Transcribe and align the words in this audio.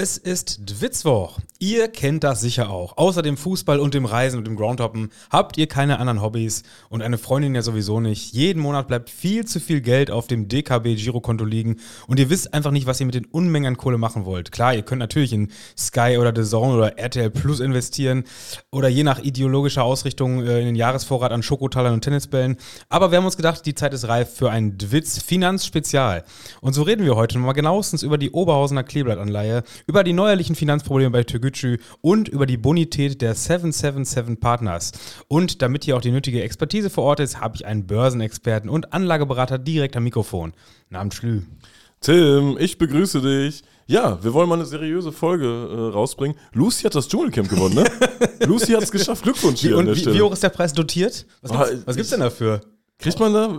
Es 0.00 0.16
ist 0.16 0.60
Dwitzwoch. 0.70 1.40
Ihr 1.58 1.88
kennt 1.88 2.22
das 2.22 2.40
sicher 2.40 2.70
auch. 2.70 2.96
Außer 2.98 3.20
dem 3.20 3.36
Fußball 3.36 3.80
und 3.80 3.94
dem 3.94 4.04
Reisen 4.04 4.38
und 4.38 4.46
dem 4.46 4.54
Groundhoppen 4.54 5.10
habt 5.28 5.58
ihr 5.58 5.66
keine 5.66 5.98
anderen 5.98 6.22
Hobbys 6.22 6.62
und 6.88 7.02
eine 7.02 7.18
Freundin 7.18 7.56
ja 7.56 7.62
sowieso 7.62 7.98
nicht. 7.98 8.32
Jeden 8.32 8.62
Monat 8.62 8.86
bleibt 8.86 9.10
viel 9.10 9.44
zu 9.44 9.58
viel 9.58 9.80
Geld 9.80 10.12
auf 10.12 10.28
dem 10.28 10.46
DKB 10.46 10.94
Girokonto 10.94 11.44
liegen 11.44 11.78
und 12.06 12.20
ihr 12.20 12.30
wisst 12.30 12.54
einfach 12.54 12.70
nicht, 12.70 12.86
was 12.86 13.00
ihr 13.00 13.06
mit 13.06 13.16
den 13.16 13.24
Unmengen 13.24 13.76
Kohle 13.76 13.98
machen 13.98 14.24
wollt. 14.24 14.52
Klar, 14.52 14.72
ihr 14.72 14.82
könnt 14.82 15.00
natürlich 15.00 15.32
in 15.32 15.50
Sky 15.76 16.16
oder 16.16 16.32
The 16.32 16.48
Zone 16.48 16.74
oder 16.74 16.96
RTL 16.96 17.30
Plus 17.30 17.58
investieren 17.58 18.22
oder 18.70 18.86
je 18.86 19.02
nach 19.02 19.18
ideologischer 19.18 19.82
Ausrichtung 19.82 20.46
äh, 20.46 20.60
in 20.60 20.66
den 20.66 20.76
Jahresvorrat 20.76 21.32
an 21.32 21.42
Schokotalern 21.42 21.94
und 21.94 22.02
Tennisbällen. 22.02 22.56
Aber 22.88 23.10
wir 23.10 23.18
haben 23.18 23.24
uns 23.24 23.36
gedacht, 23.36 23.66
die 23.66 23.74
Zeit 23.74 23.94
ist 23.94 24.06
reif 24.06 24.32
für 24.32 24.52
ein 24.52 24.78
Dwitz 24.78 25.20
Finanzspezial. 25.20 26.22
Und 26.60 26.74
so 26.74 26.82
reden 26.82 27.04
wir 27.04 27.16
heute 27.16 27.36
mal 27.38 27.52
genauestens 27.52 28.04
über 28.04 28.16
die 28.16 28.30
Oberhausener 28.30 28.84
Kleeblattanleihe 28.84 29.64
über 29.88 30.04
die 30.04 30.12
neuerlichen 30.12 30.54
Finanzprobleme 30.54 31.10
bei 31.10 31.24
Türgücü 31.24 31.78
und 32.02 32.28
über 32.28 32.46
die 32.46 32.58
Bonität 32.58 33.20
der 33.22 33.34
777 33.34 34.38
Partners. 34.38 34.92
Und 35.26 35.62
damit 35.62 35.84
hier 35.84 35.96
auch 35.96 36.00
die 36.02 36.10
nötige 36.12 36.42
Expertise 36.42 36.90
vor 36.90 37.04
Ort 37.04 37.20
ist, 37.20 37.40
habe 37.40 37.56
ich 37.56 37.66
einen 37.66 37.86
Börsenexperten 37.86 38.68
und 38.70 38.92
Anlageberater 38.92 39.58
direkt 39.58 39.96
am 39.96 40.04
Mikrofon. 40.04 40.52
Namens 40.90 41.14
Schlü. 41.16 41.42
Tim, 42.00 42.56
ich 42.60 42.78
begrüße 42.78 43.20
dich. 43.22 43.62
Ja, 43.86 44.22
wir 44.22 44.34
wollen 44.34 44.48
mal 44.50 44.56
eine 44.56 44.66
seriöse 44.66 45.10
Folge 45.10 45.46
äh, 45.46 45.92
rausbringen. 45.94 46.36
Lucy 46.52 46.82
hat 46.84 46.94
das 46.94 47.08
Dschungelcamp 47.08 47.48
gewonnen, 47.48 47.74
ne? 47.76 47.84
Lucy 48.46 48.72
hat 48.72 48.82
es 48.82 48.92
geschafft. 48.92 49.22
Glückwunsch 49.22 49.60
hier 49.60 49.70
Wie, 49.70 49.74
und 49.74 49.96
wie, 49.96 50.14
wie 50.14 50.20
hoch 50.20 50.32
ist 50.32 50.42
der 50.42 50.50
Preis 50.50 50.74
dotiert? 50.74 51.26
Was 51.40 51.50
gibt's, 51.50 51.70
Ah, 51.70 51.82
was 51.86 51.96
gibt's 51.96 52.10
ich- 52.10 52.14
denn 52.16 52.20
dafür? 52.20 52.60
Kriegt 52.98 53.20
man 53.20 53.32
da? 53.32 53.58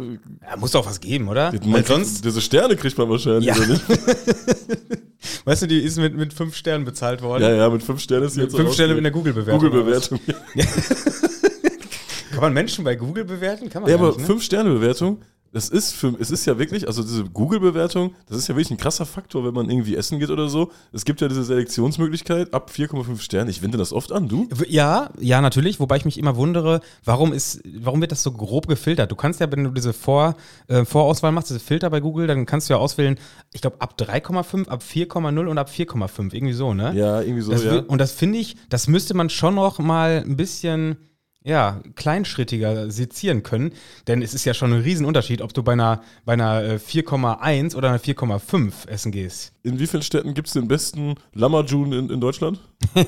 Ja, 0.49 0.57
muss 0.57 0.71
doch 0.71 0.85
was 0.85 0.99
geben, 0.99 1.27
oder? 1.29 1.51
Man 1.51 1.73
Weil 1.73 1.85
sonst, 1.85 2.23
diese 2.25 2.41
Sterne 2.41 2.75
kriegt 2.75 2.97
man 2.97 3.09
wahrscheinlich, 3.09 3.45
Ja. 3.45 3.55
weißt 5.45 5.61
du, 5.63 5.67
die 5.67 5.79
ist 5.79 5.97
mit, 5.97 6.15
mit 6.15 6.33
fünf 6.33 6.55
Sternen 6.55 6.85
bezahlt 6.85 7.21
worden. 7.21 7.43
Ja, 7.43 7.51
ja, 7.53 7.69
mit 7.69 7.83
fünf 7.83 8.01
Sternen 8.01 8.25
ist 8.27 8.33
sie 8.33 8.41
Mit 8.41 8.51
jetzt 8.51 8.59
fünf 8.59 8.73
Sterne 8.73 8.95
in 8.95 9.03
der. 9.03 9.11
Google-Bewertung. 9.11 9.59
Google-Bewertung. 9.59 10.19
Ja, 10.55 10.65
Kann 12.31 12.41
man 12.41 12.53
Menschen 12.53 12.83
bei 12.85 12.95
Google 12.95 13.25
bewerten? 13.25 13.69
Kann 13.69 13.81
man 13.81 13.91
ja 13.91 13.97
aber 13.97 14.07
nicht, 14.09 14.19
ne? 14.19 14.25
fünf 14.25 14.43
Sterne 14.43 14.69
Bewertung, 14.69 15.21
das 15.51 15.69
ist 15.69 15.93
für, 15.93 16.15
es 16.19 16.29
ist 16.31 16.45
ja 16.45 16.59
wirklich, 16.59 16.87
also 16.87 17.01
diese 17.01 17.23
Google-Bewertung, 17.23 18.13
das 18.27 18.37
ist 18.37 18.47
ja 18.47 18.55
wirklich 18.55 18.71
ein 18.71 18.77
krasser 18.77 19.05
Faktor, 19.05 19.43
wenn 19.45 19.53
man 19.53 19.69
irgendwie 19.69 19.95
essen 19.95 20.19
geht 20.19 20.29
oder 20.29 20.47
so. 20.47 20.71
Es 20.91 21.05
gibt 21.05 21.21
ja 21.21 21.27
diese 21.27 21.43
Selektionsmöglichkeit 21.43 22.53
ab 22.53 22.71
4,5 22.73 23.19
Sternen. 23.19 23.49
Ich 23.49 23.61
wende 23.61 23.77
das 23.77 23.91
oft 23.91 24.11
an, 24.11 24.27
du? 24.27 24.47
Ja, 24.67 25.09
ja, 25.19 25.41
natürlich. 25.41 25.79
Wobei 25.79 25.97
ich 25.97 26.05
mich 26.05 26.17
immer 26.17 26.35
wundere, 26.35 26.81
warum 27.03 27.33
ist, 27.33 27.61
warum 27.79 28.01
wird 28.01 28.11
das 28.11 28.21
so 28.21 28.31
grob 28.31 28.67
gefiltert? 28.67 29.11
Du 29.11 29.15
kannst 29.15 29.39
ja, 29.39 29.51
wenn 29.51 29.63
du 29.63 29.71
diese 29.71 29.93
Vor, 29.93 30.35
äh, 30.67 30.85
Vorauswahl 30.85 31.31
machst, 31.31 31.49
diese 31.49 31.59
Filter 31.59 31.89
bei 31.89 31.99
Google, 31.99 32.27
dann 32.27 32.45
kannst 32.45 32.69
du 32.69 32.73
ja 32.73 32.79
auswählen, 32.79 33.17
ich 33.51 33.61
glaube, 33.61 33.81
ab 33.81 33.95
3,5, 33.97 34.67
ab 34.67 34.83
4,0 34.83 35.47
und 35.47 35.57
ab 35.57 35.69
4,5. 35.69 36.33
Irgendwie 36.33 36.53
so, 36.53 36.73
ne? 36.73 36.93
Ja, 36.95 37.21
irgendwie 37.21 37.41
so, 37.41 37.51
das 37.51 37.63
ja. 37.63 37.79
Und 37.79 37.99
das 37.99 38.11
finde 38.11 38.37
ich, 38.37 38.55
das 38.69 38.87
müsste 38.87 39.15
man 39.15 39.29
schon 39.29 39.55
noch 39.55 39.79
mal 39.79 40.23
ein 40.25 40.35
bisschen. 40.35 40.97
Ja, 41.45 41.79
kleinschrittiger 41.95 42.91
sezieren 42.91 43.43
können, 43.43 43.71
denn 44.07 44.21
es 44.21 44.33
ist 44.33 44.43
ja 44.43 44.53
schon 44.53 44.73
ein 44.73 44.81
Riesenunterschied, 44.81 45.41
ob 45.41 45.53
du 45.53 45.63
bei 45.63 45.71
einer, 45.71 46.01
bei 46.25 46.33
einer 46.33 46.61
äh, 46.63 46.75
4,1 46.75 47.77
oder 47.77 47.87
einer 47.89 47.99
4,5 47.99 48.87
essen 48.89 49.13
gehst. 49.13 49.53
In 49.63 49.79
wie 49.79 49.87
vielen 49.87 50.03
Städten 50.03 50.33
gibt 50.33 50.49
es 50.49 50.53
den 50.53 50.67
besten 50.67 51.15
Lamajun 51.33 51.93
in, 51.93 52.09
in 52.09 52.19
Deutschland? 52.19 52.59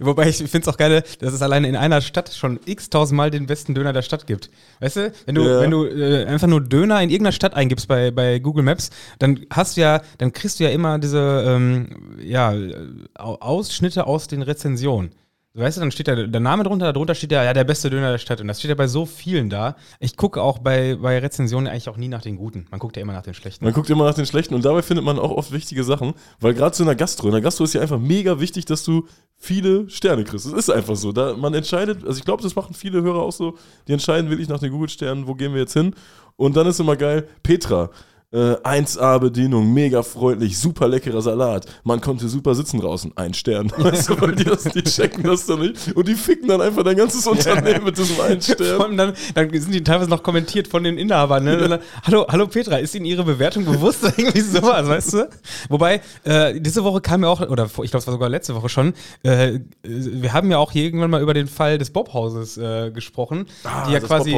Wobei 0.00 0.28
ich 0.28 0.36
finde 0.38 0.58
es 0.60 0.68
auch 0.68 0.76
geil, 0.78 1.02
dass 1.18 1.34
es 1.34 1.42
alleine 1.42 1.68
in 1.68 1.76
einer 1.76 2.00
Stadt 2.00 2.32
schon 2.32 2.58
x 2.64 2.88
tausendmal 2.90 3.30
den 3.30 3.46
besten 3.46 3.74
Döner 3.74 3.92
der 3.92 4.02
Stadt 4.02 4.26
gibt. 4.26 4.50
Weißt 4.80 4.96
du, 4.96 5.12
wenn 5.26 5.34
du, 5.34 5.42
Ja. 5.42 5.60
wenn 5.60 5.70
du 5.70 5.84
äh, 5.84 6.24
einfach 6.24 6.48
nur 6.48 6.62
Döner 6.62 7.02
in 7.02 7.10
irgendeiner 7.10 7.32
Stadt 7.32 7.54
eingibst 7.54 7.86
bei, 7.88 8.10
bei 8.10 8.38
Google 8.38 8.64
Maps, 8.64 8.90
dann 9.18 9.40
hast 9.50 9.76
du 9.76 9.82
ja, 9.82 10.00
dann 10.18 10.32
kriegst 10.32 10.58
du 10.58 10.64
ja 10.64 10.70
immer 10.70 10.98
diese 10.98 11.44
ähm, 11.46 12.16
ja, 12.22 12.54
äh, 12.54 12.74
Au- 13.14 13.36
Ausschnitte 13.40 14.06
aus 14.06 14.26
den 14.28 14.42
Rezensionen. 14.42 15.10
Weißt 15.58 15.78
du, 15.78 15.80
dann 15.80 15.90
steht 15.90 16.06
da 16.06 16.14
der 16.14 16.40
Name 16.40 16.64
drunter, 16.64 16.92
darunter 16.92 17.14
steht 17.14 17.32
ja, 17.32 17.42
ja, 17.42 17.54
der 17.54 17.64
beste 17.64 17.88
Döner 17.88 18.10
der 18.10 18.18
Stadt. 18.18 18.42
Und 18.42 18.48
das 18.48 18.58
steht 18.58 18.68
ja 18.68 18.74
bei 18.74 18.88
so 18.88 19.06
vielen 19.06 19.48
da. 19.48 19.76
Ich 20.00 20.18
gucke 20.18 20.42
auch 20.42 20.58
bei, 20.58 20.96
bei 20.96 21.18
Rezensionen 21.18 21.66
eigentlich 21.66 21.88
auch 21.88 21.96
nie 21.96 22.08
nach 22.08 22.20
den 22.20 22.36
guten. 22.36 22.66
Man 22.70 22.78
guckt 22.78 22.96
ja 22.96 23.02
immer 23.02 23.14
nach 23.14 23.22
den 23.22 23.32
schlechten. 23.32 23.64
Man 23.64 23.72
guckt 23.72 23.88
immer 23.88 24.04
nach 24.04 24.14
den 24.14 24.26
schlechten 24.26 24.54
und 24.54 24.66
dabei 24.66 24.82
findet 24.82 25.06
man 25.06 25.18
auch 25.18 25.30
oft 25.30 25.52
wichtige 25.52 25.82
Sachen, 25.82 26.12
weil 26.40 26.52
gerade 26.52 26.76
in 26.78 26.84
der 26.84 26.94
Gastro, 26.94 27.28
in 27.28 27.32
der 27.32 27.40
Gastro 27.40 27.64
ist 27.64 27.72
ja 27.72 27.80
einfach 27.80 27.98
mega 27.98 28.38
wichtig, 28.38 28.66
dass 28.66 28.84
du 28.84 29.06
viele 29.38 29.88
Sterne 29.88 30.24
kriegst. 30.24 30.44
Das 30.44 30.52
ist 30.52 30.68
einfach 30.68 30.94
so. 30.96 31.12
Da 31.12 31.34
man 31.34 31.54
entscheidet, 31.54 32.04
also 32.04 32.18
ich 32.18 32.24
glaube, 32.26 32.42
das 32.42 32.54
machen 32.54 32.74
viele 32.74 33.00
Hörer 33.00 33.22
auch 33.22 33.32
so, 33.32 33.56
die 33.88 33.94
entscheiden 33.94 34.28
wirklich 34.28 34.48
nach 34.50 34.60
den 34.60 34.70
Google-Sternen, 34.72 35.26
wo 35.26 35.34
gehen 35.34 35.54
wir 35.54 35.60
jetzt 35.60 35.72
hin. 35.72 35.94
Und 36.36 36.54
dann 36.56 36.66
ist 36.66 36.80
immer 36.80 36.96
geil, 36.96 37.26
Petra. 37.42 37.88
Äh, 38.32 38.56
1A-Bedienung, 38.56 39.72
mega 39.72 40.02
freundlich, 40.02 40.58
super 40.58 40.88
leckerer 40.88 41.22
Salat. 41.22 41.64
Man 41.84 42.00
konnte 42.00 42.28
super 42.28 42.56
sitzen 42.56 42.80
draußen. 42.80 43.12
Ein 43.16 43.34
Stern. 43.34 43.70
Weißt 43.76 44.08
du, 44.08 44.20
weil 44.20 44.34
die, 44.34 44.42
das, 44.42 44.64
die 44.64 44.82
checken 44.82 45.22
das 45.22 45.46
dann 45.46 45.60
nicht. 45.60 45.94
Und 45.94 46.08
die 46.08 46.16
ficken 46.16 46.48
dann 46.48 46.60
einfach 46.60 46.82
dein 46.82 46.96
ganzes 46.96 47.24
Unternehmen 47.26 47.84
mit 47.84 47.96
diesem 47.96 48.20
einen 48.20 48.40
Vor 48.40 48.54
Stern. 48.56 48.80
allem 48.82 48.96
dann, 48.96 49.12
dann 49.34 49.50
sind 49.52 49.72
die 49.72 49.84
teilweise 49.84 50.10
noch 50.10 50.24
kommentiert 50.24 50.66
von 50.66 50.82
den 50.82 50.98
Inhabern. 50.98 51.44
Ne? 51.44 51.62
Und 51.62 51.70
dann, 51.70 51.80
hallo, 52.02 52.26
hallo 52.28 52.48
Petra, 52.48 52.78
ist 52.78 52.96
Ihnen 52.96 53.04
Ihre 53.04 53.22
Bewertung 53.22 53.64
bewusst? 53.64 54.02
Irgendwie 54.16 54.40
sowas, 54.40 54.88
weißt 54.88 55.12
du? 55.12 55.28
Wobei, 55.68 56.00
äh, 56.24 56.60
diese 56.60 56.82
Woche 56.82 57.00
kam 57.00 57.22
ja 57.22 57.28
auch, 57.28 57.40
oder 57.40 57.66
ich 57.66 57.72
glaube, 57.74 57.98
es 57.98 58.06
war 58.08 58.12
sogar 58.12 58.28
letzte 58.28 58.56
Woche 58.56 58.68
schon, 58.68 58.94
äh, 59.22 59.60
wir 59.84 60.32
haben 60.32 60.50
ja 60.50 60.58
auch 60.58 60.72
hier 60.72 60.82
irgendwann 60.82 61.10
mal 61.10 61.22
über 61.22 61.32
den 61.32 61.46
Fall 61.46 61.78
des 61.78 61.90
Bobhauses 61.90 62.58
äh, 62.58 62.90
gesprochen. 62.90 63.46
Ah, 63.62 63.86
die 63.86 63.92
ja 63.92 64.00
quasi, 64.00 64.36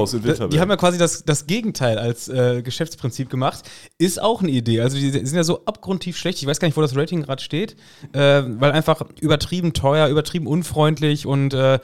die 0.50 0.60
haben 0.60 0.68
ja 0.68 0.76
quasi 0.76 0.98
das, 0.98 1.24
das 1.24 1.46
Gegenteil 1.46 1.98
als 1.98 2.28
äh, 2.28 2.60
Geschäftsprinzip 2.60 3.30
gemacht. 3.30 3.64
Ist 3.98 4.22
auch 4.22 4.42
eine 4.42 4.50
Idee. 4.50 4.80
Also 4.80 4.96
die 4.96 5.10
sind 5.10 5.34
ja 5.34 5.44
so 5.44 5.64
abgrundtief 5.64 6.16
schlecht. 6.16 6.40
Ich 6.40 6.46
weiß 6.46 6.60
gar 6.60 6.68
nicht, 6.68 6.76
wo 6.76 6.80
das 6.82 6.96
Rating 6.96 7.22
gerade 7.22 7.42
steht, 7.42 7.76
äh, 8.12 8.42
weil 8.46 8.72
einfach 8.72 9.02
übertrieben 9.20 9.72
teuer, 9.72 10.08
übertrieben 10.08 10.46
unfreundlich 10.46 11.26
und 11.26 11.54
äh, 11.54 11.78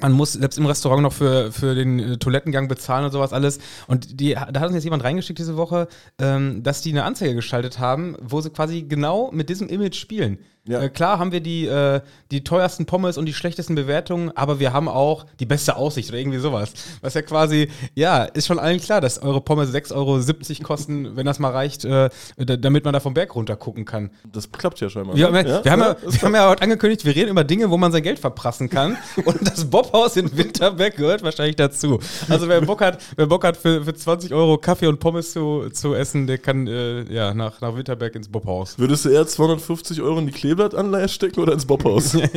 man 0.00 0.12
muss 0.12 0.32
selbst 0.34 0.58
im 0.58 0.66
Restaurant 0.66 1.02
noch 1.02 1.12
für, 1.12 1.50
für 1.52 1.74
den 1.74 1.98
äh, 1.98 2.16
Toilettengang 2.18 2.68
bezahlen 2.68 3.04
und 3.04 3.12
sowas 3.12 3.32
alles. 3.32 3.58
Und 3.86 4.20
die, 4.20 4.34
da 4.34 4.60
hat 4.60 4.66
uns 4.66 4.74
jetzt 4.74 4.84
jemand 4.84 5.04
reingeschickt 5.04 5.38
diese 5.38 5.56
Woche, 5.56 5.88
ähm, 6.18 6.62
dass 6.62 6.82
die 6.82 6.90
eine 6.90 7.04
Anzeige 7.04 7.34
geschaltet 7.34 7.78
haben, 7.78 8.16
wo 8.20 8.40
sie 8.40 8.50
quasi 8.50 8.82
genau 8.82 9.30
mit 9.32 9.48
diesem 9.48 9.68
Image 9.68 9.96
spielen. 9.96 10.38
Ja. 10.68 10.82
Äh, 10.82 10.88
klar 10.90 11.18
haben 11.18 11.32
wir 11.32 11.40
die, 11.40 11.66
äh, 11.66 12.00
die 12.30 12.44
teuersten 12.44 12.86
Pommes 12.86 13.16
und 13.16 13.26
die 13.26 13.32
schlechtesten 13.32 13.74
Bewertungen, 13.74 14.30
aber 14.36 14.60
wir 14.60 14.72
haben 14.72 14.88
auch 14.88 15.24
die 15.40 15.46
beste 15.46 15.76
Aussicht 15.76 16.10
oder 16.10 16.18
irgendwie 16.18 16.38
sowas. 16.38 16.72
Was 17.00 17.14
ja 17.14 17.22
quasi, 17.22 17.68
ja, 17.94 18.24
ist 18.24 18.46
schon 18.46 18.58
allen 18.58 18.80
klar, 18.80 19.00
dass 19.00 19.20
eure 19.22 19.40
Pommes 19.40 19.72
6,70 19.72 19.94
Euro 19.94 20.66
kosten, 20.66 21.16
wenn 21.16 21.24
das 21.26 21.38
mal 21.38 21.50
reicht, 21.50 21.84
äh, 21.84 22.10
da- 22.36 22.56
damit 22.56 22.84
man 22.84 22.92
da 22.92 23.00
vom 23.00 23.14
Berg 23.14 23.34
runter 23.34 23.56
gucken 23.56 23.84
kann. 23.84 24.10
Das 24.30 24.52
klappt 24.52 24.80
ja 24.80 24.90
scheinbar. 24.90 25.16
Wir, 25.16 25.30
ne? 25.30 25.38
haben 25.38 25.46
ja, 25.48 25.64
wir, 25.64 25.72
haben 25.72 25.80
ja, 25.80 25.96
wir 26.02 26.22
haben 26.22 26.34
ja 26.34 26.48
heute 26.50 26.62
angekündigt, 26.62 27.04
wir 27.04 27.16
reden 27.16 27.30
über 27.30 27.44
Dinge, 27.44 27.70
wo 27.70 27.76
man 27.78 27.90
sein 27.90 28.02
Geld 28.02 28.18
verprassen 28.18 28.68
kann. 28.68 28.96
Und 29.24 29.46
das 29.46 29.64
Bobhaus 29.64 30.16
in 30.16 30.36
Winterberg 30.36 30.96
gehört 30.96 31.22
wahrscheinlich 31.22 31.56
dazu. 31.56 31.98
Also 32.28 32.48
wer 32.48 32.60
Bock 32.60 32.82
hat, 32.82 32.98
wer 33.16 33.26
Bock 33.26 33.44
hat 33.44 33.56
für, 33.56 33.84
für 33.84 33.94
20 33.94 34.34
Euro 34.34 34.58
Kaffee 34.58 34.86
und 34.86 35.00
Pommes 35.00 35.32
zu, 35.32 35.70
zu 35.70 35.94
essen, 35.94 36.26
der 36.26 36.38
kann 36.38 36.66
äh, 36.66 37.02
ja, 37.12 37.32
nach, 37.32 37.60
nach 37.60 37.74
Winterberg 37.74 38.14
ins 38.14 38.28
Bobhaus. 38.28 38.78
Würdest 38.78 39.04
du 39.04 39.08
eher 39.10 39.26
250 39.26 40.02
Euro 40.02 40.18
in 40.18 40.26
die 40.26 40.32
Kleeblattanleihe 40.58 41.08
stecken 41.08 41.40
oder 41.40 41.52
ins 41.52 41.66
Bobhaus? 41.66 42.16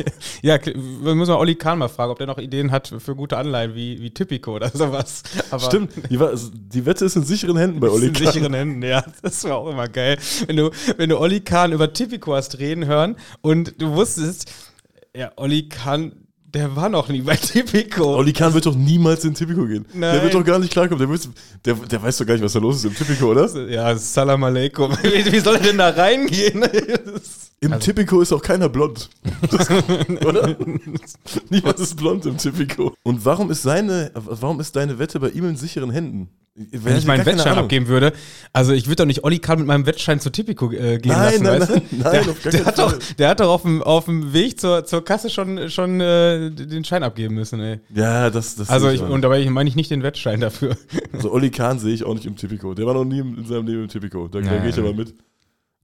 Ja, 0.42 0.58
wir 0.64 1.14
müssen 1.14 1.30
mal 1.30 1.38
Olli 1.38 1.54
Kahn 1.54 1.78
mal 1.78 1.88
fragen, 1.88 2.10
ob 2.10 2.18
der 2.18 2.26
noch 2.26 2.38
Ideen 2.38 2.70
hat 2.72 2.92
für 2.98 3.14
gute 3.14 3.36
Anleihen 3.36 3.74
wie, 3.74 4.00
wie 4.00 4.10
Typico 4.10 4.56
oder 4.56 4.70
sowas. 4.70 5.22
Aber 5.50 5.62
Stimmt, 5.64 5.92
die, 6.10 6.18
war, 6.18 6.28
also 6.28 6.50
die 6.52 6.84
Wette 6.84 7.04
ist 7.04 7.16
in 7.16 7.24
sicheren 7.24 7.56
Händen 7.56 7.80
bei 7.80 7.88
Olli 7.88 8.08
in 8.08 8.12
Kahn. 8.12 8.26
sicheren 8.32 8.54
Händen, 8.54 8.82
ja. 8.82 9.04
Das 9.22 9.44
war 9.44 9.56
auch 9.56 9.70
immer 9.70 9.88
geil. 9.88 10.18
Wenn 10.46 10.56
du, 10.56 10.70
wenn 10.96 11.10
du 11.10 11.18
Olli 11.18 11.40
Kahn 11.40 11.72
über 11.72 11.92
Typico 11.92 12.34
hast 12.34 12.58
reden 12.58 12.86
hören 12.86 13.16
und 13.40 13.80
du 13.80 13.92
wusstest, 13.94 14.50
ja, 15.16 15.30
Olli 15.36 15.68
Kahn, 15.68 16.12
der 16.54 16.76
war 16.76 16.88
noch 16.88 17.08
nie 17.08 17.22
bei 17.22 17.36
Typico. 17.36 18.16
Olli 18.16 18.32
Kahn 18.32 18.52
wird 18.52 18.66
doch 18.66 18.74
niemals 18.74 19.24
in 19.24 19.34
Tipico 19.34 19.64
gehen. 19.66 19.86
Der 19.92 20.14
Nein. 20.14 20.22
wird 20.22 20.34
doch 20.34 20.44
gar 20.44 20.58
nicht 20.58 20.72
klarkommen. 20.72 20.98
Der, 20.98 21.08
wird, 21.08 21.28
der, 21.64 21.74
der 21.74 22.02
weiß 22.02 22.18
doch 22.18 22.26
gar 22.26 22.34
nicht, 22.34 22.44
was 22.44 22.52
da 22.52 22.58
los 22.58 22.76
ist 22.76 22.84
im 22.84 22.94
Tipico, 22.94 23.30
oder? 23.30 23.48
ja, 23.68 23.96
Salam 23.96 24.44
Aleikum. 24.44 24.92
Wie, 25.02 25.40
soll 25.40 25.56
er 25.56 25.62
denn 25.62 25.78
da 25.78 25.88
reingehen? 25.90 26.64
Im 27.60 27.78
Tipico 27.78 28.20
ist 28.20 28.32
auch 28.32 28.42
keiner 28.42 28.68
blond. 28.68 29.08
Das, 29.50 29.70
oder? 30.26 30.56
Niemand 31.48 31.78
ist 31.78 31.96
blond 31.96 32.26
im 32.26 32.36
Tipico. 32.36 32.94
Und 33.02 33.24
warum 33.24 33.50
ist 33.50 33.62
seine, 33.62 34.10
warum 34.14 34.60
ist 34.60 34.76
deine 34.76 34.98
Wette 34.98 35.20
bei 35.20 35.30
ihm 35.30 35.48
in 35.48 35.56
sicheren 35.56 35.90
Händen? 35.90 36.28
Wenn 36.54 36.98
ich 36.98 37.06
meinen 37.06 37.24
Wettschein 37.24 37.56
abgeben 37.56 37.88
würde, 37.88 38.12
also 38.52 38.72
ich 38.74 38.86
würde 38.86 38.96
doch 38.96 39.06
nicht 39.06 39.24
Olli 39.24 39.38
Kahn 39.38 39.58
mit 39.58 39.66
meinem 39.66 39.86
Wettschein 39.86 40.20
zu 40.20 40.30
Typico 40.30 40.70
äh, 40.70 40.98
gehen 40.98 41.12
Nein, 41.12 41.42
lassen, 41.42 41.42
nein, 41.42 41.60
weißt 41.60 41.70
nein, 41.70 41.82
du? 41.90 41.96
nein, 41.96 42.34
der, 42.44 42.52
der, 42.52 42.64
hat 42.66 42.78
doch, 42.78 42.98
der 43.18 43.28
hat 43.30 43.40
doch 43.40 43.48
auf 43.48 43.62
dem, 43.62 43.82
auf 43.82 44.04
dem 44.04 44.34
Weg 44.34 44.60
zur, 44.60 44.84
zur 44.84 45.02
Kasse 45.02 45.30
schon, 45.30 45.70
schon 45.70 45.98
äh, 46.02 46.50
den 46.50 46.84
Schein 46.84 47.02
abgeben 47.04 47.36
müssen, 47.36 47.58
ey. 47.60 47.80
Ja, 47.94 48.28
das, 48.28 48.56
das 48.56 48.68
Also 48.68 48.90
ich, 48.90 49.00
und 49.00 49.22
dabei 49.22 49.48
meine 49.48 49.66
ich 49.70 49.76
nicht 49.76 49.90
den 49.90 50.02
Wettschein 50.02 50.40
dafür. 50.40 50.76
Also 51.12 51.32
Olli 51.32 51.50
Kahn 51.50 51.78
sehe 51.78 51.94
ich 51.94 52.04
auch 52.04 52.14
nicht 52.14 52.26
im 52.26 52.36
Tipico. 52.36 52.74
Der 52.74 52.86
war 52.86 52.94
noch 52.94 53.04
nie 53.04 53.20
in 53.20 53.38
in 53.38 53.46
seinem 53.46 53.66
Leben 53.66 53.82
im 53.82 53.88
Tipico. 53.88 54.28
Da, 54.28 54.40
da 54.40 54.58
gehe 54.58 54.68
ich 54.68 54.78
aber 54.78 54.92
mit. 54.94 55.14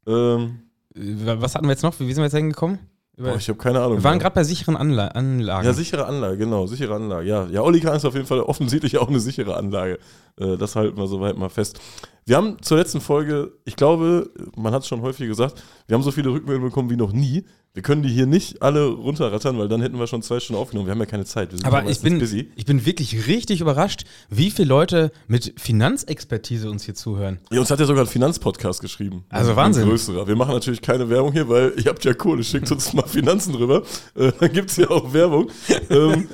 Ähm, 0.07 0.61
Was 0.95 1.55
hatten 1.55 1.67
wir 1.67 1.73
jetzt 1.73 1.83
noch? 1.83 1.99
Wie 1.99 2.07
sind 2.07 2.19
wir 2.19 2.25
jetzt 2.25 2.35
hingekommen? 2.35 2.79
Boah, 3.19 3.37
ich 3.37 3.49
habe 3.49 3.59
keine 3.59 3.81
Ahnung. 3.81 3.99
wir 3.99 4.05
waren 4.05 4.21
gerade 4.21 4.35
bei 4.35 4.45
sicheren 4.45 4.77
Anla 4.77 5.09
Anlagen. 5.09 5.67
Ja, 5.67 5.73
sichere 5.73 6.07
Anlage, 6.07 6.37
genau, 6.37 6.67
sichere 6.67 6.95
Anlage. 6.95 7.29
Ja, 7.29 7.47
ja 7.47 7.63
Olli 7.63 7.81
Kahn 7.81 7.97
ist 7.97 8.05
auf 8.05 8.15
jeden 8.15 8.27
Fall 8.27 8.41
offensichtlich 8.41 8.97
auch 8.99 9.09
eine 9.09 9.19
sichere 9.19 9.57
Anlage. 9.57 9.99
Äh, 10.37 10.57
das 10.57 10.77
halten 10.77 10.97
wir 10.97 11.09
soweit 11.09 11.37
mal 11.37 11.49
fest. 11.49 11.81
Wir 12.27 12.37
haben 12.37 12.63
zur 12.63 12.77
letzten 12.77 13.01
Folge, 13.01 13.53
ich 13.65 13.75
glaube, 13.75 14.31
man 14.55 14.73
hat 14.73 14.83
es 14.83 14.89
schon 14.89 15.03
häufig 15.03 15.27
gesagt, 15.27 15.63
wir 15.87 15.95
haben 15.95 16.03
so 16.03 16.13
viele 16.13 16.31
Rückmeldungen 16.31 16.71
bekommen 16.71 16.91
wie 16.91 16.97
noch 16.97 17.13
nie. 17.13 17.45
Wir 17.75 17.83
können 17.83 18.03
die 18.03 18.09
hier 18.09 18.27
nicht 18.27 18.61
alle 18.63 18.87
runterrattern, 18.87 19.57
weil 19.59 19.69
dann 19.69 19.81
hätten 19.81 19.99
wir 19.99 20.07
schon 20.09 20.23
zwei 20.23 20.41
Stunden 20.41 20.61
aufgenommen. 20.61 20.87
Wir 20.89 20.93
haben 20.93 20.99
ja 21.01 21.07
keine 21.07 21.25
Zeit. 21.25 21.53
Wir 21.53 21.59
sind 21.59 21.67
Aber 21.67 21.89
ich 21.89 22.01
bin, 22.01 22.19
busy. 22.19 22.51
ich 22.57 22.65
bin 22.67 22.85
wirklich 22.87 23.29
richtig 23.29 23.61
überrascht, 23.61 24.05
wie 24.31 24.51
viele 24.51 24.69
Leute 24.69 25.13
mit 25.29 25.55
Finanzexpertise 25.61 26.69
uns 26.71 26.85
hier 26.85 26.95
zuhören. 26.95 27.39
Ja, 27.53 27.61
uns 27.61 27.71
hat 27.71 27.79
ja 27.79 27.87
sogar 27.87 28.05
ein 28.05 28.09
Finanzpodcast 28.09 28.81
geschrieben. 28.81 29.25
Also 29.29 29.51
Ein 29.51 29.57
Wahnsinn. 29.57 29.89
größerer. 29.89 30.27
Wir 30.27 30.35
machen 30.35 30.55
natürlich 30.55 30.83
keine 30.83 31.09
Werbung 31.09 31.33
hier, 31.33 31.49
weil 31.49 31.73
ihr 31.77 31.85
habt 31.85 32.05
ja 32.05 32.15
Kohle, 32.15 32.43
schickt 32.43 32.71
uns 32.73 32.93
mal 32.95 33.07
Finanzen 33.07 33.55
rüber. 33.55 33.83
Äh, 34.17 34.33
dann 34.41 34.53
gibt 34.53 34.71
es 34.71 34.77
ja 34.79 34.91
auch 34.91 35.13
Werbung. 35.13 35.49
ähm, 35.91 36.27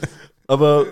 aber 0.47 0.87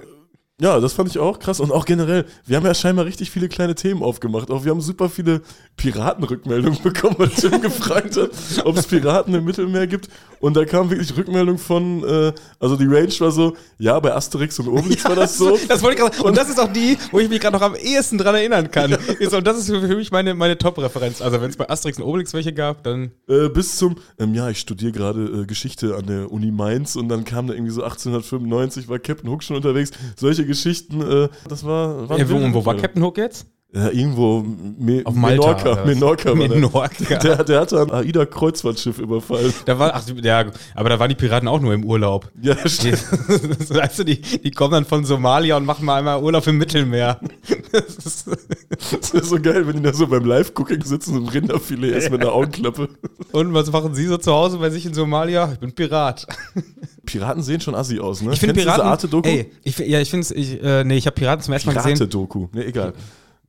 ja, 0.61 0.79
das 0.81 0.93
fand 0.93 1.09
ich 1.09 1.19
auch 1.19 1.39
krass. 1.39 1.59
Und 1.61 1.73
auch 1.73 1.85
generell, 1.85 2.25
wir 2.47 2.57
haben 2.57 2.65
ja 2.67 2.75
scheinbar 2.75 3.05
richtig 3.05 3.31
viele 3.31 3.49
kleine 3.49 3.75
Themen 3.75 4.03
aufgemacht. 4.03 4.51
Auch 4.51 4.65
wir 4.65 4.71
haben 4.71 4.81
super 4.81 5.09
viele 5.09 5.41
Piratenrückmeldungen 5.77 6.79
bekommen, 6.83 7.17
weil 7.19 7.29
Tim 7.31 7.61
gefragt 7.61 8.17
hat, 8.17 8.31
ob 8.65 8.77
es 8.77 8.87
Piraten 8.87 9.35
im 9.35 9.45
Mittelmeer 9.45 9.87
gibt. 9.87 10.09
Und 10.41 10.57
da 10.57 10.65
kam 10.65 10.91
wirklich 10.91 11.17
Rückmeldung 11.17 11.57
von, 11.59 12.03
äh, 12.05 12.33
also 12.61 12.77
die 12.77 12.87
Range 12.87 13.13
war 13.21 13.31
so, 13.31 13.57
ja, 13.79 13.99
bei 14.01 14.13
Asterix 14.15 14.59
und 14.59 14.69
Obelix 14.69 15.05
war 15.05 15.15
das 15.17 15.37
so. 15.39 15.57
Das 15.69 15.83
wollte 15.83 15.99
ich 16.03 16.03
gerade 16.11 16.23
Und 16.23 16.37
das 16.37 16.49
ist 16.49 16.59
auch 16.61 16.73
die, 16.73 16.97
wo 17.13 17.19
ich 17.21 17.29
mich 17.29 17.41
gerade 17.41 17.57
noch 17.57 17.63
am 17.65 17.75
ehesten 17.77 18.19
dran 18.19 18.35
erinnern 18.35 18.71
kann. 18.71 18.93
Ist- 19.19 19.35
Und 19.35 19.47
das 19.47 19.59
ist 19.59 19.67
für 19.67 19.97
mich 19.97 20.11
meine, 20.11 20.35
meine 20.35 20.59
Top-Referenz. 20.59 21.21
Also 21.23 21.41
wenn 21.41 21.51
es 21.51 21.57
bei 21.57 21.69
Asterix 21.71 21.99
und 21.99 22.05
Obelix 22.05 22.33
welche 22.35 22.53
gab, 22.53 22.83
dann 22.85 23.13
Äh, 23.29 23.49
bis 23.49 23.77
zum, 23.77 23.97
ähm, 24.19 24.35
ja, 24.35 24.49
ich 24.51 24.59
studiere 24.59 24.93
gerade 24.93 25.43
äh, 25.43 25.47
Geschichte 25.47 25.95
an 25.97 26.07
der 26.07 26.31
Uni 26.33 26.51
Mainz 26.51 26.97
und 26.97 27.09
dann 27.09 27.25
kam 27.25 27.47
da 27.47 27.55
irgendwie 27.55 27.73
so 27.73 27.83
1895, 27.83 28.89
war 28.89 28.99
Captain 28.99 29.31
Hook 29.31 29.43
schon 29.45 29.57
unterwegs. 29.57 29.91
Solche 30.17 30.42
Geschichten, 30.47 31.01
äh, 31.01 31.29
das 31.49 31.65
war. 31.65 32.09
waren 32.09 32.19
Ja, 32.19 32.29
wo, 32.29 32.35
wilde 32.35 32.55
wo 32.55 32.65
war. 32.65 32.77
Captain 32.77 33.03
Hook 33.03 33.19
jetzt? 33.19 33.47
Ja, 33.75 33.89
irgendwo 33.89 34.45
Me 34.79 35.01
Auf 35.03 35.15
Malta. 35.15 35.55
Menorca. 35.55 35.85
Menorca 35.87 36.39
war 36.39 36.49
der. 36.49 36.59
Menorca. 36.59 37.15
Der, 37.23 37.43
der 37.43 37.61
hatte 37.61 37.81
ein 37.81 37.91
AIDA-Kreuzfahrtschiff 37.91 38.99
überfallen. 38.99 39.53
Da 39.65 39.79
war, 39.79 39.95
ach, 39.95 40.03
ja, 40.23 40.45
aber 40.75 40.91
da 40.91 40.99
waren 40.99 41.09
die 41.09 41.15
Piraten 41.15 41.49
auch 41.49 41.59
nur 41.61 41.73
im 41.73 41.83
Urlaub. 41.83 42.31
Ja, 42.43 42.55
Die, 42.55 42.69
stimmt. 42.69 43.03
weißt 43.71 44.01
du, 44.01 44.05
die, 44.05 44.21
die 44.21 44.51
kommen 44.51 44.73
dann 44.73 44.85
von 44.85 45.07
Somalia 45.07 45.57
und 45.57 45.65
machen 45.65 45.87
mal 45.87 45.97
einmal 45.99 46.23
Urlaub 46.23 46.47
im 46.49 46.59
Mittelmeer. 46.59 47.19
Das 47.73 48.07
ist, 48.07 48.27
Das 48.91 49.15
wäre 49.15 49.25
so 49.25 49.41
geil, 49.41 49.67
wenn 49.67 49.77
die 49.77 49.83
da 49.83 49.93
so 49.93 50.07
beim 50.07 50.25
Live-Cooking 50.25 50.83
sitzen 50.85 51.17
und 51.17 51.29
Rinderfilet 51.33 51.93
essen 51.95 52.13
mit 52.13 52.21
einer 52.23 52.33
Augenklappe. 52.33 52.89
und 53.33 53.55
was 53.55 53.71
machen 53.73 53.95
Sie 53.95 54.07
so 54.07 54.19
zu 54.19 54.33
Hause 54.33 54.59
bei 54.59 54.71
sich 54.71 54.85
in 54.87 54.95
Somalia? 54.95 55.53
Ich 55.53 55.59
bin 55.59 55.73
Pirat. 55.73 56.27
Piraten 57.07 57.43
sehen 57.43 57.61
schon 57.61 57.75
assi 57.75 57.99
aus, 57.99 58.23
ne? 58.23 58.33
Ich 58.33 58.41
finde 58.41 58.55
Piraten. 58.55 58.81
diese 58.83 58.91
Arte-Doku? 58.91 59.29
Ey, 59.29 59.51
ich, 59.65 59.79
ja, 59.79 60.01
ich 60.01 60.11
finde 60.11 60.23
es. 60.25 60.31
Ich, 60.31 60.63
äh, 60.63 60.85
nee, 60.85 60.97
ich 60.97 61.07
habe 61.07 61.15
Piraten 61.15 61.43
zum 61.43 61.53
ersten 61.55 61.69
Mal 61.69 61.75
gesehen. 61.75 61.95
Pirate-Doku. 61.95 62.49
Ne, 62.53 62.65
egal. 62.67 62.93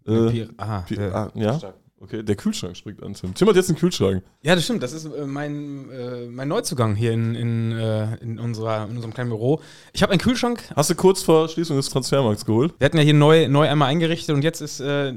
Äh, 0.06 0.30
Pir 0.30 0.50
aha, 0.58 0.80
Pi 0.88 0.96
der- 0.96 1.16
ah, 1.16 1.31
ja? 1.36 1.60
Okay, 2.03 2.21
der 2.21 2.35
Kühlschrank 2.35 2.75
springt 2.75 3.01
an, 3.01 3.13
Tim. 3.13 3.33
Tim 3.33 3.47
hat 3.47 3.55
jetzt 3.55 3.69
einen 3.69 3.77
Kühlschrank. 3.77 4.23
Ja, 4.41 4.55
das 4.55 4.65
stimmt. 4.65 4.83
Das 4.83 4.91
ist 4.91 5.05
äh, 5.05 5.25
mein, 5.25 5.89
äh, 5.89 6.25
mein 6.27 6.50
Neuzugang 6.50 6.95
hier 6.95 7.13
in, 7.13 7.33
in, 7.33 7.71
äh, 7.71 8.15
in, 8.17 8.39
unserer, 8.39 8.89
in 8.89 8.97
unserem 8.97 9.13
kleinen 9.13 9.29
Büro. 9.29 9.61
Ich 9.94 10.03
habe 10.03 10.11
einen 10.11 10.19
Kühlschrank. 10.19 10.61
Hast 10.75 10.89
du 10.89 10.95
kurz 10.95 11.23
vor 11.23 11.47
Schließung 11.47 11.77
des 11.77 11.89
Transfermarkts 11.89 12.45
geholt? 12.45 12.73
Wir 12.77 12.85
hatten 12.85 12.97
ja 12.97 13.03
hier 13.03 13.13
neu, 13.13 13.47
neu 13.47 13.69
einmal 13.69 13.88
eingerichtet 13.88 14.35
und 14.35 14.44
jetzt 14.44 14.59
ist, 14.59 14.81
äh, 14.81 15.13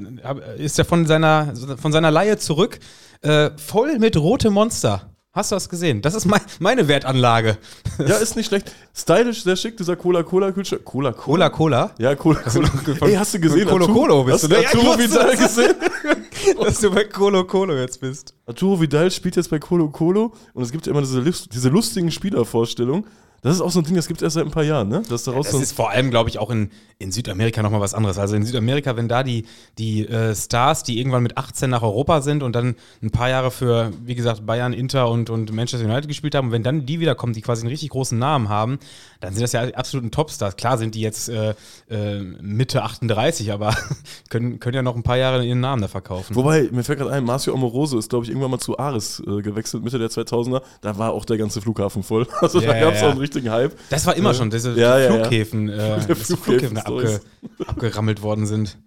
ist 0.57 0.79
er 0.79 0.85
von 0.85 1.05
seiner, 1.05 1.53
von 1.77 1.91
seiner 1.91 2.09
Leihe 2.09 2.37
zurück. 2.37 2.79
Äh, 3.21 3.49
voll 3.57 3.99
mit 3.99 4.15
rote 4.15 4.49
Monster. 4.49 5.11
Hast 5.37 5.51
du 5.51 5.55
das 5.55 5.69
gesehen? 5.69 6.01
Das 6.01 6.15
ist 6.15 6.25
mein, 6.25 6.41
meine 6.57 6.87
Wertanlage. 6.87 7.59
Ja, 7.99 8.15
ist 8.17 8.35
nicht 8.35 8.47
schlecht. 8.47 8.71
Stylisch, 8.95 9.43
sehr 9.43 9.55
schick, 9.55 9.77
dieser 9.77 9.95
Cola-Cola-Kühlschrank. 9.95 10.83
Cola, 10.83 11.11
Cola 11.11 11.51
Cola. 11.51 11.91
Ja, 11.99 12.15
Cola, 12.15 12.39
Cola. 12.39 12.67
Ey, 13.01 13.13
hast 13.13 13.35
du 13.35 13.39
gesehen? 13.39 13.67
Colo 13.67 13.87
Colo 13.87 14.23
bist 14.23 14.33
hast 14.33 14.43
du, 14.45 14.47
ne? 14.47 14.63
Ja, 14.63 14.69
Arturo 14.69 14.97
Vidal 14.97 15.35
das. 15.35 15.39
gesehen? 15.39 15.75
Dass 16.59 16.79
du 16.79 16.89
bei 16.89 17.03
Colo 17.03 17.43
Colo 17.43 17.75
jetzt 17.75 18.01
bist. 18.01 18.33
Arturo 18.47 18.81
Vidal 18.81 19.11
spielt 19.11 19.35
jetzt 19.35 19.51
bei 19.51 19.59
Colo 19.59 19.89
Colo 19.89 20.33
und 20.55 20.63
es 20.63 20.71
gibt 20.71 20.87
ja 20.87 20.91
immer 20.91 21.01
diese, 21.01 21.21
diese 21.21 21.69
lustigen 21.69 22.09
Spielervorstellungen. 22.09 23.05
Das 23.41 23.53
ist 23.53 23.61
auch 23.61 23.71
so 23.71 23.79
ein 23.79 23.85
Ding, 23.85 23.95
das 23.95 24.07
gibt 24.07 24.21
es 24.21 24.23
erst 24.23 24.33
seit 24.35 24.45
ein 24.45 24.51
paar 24.51 24.63
Jahren, 24.63 24.89
ne? 24.89 25.03
Dass 25.09 25.23
daraus 25.23 25.45
Das 25.45 25.51
so 25.51 25.57
ein 25.57 25.63
ist 25.63 25.73
vor 25.73 25.91
allem, 25.91 26.09
glaube 26.09 26.29
ich, 26.29 26.39
auch 26.39 26.49
in, 26.49 26.71
in 26.97 27.11
Südamerika 27.11 27.61
nochmal 27.61 27.81
was 27.81 27.93
anderes. 27.93 28.17
Also 28.17 28.35
in 28.35 28.43
Südamerika, 28.43 28.95
wenn 28.97 29.07
da 29.07 29.23
die, 29.23 29.45
die 29.77 30.07
äh, 30.07 30.35
Stars, 30.35 30.83
die 30.83 30.99
irgendwann 30.99 31.23
mit 31.23 31.37
18 31.37 31.69
nach 31.69 31.83
Europa 31.83 32.21
sind 32.21 32.41
und 32.41 32.55
dann 32.55 32.75
ein 33.03 33.11
paar 33.11 33.29
Jahre 33.29 33.51
für, 33.51 33.91
wie 34.03 34.15
gesagt, 34.15 34.45
Bayern, 34.45 34.73
Inter 34.73 35.09
und, 35.09 35.29
und 35.29 35.51
Manchester 35.53 35.85
United 35.85 36.07
gespielt 36.07 36.33
haben, 36.33 36.47
und 36.47 36.51
wenn 36.51 36.63
dann 36.63 36.85
die 36.85 36.99
wiederkommen, 36.99 37.33
die 37.33 37.41
quasi 37.41 37.61
einen 37.61 37.69
richtig 37.69 37.89
großen 37.89 38.17
Namen 38.17 38.49
haben, 38.49 38.79
dann 39.19 39.33
sind 39.33 39.43
das 39.43 39.51
ja 39.51 39.61
absoluten 39.75 40.11
Topstars. 40.11 40.55
Klar 40.55 40.77
sind 40.77 40.95
die 40.95 41.01
jetzt 41.01 41.29
äh, 41.29 41.53
äh, 41.89 42.19
Mitte 42.19 42.83
38, 42.83 43.51
aber 43.51 43.75
können, 44.29 44.59
können 44.59 44.75
ja 44.75 44.81
noch 44.81 44.95
ein 44.95 45.03
paar 45.03 45.17
Jahre 45.17 45.45
ihren 45.45 45.59
Namen 45.59 45.83
da 45.83 45.87
verkaufen. 45.87 46.35
Wobei, 46.35 46.69
mir 46.71 46.83
fällt 46.83 46.99
gerade 46.99 47.11
ein, 47.11 47.23
Marcio 47.23 47.53
Amoroso 47.53 47.99
ist, 47.99 48.09
glaube 48.09 48.25
ich, 48.25 48.31
irgendwann 48.31 48.51
mal 48.51 48.59
zu 48.59 48.79
Ares 48.79 49.21
äh, 49.25 49.41
gewechselt, 49.41 49.83
Mitte 49.83 49.99
der 49.99 50.09
2000er. 50.09 50.61
Da 50.81 50.97
war 50.97 51.11
auch 51.11 51.25
der 51.25 51.37
ganze 51.37 51.61
Flughafen 51.61 52.01
voll. 52.03 52.27
Also 52.47 52.61
Ja, 52.61 52.67
da 52.67 52.79
gab 52.79 52.93
es 52.93 53.01
ja, 53.01 53.07
auch 53.07 53.09
ja. 53.09 53.11
einen 53.11 53.19
richtigen 53.27 53.51
Hype. 53.51 53.77
Das 53.89 54.05
war 54.05 54.15
immer 54.15 54.29
Ja. 54.31 54.35
schon, 54.35 54.49
diese 54.49 54.71
Ja, 54.73 54.97
ja, 54.99 55.05
ja. 55.15 55.23
Flughäfen, 55.23 55.69
Äh, 55.69 55.99
dass 56.07 56.27
die 56.27 56.35
Flughäfen 56.35 56.77
abge, 56.77 57.19
abgerammelt 57.67 58.21
worden 58.21 58.45
sind. 58.45 58.77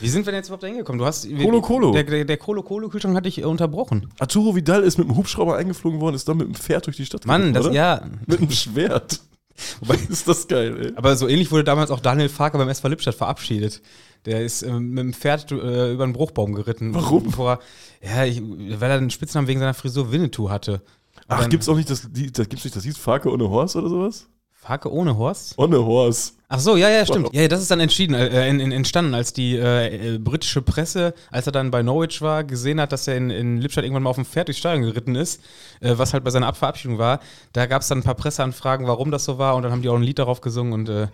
Wie 0.00 0.08
sind 0.08 0.24
wir 0.24 0.32
denn 0.32 0.38
jetzt 0.38 0.48
überhaupt 0.48 0.62
da 0.62 0.66
hingekommen? 0.66 0.98
Du 0.98 1.04
hast 1.04 1.28
Colo 1.42 1.60
Colo. 1.60 1.92
Der, 1.92 2.04
der, 2.04 2.24
der 2.24 2.36
Colo 2.38 2.62
Colo 2.62 2.88
Kühlschrank 2.88 3.14
hatte 3.16 3.28
ich 3.28 3.38
äh, 3.38 3.44
unterbrochen. 3.44 4.08
Arturo 4.18 4.56
Vidal 4.56 4.82
ist 4.82 4.96
mit 4.98 5.06
dem 5.08 5.16
Hubschrauber 5.16 5.56
eingeflogen 5.56 6.00
worden, 6.00 6.14
ist 6.14 6.26
dann 6.28 6.38
mit 6.38 6.46
dem 6.48 6.54
Pferd 6.54 6.86
durch 6.86 6.96
die 6.96 7.04
Stadt 7.06 7.26
Mann, 7.26 7.40
geritten, 7.52 7.54
das 7.54 7.66
oder? 7.66 7.74
ja. 7.74 8.02
Mit 8.26 8.38
einem 8.40 8.50
Schwert. 8.50 9.20
Wobei, 9.80 9.96
Ist 10.08 10.26
das 10.26 10.48
geil, 10.48 10.76
ey. 10.86 10.92
aber 10.96 11.14
so 11.16 11.28
ähnlich 11.28 11.52
wurde 11.52 11.62
damals 11.62 11.90
auch 11.92 12.00
Daniel 12.00 12.28
Farker 12.28 12.58
beim 12.58 12.68
SV 12.68 12.88
Lippstadt 12.88 13.14
verabschiedet. 13.14 13.82
Der 14.26 14.42
ist 14.42 14.62
ähm, 14.62 14.88
mit 14.90 14.98
dem 15.04 15.12
Pferd 15.12 15.52
äh, 15.52 15.92
über 15.92 16.02
einen 16.04 16.12
Bruchbaum 16.14 16.54
geritten. 16.54 16.92
Warum? 16.94 17.30
Vor, 17.30 17.60
ja, 18.02 18.24
ich, 18.24 18.40
weil 18.42 18.90
er 18.90 18.96
einen 18.96 19.10
Spitznamen 19.10 19.46
wegen 19.46 19.60
seiner 19.60 19.74
Frisur 19.74 20.10
Winnetou 20.10 20.48
hatte. 20.50 20.80
Ach, 21.28 21.48
gibt's 21.48 21.68
auch 21.68 21.76
nicht 21.76 21.90
das, 21.90 22.08
Lied- 22.14 22.38
das 22.38 22.48
gibt's 22.48 22.64
nicht 22.64 22.76
das 22.76 22.84
hieß 22.84 22.98
Farke 22.98 23.30
ohne 23.30 23.48
Horst 23.48 23.76
oder 23.76 23.88
sowas? 23.88 24.26
Farke 24.52 24.90
ohne 24.90 25.18
Horst? 25.18 25.58
Ohne 25.58 25.84
Horst. 25.84 26.36
Ach 26.48 26.58
so, 26.58 26.76
ja, 26.76 26.88
ja, 26.88 27.04
stimmt. 27.04 27.34
Ja, 27.34 27.46
das 27.48 27.60
ist 27.60 27.70
dann 27.70 27.80
entschieden, 27.80 28.14
äh, 28.14 28.48
in, 28.48 28.60
in, 28.60 28.72
entstanden, 28.72 29.12
als 29.12 29.34
die 29.34 29.56
äh, 29.56 30.14
äh, 30.14 30.18
britische 30.18 30.62
Presse, 30.62 31.12
als 31.30 31.44
er 31.46 31.52
dann 31.52 31.70
bei 31.70 31.82
Norwich 31.82 32.22
war, 32.22 32.44
gesehen 32.44 32.80
hat, 32.80 32.90
dass 32.92 33.06
er 33.06 33.16
in, 33.16 33.28
in 33.28 33.60
Lippstadt 33.60 33.84
irgendwann 33.84 34.04
mal 34.04 34.10
auf 34.10 34.16
dem 34.16 34.24
Pferd 34.24 34.48
durchs 34.48 34.60
Stadion 34.60 34.84
geritten 34.84 35.16
ist, 35.16 35.42
äh, 35.80 35.92
was 35.98 36.14
halt 36.14 36.24
bei 36.24 36.30
seiner 36.30 36.46
Abverabschiedung 36.46 36.96
war. 36.96 37.20
Da 37.52 37.66
gab 37.66 37.82
es 37.82 37.88
dann 37.88 37.98
ein 37.98 38.04
paar 38.04 38.14
Presseanfragen, 38.14 38.86
warum 38.86 39.10
das 39.10 39.24
so 39.26 39.36
war 39.36 39.54
und 39.56 39.64
dann 39.64 39.72
haben 39.72 39.82
die 39.82 39.88
auch 39.90 39.96
ein 39.96 40.02
Lied 40.02 40.18
darauf 40.18 40.40
gesungen 40.40 40.72
und 40.72 40.88
äh, 40.88 41.08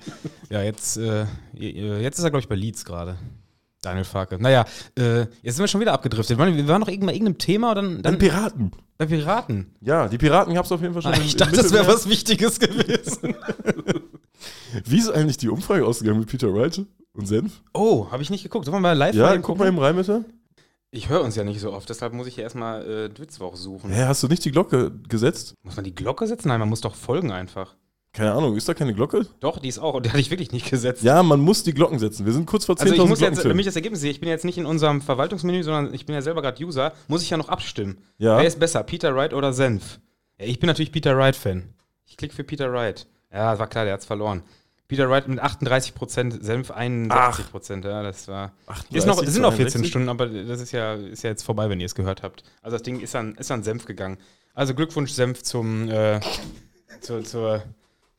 ja, 0.51 0.63
jetzt, 0.63 0.97
äh, 0.99 1.25
jetzt 1.55 2.19
ist 2.19 2.25
er, 2.25 2.31
glaube 2.31 2.43
ich, 2.43 2.49
bei 2.49 2.55
Leeds 2.55 2.85
gerade. 2.85 3.17
Daniel 3.81 4.05
Farke. 4.05 4.39
Naja, 4.41 4.65
äh, 4.99 5.21
jetzt 5.43 5.57
sind 5.57 5.61
wir 5.61 5.69
schon 5.69 5.81
wieder 5.81 5.93
abgedriftet. 5.93 6.37
Wir 6.39 6.69
waren, 6.69 6.81
noch 6.81 6.89
irgend- 6.89 7.07
bei 7.07 7.13
irgendeinem 7.15 7.39
Thema 7.39 7.75
dann, 7.75 8.03
Dann 8.03 8.19
Piraten. 8.19 8.73
bei 8.99 9.07
Piraten. 9.07 9.75
Ja, 9.81 10.09
die 10.09 10.19
Piraten 10.19 10.55
gab's 10.55 10.71
auf 10.71 10.81
jeden 10.83 10.93
Fall 10.93 11.03
schon. 11.03 11.15
im- 11.15 11.23
Ich 11.23 11.33
im 11.33 11.39
dachte, 11.39 11.57
das 11.57 11.73
wäre 11.73 11.87
was 11.87 12.09
Wichtiges 12.09 12.59
gewesen. 12.61 13.35
Wie 14.85 14.99
ist 14.99 15.11
eigentlich 15.11 15.37
die 15.39 15.49
Umfrage 15.49 15.85
ausgegangen 15.85 16.21
mit 16.21 16.29
Peter 16.29 16.53
Wright 16.53 16.83
und 17.15 17.27
Senf? 17.27 17.63
Oh, 17.75 18.07
habe 18.11 18.23
ich 18.23 18.31
nicht 18.31 18.43
geguckt. 18.43 18.65
Sollen 18.67 18.77
wir 18.77 18.81
mal 18.81 18.93
live 18.97 19.15
Ja, 19.15 19.37
guck 19.39 19.59
mal 19.59 19.69
eben 19.69 19.79
rein, 19.79 19.97
bitte. 19.97 20.25
Ich 20.93 21.09
höre 21.09 21.23
uns 21.23 21.37
ja 21.37 21.45
nicht 21.45 21.61
so 21.61 21.73
oft, 21.73 21.89
deshalb 21.89 22.13
muss 22.13 22.27
ich 22.27 22.35
hier 22.35 22.45
erstmal 22.45 22.83
äh, 22.85 23.19
Witzwoch 23.19 23.55
suchen. 23.57 23.91
Hä, 23.93 24.05
hast 24.07 24.23
du 24.25 24.29
nicht 24.29 24.45
die 24.45 24.51
Glocke 24.51 24.91
gesetzt? 25.09 25.55
Muss 25.63 25.77
man 25.77 25.85
die 25.85 25.95
Glocke 25.95 26.27
setzen? 26.27 26.49
Nein, 26.49 26.59
man 26.59 26.69
muss 26.69 26.81
doch 26.81 26.97
folgen 26.97 27.31
einfach. 27.31 27.77
Keine 28.13 28.33
Ahnung, 28.33 28.57
ist 28.57 28.69
da 28.69 28.75
keine 28.75 28.93
Glocke? 28.93 29.25
Doch, 29.39 29.59
die 29.59 29.69
ist 29.69 29.79
auch. 29.79 30.01
Die 30.01 30.09
hatte 30.09 30.19
ich 30.21 30.31
wirklich 30.31 30.51
nicht 30.51 30.69
gesetzt. 30.69 31.03
Ja, 31.05 31.23
man 31.23 31.41
muss 31.41 31.63
die 31.63 31.73
Glocken 31.73 32.01
setzen. 32.01 32.27
Wir 32.27 32.33
sind 32.33 32.45
kurz 32.47 32.65
vor 32.65 32.75
10.000 32.75 32.81
also 32.81 32.95
ich 33.05 33.09
muss 33.09 33.21
jetzt, 33.21 33.45
damit 33.45 33.61
ich 33.61 33.67
das 33.67 33.77
Ergebnis 33.77 34.01
sehe, 34.01 34.11
ich 34.11 34.19
bin 34.19 34.29
jetzt 34.29 34.45
nicht 34.45 34.59
in 34.59 34.67
unserem 34.67 35.01
Verwaltungsmenü, 35.01 35.63
sondern 35.63 35.95
ich 35.95 36.07
bin 36.07 36.15
ja 36.15 36.23
selber 36.23 36.43
gerade 36.43 36.63
User, 36.65 36.93
muss 37.07 37.23
ich 37.23 37.31
ja 37.31 37.37
noch 37.37 37.49
abstimmen. 37.49 37.99
Ja. 38.19 38.39
Wer 38.39 38.47
ist 38.47 38.59
besser, 38.59 38.83
Peter 38.83 39.15
Wright 39.15 39.33
oder 39.33 39.53
Senf? 39.53 40.01
Ja, 40.39 40.47
ich 40.47 40.59
bin 40.59 40.67
natürlich 40.67 40.91
Peter 40.91 41.17
Wright-Fan. 41.17 41.73
Ich 42.05 42.17
klicke 42.17 42.35
für 42.35 42.43
Peter 42.43 42.73
Wright. 42.73 43.07
Ja, 43.33 43.57
war 43.59 43.69
klar, 43.69 43.85
der 43.85 43.95
hat's 43.95 44.07
verloren. 44.07 44.43
Peter 44.89 45.09
Wright 45.09 45.29
mit 45.29 45.41
38%, 45.41 46.43
Senf 46.43 46.73
61%. 46.73 47.87
Ja, 47.87 48.03
das 48.03 48.27
war. 48.27 48.53
Ist 48.91 49.07
noch, 49.07 49.23
es 49.23 49.33
sind 49.33 49.43
noch 49.43 49.55
14 49.55 49.85
62? 49.85 49.89
Stunden, 49.89 50.09
aber 50.09 50.27
das 50.27 50.61
ist 50.61 50.73
ja, 50.73 50.95
ist 50.95 51.23
ja 51.23 51.31
jetzt 51.31 51.45
vorbei, 51.45 51.71
wenn 51.71 51.79
ihr 51.79 51.87
es 51.87 51.95
gehört 51.95 52.25
habt. 52.25 52.43
Also 52.61 52.75
das 52.75 52.83
Ding 52.83 52.99
ist 52.99 53.15
an, 53.15 53.37
ist 53.37 53.53
an 53.53 53.63
Senf 53.63 53.85
gegangen. 53.85 54.19
Also 54.53 54.75
Glückwunsch, 54.75 55.13
Senf, 55.13 55.45
zum 55.45 55.89
äh, 55.89 56.19
zur, 57.01 57.25
zur, 57.25 57.63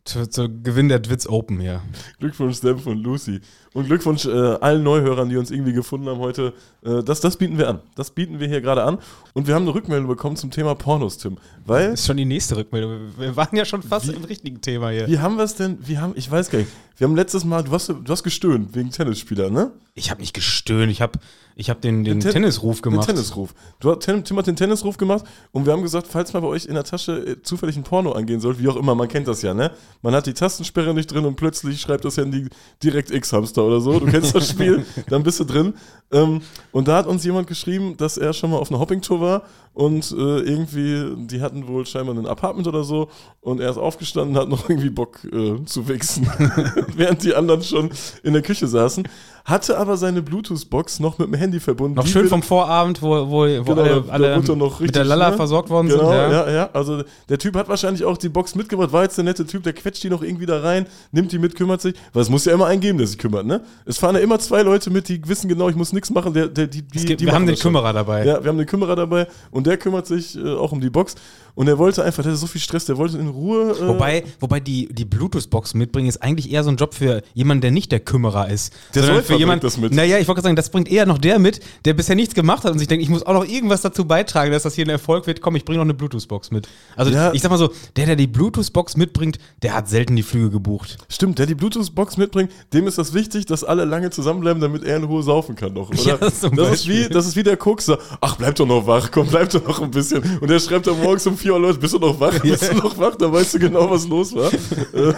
zur, 0.06 0.30
zur 0.30 0.50
Gewinn 0.50 0.90
der 0.90 1.00
Dwitz 1.00 1.28
Open 1.28 1.60
hier. 1.60 1.82
Glückwunsch, 2.20 2.58
Senf 2.58 2.86
und 2.88 2.98
Lucy. 2.98 3.42
Und 3.74 3.86
Glückwunsch 3.88 4.26
äh, 4.26 4.30
allen 4.30 4.84
Neuhörern, 4.84 5.30
die 5.30 5.38
uns 5.38 5.50
irgendwie 5.50 5.72
gefunden 5.72 6.10
haben 6.10 6.20
heute. 6.20 6.52
Äh, 6.84 7.04
das, 7.04 7.22
das 7.22 7.38
bieten 7.38 7.58
wir 7.58 7.70
an. 7.70 7.80
Das 7.96 8.12
bieten 8.12 8.40
wir 8.42 8.48
hier 8.50 8.60
gerade 8.60 8.84
an. 8.84 8.98
Und 9.34 9.48
wir 9.48 9.56
haben 9.56 9.62
eine 9.64 9.74
Rückmeldung 9.74 10.10
bekommen 10.10 10.36
zum 10.36 10.52
Thema 10.52 10.76
Pornos, 10.76 11.18
Tim. 11.18 11.38
Weil, 11.66 11.92
Das 11.92 12.02
ist 12.02 12.08
schon 12.08 12.18
die 12.18 12.26
nächste 12.26 12.58
Rückmeldung. 12.58 13.00
Wir 13.18 13.36
waren 13.38 13.56
ja 13.56 13.64
schon 13.64 13.82
fast 13.82 14.10
im 14.10 14.26
richtigen 14.26 14.60
Thema 14.60 14.90
hier. 14.90 15.08
wie 15.08 15.20
haben 15.20 15.38
wir 15.38 15.46
es 15.46 15.56
denn, 15.56 15.78
wie 15.88 15.98
haben, 16.00 16.12
ich 16.16 16.30
weiß 16.30 16.50
gar 16.50 16.60
nicht, 16.60 16.72
wir 16.98 17.08
haben 17.08 17.16
letztes 17.16 17.46
Mal, 17.46 17.64
du 17.64 17.72
hast, 17.72 17.88
du 17.88 18.04
hast 18.10 18.24
gestöhnt 18.24 18.76
wegen 18.76 18.92
Tennisspieler, 18.92 19.50
ne? 19.50 19.72
Ich 19.96 20.10
habe 20.12 20.22
nicht 20.22 20.34
gestöhnt, 20.34 20.92
ich 20.92 21.02
habe 21.02 21.20
ich 21.56 21.70
hab 21.70 21.82
den, 21.82 22.04
den, 22.04 22.20
Ten- 22.22 22.32
Tennisruf 22.32 22.82
gemacht. 22.82 23.08
Den 23.08 23.16
Tennisruf. 23.16 23.54
Du, 23.80 23.92
hast- 23.92 24.00
Tim, 24.02 24.24
Tim 24.24 24.38
hat 24.38 24.48
den 24.48 24.56
Tennisruf 24.56 24.98
gemacht 24.98 25.26
und 25.52 25.66
wir 25.66 25.74
haben 25.74 25.82
gesagt, 25.82 26.08
falls 26.08 26.32
mal 26.34 26.40
bei 26.42 26.48
euch 26.48 26.66
in 26.66 26.76
der 26.76 26.84
Tasche 26.84 27.14
äh, 27.26 27.42
zufällig 27.42 27.76
ein 27.78 27.84
Porno 27.84 28.12
angehen 28.12 28.40
sollte, 28.40 28.60
wie 28.62 28.68
auch 28.68 28.76
immer, 28.78 28.96
man 28.96 29.08
kennt 29.08 29.28
das 29.28 29.42
ja, 29.42 29.54
ne? 29.54 29.72
man 30.02 30.14
hat 30.14 30.28
die 30.28 30.34
Tastensperre 30.34 30.94
nicht 30.94 31.08
drin 31.12 31.26
und 31.26 31.36
plötzlich 31.36 31.80
schreibt 31.82 32.06
das 32.06 32.18
Handy 32.18 32.48
direkt 32.84 33.12
X-Hamster 33.12 33.61
oder 33.64 33.82
so. 33.82 34.00
Du 34.00 34.06
kennst 34.06 34.36
das 34.36 34.50
Spiel, 34.50 34.86
dann 35.10 35.24
bist 35.24 35.40
du 35.40 35.44
drin. 35.44 35.74
Ähm, 36.12 36.42
und 36.72 36.88
da 36.88 36.98
hat 36.98 37.08
uns 37.08 37.24
jemand 37.24 37.48
geschrieben, 37.48 37.96
dass 37.98 38.18
er 38.18 38.34
schon 38.34 38.52
mal 38.52 38.58
auf 38.58 38.70
einer 38.70 38.80
Hoppingtour 38.80 39.22
war 39.22 39.44
und 39.74 40.12
äh, 40.12 40.40
irgendwie, 40.40 41.16
die 41.28 41.42
hatten 41.42 41.68
wohl 41.68 41.86
scheinbar 41.86 42.16
ein 42.16 42.26
Apartment 42.26 42.68
oder 42.68 42.84
so 42.84 43.10
und 43.40 43.62
er 43.62 43.70
ist 43.70 43.78
aufgestanden 43.78 44.36
und 44.36 44.42
hat 44.42 44.50
noch 44.50 44.70
irgendwie 44.70 44.90
Bock 44.90 45.24
äh, 45.24 45.64
zu 45.66 45.88
wichsen, 45.88 46.28
während 46.96 47.24
die 47.24 47.34
anderen 47.34 47.64
schon 47.64 47.90
in 48.24 48.34
der 48.34 48.42
Küche 48.42 48.68
saßen. 48.68 49.08
Hatte 49.44 49.78
aber 49.78 49.98
seine 49.98 50.22
Bluetooth-Box 50.22 51.00
noch 51.00 51.18
mit 51.18 51.28
dem 51.28 51.34
Handy 51.34 51.60
verbunden. 51.60 51.96
Noch 51.96 52.06
schön 52.06 52.28
vom 52.28 52.44
Vorabend, 52.44 53.02
wo, 53.02 53.10
wo, 53.10 53.30
wo 53.30 53.46
Genau, 53.46 53.82
alle, 53.82 54.02
da 54.02 54.12
alle 54.12 54.28
er 54.28 54.38
noch 54.56 54.80
mit 54.80 54.94
der 54.94 55.02
richtig, 55.02 55.06
Lala 55.06 55.32
ne? 55.32 55.36
versorgt 55.36 55.70
worden 55.70 55.88
Genau, 55.90 56.10
sind. 56.10 56.18
ja. 56.32 56.50
ja, 56.52 56.70
Also 56.74 57.04
der 57.28 57.40
Typ 57.40 57.56
hat 57.56 57.68
wahrscheinlich 57.68 58.06
auch 58.06 58.18
die 58.18 58.30
Box 58.30 58.54
mitgebracht, 58.54 58.92
war 58.92 59.04
jetzt 59.04 59.18
der 59.18 59.24
nette 59.26 59.46
Typ, 59.46 59.64
der 59.64 59.74
quetscht 59.74 60.04
die 60.04 60.10
noch 60.10 60.22
irgendwie 60.22 60.46
da 60.46 60.60
rein, 60.62 60.86
nimmt 61.12 61.32
die 61.32 61.40
mit, 61.40 61.56
kümmert 61.56 61.82
sich. 61.82 61.96
Weil 62.14 62.22
es 62.22 62.30
muss 62.30 62.46
ja 62.46 62.54
immer 62.54 62.68
einen 62.68 62.82
geben, 62.82 63.00
der 63.00 63.08
sich 63.08 63.18
kümmert, 63.18 63.46
ne? 63.46 63.62
Es 63.86 63.98
fahren 63.98 64.16
ja 64.16 64.22
immer 64.22 64.38
zwei 64.40 64.62
Leute 64.62 64.92
mit, 64.92 65.10
die 65.10 65.28
wissen 65.28 65.48
genau, 65.50 65.70
ich 65.70 65.76
muss 65.76 65.92
nichts 65.92 66.12
machen. 66.12 66.34
Der, 66.34 66.48
der, 66.48 66.68
die, 66.68 66.84
die, 66.84 67.06
gibt, 67.06 67.22
die 67.22 67.26
wir 67.26 67.34
haben 67.34 67.48
den 67.48 67.56
schon. 67.58 67.74
Kümmerer 67.74 67.94
dabei. 67.94 68.26
Ja, 68.26 68.44
wir 68.44 68.50
haben 68.50 68.58
den 68.58 68.68
Kümmerer 68.68 68.96
dabei 68.96 69.28
und 69.50 69.66
der 69.66 69.78
kümmert 69.78 70.06
sich 70.06 70.38
äh, 70.38 70.54
auch 70.54 70.72
um 70.72 70.82
die 70.82 70.90
Box. 70.92 71.16
Und 71.56 71.68
er 71.68 71.78
wollte 71.78 72.04
einfach, 72.04 72.24
der 72.24 72.32
hatte 72.32 72.40
so 72.40 72.48
viel 72.48 72.62
Stress, 72.62 72.86
der 72.86 72.98
wollte 72.98 73.18
in 73.18 73.28
Ruhe. 73.28 73.72
Äh, 73.72 73.88
Wobei, 73.88 74.24
wobei 74.40 74.60
die, 74.60 74.88
die 74.92 75.06
Bluetooth-Box 75.06 75.74
mitbringen 75.74 76.08
ist 76.08 76.22
eigentlich 76.24 76.52
eher 76.52 76.64
so 76.64 76.70
ein 76.70 76.78
Job 76.78 76.94
für 76.94 77.22
jemanden, 77.34 77.62
der 77.62 77.72
nicht 77.72 77.92
der 77.92 78.00
Kümmerer 78.00 78.50
ist. 78.50 78.74
Der 78.96 79.04
sondern 79.04 79.24
Säufer 79.24 79.46
bringt 79.46 79.64
das 79.64 79.78
mit. 79.78 79.94
Naja, 79.94 80.18
ich 80.18 80.28
wollte 80.28 80.38
gerade 80.40 80.44
sagen, 80.48 80.56
das 80.56 80.70
bringt 80.70 80.90
eher 80.90 81.06
noch 81.06 81.18
der 81.18 81.40
mit, 81.40 81.60
der 81.86 81.94
bisher 81.94 82.16
nichts 82.16 82.34
gemacht 82.34 82.64
hat 82.64 82.72
und 82.72 82.80
sich 82.80 82.88
denkt, 82.88 83.04
ich 83.04 83.10
muss 83.10 83.26
auch 83.26 83.34
noch 83.34 83.46
irgendwas 83.48 83.82
dazu 83.82 84.06
beitragen, 84.06 84.52
dass 84.52 84.64
das 84.64 84.76
hier 84.76 84.86
ein 84.86 84.90
Erfolg 84.90 85.28
wird. 85.28 85.42
Komm, 85.42 85.56
ich 85.56 85.66
bringe 85.66 85.78
noch 85.78 85.86
eine 85.86 85.94
Bluetooth-Box 85.94 86.52
mit. 86.52 86.68
Also 86.96 87.12
Ja. 87.12 87.34
ich 87.34 87.42
sag 87.42 87.50
mal 87.52 87.58
so, 87.58 87.72
der, 87.96 88.06
der 88.06 88.16
die 88.16 88.28
Bluetooth-Box 88.28 88.98
mitbringt, 88.98 89.38
der 89.62 89.74
hat 89.74 89.90
selten 89.90 90.16
die 90.16 90.24
Flüge 90.24 90.50
gebucht. 90.50 90.98
Stimmt, 91.10 91.40
der 91.40 91.46
die 91.46 91.56
Bluetooth-Box 91.56 92.18
mitbringt, 92.18 92.52
dem 92.74 92.88
ist 92.88 92.98
das 92.98 93.14
wichtig, 93.14 93.46
dass 93.46 93.64
alle 93.64 93.86
lange 93.86 94.10
zusammenbleiben, 94.10 94.62
damit 94.62 94.84
er 94.84 94.98
in 94.98 95.04
Ruhe 95.04 95.24
saufen 95.24 95.56
kann 95.56 95.74
noch, 95.74 95.90
oder? 95.90 96.00
Ja, 96.12 96.18
das, 96.18 96.44
ist 96.44 96.88
wie, 96.88 97.08
das 97.08 97.28
ist 97.28 97.36
wie 97.36 97.44
der 97.44 97.58
Kokser. 97.58 97.98
Ach, 98.22 98.36
bleib 98.36 98.56
doch 98.56 98.66
noch 98.66 98.88
wach, 98.88 99.12
komm, 99.12 99.28
bleib 99.28 99.50
doch 99.52 99.66
noch 99.68 99.82
ein 99.82 99.92
bisschen. 99.92 100.24
Und 100.42 100.50
der 100.50 100.60
schreibt 100.60 100.88
dann 100.88 101.00
morgens 101.02 101.26
um 101.28 101.38
4 101.42 101.54
Uhr, 101.54 101.60
Leute, 101.60 101.80
bist 101.80 101.94
du 101.94 102.00
noch 102.00 102.20
wach? 102.20 102.40
Bist 102.42 102.72
du 102.72 102.76
noch 102.78 102.98
wach? 102.98 103.16
Da 103.16 103.32
weißt 103.32 103.56
du 103.56 103.60
genau, 103.60 103.90
was 103.90 104.08
los 104.08 104.34
war. 104.34 104.52
äh, 104.54 105.14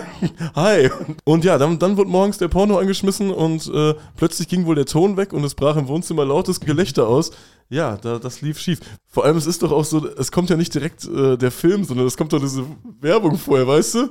hi. 0.56 0.89
Und 1.24 1.44
ja, 1.44 1.58
dann, 1.58 1.77
dann 1.80 1.98
wurde 1.98 2.10
morgens 2.10 2.38
der 2.38 2.48
Porno 2.48 2.77
angeschmissen 2.77 3.30
und 3.30 3.70
äh, 3.74 3.94
plötzlich 4.15 4.48
ging 4.48 4.65
wohl 4.65 4.75
der 4.75 4.86
Ton 4.86 5.18
weg 5.18 5.34
und 5.34 5.44
es 5.44 5.53
brach 5.56 5.75
im 5.75 5.88
Wohnzimmer 5.88 6.25
lautes 6.25 6.60
Gelächter 6.60 7.08
aus. 7.08 7.32
Ja, 7.70 7.98
da, 7.98 8.20
das 8.20 8.42
lief 8.42 8.60
schief. 8.60 8.80
Vor 9.08 9.25
allem, 9.25 9.38
es 9.38 9.46
ist 9.46 9.63
doch 9.63 9.72
auch 9.72 9.86
so, 9.86 10.08
es 10.18 10.32
kommt 10.32 10.50
ja 10.50 10.56
nicht 10.58 10.74
direkt 10.74 11.06
äh, 11.06 11.38
der 11.38 11.51
Film, 11.51 11.84
sondern 11.84 12.08
es 12.08 12.18
kommt 12.18 12.34
doch 12.34 12.39
diese 12.39 12.63
Werbung 13.01 13.38
vorher, 13.38 13.68
weißt 13.68 13.96
du? 13.96 14.10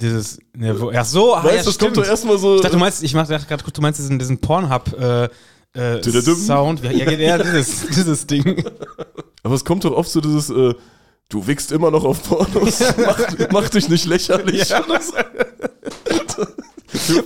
Dieses, 0.00 0.38
ne, 0.54 0.78
wo, 0.80 0.90
ach 0.94 1.04
so, 1.04 1.34
ah, 1.34 1.44
Weißt 1.44 1.56
ja, 1.56 1.62
das 1.62 1.78
kommt 1.78 1.96
doch 1.96 2.04
erstmal 2.04 2.38
so. 2.38 2.56
Ich 2.56 2.62
dachte, 2.62 2.74
du 2.74 2.80
meinst, 2.80 3.02
ich 3.02 3.14
mach- 3.14 3.28
dachte 3.28 3.46
gerade, 3.46 3.62
du 3.70 3.80
meinst 3.80 4.00
diesen, 4.00 4.18
diesen 4.18 4.38
Pornhub 4.38 4.92
äh, 4.98 5.28
äh. 5.74 6.02
Sound. 6.34 6.82
Ja, 6.82 6.90
ja, 6.90 7.10
ja 7.10 7.38
dieses, 7.38 7.86
dieses 7.88 8.26
Ding. 8.26 8.64
Aber 9.42 9.54
es 9.54 9.64
kommt 9.64 9.84
doch 9.84 9.92
oft 9.92 10.10
so 10.10 10.20
dieses, 10.20 10.50
äh, 10.50 10.74
du 11.28 11.46
wickst 11.46 11.72
immer 11.72 11.90
noch 11.90 12.04
auf 12.04 12.22
Pornos, 12.22 12.82
mach, 12.98 13.20
mach 13.50 13.68
dich 13.68 13.88
nicht 13.88 14.06
lächerlich. 14.06 14.68
Ja. 14.68 14.84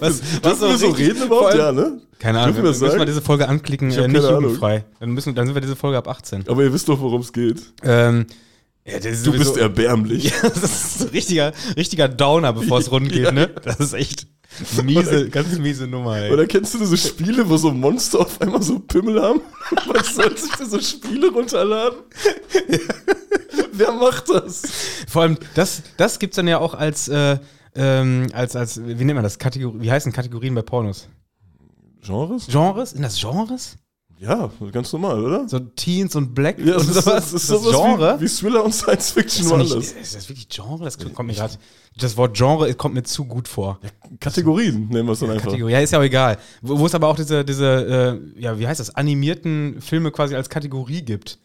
Was, 0.00 0.20
Dürfen 0.40 0.68
wir 0.68 0.78
so 0.78 0.88
reden 0.90 1.24
überhaupt? 1.24 1.54
Ja, 1.54 1.72
ne? 1.72 2.00
Keine 2.18 2.40
Ahnung, 2.40 2.56
wir 2.56 2.62
müssen 2.64 2.80
sagen? 2.80 2.98
mal 2.98 3.04
diese 3.04 3.22
Folge 3.22 3.48
anklicken, 3.48 3.90
äh, 3.90 4.08
nicht 4.08 4.22
jugendfrei. 4.22 4.84
Dann, 4.98 5.10
müssen, 5.10 5.34
dann 5.34 5.46
sind 5.46 5.54
wir 5.54 5.60
diese 5.60 5.76
Folge 5.76 5.98
ab 5.98 6.08
18. 6.08 6.48
Aber 6.48 6.62
ihr 6.62 6.72
wisst 6.72 6.88
doch, 6.88 7.00
worum 7.00 7.20
es 7.20 7.32
geht. 7.32 7.62
Ähm, 7.84 8.26
ja, 8.92 8.98
Du 8.98 9.14
sowieso- 9.14 9.32
bist 9.32 9.56
erbärmlich. 9.56 10.24
Ja, 10.24 10.48
das 10.48 10.62
ist 10.62 11.02
ein 11.02 11.08
richtiger, 11.12 11.52
richtiger 11.76 12.08
Downer, 12.08 12.52
bevor 12.52 12.78
es 12.78 12.90
rund 12.90 13.10
geht, 13.10 13.24
Ja. 13.24 13.32
ne? 13.32 13.48
Das 13.64 13.78
ist 13.80 13.92
echt 13.92 14.26
miese, 14.82 15.28
ganz 15.28 15.56
miese 15.58 15.86
Nummer, 15.86 16.16
ey. 16.18 16.32
Oder 16.32 16.46
kennst 16.46 16.74
du 16.74 16.78
diese 16.78 16.96
Spiele, 16.96 17.48
wo 17.48 17.56
so 17.56 17.70
Monster 17.70 18.20
auf 18.20 18.40
einmal 18.40 18.62
so 18.62 18.78
Pimmel 18.80 19.20
haben? 19.22 19.40
Man 19.86 20.02
soll 20.04 20.36
sich 20.36 20.50
diese 20.58 20.80
Spiele 20.82 21.30
runterladen? 21.30 21.98
Wer 23.72 23.92
macht 23.92 24.28
das? 24.28 24.62
Vor 25.08 25.22
allem, 25.22 25.36
das, 25.54 25.82
das 25.96 26.18
gibt's 26.18 26.36
dann 26.36 26.48
ja 26.48 26.58
auch 26.58 26.74
als, 26.74 27.08
äh, 27.08 27.38
ähm, 27.74 28.26
als, 28.32 28.56
als, 28.56 28.80
wie 28.84 28.94
nennt 29.04 29.14
man 29.14 29.22
das? 29.22 29.38
Kategor 29.38 29.74
wie 29.80 29.90
heißen 29.90 30.12
Kategorien 30.12 30.54
bei 30.54 30.62
Pornos? 30.62 31.08
Genres? 32.02 32.46
Genres? 32.46 32.90
Sind 32.90 33.02
das 33.02 33.20
Genres? 33.20 33.76
Ja, 34.20 34.50
ganz 34.72 34.92
normal, 34.92 35.24
oder? 35.24 35.48
So 35.48 35.60
Teens 35.60 36.16
und 36.16 36.34
Black 36.34 36.58
Ja, 36.58 36.76
und 36.76 36.88
das 36.88 36.96
ist, 36.96 37.04
sowas? 37.04 37.32
das 37.32 37.32
ist 37.34 37.46
sowas 37.46 37.72
Genre? 37.72 38.16
wie, 38.18 38.24
wie 38.24 38.28
Thriller 38.28 38.64
und 38.64 38.74
Science 38.74 39.12
Fiction 39.12 39.44
ist, 39.44 39.52
nicht, 39.52 39.70
woanders. 39.70 39.92
ist 39.92 40.14
das 40.16 40.28
wirklich 40.28 40.48
Genre? 40.48 40.84
Das 40.84 40.98
kommt 40.98 41.28
mir 41.28 41.34
gerade. 41.34 41.54
Das 41.96 42.16
Wort 42.16 42.36
Genre 42.36 42.72
kommt 42.74 42.94
mir 42.94 43.04
zu 43.04 43.24
gut 43.24 43.46
vor. 43.46 43.78
Kategorien 44.18 44.88
nennen 44.88 45.06
wir 45.06 45.12
es 45.12 45.20
dann 45.20 45.30
einfach. 45.30 45.46
Kategorie. 45.46 45.72
Ja, 45.72 45.80
ist 45.80 45.92
ja 45.92 46.00
auch 46.00 46.04
egal. 46.04 46.38
Wo, 46.62 46.78
wo 46.78 46.86
es 46.86 46.94
aber 46.94 47.08
auch 47.08 47.16
diese, 47.16 47.44
diese 47.44 48.20
äh, 48.36 48.40
ja, 48.40 48.58
wie 48.58 48.66
heißt 48.66 48.80
das, 48.80 48.94
animierten 48.94 49.80
Filme 49.80 50.10
quasi 50.10 50.34
als 50.34 50.48
Kategorie 50.48 51.02
gibt. 51.02 51.38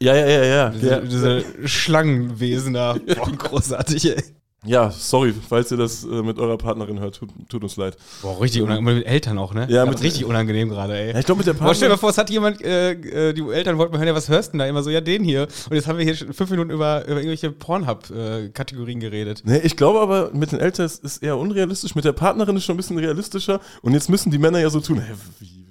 Ja, 0.00 0.14
ja, 0.14 0.26
ja, 0.26 0.44
ja. 0.44 0.70
Diese, 0.70 1.00
diese 1.02 1.68
Schlangenwesen 1.68 2.74
da. 2.74 2.94
Boah, 2.94 3.30
großartig, 3.32 4.04
ey. 4.16 4.22
Ja, 4.66 4.90
sorry, 4.90 5.34
falls 5.48 5.70
ihr 5.70 5.76
das 5.76 6.04
äh, 6.04 6.08
mit 6.22 6.38
eurer 6.38 6.56
Partnerin 6.56 6.98
hört, 7.00 7.16
tut, 7.16 7.28
tut 7.48 7.62
uns 7.62 7.76
leid. 7.76 7.96
Boah, 8.22 8.40
richtig 8.40 8.62
unangenehm. 8.62 8.96
Mit 8.98 9.06
Eltern 9.06 9.36
auch, 9.38 9.52
ne? 9.54 9.66
Ja, 9.68 9.84
mit- 9.84 10.02
richtig 10.02 10.24
unangenehm 10.24 10.68
gerade, 10.70 10.94
ey. 10.96 11.12
Ja, 11.12 11.18
ich 11.18 11.26
glaube, 11.26 11.38
mit 11.40 11.46
der 11.46 11.52
Boah, 11.54 11.74
stell 11.74 11.88
dir 11.88 11.94
mal 11.94 11.98
Partnerin. 11.98 11.98
vor, 11.98 12.10
es 12.10 12.18
hat 12.18 12.30
jemand, 12.30 12.62
äh, 12.62 13.30
äh, 13.30 13.32
die 13.34 13.42
Eltern 13.42 13.76
wollten 13.78 13.92
mal 13.92 13.98
hören, 13.98 14.08
ja, 14.08 14.14
was 14.14 14.28
hörst 14.28 14.48
du 14.48 14.52
denn 14.52 14.58
da? 14.60 14.66
Immer 14.66 14.82
so, 14.82 14.90
ja, 14.90 15.00
den 15.00 15.22
hier. 15.24 15.48
Und 15.68 15.76
jetzt 15.76 15.86
haben 15.86 15.98
wir 15.98 16.04
hier 16.04 16.14
schon 16.16 16.32
fünf 16.32 16.50
Minuten 16.50 16.70
über, 16.70 17.02
über 17.04 17.16
irgendwelche 17.16 17.50
Pornhub-Kategorien 17.50 19.00
geredet. 19.00 19.42
Nee, 19.44 19.58
ich 19.58 19.76
glaube 19.76 20.00
aber, 20.00 20.30
mit 20.32 20.52
den 20.52 20.60
Eltern 20.60 20.86
ist 20.86 21.04
es 21.04 21.18
eher 21.18 21.36
unrealistisch. 21.36 21.94
Mit 21.94 22.04
der 22.04 22.12
Partnerin 22.12 22.56
ist 22.56 22.64
schon 22.64 22.74
ein 22.74 22.78
bisschen 22.78 22.98
realistischer. 22.98 23.60
Und 23.82 23.92
jetzt 23.92 24.08
müssen 24.08 24.30
die 24.30 24.38
Männer 24.38 24.60
ja 24.60 24.70
so 24.70 24.80
tun, 24.80 24.98
hä, 25.00 25.12
wie, 25.40 25.63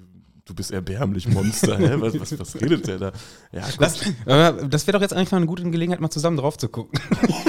du 0.46 0.54
bist 0.54 0.70
erbärmlich, 0.70 1.28
Monster. 1.28 1.78
Hä? 1.78 1.94
Was, 1.98 2.18
was, 2.20 2.38
was 2.38 2.54
redet 2.60 2.86
der 2.86 2.98
da? 2.98 3.12
Ja, 3.52 3.62
Das, 3.78 4.00
das 4.68 4.86
wäre 4.86 4.98
doch 4.98 5.02
jetzt 5.02 5.12
eigentlich 5.12 5.30
mal 5.30 5.38
eine 5.38 5.46
gute 5.46 5.62
Gelegenheit, 5.70 6.00
mal 6.00 6.10
zusammen 6.10 6.36
drauf 6.36 6.58
zu 6.58 6.68
gucken. 6.68 6.98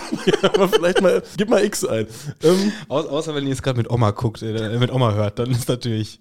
aber 0.43 0.69
vielleicht 0.69 1.01
mal, 1.01 1.21
gib 1.37 1.49
mal 1.49 1.63
X 1.63 1.85
ein. 1.85 2.07
Ähm, 2.43 2.71
Au 2.87 2.99
außer 2.99 3.35
wenn 3.35 3.43
ihr 3.43 3.49
jetzt 3.49 3.63
gerade 3.63 3.77
mit 3.77 3.89
Oma 3.89 4.11
guckt, 4.11 4.41
äh, 4.41 4.77
mit 4.79 4.91
Oma 4.91 5.13
hört, 5.13 5.39
dann 5.39 5.51
ist 5.51 5.67
natürlich. 5.69 6.19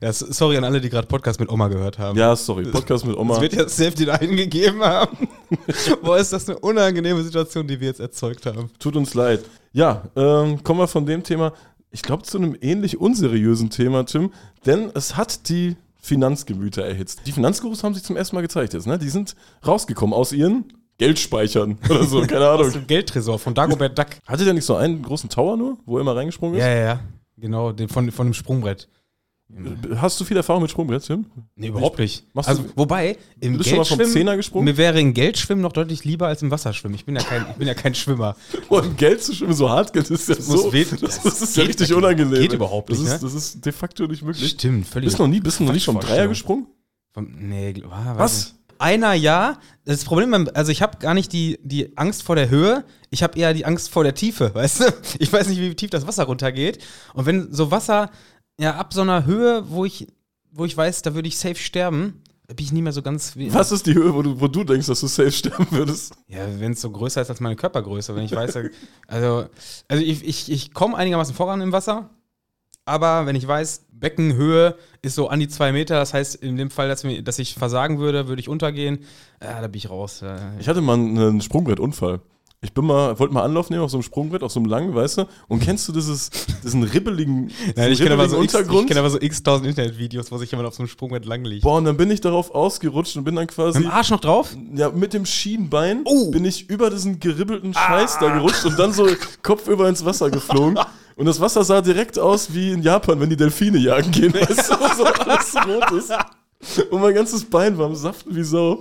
Ja, 0.00 0.12
sorry 0.12 0.58
an 0.58 0.64
alle, 0.64 0.78
die 0.78 0.90
gerade 0.90 1.08
Podcast 1.08 1.40
mit 1.40 1.48
Oma 1.48 1.68
gehört 1.68 1.98
haben. 1.98 2.18
ja, 2.18 2.36
sorry, 2.36 2.64
Podcast 2.64 3.06
mit 3.06 3.16
Oma. 3.16 3.34
Das 3.34 3.42
wird 3.42 3.54
ja 3.54 3.68
safe 3.68 3.92
den 3.92 4.10
einen 4.10 4.36
gegeben 4.36 4.82
haben. 4.82 5.26
Boah, 6.02 6.18
ist 6.18 6.34
das 6.34 6.48
eine 6.48 6.58
unangenehme 6.58 7.22
Situation, 7.22 7.66
die 7.66 7.80
wir 7.80 7.88
jetzt 7.88 7.98
erzeugt 8.00 8.44
haben. 8.44 8.70
Tut 8.78 8.94
uns 8.94 9.14
leid. 9.14 9.42
Ja, 9.72 10.02
ähm, 10.14 10.62
kommen 10.62 10.80
wir 10.80 10.86
von 10.86 11.06
dem 11.06 11.22
Thema, 11.22 11.54
ich 11.94 12.02
glaube, 12.02 12.24
zu 12.24 12.36
einem 12.38 12.56
ähnlich 12.60 13.00
unseriösen 13.00 13.70
Thema, 13.70 14.04
Tim. 14.04 14.32
Denn 14.66 14.90
es 14.94 15.16
hat 15.16 15.48
die 15.48 15.76
Finanzgemüter 16.02 16.84
erhitzt. 16.84 17.22
Die 17.24 17.32
Finanzgurus 17.32 17.84
haben 17.84 17.94
sich 17.94 18.02
zum 18.02 18.16
ersten 18.16 18.34
Mal 18.34 18.42
gezeigt 18.42 18.74
jetzt, 18.74 18.88
ne? 18.88 18.98
Die 18.98 19.08
sind 19.08 19.36
rausgekommen 19.64 20.12
aus 20.12 20.32
ihren 20.32 20.64
Geldspeichern 20.98 21.78
oder 21.88 22.02
so, 22.04 22.20
keine 22.22 22.48
Ahnung. 22.48 22.66
Aus 22.66 22.72
dem 22.72 22.88
Geldtresor 22.88 23.38
von 23.38 23.54
Dagobert 23.54 23.96
Duck. 23.96 24.08
Hatte 24.26 24.44
der 24.44 24.54
nicht 24.54 24.64
so 24.64 24.74
einen 24.74 25.02
großen 25.02 25.30
Tower 25.30 25.56
nur, 25.56 25.78
wo 25.86 25.96
er 25.96 26.00
immer 26.00 26.16
reingesprungen 26.16 26.56
ist? 26.56 26.62
Ja, 26.62 26.68
ja, 26.68 26.84
ja. 26.84 27.00
Genau, 27.36 27.70
den, 27.70 27.88
von, 27.88 28.10
von 28.10 28.26
dem 28.26 28.34
Sprungbrett. 28.34 28.88
Hast 29.96 30.18
du 30.18 30.24
viel 30.24 30.36
Erfahrung 30.36 30.62
mit 30.62 30.70
Sprungbrett, 30.70 31.04
Tim? 31.04 31.26
Nee, 31.54 31.68
überhaupt 31.68 31.98
nicht. 31.98 32.24
Machst 32.34 32.48
also, 32.48 32.62
du- 32.62 32.70
wobei, 32.76 33.16
im 33.40 33.52
Du 33.52 33.58
bist 33.58 33.68
schon 33.70 33.78
mal 33.78 33.84
vom 33.84 33.98
Geldschwimmen, 33.98 34.12
Zehner 34.26 34.36
gesprungen? 34.36 34.64
mir 34.64 34.76
wäre 34.76 34.98
im 35.00 35.12
Geldschwimmen 35.14 35.62
noch 35.62 35.72
deutlich 35.72 36.04
lieber 36.04 36.26
als 36.28 36.42
im 36.42 36.50
Wasserschwimmen. 36.50 36.94
Ich 36.96 37.04
bin 37.04 37.14
ja 37.14 37.22
kein, 37.22 37.46
ich 37.50 37.56
bin 37.56 37.68
ja 37.68 37.74
kein 37.74 37.94
Schwimmer. 37.94 38.36
Und 38.68 38.96
Geld 38.96 39.22
zu 39.22 39.34
schwimmen, 39.34 39.52
so 39.54 39.68
hart 39.68 39.92
Geld 39.92 40.10
ist 40.10 40.28
ja 40.28 40.34
muss 40.36 40.46
so. 40.46 40.72
weh- 40.72 40.84
das, 40.84 40.98
das 41.00 41.22
das 41.22 41.42
ist 41.42 41.56
ja 41.56 41.62
geht- 41.64 41.80
richtig 41.80 41.94
unangenehm. 41.94 42.40
geht 42.40 42.52
überhaupt 42.54 42.90
das 42.90 42.98
nicht, 42.98 43.06
Ist, 43.08 43.22
ne? 43.22 43.28
Das 43.28 43.34
ist 43.34 43.64
de 43.64 43.72
facto 43.72 44.06
nicht 44.06 44.22
möglich. 44.22 44.50
Stimmt, 44.50 44.86
völlig. 44.88 45.08
Bist 45.08 45.18
du 45.18 45.22
noch 45.24 45.30
nie, 45.30 45.40
bist 45.40 45.60
du 45.60 45.64
noch 45.64 45.72
nie 45.74 45.80
vom 45.80 46.00
Dreier 46.00 46.26
gesprungen? 46.26 46.66
Vom- 47.12 47.28
Nee, 47.38 47.74
weiß 47.86 48.18
Was? 48.18 48.34
nicht. 48.46 48.54
Einer 48.78 49.12
ja. 49.14 49.58
Das 49.84 50.04
Problem, 50.04 50.48
also 50.54 50.72
ich 50.72 50.82
habe 50.82 50.98
gar 50.98 51.14
nicht 51.14 51.32
die, 51.32 51.58
die 51.62 51.96
Angst 51.96 52.22
vor 52.24 52.34
der 52.34 52.48
Höhe, 52.50 52.84
ich 53.10 53.22
habe 53.22 53.38
eher 53.38 53.54
die 53.54 53.64
Angst 53.66 53.88
vor 53.90 54.02
der 54.02 54.14
Tiefe, 54.14 54.52
weißt 54.54 54.80
du? 54.80 54.84
Ich 55.20 55.32
weiß 55.32 55.46
nicht, 55.48 55.60
wie 55.60 55.74
tief 55.76 55.90
das 55.90 56.06
Wasser 56.08 56.24
runtergeht. 56.24 56.78
Und 57.12 57.26
wenn 57.26 57.52
so 57.52 57.70
Wasser 57.70 58.10
ja 58.58 58.74
ab 58.76 58.92
so 58.94 59.00
einer 59.02 59.24
Höhe, 59.26 59.64
wo 59.70 59.84
ich, 59.84 60.08
wo 60.52 60.64
ich 60.64 60.76
weiß, 60.76 61.02
da 61.02 61.14
würde 61.14 61.28
ich 61.28 61.38
safe 61.38 61.56
sterben, 61.56 62.22
bin 62.46 62.56
ich 62.64 62.72
nie 62.72 62.82
mehr 62.82 62.92
so 62.92 63.02
ganz. 63.02 63.36
Wie, 63.36 63.52
Was 63.54 63.72
ist 63.72 63.86
die 63.86 63.94
Höhe, 63.94 64.14
wo 64.14 64.22
du, 64.22 64.40
wo 64.40 64.48
du 64.48 64.64
denkst, 64.64 64.86
dass 64.86 65.00
du 65.00 65.06
safe 65.06 65.32
sterben 65.32 65.66
würdest? 65.70 66.14
Ja, 66.28 66.40
wenn 66.58 66.72
es 66.72 66.80
so 66.80 66.90
größer 66.90 67.22
ist 67.22 67.30
als 67.30 67.40
meine 67.40 67.56
Körpergröße, 67.56 68.14
wenn 68.14 68.24
ich 68.24 68.32
weiß, 68.34 68.58
also, 69.08 69.46
also 69.88 70.02
ich, 70.02 70.24
ich, 70.26 70.50
ich 70.52 70.74
komme 70.74 70.96
einigermaßen 70.96 71.34
voran 71.34 71.60
im 71.62 71.72
Wasser, 71.72 72.10
aber 72.84 73.24
wenn 73.24 73.34
ich 73.36 73.48
weiß, 73.48 73.86
Beckenhöhe 73.92 74.76
ist 75.00 75.14
so 75.14 75.28
an 75.28 75.40
die 75.40 75.48
zwei 75.48 75.72
Meter, 75.72 75.94
das 75.94 76.12
heißt 76.12 76.34
in 76.36 76.56
dem 76.58 76.70
Fall, 76.70 76.88
dass, 76.88 77.02
mir, 77.02 77.22
dass 77.22 77.38
ich 77.38 77.54
versagen 77.54 77.98
würde, 77.98 78.28
würde 78.28 78.40
ich 78.40 78.48
untergehen, 78.50 78.98
ja, 79.42 79.62
da 79.62 79.66
bin 79.68 79.78
ich 79.78 79.88
raus. 79.88 80.20
Äh, 80.20 80.36
Ich 80.60 80.68
hatte 80.68 80.82
mal 80.82 80.94
einen 80.94 81.40
Sprungbrettunfall. 81.40 82.20
Ich 82.64 82.72
bin 82.72 82.86
mal, 82.86 83.18
wollte 83.18 83.34
mal 83.34 83.42
Anlauf 83.42 83.68
nehmen 83.68 83.82
auf 83.82 83.90
so 83.90 83.98
einem 83.98 84.02
Sprungbrett, 84.02 84.42
auf 84.42 84.50
so 84.50 84.58
einem 84.58 84.68
langen, 84.70 84.94
weißt 84.94 85.18
du? 85.18 85.28
Und 85.48 85.60
kennst 85.60 85.86
du 85.86 85.92
dieses, 85.92 86.30
diesen 86.64 86.82
ribbeligen, 86.82 87.50
Nein, 87.76 87.92
ich 87.92 87.98
kenne 87.98 88.14
aber, 88.14 88.26
so 88.28 88.42
x- 88.42 88.54
Untergrund? 88.54 88.82
ich 88.84 88.88
kenn 88.88 88.96
aber 88.98 89.10
so 89.10 89.20
x-tausend 89.20 89.68
Internetvideos, 89.68 90.32
wo 90.32 90.38
sich 90.38 90.50
jemand 90.50 90.66
auf 90.68 90.74
so 90.74 90.82
einem 90.82 90.88
Sprungbrett 90.88 91.26
lang 91.26 91.44
liegt. 91.44 91.62
Boah, 91.62 91.76
und 91.76 91.84
dann 91.84 91.98
bin 91.98 92.10
ich 92.10 92.22
darauf 92.22 92.54
ausgerutscht 92.54 93.16
und 93.18 93.24
bin 93.24 93.36
dann 93.36 93.46
quasi. 93.46 93.78
Mit 93.80 93.88
dem 93.88 93.92
Arsch 93.92 94.10
noch 94.10 94.20
drauf? 94.20 94.56
Ja, 94.74 94.88
mit 94.90 95.12
dem 95.12 95.26
Schienbein 95.26 96.00
Oh. 96.06 96.30
bin 96.30 96.44
ich 96.46 96.70
über 96.70 96.88
diesen 96.88 97.20
geribbelten 97.20 97.74
Scheiß 97.74 98.18
da 98.18 98.30
gerutscht 98.34 98.64
und 98.64 98.78
dann 98.78 98.92
so 98.94 99.06
kopfüber 99.42 99.86
ins 99.88 100.04
Wasser 100.04 100.30
geflogen. 100.30 100.78
Und 101.16 101.26
das 101.26 101.38
Wasser 101.40 101.62
sah 101.62 101.80
direkt 101.80 102.18
aus 102.18 102.52
wie 102.54 102.72
in 102.72 102.82
Japan, 102.82 103.20
wenn 103.20 103.30
die 103.30 103.36
Delfine 103.36 103.78
jagen 103.78 104.10
gehen, 104.10 104.34
weißt 104.34 104.68
du, 104.70 104.74
so 104.96 105.04
alles 105.04 105.54
rot 105.64 105.92
ist. 105.92 106.12
Und 106.90 107.00
mein 107.00 107.14
ganzes 107.14 107.44
Bein 107.44 107.78
war 107.78 107.86
am 107.86 107.94
Saften 107.94 108.34
wie 108.34 108.42
Sau. 108.42 108.80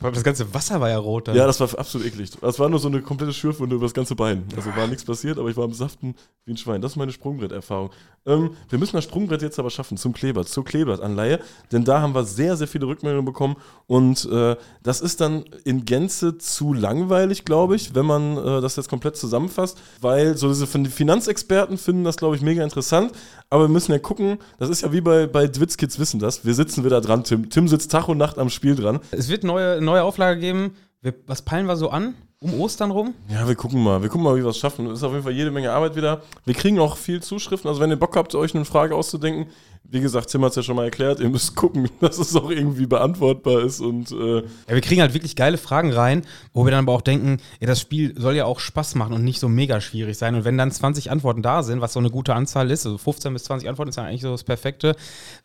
Das 0.00 0.22
ganze 0.24 0.52
Wasser 0.54 0.80
war 0.80 0.88
ja 0.88 0.98
rot 0.98 1.28
dann. 1.28 1.36
Ja, 1.36 1.46
das 1.46 1.60
war 1.60 1.68
absolut 1.78 2.06
eklig. 2.06 2.30
Das 2.40 2.58
war 2.58 2.68
nur 2.68 2.78
so 2.78 2.88
eine 2.88 3.02
komplette 3.02 3.32
Schürfwunde 3.32 3.76
über 3.76 3.86
das 3.86 3.94
ganze 3.94 4.14
Bein. 4.14 4.44
Also 4.56 4.74
war 4.76 4.86
nichts 4.86 5.04
passiert, 5.04 5.38
aber 5.38 5.48
ich 5.48 5.56
war 5.56 5.64
am 5.64 5.72
Saften 5.72 6.14
wie 6.44 6.52
ein 6.52 6.56
Schwein. 6.56 6.80
Das 6.80 6.92
ist 6.92 6.96
meine 6.96 7.12
Sprungbretterfahrung. 7.12 7.90
Ähm, 8.26 8.50
wir 8.68 8.78
müssen 8.78 8.96
das 8.96 9.04
Sprungbrett 9.04 9.42
jetzt 9.42 9.58
aber 9.58 9.70
schaffen 9.70 9.96
zum 9.96 10.12
Kleber, 10.12 10.44
zur 10.44 10.64
Kleeblattanleihe, 10.64 11.40
denn 11.70 11.84
da 11.84 12.00
haben 12.00 12.14
wir 12.14 12.24
sehr, 12.24 12.56
sehr 12.56 12.66
viele 12.66 12.86
Rückmeldungen 12.86 13.24
bekommen 13.24 13.56
und 13.86 14.24
äh, 14.30 14.56
das 14.82 15.00
ist 15.00 15.20
dann 15.20 15.44
in 15.64 15.84
Gänze 15.84 16.36
zu 16.36 16.72
langweilig, 16.72 17.44
glaube 17.44 17.76
ich, 17.76 17.94
wenn 17.94 18.04
man 18.06 18.36
äh, 18.36 18.60
das 18.60 18.74
jetzt 18.74 18.88
komplett 18.88 19.16
zusammenfasst, 19.16 19.78
weil 20.00 20.36
so 20.36 20.48
diese 20.48 20.66
fin- 20.66 20.86
Finanzexperten 20.86 21.78
finden 21.78 22.02
das, 22.02 22.16
glaube 22.16 22.34
ich, 22.34 22.42
mega 22.42 22.64
interessant, 22.64 23.12
aber 23.48 23.64
wir 23.64 23.68
müssen 23.68 23.92
ja 23.92 24.00
gucken, 24.00 24.38
das 24.58 24.70
ist 24.70 24.82
ja 24.82 24.92
wie 24.92 25.00
bei, 25.00 25.28
bei 25.28 25.46
Dwitzkids 25.46 26.00
wissen 26.00 26.18
das, 26.18 26.44
wir 26.44 26.54
sitzen 26.54 26.84
wieder 26.84 27.00
dran, 27.00 27.22
Tim. 27.22 27.48
Tim 27.48 27.68
sitzt 27.68 27.92
Tag 27.92 28.08
und 28.08 28.18
Nacht 28.18 28.38
am 28.38 28.50
Spiel 28.50 28.74
dran. 28.74 28.98
Es 29.12 29.28
wird 29.28 29.44
neue, 29.44 29.80
neue 29.86 30.02
Auflage 30.02 30.38
geben. 30.40 30.76
Wir, 31.00 31.14
was 31.26 31.42
peilen 31.42 31.66
wir 31.66 31.76
so 31.76 31.88
an? 31.90 32.14
Um 32.38 32.60
Ostern 32.60 32.90
rum? 32.90 33.14
Ja, 33.28 33.48
wir 33.48 33.54
gucken 33.54 33.82
mal. 33.82 34.02
Wir 34.02 34.10
gucken 34.10 34.24
mal, 34.24 34.36
wie 34.36 34.42
wir 34.42 34.50
es 34.50 34.58
schaffen. 34.58 34.86
Es 34.88 34.98
ist 34.98 35.04
auf 35.04 35.12
jeden 35.12 35.24
Fall 35.24 35.32
jede 35.32 35.50
Menge 35.50 35.72
Arbeit 35.72 35.96
wieder. 35.96 36.20
Wir 36.44 36.52
kriegen 36.52 36.78
auch 36.78 36.98
viel 36.98 37.22
Zuschriften. 37.22 37.66
Also, 37.68 37.80
wenn 37.80 37.88
ihr 37.88 37.96
Bock 37.96 38.14
habt, 38.14 38.34
euch 38.34 38.54
eine 38.54 38.66
Frage 38.66 38.94
auszudenken, 38.94 39.46
wie 39.84 40.00
gesagt, 40.00 40.28
Tim 40.30 40.44
hat 40.44 40.50
es 40.50 40.56
ja 40.56 40.62
schon 40.62 40.76
mal 40.76 40.84
erklärt, 40.84 41.20
ihr 41.20 41.30
müsst 41.30 41.56
gucken, 41.56 41.88
dass 42.00 42.18
es 42.18 42.36
auch 42.36 42.50
irgendwie 42.50 42.86
beantwortbar 42.86 43.62
ist. 43.62 43.80
Und 43.80 44.10
äh, 44.10 44.40
Ja, 44.40 44.44
wir 44.68 44.80
kriegen 44.82 45.00
halt 45.00 45.14
wirklich 45.14 45.34
geile 45.34 45.56
Fragen 45.56 45.92
rein, 45.92 46.26
wo 46.52 46.64
wir 46.66 46.72
dann 46.72 46.84
aber 46.84 46.92
auch 46.92 47.00
denken, 47.00 47.38
ja, 47.60 47.66
das 47.66 47.80
Spiel 47.80 48.14
soll 48.20 48.34
ja 48.36 48.44
auch 48.44 48.60
Spaß 48.60 48.96
machen 48.96 49.14
und 49.14 49.24
nicht 49.24 49.40
so 49.40 49.48
mega 49.48 49.80
schwierig 49.80 50.18
sein. 50.18 50.34
Und 50.34 50.44
wenn 50.44 50.58
dann 50.58 50.70
20 50.70 51.10
Antworten 51.10 51.40
da 51.40 51.62
sind, 51.62 51.80
was 51.80 51.94
so 51.94 52.00
eine 52.00 52.10
gute 52.10 52.34
Anzahl 52.34 52.70
ist, 52.70 52.84
also 52.84 52.98
15 52.98 53.32
bis 53.32 53.44
20 53.44 53.68
Antworten 53.68 53.88
ist 53.88 53.96
ja 53.96 54.04
eigentlich 54.04 54.22
so 54.22 54.32
das 54.32 54.44
Perfekte, 54.44 54.94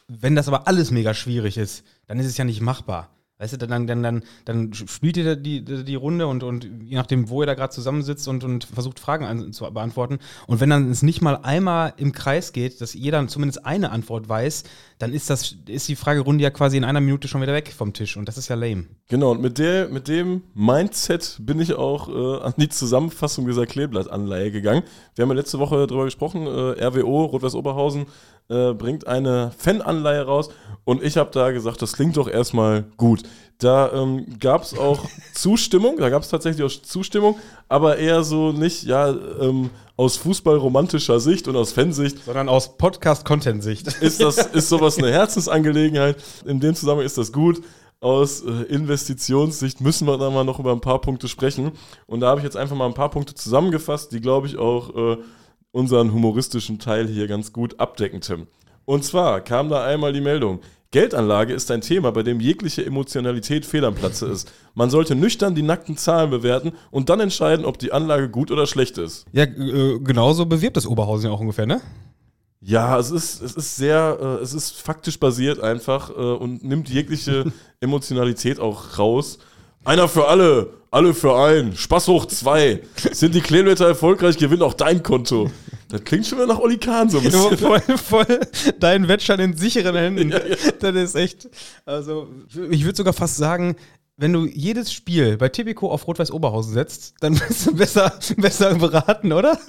wenn 0.09 0.35
das 0.35 0.49
aber 0.49 0.67
alles 0.67 0.91
mega 0.91 1.13
schwierig 1.13 1.57
ist, 1.57 1.85
dann 2.07 2.19
ist 2.19 2.25
es 2.27 2.37
ja 2.37 2.43
nicht 2.43 2.61
machbar. 2.61 3.09
Weißt 3.41 3.53
du, 3.53 3.57
dann, 3.57 3.87
dann, 3.87 4.03
dann, 4.03 4.23
dann 4.45 4.71
spielt 4.71 5.17
ihr 5.17 5.35
die, 5.35 5.65
die, 5.65 5.95
Runde 5.95 6.27
und, 6.27 6.43
und 6.43 6.69
je 6.83 6.95
nachdem, 6.95 7.27
wo 7.27 7.41
ihr 7.41 7.47
da 7.47 7.55
gerade 7.55 7.73
zusammensitzt 7.73 8.27
und, 8.27 8.43
und 8.43 8.65
versucht 8.65 8.99
Fragen 8.99 9.25
an, 9.25 9.51
zu 9.51 9.63
beantworten. 9.73 10.19
Und 10.45 10.59
wenn 10.59 10.69
dann 10.69 10.91
es 10.91 11.01
nicht 11.01 11.23
mal 11.23 11.39
einmal 11.41 11.95
im 11.97 12.11
Kreis 12.11 12.53
geht, 12.53 12.81
dass 12.81 12.93
jeder 12.93 13.27
zumindest 13.27 13.65
eine 13.65 13.89
Antwort 13.89 14.29
weiß, 14.29 14.63
dann 14.99 15.11
ist, 15.11 15.31
das, 15.31 15.55
ist 15.65 15.87
die 15.87 15.95
Fragerunde 15.95 16.43
ja 16.43 16.51
quasi 16.51 16.77
in 16.77 16.83
einer 16.83 17.01
Minute 17.01 17.27
schon 17.27 17.41
wieder 17.41 17.53
weg 17.53 17.73
vom 17.75 17.93
Tisch. 17.93 18.15
Und 18.15 18.27
das 18.27 18.37
ist 18.37 18.47
ja 18.47 18.55
lame. 18.55 18.85
genau, 19.07 19.31
und 19.31 19.41
mit, 19.41 19.57
der, 19.57 19.89
mit 19.89 20.07
dem 20.07 20.43
Mindset 20.53 21.37
bin 21.39 21.59
ich 21.59 21.73
auch 21.73 22.09
äh, 22.09 22.43
an 22.43 22.53
die 22.57 22.69
Zusammenfassung 22.69 23.47
dieser 23.47 23.65
Kleeblattanleihe 23.65 24.51
gegangen. 24.51 24.83
Wir 25.15 25.23
haben 25.23 25.29
ja 25.29 25.35
letzte 25.35 25.57
Woche 25.57 25.87
darüber 25.87 26.05
gesprochen, 26.05 26.45
äh, 26.45 26.85
RWO, 26.85 27.25
Rot-Weiß 27.25 27.55
Oberhausen, 27.55 28.05
äh, 28.51 28.73
bringt 28.73 29.07
eine 29.07 29.51
Fan-Anleihe 29.57 30.23
raus 30.23 30.49
und 30.83 31.03
ich 31.03 31.17
habe 31.17 31.31
da 31.31 31.51
gesagt, 31.51 31.81
das 31.81 31.93
klingt 31.93 32.17
doch 32.17 32.27
erstmal 32.27 32.83
gut. 32.97 33.23
Da 33.59 33.91
ähm, 33.93 34.25
gab 34.39 34.63
es 34.63 34.77
auch 34.77 35.05
Zustimmung, 35.33 35.97
da 35.97 36.09
gab 36.09 36.23
es 36.23 36.29
tatsächlich 36.29 36.65
auch 36.65 36.81
Zustimmung, 36.81 37.37
aber 37.69 37.97
eher 37.97 38.23
so 38.23 38.51
nicht, 38.51 38.83
ja, 38.83 39.09
ähm, 39.39 39.69
aus 39.95 40.17
fußballromantischer 40.17 41.19
Sicht 41.19 41.47
und 41.47 41.55
aus 41.55 41.71
Fansicht 41.71 42.25
Sondern 42.25 42.49
aus 42.49 42.75
Podcast-Content-Sicht. 42.77 43.87
ist, 44.01 44.19
das, 44.19 44.37
ist 44.53 44.69
sowas 44.69 44.97
eine 44.97 45.11
Herzensangelegenheit. 45.11 46.17
In 46.45 46.59
dem 46.59 46.73
Zusammenhang 46.73 47.05
ist 47.05 47.19
das 47.19 47.31
gut. 47.31 47.61
Aus 47.99 48.41
äh, 48.41 48.63
Investitionssicht 48.63 49.79
müssen 49.79 50.07
wir 50.07 50.17
da 50.17 50.31
mal 50.31 50.43
noch 50.43 50.59
über 50.59 50.71
ein 50.71 50.81
paar 50.81 50.99
Punkte 51.01 51.27
sprechen. 51.27 51.73
Und 52.07 52.21
da 52.21 52.29
habe 52.29 52.39
ich 52.39 52.43
jetzt 52.43 52.57
einfach 52.57 52.75
mal 52.75 52.87
ein 52.87 52.95
paar 52.95 53.11
Punkte 53.11 53.35
zusammengefasst, 53.35 54.11
die, 54.11 54.21
glaube 54.21 54.47
ich, 54.47 54.57
auch 54.57 54.95
äh, 54.95 55.17
unseren 55.71 56.13
humoristischen 56.13 56.79
Teil 56.79 57.07
hier 57.07 57.27
ganz 57.27 57.53
gut 57.53 57.79
abdecken, 57.79 58.21
Tim. 58.21 58.47
Und 58.85 59.05
zwar 59.05 59.41
kam 59.41 59.69
da 59.69 59.85
einmal 59.85 60.13
die 60.13 60.21
Meldung. 60.21 60.59
Geldanlage 60.91 61.53
ist 61.53 61.71
ein 61.71 61.79
Thema, 61.79 62.11
bei 62.11 62.21
dem 62.21 62.41
jegliche 62.41 62.85
Emotionalität 62.85 63.65
fehl 63.65 63.85
am 63.85 63.95
Platze 63.95 64.25
ist. 64.25 64.51
Man 64.73 64.89
sollte 64.89 65.15
nüchtern 65.15 65.55
die 65.55 65.61
nackten 65.61 65.95
Zahlen 65.95 66.29
bewerten 66.29 66.73
und 66.91 67.07
dann 67.07 67.21
entscheiden, 67.21 67.65
ob 67.65 67.79
die 67.79 67.93
Anlage 67.93 68.29
gut 68.29 68.51
oder 68.51 68.67
schlecht 68.67 68.97
ist. 68.97 69.25
Ja, 69.31 69.43
äh, 69.43 69.99
genauso 69.99 70.45
bewirbt 70.45 70.75
das 70.75 70.85
Oberhausen 70.85 71.27
ja 71.27 71.31
auch 71.31 71.39
ungefähr, 71.39 71.65
ne? 71.65 71.79
Ja, 72.59 72.99
es 72.99 73.09
ist, 73.09 73.41
es 73.41 73.53
ist 73.53 73.77
sehr, 73.77 74.17
äh, 74.21 74.43
es 74.43 74.53
ist 74.53 74.71
faktisch 74.81 75.17
basiert 75.17 75.61
einfach 75.61 76.09
äh, 76.09 76.13
und 76.13 76.63
nimmt 76.63 76.89
jegliche 76.89 77.45
Emotionalität 77.79 78.59
auch 78.59 78.99
raus. 78.99 79.39
Einer 79.83 80.07
für 80.07 80.27
alle, 80.27 80.73
alle 80.91 81.13
für 81.13 81.35
einen, 81.35 81.75
Spaß 81.75 82.07
hoch 82.07 82.25
zwei. 82.27 82.81
Sind 83.11 83.33
die 83.35 83.41
Kleeblätter 83.41 83.87
erfolgreich, 83.87 84.37
gewinnt 84.37 84.61
auch 84.61 84.73
dein 84.73 85.01
Konto. 85.01 85.49
Das 85.89 86.03
klingt 86.03 86.25
schon 86.25 86.37
wieder 86.37 86.47
nach 86.47 86.59
Oli 86.59 86.77
Kahn 86.77 87.09
so 87.09 87.17
ein 87.17 87.25
bisschen. 87.25 87.57
voll, 87.57 87.81
voll 87.81 88.39
dein 88.79 89.07
Wettschein 89.07 89.39
in 89.41 89.57
sicheren 89.57 89.95
Händen. 89.95 90.33
Das 90.79 90.95
ist 90.95 91.15
echt. 91.15 91.49
Also, 91.85 92.29
ich 92.69 92.85
würde 92.85 92.95
sogar 92.95 93.13
fast 93.13 93.35
sagen, 93.35 93.75
wenn 94.15 94.31
du 94.31 94.45
jedes 94.45 94.93
Spiel 94.93 95.35
bei 95.37 95.49
Tipico 95.49 95.91
auf 95.91 96.07
Rot-Weiß 96.07 96.31
Oberhausen 96.31 96.73
setzt, 96.73 97.15
dann 97.19 97.33
bist 97.47 97.65
du 97.65 97.75
besser, 97.75 98.13
besser 98.37 98.75
beraten, 98.75 99.33
oder? 99.33 99.59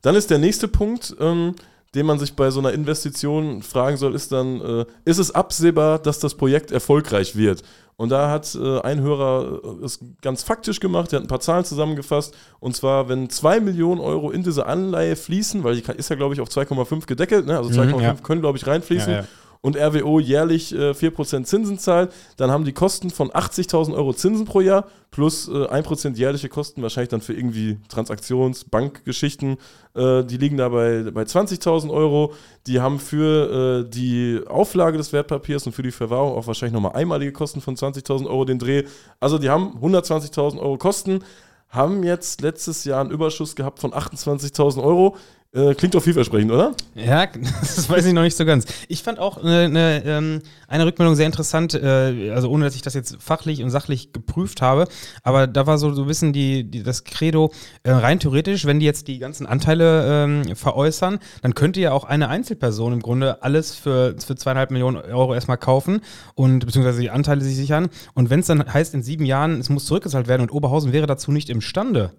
Dann 0.00 0.14
ist 0.14 0.30
der 0.30 0.38
nächste 0.38 0.68
Punkt, 0.68 1.14
ähm, 1.20 1.56
den 1.94 2.06
man 2.06 2.18
sich 2.18 2.34
bei 2.34 2.50
so 2.50 2.60
einer 2.60 2.72
Investition 2.72 3.62
fragen 3.62 3.96
soll, 3.96 4.14
ist 4.14 4.32
dann, 4.32 4.60
äh, 4.60 4.84
ist 5.04 5.18
es 5.18 5.34
absehbar, 5.34 5.98
dass 5.98 6.18
das 6.18 6.34
Projekt 6.34 6.70
erfolgreich 6.70 7.36
wird? 7.36 7.62
Und 7.98 8.10
da 8.10 8.30
hat 8.30 8.54
äh, 8.54 8.80
ein 8.80 9.00
Hörer 9.00 9.60
äh, 9.80 9.84
es 9.84 10.00
ganz 10.20 10.42
faktisch 10.42 10.80
gemacht, 10.80 11.12
der 11.12 11.20
hat 11.20 11.24
ein 11.24 11.28
paar 11.28 11.40
Zahlen 11.40 11.64
zusammengefasst. 11.64 12.34
Und 12.60 12.76
zwar, 12.76 13.08
wenn 13.08 13.30
2 13.30 13.60
Millionen 13.60 14.00
Euro 14.00 14.30
in 14.30 14.42
diese 14.42 14.66
Anleihe 14.66 15.16
fließen, 15.16 15.64
weil 15.64 15.76
die 15.76 15.92
ist 15.96 16.10
ja, 16.10 16.16
glaube 16.16 16.34
ich, 16.34 16.40
auf 16.40 16.48
2,5 16.48 17.06
gedeckelt, 17.06 17.46
ne? 17.46 17.56
also 17.56 17.70
2,5 17.70 18.02
ja. 18.02 18.14
können, 18.22 18.42
glaube 18.42 18.58
ich, 18.58 18.66
reinfließen. 18.66 19.12
Ja, 19.12 19.20
ja. 19.20 19.26
Und 19.60 19.76
RWO 19.76 20.20
jährlich 20.20 20.74
äh, 20.74 20.90
4% 20.90 21.44
Zinsen 21.44 21.78
zahlt, 21.78 22.12
dann 22.36 22.50
haben 22.50 22.64
die 22.64 22.72
Kosten 22.72 23.10
von 23.10 23.30
80.000 23.30 23.94
Euro 23.94 24.12
Zinsen 24.12 24.46
pro 24.46 24.60
Jahr 24.60 24.86
plus 25.10 25.48
äh, 25.48 25.52
1% 25.52 26.16
jährliche 26.16 26.48
Kosten, 26.48 26.82
wahrscheinlich 26.82 27.08
dann 27.08 27.20
für 27.20 27.32
irgendwie 27.32 27.78
Transaktions-, 27.88 28.68
Bankgeschichten, 28.68 29.56
äh, 29.94 30.24
die 30.24 30.36
liegen 30.36 30.56
da 30.56 30.68
bei, 30.68 31.10
bei 31.10 31.22
20.000 31.22 31.90
Euro. 31.90 32.34
Die 32.66 32.80
haben 32.80 32.98
für 32.98 33.84
äh, 33.86 33.90
die 33.90 34.40
Auflage 34.46 34.98
des 34.98 35.12
Wertpapiers 35.12 35.66
und 35.66 35.72
für 35.72 35.82
die 35.82 35.90
Verwahrung 35.90 36.36
auch 36.36 36.46
wahrscheinlich 36.46 36.74
nochmal 36.74 36.92
einmalige 36.92 37.32
Kosten 37.32 37.60
von 37.60 37.76
20.000 37.76 38.26
Euro 38.26 38.44
den 38.44 38.58
Dreh. 38.58 38.84
Also 39.18 39.38
die 39.38 39.48
haben 39.48 39.78
120.000 39.80 40.58
Euro 40.58 40.76
Kosten, 40.76 41.20
haben 41.68 42.02
jetzt 42.02 42.42
letztes 42.42 42.84
Jahr 42.84 43.00
einen 43.00 43.10
Überschuss 43.10 43.56
gehabt 43.56 43.78
von 43.78 43.92
28.000 43.92 44.82
Euro. 44.82 45.16
Äh, 45.56 45.74
klingt 45.74 45.94
doch 45.94 46.02
vielversprechend, 46.02 46.52
oder? 46.52 46.74
Ja, 46.94 47.26
das 47.60 47.88
weiß 47.88 48.04
ich 48.04 48.12
noch 48.12 48.22
nicht 48.22 48.36
so 48.36 48.44
ganz. 48.44 48.66
Ich 48.88 49.02
fand 49.02 49.18
auch 49.18 49.38
eine, 49.38 49.60
eine, 49.60 50.02
ähm, 50.04 50.42
eine 50.68 50.84
Rückmeldung 50.84 51.16
sehr 51.16 51.24
interessant, 51.24 51.72
äh, 51.72 52.30
also 52.30 52.50
ohne 52.50 52.66
dass 52.66 52.74
ich 52.74 52.82
das 52.82 52.92
jetzt 52.92 53.16
fachlich 53.22 53.62
und 53.62 53.70
sachlich 53.70 54.12
geprüft 54.12 54.60
habe, 54.60 54.86
aber 55.22 55.46
da 55.46 55.66
war 55.66 55.78
so, 55.78 55.94
so 55.94 56.02
ein 56.02 56.08
bisschen 56.08 56.34
die, 56.34 56.64
die, 56.64 56.82
das 56.82 57.04
Credo, 57.04 57.52
äh, 57.84 57.90
rein 57.90 58.20
theoretisch, 58.20 58.66
wenn 58.66 58.80
die 58.80 58.86
jetzt 58.86 59.08
die 59.08 59.18
ganzen 59.18 59.46
Anteile 59.46 60.24
ähm, 60.24 60.54
veräußern, 60.54 61.20
dann 61.40 61.54
könnte 61.54 61.80
ja 61.80 61.92
auch 61.92 62.04
eine 62.04 62.28
Einzelperson 62.28 62.92
im 62.92 63.00
Grunde 63.00 63.42
alles 63.42 63.74
für, 63.74 64.14
für 64.18 64.36
zweieinhalb 64.36 64.70
Millionen 64.70 64.98
Euro 64.98 65.34
erstmal 65.34 65.56
kaufen 65.56 66.02
und 66.34 66.66
beziehungsweise 66.66 67.00
die 67.00 67.10
Anteile 67.10 67.40
sich 67.40 67.56
sichern. 67.56 67.88
Und 68.12 68.28
wenn 68.28 68.40
es 68.40 68.46
dann 68.46 68.74
heißt, 68.74 68.92
in 68.92 69.02
sieben 69.02 69.24
Jahren, 69.24 69.58
es 69.58 69.70
muss 69.70 69.86
zurückgezahlt 69.86 70.28
werden 70.28 70.42
und 70.42 70.52
Oberhausen 70.52 70.92
wäre 70.92 71.06
dazu 71.06 71.32
nicht 71.32 71.48
imstande, 71.48 72.12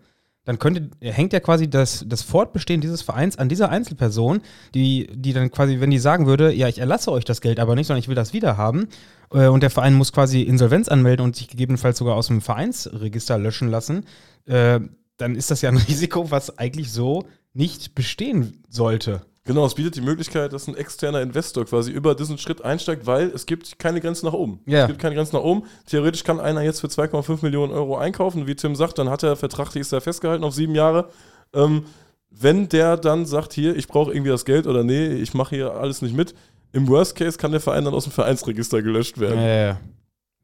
dann 0.47 0.59
könnte, 0.59 0.89
hängt 1.01 1.33
ja 1.33 1.41
quasi 1.41 1.69
das, 1.69 2.05
das 2.07 2.21
Fortbestehen 2.21 2.79
dieses 2.79 3.01
Vereins 3.01 3.37
an 3.37 3.49
dieser 3.49 3.69
Einzelperson, 3.69 4.39
die, 4.73 5.09
die 5.13 5.33
dann 5.33 5.51
quasi, 5.51 5.81
wenn 5.81 5.91
die 5.91 5.99
sagen 5.99 6.25
würde, 6.25 6.53
ja, 6.53 6.69
ich 6.69 6.79
erlasse 6.79 7.11
euch 7.11 7.25
das 7.25 7.41
Geld 7.41 7.59
aber 7.59 7.75
nicht, 7.75 7.87
sondern 7.87 7.99
ich 7.99 8.07
will 8.07 8.15
das 8.15 8.31
wieder 8.31 8.55
haben, 8.55 8.87
äh, 9.33 9.47
und 9.47 9.61
der 9.61 9.69
Verein 9.69 9.93
muss 9.93 10.13
quasi 10.13 10.43
Insolvenz 10.43 10.87
anmelden 10.87 11.25
und 11.25 11.35
sich 11.35 11.49
gegebenenfalls 11.49 11.97
sogar 11.97 12.15
aus 12.15 12.27
dem 12.27 12.39
Vereinsregister 12.39 13.37
löschen 13.37 13.67
lassen, 13.67 14.05
äh, 14.45 14.79
dann 15.17 15.35
ist 15.35 15.51
das 15.51 15.61
ja 15.61 15.69
ein 15.69 15.77
Risiko, 15.89 16.31
was 16.31 16.57
eigentlich 16.57 16.93
so 16.93 17.25
nicht 17.53 17.93
bestehen 17.93 18.63
sollte. 18.69 19.23
Genau, 19.47 19.65
es 19.65 19.75
bietet 19.75 19.95
die 19.95 20.01
Möglichkeit, 20.01 20.51
dass 20.53 20.67
ein 20.67 20.75
externer 20.75 21.21
Investor 21.21 21.65
quasi 21.65 21.91
über 21.91 22.13
diesen 22.15 22.37
Schritt 22.37 22.63
einsteigt, 22.63 23.05
weil 23.07 23.29
es 23.29 23.45
gibt 23.45 23.79
keine 23.79 24.01
Grenzen 24.01 24.25
nach 24.25 24.33
oben. 24.33 24.59
Ja. 24.65 24.81
Es 24.81 24.87
gibt 24.87 24.99
keine 24.99 25.15
Grenzen 25.15 25.37
nach 25.37 25.43
oben. 25.43 25.63
Theoretisch 25.85 26.23
kann 26.23 26.39
einer 26.39 26.61
jetzt 26.61 26.81
für 26.81 26.87
2,5 26.87 27.39
Millionen 27.41 27.71
Euro 27.71 27.97
einkaufen. 27.97 28.45
Wie 28.45 28.55
Tim 28.55 28.75
sagt, 28.75 28.97
dann 28.99 29.09
hat 29.09 29.23
er 29.23 29.37
vertraglich 29.37 29.81
ist 29.81 29.93
er 29.93 30.01
festgehalten 30.01 30.43
auf 30.43 30.53
sieben 30.53 30.75
Jahre. 30.75 31.09
Ähm, 31.53 31.85
wenn 32.29 32.67
der 32.69 32.97
dann 32.97 33.25
sagt, 33.25 33.53
hier, 33.53 33.75
ich 33.75 33.87
brauche 33.87 34.11
irgendwie 34.11 34.31
das 34.31 34.45
Geld 34.45 34.67
oder 34.67 34.83
nee, 34.83 35.07
ich 35.07 35.33
mache 35.33 35.55
hier 35.55 35.73
alles 35.73 36.01
nicht 36.01 36.15
mit, 36.15 36.35
im 36.73 36.87
Worst 36.89 37.15
Case 37.15 37.37
kann 37.37 37.51
der 37.51 37.61
Verein 37.61 37.85
dann 37.85 37.93
aus 37.93 38.03
dem 38.03 38.11
Vereinsregister 38.11 38.81
gelöscht 38.81 39.17
werden. 39.19 39.39
Ja, 39.39 39.47
ja, 39.47 39.65
ja. 39.67 39.79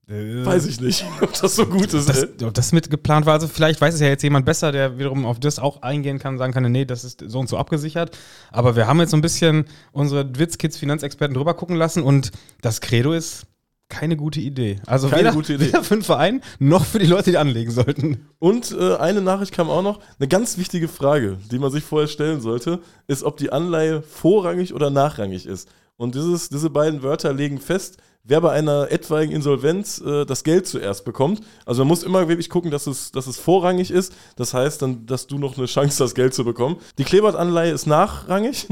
Äh, 0.09 0.45
Weiß 0.45 0.65
ich 0.65 0.81
nicht, 0.81 1.05
ob 1.21 1.33
das 1.33 1.55
so 1.55 1.65
gut 1.65 1.93
ist. 1.93 2.09
Das, 2.09 2.27
ob 2.43 2.53
das 2.53 2.71
mit 2.73 2.89
geplant 2.89 3.25
war, 3.25 3.33
also 3.33 3.47
vielleicht 3.47 3.79
weiß 3.79 3.93
es 3.93 4.01
ja 4.01 4.07
jetzt 4.07 4.23
jemand 4.23 4.45
besser, 4.45 4.71
der 4.71 4.97
wiederum 4.97 5.25
auf 5.25 5.39
das 5.39 5.59
auch 5.59 5.81
eingehen 5.81 6.19
kann, 6.19 6.37
sagen 6.37 6.53
kann, 6.53 6.69
nee, 6.71 6.85
das 6.85 7.03
ist 7.03 7.23
so 7.25 7.39
und 7.39 7.47
so 7.47 7.57
abgesichert. 7.57 8.17
Aber 8.51 8.75
wir 8.75 8.87
haben 8.87 8.99
jetzt 8.99 9.11
so 9.11 9.17
ein 9.17 9.21
bisschen 9.21 9.65
unsere 9.91 10.37
Witzkids 10.37 10.77
Finanzexperten 10.77 11.33
drüber 11.35 11.53
gucken 11.53 11.77
lassen 11.77 12.03
und 12.03 12.31
das 12.61 12.81
Credo 12.81 13.13
ist 13.13 13.45
keine 13.89 14.17
gute 14.17 14.39
Idee. 14.39 14.79
Also 14.87 15.07
Keine 15.07 15.21
weder, 15.21 15.33
gute 15.33 15.53
Idee. 15.53 15.67
weder 15.67 15.83
für 15.83 15.95
den 15.95 16.03
Verein 16.03 16.41
noch 16.57 16.83
für 16.83 16.97
die 16.99 17.05
Leute, 17.05 17.29
die 17.31 17.37
anlegen 17.37 17.69
sollten. 17.71 18.25
Und 18.39 18.71
äh, 18.71 18.95
eine 18.95 19.21
Nachricht 19.21 19.53
kam 19.53 19.69
auch 19.69 19.83
noch. 19.83 19.99
Eine 20.19 20.27
ganz 20.27 20.57
wichtige 20.57 20.87
Frage, 20.87 21.37
die 21.51 21.59
man 21.59 21.71
sich 21.71 21.83
vorher 21.83 22.07
stellen 22.07 22.41
sollte, 22.41 22.79
ist, 23.07 23.23
ob 23.23 23.37
die 23.37 23.51
Anleihe 23.51 24.01
vorrangig 24.01 24.73
oder 24.73 24.89
nachrangig 24.89 25.45
ist. 25.45 25.69
Und 25.95 26.15
dieses, 26.15 26.49
diese 26.49 26.71
beiden 26.71 27.03
Wörter 27.03 27.33
legen 27.33 27.59
fest, 27.59 27.97
wer 28.25 28.39
bei 28.39 28.51
einer 28.51 28.89
etwaigen 28.89 29.33
Insolvenz 29.33 29.99
äh, 29.99 30.25
das 30.25 30.43
Geld 30.43 30.65
zuerst 30.67 31.03
bekommt. 31.03 31.41
Also 31.65 31.81
man 31.81 31.89
muss 31.89 32.03
immer 32.03 32.27
wirklich 32.29 32.49
gucken, 32.49 32.71
dass 32.71 32.87
es, 32.87 33.11
dass 33.11 33.27
es 33.27 33.37
vorrangig 33.37 33.91
ist. 33.91 34.13
Das 34.37 34.53
heißt 34.53 34.81
dann, 34.81 35.05
dass 35.05 35.27
du 35.27 35.37
noch 35.37 35.57
eine 35.57 35.67
Chance 35.67 35.89
hast, 35.89 35.99
das 35.99 36.15
Geld 36.15 36.33
zu 36.33 36.45
bekommen. 36.45 36.77
Die 36.97 37.03
Klebert-Anleihe 37.03 37.71
ist 37.71 37.85
nachrangig. 37.85 38.67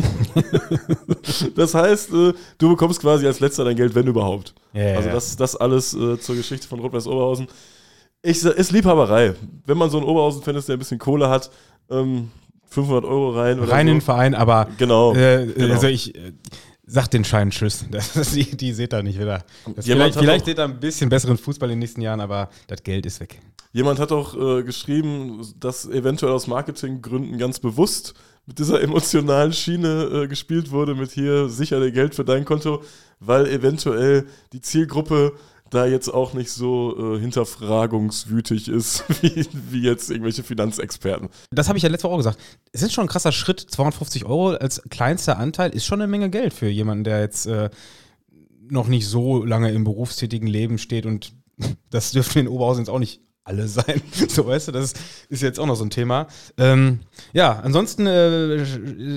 das 1.56 1.74
heißt, 1.74 2.14
äh, 2.14 2.34
du 2.58 2.70
bekommst 2.70 3.02
quasi 3.02 3.28
als 3.28 3.40
letzter 3.42 3.66
dein 3.66 3.76
Geld, 3.76 3.94
wenn 3.94 4.08
überhaupt. 4.08 4.54
Ja, 4.74 4.82
ja, 4.84 4.96
also 4.98 5.10
das, 5.10 5.36
das 5.36 5.56
alles 5.58 5.94
äh, 5.94 6.18
zur 6.20 6.36
Geschichte 6.36 6.68
von 6.68 6.80
Rot-Weiß 6.80 7.08
Oberhausen. 7.08 7.48
Ich, 8.24 8.44
ist 8.46 8.72
Liebhaberei. 8.72 9.36
Wenn 9.66 9.78
man 9.78 9.90
so 9.90 9.98
einen 9.98 10.08
Oberhausen-Fan 10.08 10.56
ist, 10.56 10.70
der 10.70 10.78
ein 10.78 10.80
bisschen 10.80 11.00
Kohle 11.00 11.28
hat, 11.28 11.50
ähm, 11.90 12.32
500 12.70 13.04
Euro 13.04 13.32
rein 13.32 13.60
Rein 13.60 13.88
in 13.88 13.96
so. 13.96 13.98
den 13.98 14.02
Verein, 14.02 14.34
aber 14.34 14.68
Genau. 14.78 15.14
äh, 15.14 15.46
genau. 15.48 15.74
also 15.74 15.88
ich 15.88 16.16
äh, 16.92 16.94
sag 16.94 17.08
den 17.08 17.24
Schein 17.24 17.50
Tschüss. 17.50 17.86
Das, 17.92 18.32
die, 18.32 18.56
die 18.56 18.74
seht 18.74 18.94
ihr 18.94 19.04
nicht 19.04 19.20
wieder. 19.20 19.44
Das 19.76 19.86
vielleicht 19.86 20.18
vielleicht 20.18 20.46
seht 20.46 20.60
ihr 20.60 20.66
ein 20.66 20.80
bisschen 20.80 21.10
besseren 21.10 21.38
Fußball 21.38 21.70
in 21.70 21.76
den 21.76 21.80
nächsten 21.80 22.02
Jahren, 22.02 22.20
aber 22.20 22.50
das 22.68 22.84
Geld 22.84 23.06
ist 23.06 23.20
weg. 23.20 23.40
Jemand 23.74 24.00
hat 24.00 24.12
auch 24.12 24.36
äh, 24.36 24.64
geschrieben, 24.64 25.42
dass 25.60 25.88
eventuell 25.88 26.34
aus 26.34 26.48
Marketinggründen 26.48 27.38
ganz 27.38 27.60
bewusst 27.60 28.14
mit 28.46 28.60
dieser 28.60 28.82
emotionalen 28.82 29.54
Schiene 29.54 30.24
äh, 30.24 30.28
gespielt 30.28 30.72
wurde, 30.72 30.96
mit 30.96 31.12
hier 31.12 31.48
sicher 31.48 31.80
dir 31.80 31.92
Geld 31.92 32.16
für 32.16 32.26
dein 32.26 32.44
Konto, 32.44 32.84
weil 33.20 33.48
eventuell 33.48 34.26
die 34.52 34.62
Zielgruppe 34.62 35.34
da 35.72 35.86
jetzt 35.86 36.10
auch 36.10 36.34
nicht 36.34 36.52
so 36.52 37.16
äh, 37.16 37.20
hinterfragungswütig 37.20 38.68
ist, 38.68 39.04
wie, 39.22 39.48
wie 39.72 39.82
jetzt 39.82 40.12
irgendwelche 40.12 40.44
Finanzexperten. 40.44 41.30
Das 41.50 41.68
habe 41.70 41.78
ich 41.78 41.84
ja 41.84 41.90
letzte 41.90 42.08
Woche 42.08 42.14
auch 42.14 42.18
gesagt. 42.18 42.40
Es 42.72 42.84
ist 42.84 42.94
schon 42.94 43.06
ein 43.06 43.10
krasser 43.10 43.32
Schritt. 43.32 43.60
250 43.60 44.26
Euro 44.26 44.50
als 44.50 44.82
kleinster 44.90 45.38
Anteil 45.38 45.72
ist 45.72 45.86
schon 45.86 46.02
eine 46.02 46.12
Menge 46.12 46.30
Geld 46.30 46.54
für 46.54 46.68
jemanden, 46.68 47.06
der 47.06 47.22
jetzt 47.22 47.48
äh, 47.48 47.70
noch 48.70 48.88
nicht 48.88 49.08
so 49.08 49.44
lange 49.44 49.72
im 49.72 49.84
berufstätigen 49.84 50.48
Leben 50.48 50.78
steht. 50.78 51.06
Und 51.06 51.34
das 51.90 52.12
dürften 52.12 52.40
in 52.40 52.48
Oberhausen 52.48 52.84
jetzt 52.84 52.90
auch 52.90 53.00
nicht 53.00 53.22
alle 53.52 53.68
sein. 53.68 54.02
So, 54.32 54.48
weißt 54.48 54.70
du, 54.70 54.72
das 54.72 54.94
ist 55.30 55.42
jetzt 55.42 55.60
auch 55.60 55.66
noch 55.66 55.76
so 55.76 55.84
ein 55.84 55.90
Thema. 55.90 56.28
Ähm, 56.58 57.00
ja, 57.34 57.60
ansonsten 57.64 58.08
äh, 58.08 58.64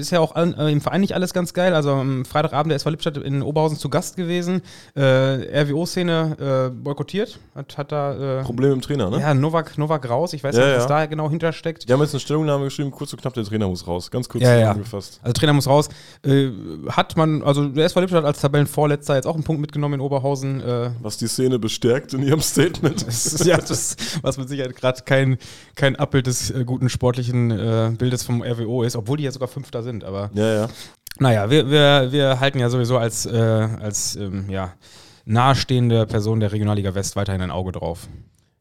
ist 0.00 0.10
ja 0.10 0.18
auch 0.18 0.34
an, 0.34 0.54
äh, 0.54 0.70
im 0.70 0.80
Verein 0.80 1.02
nicht 1.02 1.14
alles 1.14 1.32
ganz 1.32 1.52
geil. 1.52 1.72
Also 1.74 1.90
am 1.90 2.24
Freitagabend 2.24 2.70
der 2.70 2.76
SV 2.76 2.90
Lippstadt 2.90 3.16
in 3.18 3.42
Oberhausen 3.42 3.78
zu 3.78 3.88
Gast 3.88 4.16
gewesen. 4.16 4.62
Äh, 4.96 5.02
RWO-Szene 5.62 6.70
äh, 6.72 6.74
boykottiert. 6.74 7.38
Hat, 7.54 7.78
hat 7.78 7.92
da. 7.92 8.40
Äh, 8.40 8.42
Problem 8.42 8.72
im 8.72 8.80
Trainer, 8.80 9.08
ne? 9.10 9.20
ja, 9.20 9.34
Novak, 9.34 9.78
Novak 9.78 10.08
raus. 10.08 10.32
Ich 10.32 10.42
weiß 10.42 10.56
Ja, 10.56 10.66
nicht, 10.66 10.76
was 10.76 10.82
ja. 10.84 10.88
da 10.88 11.06
genau 11.06 11.30
hintersteckt. 11.30 11.88
Die 11.88 11.92
haben 11.92 12.00
jetzt 12.00 12.14
eine 12.14 12.20
Stellungnahme 12.20 12.64
geschrieben, 12.64 12.90
kurz 12.90 13.12
und 13.12 13.20
knapp, 13.20 13.34
der 13.34 13.44
Trainer 13.44 13.68
muss 13.68 13.86
raus. 13.86 14.10
Ganz 14.10 14.28
kurz 14.28 14.42
Ja, 14.42 14.54
ja. 14.54 14.60
zusammengefasst. 14.62 15.20
Also 15.22 15.32
Trainer 15.34 15.52
muss 15.52 15.68
raus. 15.68 15.88
Äh, 16.24 16.50
hat 16.88 17.16
man, 17.16 17.42
also 17.42 17.68
der 17.68 17.84
SV 17.84 18.00
Lippstadt 18.00 18.24
als 18.24 18.40
Tabellenvorletzter 18.40 19.14
jetzt 19.14 19.26
auch 19.26 19.34
einen 19.34 19.44
Punkt 19.44 19.60
mitgenommen 19.60 19.94
in 19.94 20.00
Oberhausen. 20.00 20.62
Was 21.02 21.18
die 21.18 21.28
Szene 21.28 21.58
bestärkt 21.58 22.14
in 22.14 22.22
ihrem 22.22 22.40
Statement. 22.40 23.04
ja, 23.44 23.58
das, 23.58 23.96
was 24.24 24.38
mit 24.38 24.48
Sicherheit 24.48 24.74
gerade 24.74 25.02
kein, 25.04 25.38
kein 25.76 25.96
Abbild 25.96 26.26
des 26.26 26.50
äh, 26.50 26.64
guten 26.64 26.88
sportlichen 26.88 27.50
äh, 27.50 27.92
Bildes 27.96 28.22
vom 28.24 28.42
RWO 28.42 28.82
ist, 28.82 28.96
obwohl 28.96 29.18
die 29.18 29.24
ja 29.24 29.30
sogar 29.30 29.48
Fünfter 29.48 29.82
sind. 29.82 30.04
Aber 30.04 30.30
Ja, 30.34 30.54
ja. 30.54 30.68
naja, 31.18 31.50
wir, 31.50 31.70
wir, 31.70 32.08
wir 32.10 32.40
halten 32.40 32.58
ja 32.58 32.70
sowieso 32.70 32.98
als, 32.98 33.26
äh, 33.26 33.38
als 33.38 34.16
ähm, 34.16 34.48
ja, 34.48 34.74
nahestehende 35.24 36.06
Person 36.06 36.40
der 36.40 36.52
Regionalliga 36.52 36.94
West 36.94 37.16
weiterhin 37.16 37.42
ein 37.42 37.50
Auge 37.50 37.72
drauf. 37.72 38.08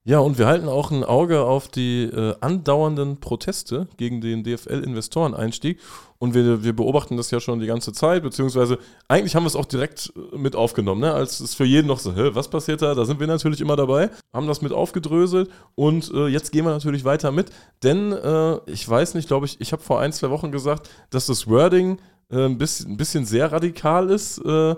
Ja, 0.05 0.19
und 0.19 0.37
wir 0.37 0.47
halten 0.47 0.67
auch 0.67 0.91
ein 0.91 1.05
Auge 1.05 1.43
auf 1.43 1.69
die 1.69 2.03
äh, 2.03 2.35
andauernden 2.41 3.21
Proteste 3.21 3.87
gegen 3.95 4.19
den 4.19 4.43
DFL-Investoreneinstieg. 4.43 5.79
Und 6.19 6.33
wir, 6.33 6.61
wir 6.61 6.75
beobachten 6.75 7.15
das 7.15 7.31
ja 7.31 7.39
schon 7.39 7.61
die 7.61 7.67
ganze 7.67 7.93
Zeit, 7.93 8.21
beziehungsweise 8.21 8.79
eigentlich 9.07 9.33
haben 9.33 9.43
wir 9.43 9.47
es 9.47 9.55
auch 9.55 9.65
direkt 9.65 10.11
äh, 10.33 10.37
mit 10.37 10.57
aufgenommen, 10.57 10.99
ne? 10.99 11.13
als 11.13 11.39
es 11.39 11.55
für 11.55 11.63
jeden 11.63 11.87
noch 11.87 11.99
so, 11.99 12.13
Hä, 12.15 12.31
was 12.33 12.49
passiert 12.49 12.81
da? 12.81 12.95
Da 12.95 13.05
sind 13.05 13.21
wir 13.21 13.27
natürlich 13.27 13.61
immer 13.61 13.77
dabei, 13.77 14.09
haben 14.33 14.47
das 14.47 14.61
mit 14.61 14.73
aufgedröselt 14.73 15.49
und 15.75 16.11
äh, 16.13 16.27
jetzt 16.27 16.51
gehen 16.51 16.65
wir 16.65 16.71
natürlich 16.71 17.05
weiter 17.05 17.31
mit, 17.31 17.51
denn 17.81 18.11
äh, 18.11 18.59
ich 18.69 18.87
weiß 18.87 19.15
nicht, 19.15 19.27
glaube 19.27 19.45
ich, 19.45 19.59
ich 19.59 19.71
habe 19.71 19.83
vor 19.83 19.99
ein, 20.01 20.11
zwei 20.11 20.29
Wochen 20.29 20.51
gesagt, 20.51 20.89
dass 21.11 21.27
das 21.27 21.47
Wording 21.47 21.97
äh, 22.29 22.45
ein, 22.45 22.57
bisschen, 22.57 22.91
ein 22.91 22.97
bisschen 22.97 23.25
sehr 23.25 23.51
radikal 23.51 24.09
ist 24.09 24.37
äh, 24.39 24.75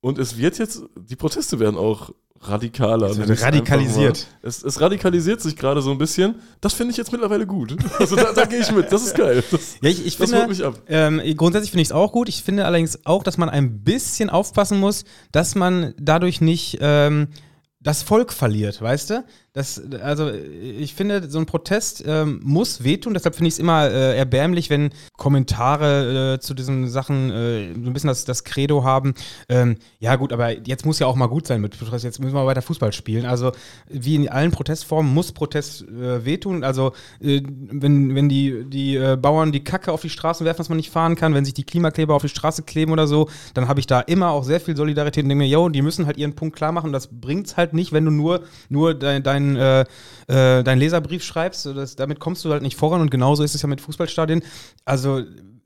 und 0.00 0.18
es 0.18 0.36
wird 0.36 0.58
jetzt, 0.58 0.82
die 0.96 1.16
Proteste 1.16 1.58
werden 1.58 1.76
auch 1.76 2.10
radikaler. 2.42 3.10
Es 3.10 3.18
wird 3.18 3.42
radikalisiert. 3.42 4.26
Es, 4.42 4.62
es 4.62 4.80
radikalisiert 4.80 5.40
sich 5.40 5.56
gerade 5.56 5.82
so 5.82 5.90
ein 5.90 5.98
bisschen. 5.98 6.36
Das 6.60 6.72
finde 6.74 6.90
ich 6.92 6.96
jetzt 6.96 7.12
mittlerweile 7.12 7.46
gut. 7.46 7.76
Also 7.98 8.16
da, 8.16 8.32
da 8.32 8.44
gehe 8.46 8.60
ich 8.60 8.72
mit. 8.72 8.90
Das 8.90 9.04
ist 9.04 9.14
geil. 9.14 9.44
Das, 9.50 9.76
Ja, 9.80 9.90
ich, 9.90 10.04
ich 10.04 10.16
das 10.16 10.30
finde, 10.30 10.48
mich 10.48 10.64
ab. 10.64 10.80
Ähm, 10.88 11.20
grundsätzlich 11.36 11.70
finde 11.70 11.82
ich 11.82 11.88
es 11.88 11.92
auch 11.92 12.10
gut. 12.10 12.28
Ich 12.28 12.42
finde 12.42 12.64
allerdings 12.64 13.06
auch, 13.06 13.22
dass 13.22 13.38
man 13.38 13.48
ein 13.48 13.82
bisschen 13.82 14.28
aufpassen 14.30 14.80
muss, 14.80 15.04
dass 15.30 15.54
man 15.54 15.94
dadurch 15.98 16.40
nicht 16.40 16.78
ähm, 16.80 17.28
das 17.80 18.02
Volk 18.02 18.32
verliert, 18.32 18.80
weißt 18.80 19.10
du? 19.10 19.24
Das, 19.54 19.82
also 20.00 20.30
ich 20.30 20.94
finde, 20.94 21.28
so 21.28 21.38
ein 21.38 21.44
Protest 21.44 22.02
ähm, 22.06 22.40
muss 22.42 22.84
wehtun, 22.84 23.12
deshalb 23.12 23.34
finde 23.34 23.48
ich 23.48 23.54
es 23.54 23.58
immer 23.58 23.90
äh, 23.90 24.16
erbärmlich, 24.16 24.70
wenn 24.70 24.94
Kommentare 25.18 26.36
äh, 26.36 26.40
zu 26.40 26.54
diesen 26.54 26.88
Sachen 26.88 27.30
äh, 27.30 27.74
so 27.74 27.90
ein 27.90 27.92
bisschen 27.92 28.08
das, 28.08 28.24
das 28.24 28.44
Credo 28.44 28.82
haben. 28.82 29.12
Ähm, 29.50 29.76
ja 29.98 30.16
gut, 30.16 30.32
aber 30.32 30.66
jetzt 30.66 30.86
muss 30.86 31.00
ja 31.00 31.06
auch 31.06 31.16
mal 31.16 31.26
gut 31.26 31.46
sein 31.46 31.60
mit 31.60 31.78
Protest, 31.78 32.02
jetzt 32.02 32.18
müssen 32.18 32.34
wir 32.34 32.46
weiter 32.46 32.62
Fußball 32.62 32.94
spielen. 32.94 33.26
Also 33.26 33.52
wie 33.90 34.14
in 34.14 34.26
allen 34.30 34.52
Protestformen 34.52 35.12
muss 35.12 35.32
Protest 35.32 35.82
äh, 35.82 36.24
wehtun. 36.24 36.64
Also 36.64 36.92
äh, 37.20 37.42
wenn, 37.44 38.14
wenn 38.14 38.30
die, 38.30 38.64
die 38.64 38.96
äh, 38.96 39.18
Bauern 39.20 39.52
die 39.52 39.64
Kacke 39.64 39.92
auf 39.92 40.00
die 40.00 40.08
Straßen 40.08 40.46
werfen, 40.46 40.58
dass 40.58 40.70
man 40.70 40.78
nicht 40.78 40.90
fahren 40.90 41.14
kann, 41.14 41.34
wenn 41.34 41.44
sich 41.44 41.52
die 41.52 41.64
Klimakleber 41.64 42.14
auf 42.14 42.22
die 42.22 42.30
Straße 42.30 42.62
kleben 42.62 42.90
oder 42.90 43.06
so, 43.06 43.28
dann 43.52 43.68
habe 43.68 43.80
ich 43.80 43.86
da 43.86 44.00
immer 44.00 44.30
auch 44.30 44.44
sehr 44.44 44.60
viel 44.60 44.78
Solidarität 44.78 45.24
und 45.24 45.28
denke 45.28 45.44
mir, 45.44 45.50
yo, 45.50 45.68
die 45.68 45.82
müssen 45.82 46.06
halt 46.06 46.16
ihren 46.16 46.34
Punkt 46.34 46.56
klar 46.56 46.72
machen. 46.72 46.90
Das 46.94 47.08
bringt's 47.08 47.58
halt 47.58 47.74
nicht, 47.74 47.92
wenn 47.92 48.06
du 48.06 48.10
nur, 48.10 48.44
nur 48.70 48.94
dein, 48.94 49.22
dein, 49.22 49.41
äh, 49.56 49.80
äh, 49.80 50.62
deinen 50.62 50.78
Leserbrief 50.78 51.22
schreibst. 51.22 51.66
Das, 51.66 51.96
damit 51.96 52.20
kommst 52.20 52.44
du 52.44 52.50
halt 52.50 52.62
nicht 52.62 52.76
voran 52.76 53.00
und 53.00 53.10
genauso 53.10 53.42
ist 53.42 53.54
es 53.54 53.62
ja 53.62 53.68
mit 53.68 53.80
Fußballstadien. 53.80 54.42
Also 54.84 55.22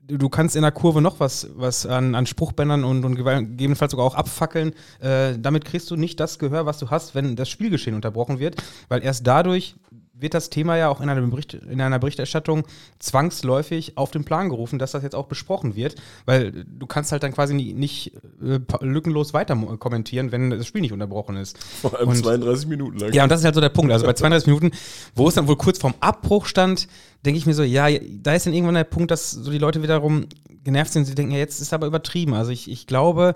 du 0.07 0.17
du 0.17 0.29
kannst 0.29 0.55
in 0.55 0.61
der 0.61 0.71
Kurve 0.71 1.01
noch 1.01 1.19
was, 1.19 1.49
was 1.55 1.85
an, 1.85 2.15
an 2.15 2.25
Spruchbändern 2.25 2.83
und, 2.83 3.03
und 3.03 3.15
gegebenenfalls 3.15 3.91
sogar 3.91 4.05
auch 4.05 4.15
abfackeln. 4.15 4.73
Äh, 4.99 5.37
damit 5.37 5.65
kriegst 5.65 5.91
du 5.91 5.95
nicht 5.95 6.19
das 6.19 6.39
Gehör, 6.39 6.65
was 6.65 6.79
du 6.79 6.89
hast, 6.89 7.13
wenn 7.15 7.35
das 7.35 7.49
Spielgeschehen 7.49 7.95
unterbrochen 7.95 8.39
wird, 8.39 8.55
weil 8.87 9.03
erst 9.03 9.27
dadurch 9.27 9.75
wird 10.19 10.33
das 10.33 10.49
Thema 10.49 10.77
ja 10.77 10.89
auch 10.89 11.01
in 11.01 11.09
einer, 11.09 11.21
Bericht, 11.21 11.53
in 11.53 11.79
einer 11.81 11.99
Berichterstattung 11.99 12.65
zwangsläufig 12.99 13.97
auf 13.97 14.11
den 14.11 14.23
Plan 14.23 14.49
gerufen, 14.49 14.79
dass 14.79 14.91
das 14.91 15.03
jetzt 15.03 15.15
auch 15.15 15.27
besprochen 15.27 15.75
wird, 15.75 15.95
weil 16.25 16.65
du 16.65 16.85
kannst 16.87 17.11
halt 17.11 17.23
dann 17.23 17.33
quasi 17.33 17.53
nicht 17.53 18.13
äh, 18.41 18.59
lückenlos 18.81 19.33
weiter 19.33 19.55
kommentieren, 19.79 20.31
wenn 20.31 20.49
das 20.49 20.65
Spiel 20.67 20.81
nicht 20.81 20.93
unterbrochen 20.93 21.35
ist. 21.37 21.57
Vor 21.63 21.97
allem 21.97 22.09
Und- 22.09 22.17
32 22.17 22.67
Minuten 22.67 22.97
lang. 22.99 23.13
Ja, 23.13 23.23
und 23.23 23.31
das 23.31 23.39
ist 23.41 23.45
halt 23.45 23.55
so 23.55 23.61
der 23.61 23.69
Punkt. 23.69 23.91
Also 23.91 24.05
bei 24.05 24.13
32 24.13 24.47
Minuten, 24.47 24.71
wo 25.15 25.27
es 25.27 25.35
dann 25.35 25.47
wohl 25.47 25.57
kurz 25.57 25.77
vorm 25.79 25.93
Abbruch 25.99 26.45
stand, 26.45 26.87
denke 27.25 27.37
ich 27.37 27.45
mir 27.45 27.53
so, 27.53 27.63
ja, 27.63 27.87
da 28.21 28.33
ist 28.33 28.45
dann 28.45 28.53
irgendwann 28.53 28.75
der 28.75 28.83
Punkt, 28.83 29.11
dass 29.11 29.31
so 29.31 29.51
die 29.51 29.57
Leute 29.57 29.81
wiederum 29.83 30.27
genervt 30.63 30.91
sind. 30.93 31.05
Sie 31.05 31.15
denken, 31.15 31.31
ja, 31.31 31.37
jetzt 31.39 31.61
ist 31.61 31.73
aber 31.73 31.87
übertrieben. 31.87 32.33
Also 32.33 32.51
ich, 32.51 32.69
ich 32.69 32.87
glaube, 32.87 33.33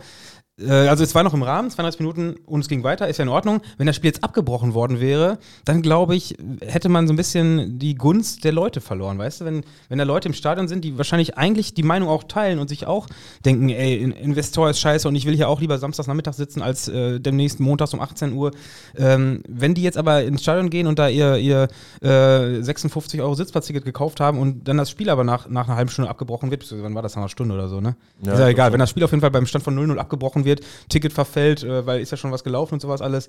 also 0.69 1.03
es 1.03 1.15
war 1.15 1.23
noch 1.23 1.33
im 1.33 1.43
Rahmen, 1.43 1.69
32 1.69 1.99
Minuten 1.99 2.35
und 2.45 2.61
es 2.61 2.67
ging 2.67 2.83
weiter, 2.83 3.07
ist 3.07 3.17
ja 3.17 3.23
in 3.23 3.29
Ordnung. 3.29 3.61
Wenn 3.77 3.87
das 3.87 3.95
Spiel 3.95 4.09
jetzt 4.09 4.23
abgebrochen 4.23 4.73
worden 4.73 4.99
wäre, 4.99 5.37
dann 5.65 5.81
glaube 5.81 6.15
ich, 6.15 6.35
hätte 6.61 6.89
man 6.89 7.07
so 7.07 7.13
ein 7.13 7.17
bisschen 7.17 7.79
die 7.79 7.95
Gunst 7.95 8.43
der 8.43 8.51
Leute 8.51 8.81
verloren, 8.81 9.17
weißt 9.17 9.41
du? 9.41 9.45
Wenn, 9.45 9.63
wenn 9.89 9.97
da 9.97 10.03
Leute 10.03 10.27
im 10.27 10.33
Stadion 10.33 10.67
sind, 10.67 10.83
die 10.83 10.97
wahrscheinlich 10.97 11.37
eigentlich 11.37 11.73
die 11.73 11.83
Meinung 11.83 12.09
auch 12.09 12.23
teilen 12.23 12.59
und 12.59 12.67
sich 12.69 12.85
auch 12.87 13.07
denken, 13.45 13.69
ey, 13.69 13.97
In- 13.97 14.11
Investor 14.11 14.69
ist 14.69 14.79
scheiße 14.79 15.07
und 15.07 15.15
ich 15.15 15.25
will 15.25 15.35
hier 15.35 15.49
auch 15.49 15.61
lieber 15.61 15.77
samstags 15.77 16.07
Nachmittag 16.07 16.33
sitzen 16.33 16.61
als 16.61 16.87
äh, 16.87 17.19
demnächst 17.19 17.59
montags 17.59 17.93
um 17.93 17.99
18 17.99 18.33
Uhr. 18.33 18.51
Ähm, 18.97 19.43
wenn 19.47 19.73
die 19.73 19.83
jetzt 19.83 19.97
aber 19.97 20.23
ins 20.23 20.41
Stadion 20.41 20.69
gehen 20.69 20.87
und 20.87 20.99
da 20.99 21.07
ihr, 21.07 21.37
ihr 21.37 21.67
äh, 22.01 22.61
56 22.61 23.21
Euro 23.21 23.33
Sitzplatzticket 23.35 23.85
gekauft 23.85 24.19
haben 24.19 24.39
und 24.39 24.67
dann 24.67 24.77
das 24.77 24.89
Spiel 24.89 25.09
aber 25.09 25.23
nach, 25.23 25.47
nach 25.49 25.67
einer 25.67 25.77
halben 25.77 25.89
Stunde 25.89 26.09
abgebrochen 26.09 26.51
wird, 26.51 26.65
wann 26.81 26.95
war 26.95 27.01
das, 27.01 27.15
nach 27.15 27.21
einer 27.23 27.29
Stunde 27.29 27.55
oder 27.55 27.67
so, 27.67 27.81
ne? 27.81 27.95
Ja, 28.23 28.33
ist 28.33 28.39
ja 28.39 28.47
egal, 28.47 28.71
wenn 28.73 28.79
das 28.79 28.89
Spiel 28.89 29.03
auf 29.03 29.11
jeden 29.11 29.21
Fall 29.21 29.31
beim 29.31 29.45
Stand 29.45 29.63
von 29.63 29.77
0-0 29.77 29.97
abgebrochen 29.97 30.45
wird, 30.45 30.50
Ticket 30.89 31.13
verfällt, 31.13 31.63
äh, 31.63 31.85
weil 31.85 32.01
ist 32.01 32.11
ja 32.11 32.17
schon 32.17 32.31
was 32.31 32.43
gelaufen 32.43 32.73
und 32.75 32.79
sowas 32.81 33.01
alles, 33.01 33.27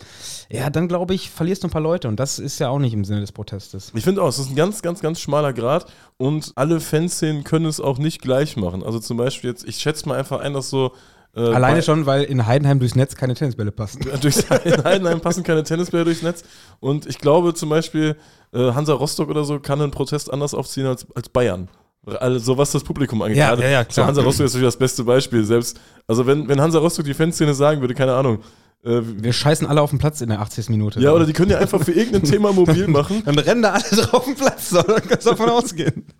ja, 0.51 0.69
dann 0.71 0.89
glaube 0.89 1.15
ich, 1.15 1.31
verlierst 1.31 1.63
du 1.63 1.69
ein 1.69 1.71
paar 1.71 1.81
Leute 1.83 2.09
und 2.09 2.19
das 2.19 2.39
ist 2.39 2.59
ja 2.59 2.69
auch 2.69 2.79
nicht 2.81 2.95
im 2.95 3.05
Sinne 3.05 3.21
des 3.21 3.31
Protestes. 3.33 3.93
Ich 3.95 4.05
finde 4.05 4.23
auch, 4.23 4.29
es 4.29 4.39
ist 4.39 4.51
ein 4.51 4.57
ganz, 4.57 4.83
ganz, 4.83 5.01
ganz 5.01 5.21
schmaler 5.21 5.53
Grad 5.53 5.87
und 6.17 6.53
alle 6.57 6.81
Fanszenen 6.81 7.45
können 7.45 7.67
es 7.67 7.81
auch 7.81 7.99
nicht 7.99 8.21
gleich 8.21 8.57
machen. 8.57 8.83
Also 8.83 8.99
zum 8.99 9.17
Beispiel 9.17 9.51
jetzt, 9.51 9.67
ich 9.69 9.77
schätze 9.77 10.09
mal 10.09 10.19
einfach 10.19 10.41
ein, 10.41 10.55
dass 10.55 10.69
so 10.71 10.93
Äh, 11.35 11.41
Alleine 11.41 11.77
bei- 11.77 11.83
schon, 11.83 12.05
weil 12.05 12.25
in 12.25 12.47
Heidenheim 12.47 12.79
durchs 12.79 12.95
Netz 12.95 13.15
keine 13.17 13.33
Tennisbälle 13.33 13.73
passen. 13.73 14.01
Durchs 14.21 14.51
Heidenheim 14.51 15.23
passen 15.23 15.43
keine 15.43 15.63
Tennisbälle 15.63 16.05
durchs 16.05 16.21
Netz. 16.21 16.45
Und 16.79 17.07
ich 17.07 17.17
glaube 17.19 17.55
zum 17.55 17.71
Beispiel, 17.71 18.17
äh, 18.53 18.73
Hansa 18.73 18.93
Rostock 18.93 19.31
oder 19.31 19.43
so 19.45 19.59
kann 19.59 19.81
einen 19.81 19.91
Protest 19.93 20.31
anders 20.31 20.53
aufziehen 20.53 20.85
als, 20.85 21.07
als 21.15 21.31
Bayern. 21.31 21.69
Also 22.05 22.59
was 22.59 22.73
das 22.73 22.83
Publikum 22.83 23.23
angeht. 23.23 23.37
Ja, 23.37 23.51
Gerade 23.51 23.63
ja, 23.63 23.69
ja, 23.69 23.85
klar. 23.85 24.09
Hansa 24.09 24.23
Rostock 24.23 24.47
ist 24.47 24.55
natürlich 24.55 24.69
das 24.69 24.77
beste 24.77 25.05
Beispiel. 25.05 25.45
Selbst, 25.45 25.79
also 26.09 26.27
wenn, 26.27 26.49
wenn 26.49 26.61
Hansa 26.61 26.81
Rostock 26.81 27.05
die 27.05 27.15
Fanszene 27.15 27.55
sagen 27.55 27.81
würde, 27.81 27.95
keine 27.95 28.15
Ahnung, 28.15 28.41
äh, 28.85 29.01
Wir 29.03 29.33
scheißen 29.33 29.67
alle 29.67 29.81
auf 29.81 29.91
den 29.91 29.99
Platz 29.99 30.21
in 30.21 30.29
der 30.29 30.41
80. 30.41 30.69
Minute. 30.71 31.01
ja, 31.01 31.13
oder 31.13 31.25
die 31.25 31.33
können 31.33 31.51
ja 31.51 31.59
einfach 31.59 31.83
für 31.83 31.93
irgendein 31.93 32.25
Thema 32.25 32.53
mobil 32.53 32.89
machen. 32.89 33.23
Dann 33.25 33.39
rennen 33.39 33.63
da 33.63 33.73
alle 33.73 33.83
drauf 33.83 34.25
den 34.25 34.35
Platz, 34.35 34.71
so, 34.71 34.83
dann 34.83 35.07
kannst 35.09 35.27
du 35.27 35.31
davon 35.31 35.51
ausgehen. 35.51 36.07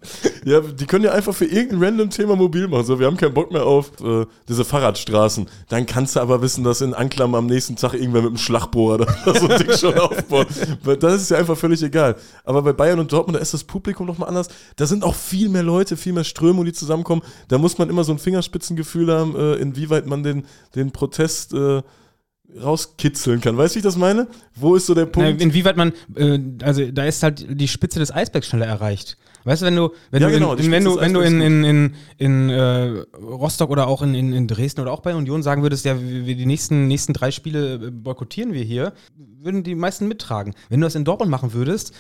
Ja, 0.45 0.59
die 0.61 0.87
können 0.87 1.05
ja 1.05 1.13
einfach 1.13 1.33
für 1.33 1.45
irgendein 1.45 1.85
random 1.85 2.11
Thema 2.11 2.35
mobil 2.35 2.67
machen. 2.67 2.85
So, 2.85 2.99
wir 2.99 3.07
haben 3.07 3.17
keinen 3.17 3.33
Bock 3.33 3.53
mehr 3.53 3.65
auf 3.65 3.93
äh, 4.01 4.27
diese 4.49 4.65
Fahrradstraßen. 4.65 5.47
Dann 5.69 5.87
kannst 5.87 6.17
du 6.17 6.21
aber 6.21 6.43
wissen, 6.43 6.65
dass 6.65 6.81
in 6.81 6.95
Anklam 6.95 7.37
am 7.37 7.47
nächsten 7.47 7.77
Tag 7.77 7.95
irgendwer 7.95 8.23
mit 8.23 8.31
einem 8.31 8.39
Schlagbohrer 8.39 8.99
da 8.99 9.35
so 9.39 9.47
ein 9.47 9.59
Ding 9.61 9.77
schon 9.77 9.97
aufbaut. 9.97 10.49
Weil 10.83 10.97
das 10.97 11.23
ist 11.23 11.31
ja 11.31 11.37
einfach 11.37 11.57
völlig 11.57 11.81
egal. 11.85 12.17
Aber 12.45 12.63
bei 12.63 12.73
Bayern 12.73 12.99
und 12.99 13.13
Dortmund, 13.13 13.37
da 13.37 13.41
ist 13.41 13.55
das 13.55 13.63
Publikum 13.63 14.05
nochmal 14.09 14.29
anders. 14.29 14.49
Da 14.75 14.87
sind 14.87 15.05
auch 15.05 15.15
viel 15.15 15.49
mehr 15.49 15.63
Leute, 15.63 15.97
viel 15.97 16.13
mehr 16.13 16.25
Strömungen, 16.25 16.67
die 16.67 16.73
zusammenkommen. 16.73 17.23
Da 17.47 17.59
muss 17.59 17.79
man 17.79 17.89
immer 17.89 18.03
so 18.03 18.11
ein 18.11 18.19
Fingerspitzengefühl 18.19 19.13
haben, 19.13 19.37
äh, 19.37 19.55
inwieweit 19.55 20.09
man 20.09 20.25
den, 20.25 20.45
den 20.75 20.91
Protest 20.91 21.55
äh, 21.55 21.83
rauskitzeln 22.61 23.41
kann. 23.41 23.57
Weißt 23.57 23.75
du, 23.75 23.77
wie 23.77 23.79
ich 23.81 23.85
das 23.85 23.97
meine? 23.97 24.27
Wo 24.55 24.75
ist 24.75 24.87
so 24.87 24.95
der 24.95 25.05
Na, 25.07 25.11
Punkt? 25.11 25.41
inwieweit 25.43 25.77
man, 25.77 25.93
äh, 26.15 26.39
also 26.63 26.91
da 26.91 27.05
ist 27.05 27.23
halt 27.23 27.47
die 27.49 27.69
Spitze 27.69 27.99
des 27.99 28.13
Eisbergs 28.13 28.47
schneller 28.49 28.67
erreicht. 28.67 29.17
Weißt 29.45 29.63
du, 29.63 29.67
wenn 29.67 29.77
du, 29.77 29.91
wenn 30.11 30.23
Ja, 30.23 30.29
du, 30.29 30.35
genau, 30.35 30.55
in, 30.55 30.71
wenn 30.71 30.85
du, 30.85 31.01
wenn 31.01 31.13
du 31.13 31.21
in, 31.21 31.41
in, 31.41 31.65
in, 31.65 31.95
in 32.19 32.49
äh, 32.51 33.05
Rostock 33.21 33.71
oder 33.71 33.89
auch 33.89 34.03
in, 34.03 34.15
in, 34.15 34.33
in 34.33 34.47
Dresden 34.47 34.81
oder 34.81 34.93
auch 34.93 35.01
bei 35.01 35.15
Union 35.15 35.43
sagen 35.43 35.63
würdest, 35.63 35.85
ja, 35.85 36.01
wir, 36.01 36.27
wir 36.27 36.37
die 36.37 36.47
nächsten, 36.47 36.87
nächsten 36.87 37.13
drei 37.13 37.31
Spiele 37.33 37.75
äh, 37.75 37.91
boykottieren 37.91 38.53
wir 38.53 38.63
hier, 38.63 38.93
würden 39.17 39.65
die 39.65 39.75
meisten 39.75 40.07
mittragen. 40.07 40.55
Wenn 40.69 40.81
du 40.81 40.87
das 40.87 40.95
in 40.95 41.05
Dortmund 41.05 41.31
machen 41.31 41.53
würdest, 41.53 41.93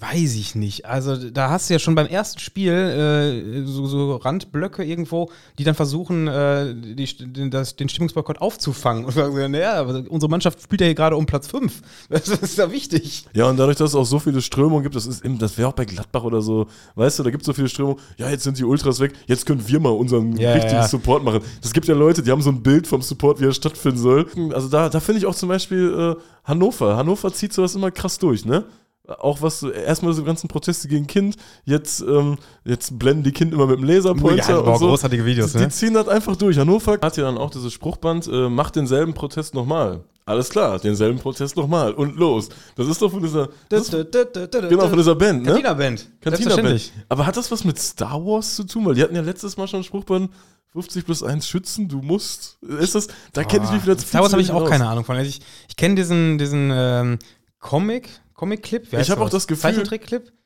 Weiß 0.00 0.34
ich 0.34 0.54
nicht. 0.54 0.86
Also 0.86 1.30
da 1.30 1.50
hast 1.50 1.68
du 1.68 1.74
ja 1.74 1.78
schon 1.78 1.94
beim 1.94 2.06
ersten 2.06 2.40
Spiel 2.40 2.72
äh, 2.72 3.64
so, 3.64 3.86
so 3.86 4.16
Randblöcke 4.16 4.82
irgendwo, 4.82 5.30
die 5.58 5.64
dann 5.64 5.74
versuchen, 5.76 6.26
äh, 6.26 6.74
die, 6.74 7.06
den, 7.32 7.50
das, 7.50 7.76
den 7.76 7.88
Stimmungsboykott 7.88 8.40
aufzufangen. 8.40 9.04
Und 9.04 9.12
sagen, 9.12 9.52
naja, 9.52 9.74
aber 9.74 10.04
unsere 10.08 10.28
Mannschaft 10.28 10.60
spielt 10.62 10.80
ja 10.80 10.86
hier 10.86 10.94
gerade 10.94 11.16
um 11.16 11.26
Platz 11.26 11.46
5. 11.46 11.80
Das 12.08 12.28
ist 12.28 12.58
ja 12.58 12.70
wichtig. 12.70 13.26
Ja, 13.34 13.48
und 13.48 13.56
dadurch, 13.56 13.76
dass 13.76 13.90
es 13.90 13.96
auch 13.96 14.04
so 14.04 14.18
viele 14.18 14.40
Strömungen 14.42 14.82
gibt, 14.82 14.96
das 14.96 15.06
ist 15.06 15.24
eben, 15.24 15.38
das 15.38 15.56
wäre 15.58 15.68
auch 15.68 15.72
bei 15.74 15.84
Gladbach 15.84 16.24
oder 16.24 16.40
so, 16.42 16.66
weißt 16.96 17.18
du, 17.18 17.22
da 17.22 17.30
gibt 17.30 17.42
es 17.42 17.46
so 17.46 17.52
viele 17.52 17.68
Strömungen, 17.68 18.00
ja, 18.16 18.30
jetzt 18.30 18.44
sind 18.44 18.58
die 18.58 18.64
Ultras 18.64 19.00
weg, 19.00 19.12
jetzt 19.26 19.46
können 19.46 19.66
wir 19.66 19.80
mal 19.80 19.90
unseren 19.90 20.36
Ja, 20.36 20.52
richtigen 20.52 20.76
ja. 20.76 20.88
Support 20.88 21.24
machen. 21.24 21.40
Das 21.62 21.72
gibt 21.72 21.86
ja 21.86 21.94
Leute, 21.94 22.22
die 22.22 22.30
haben 22.30 22.42
so 22.42 22.50
ein 22.50 22.62
Bild 22.62 22.86
vom 22.86 23.02
Support, 23.02 23.40
wie 23.40 23.46
er 23.46 23.52
stattfinden 23.52 23.98
soll. 23.98 24.26
Also 24.52 24.68
da, 24.68 24.88
da 24.88 25.00
finde 25.00 25.18
ich 25.20 25.26
auch 25.26 25.34
zum 25.34 25.48
Beispiel 25.48 26.16
äh, 26.16 26.22
Hannover. 26.44 26.96
Hannover 26.96 27.32
zieht 27.32 27.52
sowas 27.52 27.74
immer 27.74 27.90
krass 27.90 28.18
durch, 28.18 28.44
ne? 28.44 28.64
Auch 29.06 29.42
was, 29.42 29.62
erstmal 29.62 30.14
so 30.14 30.24
ganzen 30.24 30.48
Proteste 30.48 30.88
gegen 30.88 31.06
Kind, 31.06 31.36
jetzt, 31.64 32.00
ähm, 32.00 32.38
jetzt 32.64 32.98
blenden 32.98 33.22
die 33.22 33.32
Kind 33.32 33.52
immer 33.52 33.66
mit 33.66 33.78
dem 33.78 33.84
Laserpointer 33.84 34.52
Ja, 34.52 34.58
und 34.58 34.78
so. 34.78 34.86
großartige 34.88 35.26
Videos, 35.26 35.52
die, 35.52 35.58
ne? 35.58 35.66
die 35.66 35.72
ziehen 35.72 35.92
das 35.92 36.08
einfach 36.08 36.36
durch. 36.36 36.56
Hannover 36.58 36.98
hat 37.02 37.16
ja 37.18 37.24
dann 37.24 37.36
auch 37.36 37.50
dieses 37.50 37.72
Spruchband, 37.74 38.26
äh, 38.28 38.48
macht 38.48 38.76
denselben 38.76 39.12
Protest 39.12 39.54
nochmal. 39.54 40.04
Alles 40.26 40.48
klar, 40.48 40.78
denselben 40.78 41.18
Protest 41.18 41.54
nochmal 41.54 41.92
und 41.92 42.16
los. 42.16 42.48
Das 42.76 42.88
ist 42.88 43.02
doch 43.02 43.10
von 43.10 43.20
dieser, 43.22 43.50
das 43.68 43.90
Genau, 43.90 44.88
von 44.88 44.96
dieser 44.96 45.14
Band, 45.14 45.42
ne? 45.44 45.52
Cantina 45.52 45.74
Selbstverständlich. 46.22 46.92
Band. 46.92 47.06
Aber 47.10 47.26
hat 47.26 47.36
das 47.36 47.50
was 47.50 47.62
mit 47.64 47.78
Star 47.78 48.24
Wars 48.24 48.56
zu 48.56 48.64
tun? 48.64 48.86
Weil 48.86 48.94
die 48.94 49.02
hatten 49.02 49.14
ja 49.14 49.20
letztes 49.20 49.58
Mal 49.58 49.68
schon 49.68 49.78
einen 49.78 49.84
Spruchband 49.84 50.30
50 50.72 51.04
plus 51.04 51.22
1 51.22 51.46
schützen, 51.46 51.88
du 51.88 52.00
musst. 52.00 52.56
Ist 52.80 52.94
das, 52.94 53.08
da 53.34 53.44
kenne 53.44 53.66
ich 53.66 53.70
mich 53.70 53.82
wieder 53.82 53.98
zu 53.98 54.06
Star 54.06 54.22
Wars 54.22 54.32
habe 54.32 54.40
ich 54.40 54.50
auch 54.50 54.62
aus. 54.62 54.70
keine 54.70 54.88
Ahnung 54.88 55.04
von. 55.04 55.14
Also 55.14 55.28
ich 55.28 55.42
ich 55.68 55.76
kenne 55.76 55.94
diesen, 55.94 56.38
diesen 56.38 56.70
ähm, 56.72 57.18
Comic, 57.60 58.08
Comic-Clip. 58.34 58.92
Ich 58.92 59.10
hab 59.10 59.20
auch 59.20 59.30
das 59.30 59.46
Gefühl-? 59.46 59.82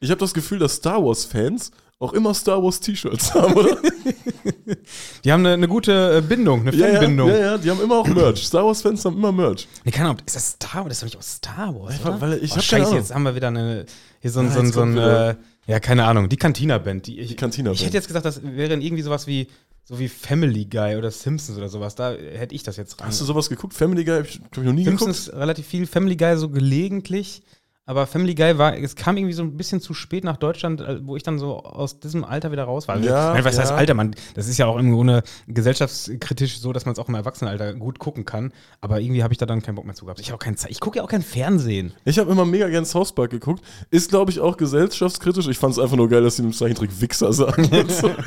Ich 0.00 0.10
habe 0.10 0.20
das 0.20 0.34
Gefühl, 0.34 0.58
dass 0.58 0.74
Star 0.74 1.02
Wars-Fans 1.04 1.70
auch 1.98 2.12
immer 2.12 2.32
Star 2.32 2.62
Wars-T-Shirts 2.62 3.34
haben, 3.34 3.54
oder? 3.54 3.76
Die 5.24 5.32
haben 5.32 5.44
eine, 5.44 5.54
eine 5.54 5.68
gute 5.68 6.18
äh, 6.18 6.20
Bindung, 6.20 6.60
eine 6.60 6.76
ja, 6.76 6.88
ja, 6.88 7.00
Fanbindung. 7.00 7.28
ja, 7.30 7.38
ja, 7.38 7.58
die 7.58 7.70
haben 7.70 7.80
immer 7.80 7.96
auch 7.96 8.06
Merch. 8.06 8.46
Star 8.46 8.64
Wars-Fans 8.64 9.04
haben 9.04 9.16
immer 9.16 9.32
Merch. 9.32 9.66
Nee, 9.84 9.90
keine 9.90 10.10
Ahnung, 10.10 10.22
ist 10.24 10.36
das 10.36 10.50
Star 10.50 10.84
Wars? 10.84 10.88
Das 10.88 10.96
ist 10.98 11.02
doch 11.02 11.06
nicht 11.06 11.18
aus 11.18 11.32
Star 11.36 11.74
Wars, 11.74 11.94
Einfach, 11.94 12.10
oder? 12.10 12.20
weil 12.20 12.44
ich 12.44 12.52
oh, 12.52 12.56
hab 12.56 12.62
Scheiße, 12.62 12.94
jetzt 12.94 13.14
haben 13.14 13.22
wir 13.22 13.34
wieder 13.34 13.48
eine, 13.48 13.86
hier 14.20 14.30
so 14.30 14.40
ein, 14.40 14.46
Ja, 14.48 14.52
so 14.52 14.64
so 14.70 14.82
ein 14.82 14.96
äh, 14.96 15.34
ja, 15.66 15.80
keine 15.80 16.04
Ahnung, 16.04 16.30
die 16.30 16.36
Cantina-Band. 16.38 17.06
Die, 17.06 17.26
Die 17.26 17.36
Cantina-Band. 17.36 17.78
Ich 17.78 17.86
hätte 17.86 17.96
jetzt 17.96 18.06
gesagt, 18.06 18.24
das 18.24 18.42
wäre 18.42 18.74
irgendwie 18.74 19.02
sowas 19.02 19.26
wie, 19.26 19.48
so 19.84 19.98
wie 19.98 20.08
Family 20.08 20.64
Guy 20.64 20.96
oder 20.96 21.10
Simpsons 21.10 21.58
oder 21.58 21.68
sowas. 21.68 21.94
Da 21.94 22.12
hätte 22.12 22.54
ich 22.54 22.62
das 22.62 22.78
jetzt 22.78 22.98
rein. 23.00 23.08
Hast 23.08 23.20
du 23.20 23.26
sowas 23.26 23.50
geguckt? 23.50 23.74
Family 23.74 24.04
Guy? 24.04 24.16
Hab 24.16 24.26
ich, 24.26 24.40
hab 24.40 24.56
ich 24.56 24.64
noch 24.64 24.72
nie 24.72 24.84
Simpsons 24.84 25.26
geguckt. 25.26 25.42
relativ 25.42 25.66
viel, 25.66 25.86
Family 25.86 26.16
Guy 26.16 26.38
so 26.38 26.48
gelegentlich. 26.48 27.42
Aber 27.88 28.06
Family 28.06 28.34
Guy 28.34 28.58
war, 28.58 28.76
es 28.76 28.96
kam 28.96 29.16
irgendwie 29.16 29.32
so 29.32 29.42
ein 29.42 29.56
bisschen 29.56 29.80
zu 29.80 29.94
spät 29.94 30.22
nach 30.22 30.36
Deutschland, 30.36 30.82
äh, 30.82 30.98
wo 31.00 31.16
ich 31.16 31.22
dann 31.22 31.38
so 31.38 31.62
aus 31.62 31.98
diesem 31.98 32.22
Alter 32.22 32.52
wieder 32.52 32.64
raus 32.64 32.86
war. 32.86 32.98
Ja, 32.98 33.32
Nein, 33.32 33.46
was 33.46 33.58
heißt 33.58 33.70
ja. 33.70 33.78
Alter, 33.78 33.94
man? 33.94 34.14
Das 34.34 34.46
ist 34.46 34.58
ja 34.58 34.66
auch 34.66 34.76
im 34.76 34.92
Grunde 34.92 35.22
gesellschaftskritisch 35.46 36.60
so, 36.60 36.74
dass 36.74 36.84
man 36.84 36.92
es 36.92 36.98
auch 36.98 37.08
im 37.08 37.14
Erwachsenenalter 37.14 37.72
gut 37.72 37.98
gucken 37.98 38.26
kann. 38.26 38.52
Aber 38.82 39.00
irgendwie 39.00 39.22
habe 39.22 39.32
ich 39.32 39.38
da 39.38 39.46
dann 39.46 39.62
keinen 39.62 39.76
Bock 39.76 39.86
mehr 39.86 39.94
zu 39.94 40.04
gehabt. 40.04 40.20
Ich, 40.20 40.30
ich 40.68 40.80
gucke 40.80 40.98
ja 40.98 41.02
auch 41.02 41.08
kein 41.08 41.22
Fernsehen. 41.22 41.94
Ich 42.04 42.18
habe 42.18 42.30
immer 42.30 42.44
mega 42.44 42.68
gern 42.68 42.84
South 42.84 43.12
Park 43.12 43.30
geguckt. 43.30 43.64
Ist, 43.90 44.10
glaube 44.10 44.32
ich, 44.32 44.40
auch 44.40 44.58
gesellschaftskritisch. 44.58 45.48
Ich 45.48 45.56
fand 45.56 45.72
es 45.72 45.78
einfach 45.78 45.96
nur 45.96 46.10
geil, 46.10 46.22
dass 46.22 46.36
sie 46.36 46.42
im 46.42 46.52
Zeichentrick 46.52 46.90
Wichser 47.00 47.32
sagen. 47.32 47.70
das 47.70 48.02
habe 48.02 48.26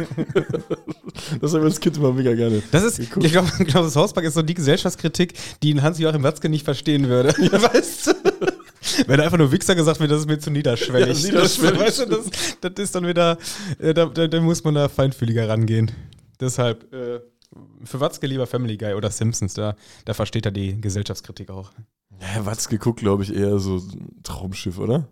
ich 1.39 1.53
als 1.53 1.79
Kind 1.79 1.97
immer 1.97 2.13
mega 2.13 2.33
gerne. 2.33 2.63
Das 2.71 2.81
ist, 2.81 2.97
geguckt. 2.97 3.27
ich 3.27 3.31
glaube, 3.31 3.51
glaub, 3.65 3.83
das 3.83 3.95
Hauspark 3.95 4.25
ist 4.25 4.33
so 4.33 4.41
die 4.41 4.55
Gesellschaftskritik, 4.55 5.35
die 5.61 5.79
Hans-Joachim 5.79 6.23
Watzke 6.23 6.49
nicht 6.49 6.65
verstehen 6.65 7.09
würde. 7.09 7.29
weißt 7.51 8.07
du? 8.07 8.60
Wenn 9.07 9.19
einfach 9.19 9.37
nur 9.37 9.51
Wichser 9.51 9.75
gesagt 9.75 9.99
wird, 9.99 10.11
das 10.11 10.21
ist 10.21 10.27
mir 10.27 10.39
zu 10.39 10.51
niederschwellig. 10.51 11.23
Ja, 11.23 11.29
niederschwellig. 11.29 11.79
Das, 11.79 11.99
weißt 11.99 11.99
du, 11.99 12.05
das, 12.05 12.57
das 12.61 12.83
ist 12.83 12.95
dann 12.95 13.07
wieder, 13.07 13.37
äh, 13.79 13.93
da, 13.93 14.05
da, 14.05 14.27
da 14.27 14.41
muss 14.41 14.63
man 14.63 14.75
da 14.75 14.89
feinfühliger 14.89 15.47
rangehen. 15.47 15.91
Deshalb, 16.39 16.91
äh, 16.93 17.19
für 17.83 17.99
Watzke 17.99 18.27
lieber 18.27 18.47
Family 18.47 18.77
Guy 18.77 18.93
oder 18.93 19.09
Simpsons, 19.09 19.53
da, 19.53 19.75
da 20.05 20.13
versteht 20.13 20.45
er 20.45 20.51
die 20.51 20.79
Gesellschaftskritik 20.79 21.49
auch. 21.49 21.71
Ja, 22.19 22.45
was 22.45 22.69
geguckt, 22.69 22.99
glaube 22.99 23.23
ich, 23.23 23.35
eher 23.35 23.59
so 23.59 23.81
Traumschiff, 24.23 24.77
oder? 24.77 25.07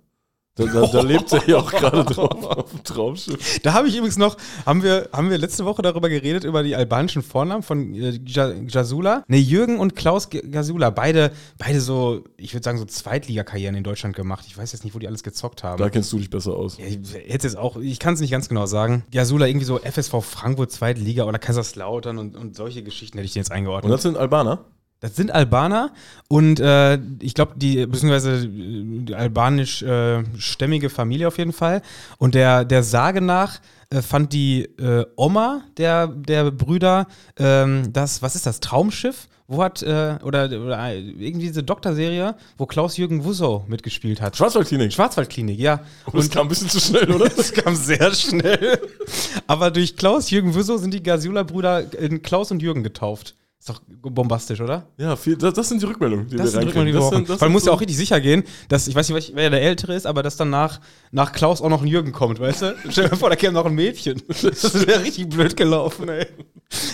Da, 0.60 0.66
da, 0.66 0.88
da 0.88 1.02
lebt 1.02 1.32
er 1.34 1.48
ja 1.50 1.58
auch 1.58 1.72
gerade 1.72 2.04
drauf 2.04 2.44
auf 2.46 2.70
dem 2.72 2.84
Traumschiff. 2.84 3.60
Da 3.64 3.74
habe 3.74 3.88
ich 3.88 3.96
übrigens 3.96 4.18
noch, 4.18 4.36
haben 4.66 4.84
wir, 4.84 5.10
haben 5.14 5.30
wir 5.30 5.38
letzte 5.38 5.66
Woche 5.66 5.82
darüber 5.82 6.10
geredet, 6.10 6.44
über 6.44 6.64
die 6.64 6.76
albanischen 6.76 7.22
Vornamen 7.24 7.64
von 7.64 7.94
äh, 7.96 8.20
Ja- 8.26 8.52
Jasula. 8.68 9.24
Ne, 9.28 9.38
Jürgen 9.38 9.80
und 9.80 9.96
Klaus 9.96 10.28
Jasula, 10.32 10.90
beide, 10.90 11.32
beide 11.58 11.80
so, 11.82 12.24
ich 12.38 12.54
würde 12.54 12.64
sagen, 12.64 12.78
so 12.78 12.86
Zweitligakarrieren 12.86 13.76
in 13.76 13.84
Deutschland 13.84 14.16
gemacht. 14.16 14.46
Ich 14.48 14.58
weiß 14.58 14.72
jetzt 14.74 14.84
nicht, 14.84 14.94
wo 14.96 15.00
die 15.00 15.08
alles 15.08 15.24
gezockt 15.24 15.64
haben. 15.64 15.78
Da 15.80 15.90
kennst 15.90 16.12
du 16.12 16.18
dich 16.20 16.30
besser 16.30 16.54
aus. 16.54 16.78
Ja, 16.78 16.86
ich 16.86 16.98
hätte 17.28 17.48
jetzt 17.48 17.58
auch, 17.58 17.78
ich 17.78 18.00
kann 18.00 18.14
es 18.16 18.20
nicht 18.20 18.32
ganz 18.32 18.50
genau 18.50 18.66
sagen. 18.66 19.04
Jasula 19.12 19.48
irgendwie 19.48 19.66
so 19.66 19.80
FSV 19.80 20.16
Frankfurt 20.22 20.72
Zweitliga 20.72 21.24
oder 21.24 21.40
Kaiserslautern 21.40 22.18
und, 22.18 22.36
und 22.36 22.56
solche 22.56 22.84
Geschichten 22.84 23.18
hätte 23.18 23.26
ich 23.26 23.34
dir 23.34 23.40
jetzt 23.40 23.50
Und 23.52 23.56
eingeordnet. 23.58 23.94
das 23.94 24.02
sind 24.02 24.18
Albaner? 24.18 24.66
Das 25.02 25.16
sind 25.16 25.32
Albaner 25.32 25.92
und 26.28 26.60
äh, 26.60 27.00
ich 27.22 27.34
glaube, 27.34 27.54
die, 27.56 27.86
beziehungsweise 27.86 28.46
äh, 28.46 28.48
die 28.48 29.16
albanisch-stämmige 29.16 30.90
Familie 30.90 31.28
auf 31.28 31.38
jeden 31.38 31.54
Fall. 31.54 31.82
Und 32.18 32.36
der, 32.36 32.66
der 32.66 32.84
Sage 32.84 33.22
nach 33.22 33.62
äh, 33.90 34.02
fand 34.02 34.34
die 34.34 34.66
äh, 34.78 35.06
Oma 35.16 35.62
der, 35.78 36.08
der 36.08 36.52
Brüder 36.52 37.08
ähm, 37.38 37.94
das, 37.94 38.22
was 38.22 38.36
ist 38.36 38.46
das, 38.46 38.60
Traumschiff? 38.60 39.30
Wo 39.52 39.64
hat, 39.64 39.82
äh, 39.82 40.20
oder, 40.22 40.46
oder 40.46 40.94
irgendwie 40.94 41.48
diese 41.48 41.64
Doktorserie, 41.64 42.36
wo 42.60 42.68
Klaus-Jürgen 42.68 43.24
Wussow 43.24 43.68
mitgespielt 43.68 44.22
hat. 44.22 44.38
Schwarzwaldklinik. 44.38 44.94
Schwarzwaldklinik, 44.94 45.58
ja. 45.58 45.80
Und 46.06 46.18
das 46.18 46.30
kam 46.30 46.46
ein 46.46 46.50
bisschen 46.50 46.70
zu 46.70 46.80
schnell, 46.80 47.12
oder? 47.12 47.30
Das 47.36 47.52
kam 47.52 47.76
sehr 47.76 48.14
schnell. 48.14 48.80
Aber 49.48 49.72
durch 49.72 49.96
Klaus-Jürgen 49.96 50.54
Wussow 50.54 50.78
sind 50.78 50.94
die 50.94 51.02
Gasula-Brüder 51.02 52.00
in 52.00 52.22
Klaus 52.22 52.52
und 52.52 52.62
Jürgen 52.62 52.84
getauft. 52.84 53.34
Ist 53.60 53.68
doch 53.70 53.82
bombastisch, 54.02 54.62
oder? 54.62 54.88
Ja, 54.98 55.18
viel, 55.18 55.36
das, 55.36 55.54
das 55.54 55.68
sind 55.68 55.82
die 55.82 55.86
Rückmeldungen, 55.86 56.28
die 56.30 56.38
Das 56.38 56.54
wir 56.54 56.60
reinkriegen. 56.62 56.94
brauchen. 56.98 57.16
sind- 57.18 57.30
das 57.30 57.42
Weil 57.42 57.48
sind 57.48 57.52
muss 57.52 57.64
ja 57.64 57.66
so- 57.66 57.72
auch 57.74 57.82
richtig 57.82 57.98
sicher 57.98 58.22
gehen, 58.22 58.44
dass, 58.70 58.88
ich 58.88 58.96
weiß 58.96 59.10
nicht, 59.10 59.34
wer 59.36 59.50
der 59.50 59.62
Ältere 59.62 59.96
ist, 59.96 60.08
aber 60.08 60.24
dass 60.24 60.38
dann 60.38 60.50
nach, 60.50 60.80
nach 61.12 61.34
Klaus 61.34 61.62
auch 61.62 61.68
noch 61.68 61.82
ein 61.82 61.88
Jürgen 61.88 62.14
kommt, 62.14 62.40
weißt 62.40 62.62
du? 62.62 62.76
Stell 62.90 63.04
dir 63.06 63.10
mal 63.12 63.18
vor, 63.18 63.30
da 63.30 63.36
käme 63.36 63.54
noch 63.54 63.66
ein 63.66 63.76
Mädchen. 63.76 64.22
Das 64.42 64.88
wäre 64.88 65.04
richtig 65.04 65.28
blöd 65.30 65.58
gelaufen, 65.58 66.08
ey. 66.08 66.26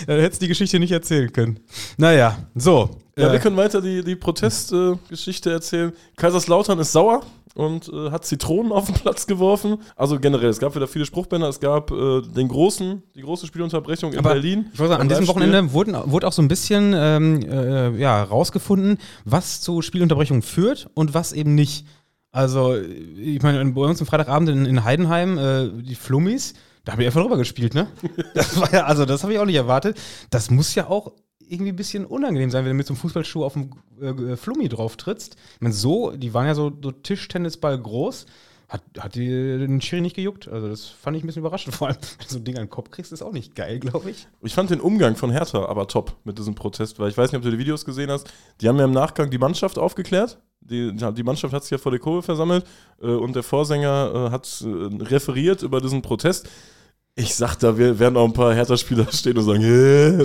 Dann 0.08 0.18
hättest 0.18 0.42
du 0.42 0.46
die 0.46 0.48
Geschichte 0.48 0.80
nicht 0.80 0.90
erzählen 0.90 1.32
können. 1.32 1.60
Naja, 1.98 2.36
so. 2.56 2.90
Ja, 3.16 3.28
äh, 3.28 3.32
wir 3.32 3.38
können 3.38 3.56
weiter 3.56 3.80
die, 3.80 4.02
die 4.02 4.16
Protestgeschichte 4.16 5.52
erzählen. 5.52 5.92
Kaiserslautern 6.16 6.78
ist 6.80 6.90
sauer 6.92 7.22
und 7.56 7.88
äh, 7.88 8.10
hat 8.10 8.24
Zitronen 8.24 8.70
auf 8.72 8.86
den 8.86 8.94
Platz 8.94 9.26
geworfen. 9.26 9.78
Also 9.96 10.20
generell, 10.20 10.48
es 10.48 10.58
gab 10.58 10.74
wieder 10.74 10.86
viele 10.86 11.06
Spruchbänder. 11.06 11.48
Es 11.48 11.60
gab 11.60 11.90
äh, 11.90 12.20
den 12.22 12.48
großen, 12.48 13.02
die 13.14 13.22
große 13.22 13.46
Spielunterbrechung 13.46 14.12
in 14.12 14.18
aber 14.18 14.34
Berlin. 14.34 14.66
Ich 14.72 14.78
wollte 14.78 14.92
sagen, 14.92 15.02
an 15.02 15.08
diesem. 15.08 15.26
Wochenende 15.26 15.72
wurden, 15.72 15.96
wurde 16.04 16.28
auch 16.28 16.32
so 16.32 16.42
ein 16.42 16.48
bisschen 16.48 16.94
ähm, 16.94 17.42
äh, 17.42 17.96
ja, 17.98 18.22
rausgefunden, 18.22 18.98
was 19.24 19.60
zu 19.60 19.82
Spielunterbrechungen 19.82 20.42
führt 20.42 20.88
und 20.94 21.14
was 21.14 21.32
eben 21.32 21.54
nicht. 21.54 21.86
Also, 22.30 22.76
ich 22.76 23.42
meine, 23.42 23.64
bei 23.72 23.80
uns 23.80 24.00
am 24.00 24.06
Freitagabend 24.06 24.50
in, 24.50 24.66
in 24.66 24.84
Heidenheim, 24.84 25.38
äh, 25.38 25.70
die 25.82 25.94
Flummis, 25.94 26.52
da 26.84 26.92
habe 26.92 27.02
ich 27.02 27.08
einfach 27.08 27.22
drüber 27.22 27.38
gespielt, 27.38 27.74
ne? 27.74 27.88
Das 28.34 28.60
war 28.60 28.72
ja, 28.72 28.84
also 28.84 29.06
das 29.06 29.22
habe 29.22 29.32
ich 29.32 29.38
auch 29.38 29.46
nicht 29.46 29.56
erwartet. 29.56 29.98
Das 30.30 30.50
muss 30.50 30.74
ja 30.74 30.88
auch 30.88 31.12
irgendwie 31.48 31.72
ein 31.72 31.76
bisschen 31.76 32.06
unangenehm 32.06 32.50
sein, 32.50 32.64
wenn 32.64 32.72
du 32.72 32.76
mit 32.76 32.86
so 32.86 32.94
einem 32.94 33.00
Fußballschuh 33.00 33.44
auf 33.44 33.54
dem 33.54 33.70
äh, 34.00 34.36
Flummi 34.36 34.68
drauf 34.68 34.96
trittst. 34.96 35.36
Ich 35.54 35.60
meine, 35.60 35.74
so, 35.74 36.12
die 36.12 36.34
waren 36.34 36.46
ja 36.46 36.54
so, 36.54 36.72
so 36.82 36.92
Tischtennisball 36.92 37.78
groß. 37.80 38.26
Hat, 38.68 38.82
hat 38.98 39.14
die 39.14 39.28
den 39.28 39.80
Schiri 39.80 40.00
nicht 40.00 40.16
gejuckt? 40.16 40.48
Also, 40.48 40.68
das 40.68 40.86
fand 40.86 41.16
ich 41.16 41.22
ein 41.22 41.26
bisschen 41.26 41.40
überraschend. 41.40 41.74
Vor 41.76 41.88
allem, 41.88 41.96
wenn 41.96 42.26
du 42.26 42.32
so 42.32 42.38
ein 42.38 42.44
Ding 42.44 42.56
an 42.56 42.64
den 42.64 42.70
Kopf 42.70 42.90
kriegst, 42.90 43.12
ist 43.12 43.22
auch 43.22 43.32
nicht 43.32 43.54
geil, 43.54 43.78
glaube 43.78 44.10
ich. 44.10 44.26
Ich 44.42 44.54
fand 44.54 44.70
den 44.70 44.80
Umgang 44.80 45.14
von 45.14 45.30
Hertha 45.30 45.66
aber 45.66 45.86
top 45.86 46.16
mit 46.24 46.38
diesem 46.38 46.56
Protest, 46.56 46.98
weil 46.98 47.10
ich 47.10 47.16
weiß 47.16 47.30
nicht, 47.30 47.38
ob 47.38 47.44
du 47.44 47.50
die 47.50 47.58
Videos 47.58 47.84
gesehen 47.84 48.10
hast. 48.10 48.28
Die 48.60 48.68
haben 48.68 48.78
ja 48.78 48.84
im 48.84 48.92
Nachgang 48.92 49.30
die 49.30 49.38
Mannschaft 49.38 49.78
aufgeklärt. 49.78 50.38
Die, 50.60 50.92
die 50.92 51.22
Mannschaft 51.22 51.54
hat 51.54 51.62
sich 51.62 51.70
ja 51.70 51.78
vor 51.78 51.92
der 51.92 52.00
Kurve 52.00 52.22
versammelt 52.22 52.66
äh, 53.00 53.06
und 53.06 53.36
der 53.36 53.44
Vorsänger 53.44 54.12
äh, 54.12 54.30
hat 54.32 54.64
äh, 54.64 55.04
referiert 55.04 55.62
über 55.62 55.80
diesen 55.80 56.02
Protest. 56.02 56.48
Ich 57.18 57.34
sag, 57.34 57.56
da 57.56 57.78
werden 57.78 58.14
auch 58.18 58.26
ein 58.26 58.34
paar 58.34 58.52
Hertha-Spieler 58.52 59.06
stehen 59.10 59.38
und 59.38 59.44
sagen, 59.44 59.62
äh, 59.62 60.18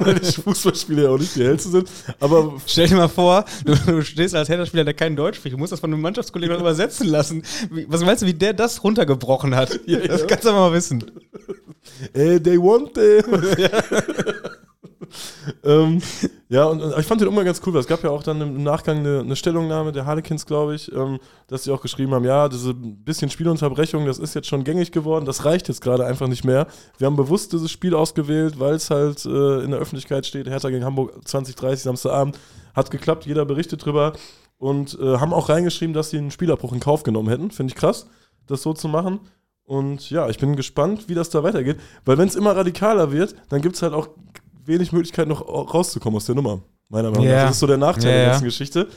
weil 0.00 0.16
die 0.16 0.32
Fußballspieler 0.42 1.04
ja 1.04 1.10
auch 1.10 1.18
nicht 1.18 1.36
die 1.36 1.44
hellsten 1.44 1.70
sind. 1.70 1.88
Aber 2.18 2.54
Stell 2.66 2.88
dir 2.88 2.96
mal 2.96 3.06
vor, 3.06 3.44
du, 3.64 3.76
du 3.76 4.02
stehst 4.02 4.34
als 4.34 4.48
Hertha-Spieler, 4.48 4.82
der 4.82 4.94
kein 4.94 5.14
Deutsch 5.14 5.36
spricht, 5.36 5.54
du 5.54 5.58
musst 5.58 5.70
das 5.70 5.78
von 5.78 5.92
einem 5.92 6.02
Mannschaftskollegen 6.02 6.58
übersetzen 6.58 7.06
lassen. 7.06 7.44
Was 7.86 8.00
meinst 8.00 8.24
du, 8.24 8.26
wie 8.26 8.34
der 8.34 8.54
das 8.54 8.82
runtergebrochen 8.82 9.54
hat? 9.54 9.78
Ja, 9.86 10.00
das 10.00 10.22
ja. 10.22 10.26
kannst 10.26 10.44
du 10.44 10.50
mal 10.50 10.72
wissen. 10.72 11.04
Ey, 12.12 12.42
they 12.42 12.58
want 12.58 12.90
it. 12.98 13.24
Ähm, 15.64 16.00
ja, 16.48 16.64
und, 16.64 16.80
und 16.80 16.98
ich 16.98 17.06
fand 17.06 17.20
den 17.20 17.28
Umgang 17.28 17.44
ganz 17.44 17.60
cool, 17.66 17.74
weil 17.74 17.80
es 17.80 17.86
gab 17.86 18.02
ja 18.02 18.10
auch 18.10 18.22
dann 18.22 18.40
im 18.40 18.62
Nachgang 18.62 18.98
eine, 18.98 19.20
eine 19.20 19.36
Stellungnahme 19.36 19.92
der 19.92 20.06
Harlequins, 20.06 20.46
glaube 20.46 20.74
ich, 20.74 20.92
ähm, 20.92 21.18
dass 21.46 21.64
sie 21.64 21.72
auch 21.72 21.82
geschrieben 21.82 22.12
haben, 22.14 22.24
ja, 22.24 22.48
diese 22.48 22.74
bisschen 22.74 23.30
Spielunterbrechung, 23.30 24.06
das 24.06 24.18
ist 24.18 24.34
jetzt 24.34 24.48
schon 24.48 24.64
gängig 24.64 24.92
geworden, 24.92 25.24
das 25.24 25.44
reicht 25.44 25.68
jetzt 25.68 25.80
gerade 25.80 26.06
einfach 26.06 26.28
nicht 26.28 26.44
mehr. 26.44 26.66
Wir 26.98 27.06
haben 27.06 27.16
bewusst 27.16 27.52
dieses 27.52 27.70
Spiel 27.70 27.94
ausgewählt, 27.94 28.58
weil 28.58 28.74
es 28.74 28.90
halt 28.90 29.24
äh, 29.24 29.62
in 29.62 29.70
der 29.70 29.80
Öffentlichkeit 29.80 30.26
steht, 30.26 30.48
Hertha 30.48 30.70
gegen 30.70 30.84
Hamburg 30.84 31.26
2030 31.26 31.82
Samstagabend, 31.84 32.38
hat 32.74 32.90
geklappt, 32.90 33.26
jeder 33.26 33.44
berichtet 33.44 33.84
drüber 33.84 34.12
und 34.58 34.98
äh, 35.00 35.18
haben 35.18 35.32
auch 35.32 35.48
reingeschrieben, 35.48 35.94
dass 35.94 36.10
sie 36.10 36.18
einen 36.18 36.30
Spielerbruch 36.30 36.72
in 36.72 36.80
Kauf 36.80 37.02
genommen 37.02 37.28
hätten, 37.28 37.50
finde 37.50 37.72
ich 37.72 37.78
krass, 37.78 38.06
das 38.46 38.62
so 38.62 38.72
zu 38.72 38.88
machen. 38.88 39.20
Und 39.64 40.10
ja, 40.10 40.28
ich 40.28 40.38
bin 40.38 40.54
gespannt, 40.54 41.08
wie 41.08 41.14
das 41.14 41.30
da 41.30 41.42
weitergeht. 41.42 41.78
Weil 42.04 42.18
wenn 42.18 42.28
es 42.28 42.36
immer 42.36 42.56
radikaler 42.56 43.10
wird, 43.10 43.34
dann 43.48 43.60
gibt 43.60 43.74
es 43.74 43.82
halt 43.82 43.94
auch 43.94 44.08
wenig 44.66 44.92
Möglichkeit, 44.92 45.28
noch 45.28 45.46
rauszukommen 45.46 46.16
aus 46.16 46.26
der 46.26 46.34
Nummer. 46.34 46.60
Meiner 46.88 47.10
Meinung 47.10 47.24
nach. 47.26 47.32
Ja. 47.32 47.42
Das 47.44 47.52
ist 47.52 47.60
so 47.60 47.66
der 47.66 47.78
Nachteil 47.78 48.10
Ja, 48.10 48.16
der 48.16 48.26
ganzen 48.30 48.44
Geschichte. 48.44 48.88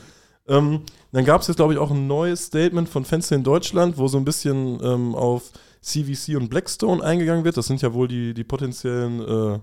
Ähm, 0.48 0.82
dann 1.12 1.24
gab 1.24 1.40
es 1.40 1.48
jetzt, 1.48 1.56
glaube 1.56 1.72
ich, 1.72 1.78
auch 1.78 1.90
ein 1.90 2.06
neues 2.06 2.46
Statement 2.46 2.88
von 2.88 3.04
Fenster 3.04 3.36
in 3.36 3.42
Deutschland, 3.42 3.98
wo 3.98 4.08
so 4.08 4.18
ein 4.18 4.24
bisschen 4.24 4.78
ähm, 4.82 5.14
auf 5.14 5.50
CVC 5.80 6.36
und 6.36 6.48
Blackstone 6.48 7.02
eingegangen 7.02 7.44
wird. 7.44 7.56
Das 7.56 7.66
sind 7.66 7.82
ja 7.82 7.92
wohl 7.92 8.08
die, 8.08 8.34
die 8.34 8.44
potenziellen 8.44 9.20
äh, 9.20 9.58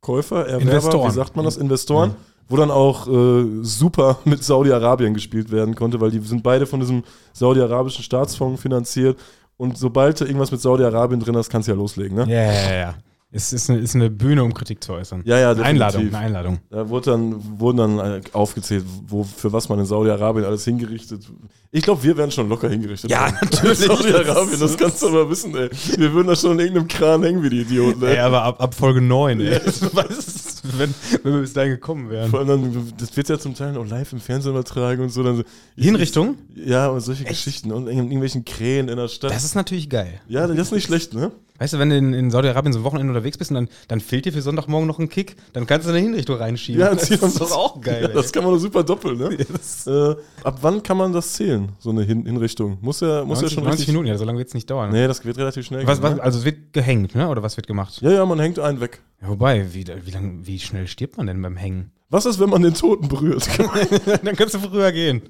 Käufer, 0.00 0.46
Erwerber, 0.46 0.62
Investoren. 0.62 1.10
wie 1.10 1.14
sagt 1.14 1.36
man 1.36 1.44
das? 1.44 1.56
Investoren. 1.56 2.14
Wo 2.48 2.56
dann 2.56 2.70
auch 2.70 3.06
äh, 3.06 3.44
super 3.62 4.18
mit 4.24 4.42
Saudi-Arabien 4.42 5.14
gespielt 5.14 5.52
werden 5.52 5.74
konnte, 5.74 6.00
weil 6.00 6.10
die 6.10 6.18
sind 6.20 6.42
beide 6.42 6.66
von 6.66 6.80
diesem 6.80 7.04
saudi-arabischen 7.32 8.02
Staatsfonds 8.02 8.60
finanziert. 8.60 9.18
Und 9.56 9.78
sobald 9.78 10.20
du 10.20 10.24
irgendwas 10.24 10.50
mit 10.50 10.60
Saudi-Arabien 10.60 11.20
drin 11.20 11.36
hast, 11.36 11.50
kannst 11.50 11.68
du 11.68 11.72
ja 11.72 11.76
loslegen, 11.78 12.16
ne? 12.16 12.26
Ja, 12.28 12.42
ja, 12.52 12.72
ja. 12.74 12.94
Es 13.32 13.52
ist 13.52 13.70
eine, 13.70 13.78
ist 13.78 13.94
eine 13.94 14.10
Bühne, 14.10 14.42
um 14.42 14.52
Kritik 14.52 14.82
zu 14.82 14.92
äußern. 14.92 15.22
Ja, 15.24 15.38
ja, 15.38 15.52
Eine 15.52 15.62
Einladung, 15.64 16.00
definitiv. 16.02 16.14
eine 16.16 16.26
Einladung. 16.26 16.58
Da 16.68 16.88
wurde 16.88 17.10
dann, 17.12 17.60
wurden 17.60 17.76
dann 17.76 17.98
äh, 17.98 18.20
aufgezählt, 18.32 18.84
wo, 19.06 19.22
für 19.22 19.52
was 19.52 19.68
man 19.68 19.78
in 19.78 19.86
Saudi-Arabien 19.86 20.44
alles 20.44 20.64
hingerichtet. 20.64 21.30
Ich 21.72 21.82
glaube, 21.84 22.02
wir 22.02 22.16
werden 22.16 22.32
schon 22.32 22.48
locker 22.48 22.68
hingerichtet. 22.68 23.10
Ja, 23.12 23.30
natürlich. 23.42 23.78
Saudi-Arabien, 23.78 24.58
das 24.58 24.76
kannst 24.76 25.02
du 25.02 25.08
aber 25.08 25.30
wissen, 25.30 25.54
ey. 25.54 25.70
Wir 25.96 26.12
würden 26.12 26.26
da 26.26 26.34
schon 26.34 26.52
in 26.52 26.58
irgendeinem 26.58 26.88
Kran 26.88 27.22
hängen 27.22 27.42
wie 27.44 27.50
die 27.50 27.60
Idioten, 27.60 28.02
ey. 28.02 28.14
Ey, 28.14 28.18
aber 28.18 28.42
ab, 28.42 28.60
ab 28.60 28.74
Folge 28.74 29.00
9, 29.00 29.40
ey. 29.40 29.60
Du 29.60 29.60
weißt, 29.94 30.62
wenn, 30.78 30.92
wenn 31.22 31.32
wir 31.34 31.40
bis 31.42 31.52
dahin 31.52 31.70
gekommen 31.70 32.10
wären. 32.10 32.28
Vor 32.30 32.40
allem, 32.40 32.48
dann, 32.48 32.92
das 32.98 33.16
wird 33.16 33.28
ja 33.28 33.38
zum 33.38 33.54
Teil 33.54 33.76
auch 33.76 33.86
live 33.86 34.12
im 34.12 34.20
Fernsehen 34.20 34.50
übertragen 34.50 35.00
und 35.02 35.10
so. 35.10 35.22
Dann 35.22 35.36
so 35.36 35.42
Hinrichtung? 35.76 36.38
Ja, 36.56 36.88
und 36.88 37.00
solche 37.02 37.22
Geschichten 37.24 37.70
und 37.70 37.86
irgendwelchen 37.86 38.44
Krähen 38.44 38.88
in 38.88 38.96
der 38.96 39.06
Stadt. 39.06 39.30
Das 39.30 39.44
ist 39.44 39.54
natürlich 39.54 39.88
geil. 39.88 40.20
ja, 40.26 40.48
das 40.48 40.58
ist 40.58 40.72
nicht 40.72 40.84
schlecht, 40.86 41.14
ne? 41.14 41.30
Weißt 41.58 41.74
du, 41.74 41.78
wenn 41.78 41.90
du 41.90 41.96
in, 41.98 42.14
in 42.14 42.30
Saudi-Arabien 42.30 42.72
so 42.72 42.78
ein 42.78 42.84
Wochenende 42.84 43.10
unterwegs 43.12 43.36
bist 43.36 43.50
und 43.50 43.54
dann, 43.56 43.68
dann 43.88 44.00
fehlt 44.00 44.24
dir 44.24 44.32
für 44.32 44.40
Sonntagmorgen 44.40 44.86
noch 44.86 44.98
ein 44.98 45.10
Kick, 45.10 45.36
dann 45.52 45.66
kannst 45.66 45.86
du 45.86 45.90
eine 45.90 45.98
Hinrichtung 46.00 46.36
reinschieben. 46.36 46.80
Ja, 46.80 46.94
das 46.94 47.10
ist 47.10 47.38
doch 47.38 47.52
auch 47.52 47.82
geil. 47.82 48.00
Ja, 48.04 48.08
ey. 48.08 48.14
das 48.14 48.32
kann 48.32 48.44
man 48.44 48.54
doch 48.54 48.58
super 48.58 48.82
doppeln, 48.82 49.18
ne? 49.18 49.36
Das- 49.52 49.86
Äh, 49.86 50.14
ab 50.42 50.58
wann 50.62 50.82
kann 50.82 50.96
man 50.96 51.12
das 51.12 51.34
zählen, 51.34 51.59
so 51.78 51.90
eine 51.90 52.02
Hin 52.02 52.24
Hinrichtung? 52.24 52.78
Muss 52.80 53.00
ja, 53.00 53.24
muss 53.24 53.40
90, 53.40 53.42
ja 53.42 53.54
schon 53.54 53.64
90 53.64 53.78
richtig. 53.80 53.88
Minuten, 53.88 54.08
ja, 54.08 54.18
so 54.18 54.24
lange 54.24 54.38
wird 54.38 54.48
es 54.48 54.54
nicht 54.54 54.68
dauern. 54.70 54.90
Nee, 54.90 55.06
das 55.06 55.24
wird 55.24 55.38
relativ 55.38 55.66
schnell. 55.66 55.86
Was, 55.86 56.00
gehen, 56.00 56.10
was, 56.10 56.16
ne? 56.16 56.22
also 56.22 56.38
es 56.38 56.44
wird 56.44 56.72
gehängt, 56.72 57.14
ne? 57.14 57.28
Oder 57.28 57.42
was 57.42 57.56
wird 57.56 57.66
gemacht? 57.66 58.00
Ja, 58.00 58.10
ja, 58.10 58.26
man 58.26 58.40
hängt 58.40 58.58
einen 58.58 58.80
weg. 58.80 59.00
Ja, 59.22 59.28
wobei, 59.28 59.72
wie, 59.74 59.86
wie, 59.86 60.10
lang, 60.10 60.40
wie 60.44 60.58
schnell 60.58 60.86
stirbt 60.86 61.16
man 61.16 61.26
denn 61.26 61.40
beim 61.42 61.56
Hängen? 61.56 61.92
Was 62.08 62.26
ist, 62.26 62.40
wenn 62.40 62.50
man 62.50 62.62
den 62.62 62.74
Toten 62.74 63.08
berührt? 63.08 63.48
dann 64.24 64.36
kannst 64.36 64.54
du 64.54 64.58
früher 64.58 64.90
gehen. 64.92 65.22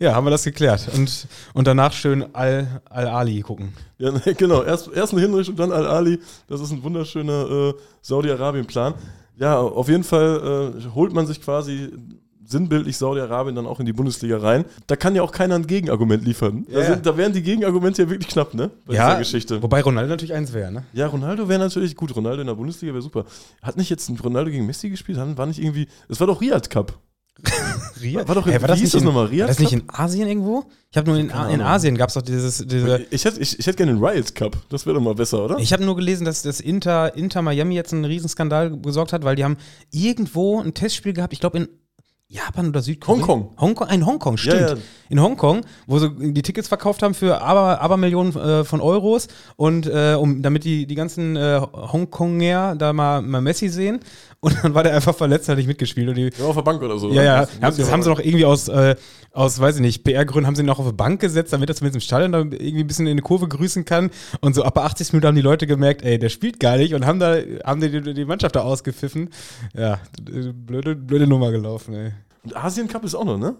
Ja. 0.00 0.14
haben 0.14 0.24
wir 0.26 0.30
das 0.30 0.44
geklärt. 0.44 0.88
Und, 0.94 1.26
und 1.54 1.66
danach 1.66 1.92
schön 1.92 2.34
Al- 2.34 2.80
Al-Ali 2.88 3.40
gucken. 3.42 3.72
ja, 3.98 4.10
nee, 4.10 4.34
genau. 4.34 4.62
Erst, 4.62 4.90
erst 4.92 5.12
eine 5.12 5.22
Hinrichtung, 5.22 5.56
dann 5.56 5.70
Al-Ali. 5.72 6.18
Das 6.48 6.60
ist 6.60 6.72
ein 6.72 6.82
wunderschöner 6.82 7.70
äh, 7.70 7.74
Saudi-Arabien-Plan. 8.00 8.94
Ja, 9.36 9.58
auf 9.58 9.88
jeden 9.88 10.04
Fall 10.04 10.74
äh, 10.84 10.94
holt 10.94 11.12
man 11.12 11.26
sich 11.26 11.40
quasi 11.40 11.90
sinnbildlich 12.44 12.96
Saudi-Arabien 12.96 13.54
dann 13.54 13.66
auch 13.66 13.80
in 13.80 13.86
die 13.86 13.92
Bundesliga 13.92 14.38
rein. 14.38 14.64
Da 14.86 14.96
kann 14.96 15.14
ja 15.14 15.22
auch 15.22 15.32
keiner 15.32 15.54
ein 15.54 15.66
Gegenargument 15.66 16.24
liefern. 16.24 16.66
Da, 16.70 16.80
Ja. 16.80 16.86
sind, 16.86 17.06
da 17.06 17.16
wären 17.16 17.32
die 17.32 17.42
Gegenargumente 17.42 18.02
ja 18.02 18.10
wirklich 18.10 18.28
knapp, 18.28 18.54
ne? 18.54 18.70
Bei 18.86 18.92
dieser 18.94 19.18
Geschichte. 19.18 19.62
Wobei 19.62 19.80
Ronaldo 19.80 20.10
natürlich 20.10 20.34
eins 20.34 20.52
wäre, 20.52 20.70
ne? 20.72 20.84
Ja, 20.92 21.06
Ronaldo 21.06 21.48
wäre 21.48 21.60
natürlich 21.60 21.96
gut. 21.96 22.14
Ronaldo 22.14 22.40
in 22.40 22.46
der 22.46 22.54
Bundesliga 22.54 22.92
wäre 22.92 23.02
super. 23.02 23.24
Hat 23.62 23.76
nicht 23.76 23.90
jetzt 23.90 24.08
ein 24.08 24.18
Ronaldo 24.18 24.50
gegen 24.50 24.66
Messi 24.66 24.90
gespielt? 24.90 25.18
War 25.18 25.46
nicht 25.46 25.58
irgendwie. 25.62 25.86
Es 26.08 26.18
war 26.20 26.26
doch 26.26 26.40
Riyadh 26.40 26.68
Cup. 26.68 26.98
Riyadh? 28.02 28.28
War 28.28 28.34
doch- 28.34 28.46
Hey, 28.46 28.60
wie 28.62 28.72
hieß 28.74 28.90
das 28.92 29.00
in, 29.00 29.06
nochmal? 29.06 29.24
war 29.24 29.30
Riyadh 29.30 29.48
das 29.48 29.58
nicht 29.58 29.72
in 29.72 29.82
Asien 29.88 30.28
irgendwo? 30.28 30.64
Ich 30.90 30.96
habe 30.98 31.08
nur 31.10 31.18
in, 31.18 31.30
in. 31.30 31.60
Asien 31.62 31.96
gab 31.96 32.08
es 32.08 32.14
doch 32.14 32.22
dieses, 32.22 32.58
diese. 32.66 33.06
Ich 33.10 33.24
hätte 33.24 33.40
ich, 33.40 33.58
ich 33.58 33.66
hätt 33.66 33.76
gerne 33.76 33.94
den 33.94 34.04
Riot 34.04 34.34
Cup. 34.34 34.56
Das 34.68 34.84
wäre 34.84 34.94
doch 34.96 35.02
mal 35.02 35.14
besser, 35.14 35.44
oder? 35.44 35.58
Ich 35.58 35.72
habe 35.72 35.84
nur 35.84 35.96
gelesen, 35.96 36.24
dass 36.24 36.42
das 36.42 36.60
Inter, 36.60 37.16
Inter 37.16 37.40
Miami 37.42 37.74
jetzt 37.74 37.92
einen 37.94 38.04
Riesenskandal 38.04 38.76
gesorgt 38.78 39.12
hat, 39.14 39.24
weil 39.24 39.36
die 39.36 39.44
haben 39.44 39.56
irgendwo 39.90 40.60
ein 40.60 40.74
Testspiel 40.74 41.14
gehabt, 41.14 41.32
ich 41.32 41.40
glaube 41.40 41.58
in 41.58 41.68
Japan 42.32 42.68
oder 42.68 42.80
Südkorea. 42.80 43.20
Hongkong. 43.20 43.50
Hongkong, 43.60 43.88
in 43.88 44.06
Hongkong, 44.06 44.36
stimmt. 44.38 44.60
Ja, 44.60 44.68
ja. 44.74 44.80
In 45.10 45.20
Hongkong, 45.20 45.60
wo 45.86 45.98
sie 45.98 46.10
die 46.32 46.40
Tickets 46.40 46.68
verkauft 46.68 47.02
haben 47.02 47.12
für 47.12 47.42
aber, 47.42 47.82
aber 47.82 47.98
Millionen 47.98 48.34
äh, 48.34 48.64
von 48.64 48.80
Euros 48.80 49.28
und 49.56 49.86
äh, 49.86 50.14
um, 50.18 50.40
damit 50.40 50.64
die, 50.64 50.86
die 50.86 50.94
ganzen 50.94 51.36
äh, 51.36 51.60
Hongkonger 51.60 52.74
da 52.76 52.94
mal, 52.94 53.20
mal 53.20 53.42
Messi 53.42 53.68
sehen. 53.68 54.00
Und 54.40 54.56
dann 54.64 54.74
war 54.74 54.82
der 54.82 54.94
einfach 54.94 55.14
verletzt, 55.14 55.48
hat 55.48 55.58
nicht 55.58 55.66
mitgespielt. 55.68 56.08
Und 56.08 56.16
die, 56.16 56.30
Ja, 56.36 56.46
auf 56.46 56.56
der 56.56 56.62
Bank 56.62 56.82
oder 56.82 56.98
so. 56.98 57.10
ja, 57.12 57.22
ja, 57.22 57.40
Das 57.42 57.50
haben, 57.60 57.76
das 57.76 57.92
haben 57.92 58.02
sie 58.02 58.08
noch 58.08 58.18
irgendwie 58.18 58.44
aus, 58.44 58.66
äh, 58.68 58.96
aus 59.32 59.60
weiß 59.60 59.76
ich 59.76 59.82
nicht, 59.82 60.02
PR-Gründen 60.02 60.46
haben 60.46 60.56
sie 60.56 60.62
ihn 60.62 60.66
noch 60.66 60.78
auf 60.78 60.86
eine 60.86 60.94
Bank 60.94 61.20
gesetzt, 61.20 61.52
damit 61.52 61.68
er 61.68 61.76
zumindest 61.76 61.96
im 61.96 62.00
Stadion 62.00 62.32
da 62.32 62.38
irgendwie 62.38 62.80
ein 62.80 62.86
bisschen 62.86 63.06
in 63.06 63.16
die 63.18 63.22
Kurve 63.22 63.46
grüßen 63.46 63.84
kann. 63.84 64.10
Und 64.40 64.54
so 64.54 64.64
ab 64.64 64.74
der 64.74 64.84
80. 64.84 65.12
Minute 65.12 65.28
haben 65.28 65.36
die 65.36 65.42
Leute 65.42 65.66
gemerkt, 65.66 66.02
ey, 66.02 66.18
der 66.18 66.28
spielt 66.30 66.58
gar 66.58 66.76
nicht 66.78 66.94
und 66.94 67.06
haben 67.06 67.20
da, 67.20 67.36
haben 67.64 67.80
die, 67.80 67.90
die, 68.00 68.14
die 68.14 68.24
Mannschaft 68.24 68.56
da 68.56 68.62
ausgepfiffen. 68.62 69.28
Ja, 69.74 70.00
blöde, 70.22 70.96
blöde 70.96 71.26
Nummer 71.26 71.52
gelaufen, 71.52 71.94
ey. 71.94 72.12
Und 72.44 72.56
Asien 72.56 72.88
Cup 72.88 73.04
ist 73.04 73.14
auch 73.14 73.24
noch, 73.24 73.38
ne? 73.38 73.56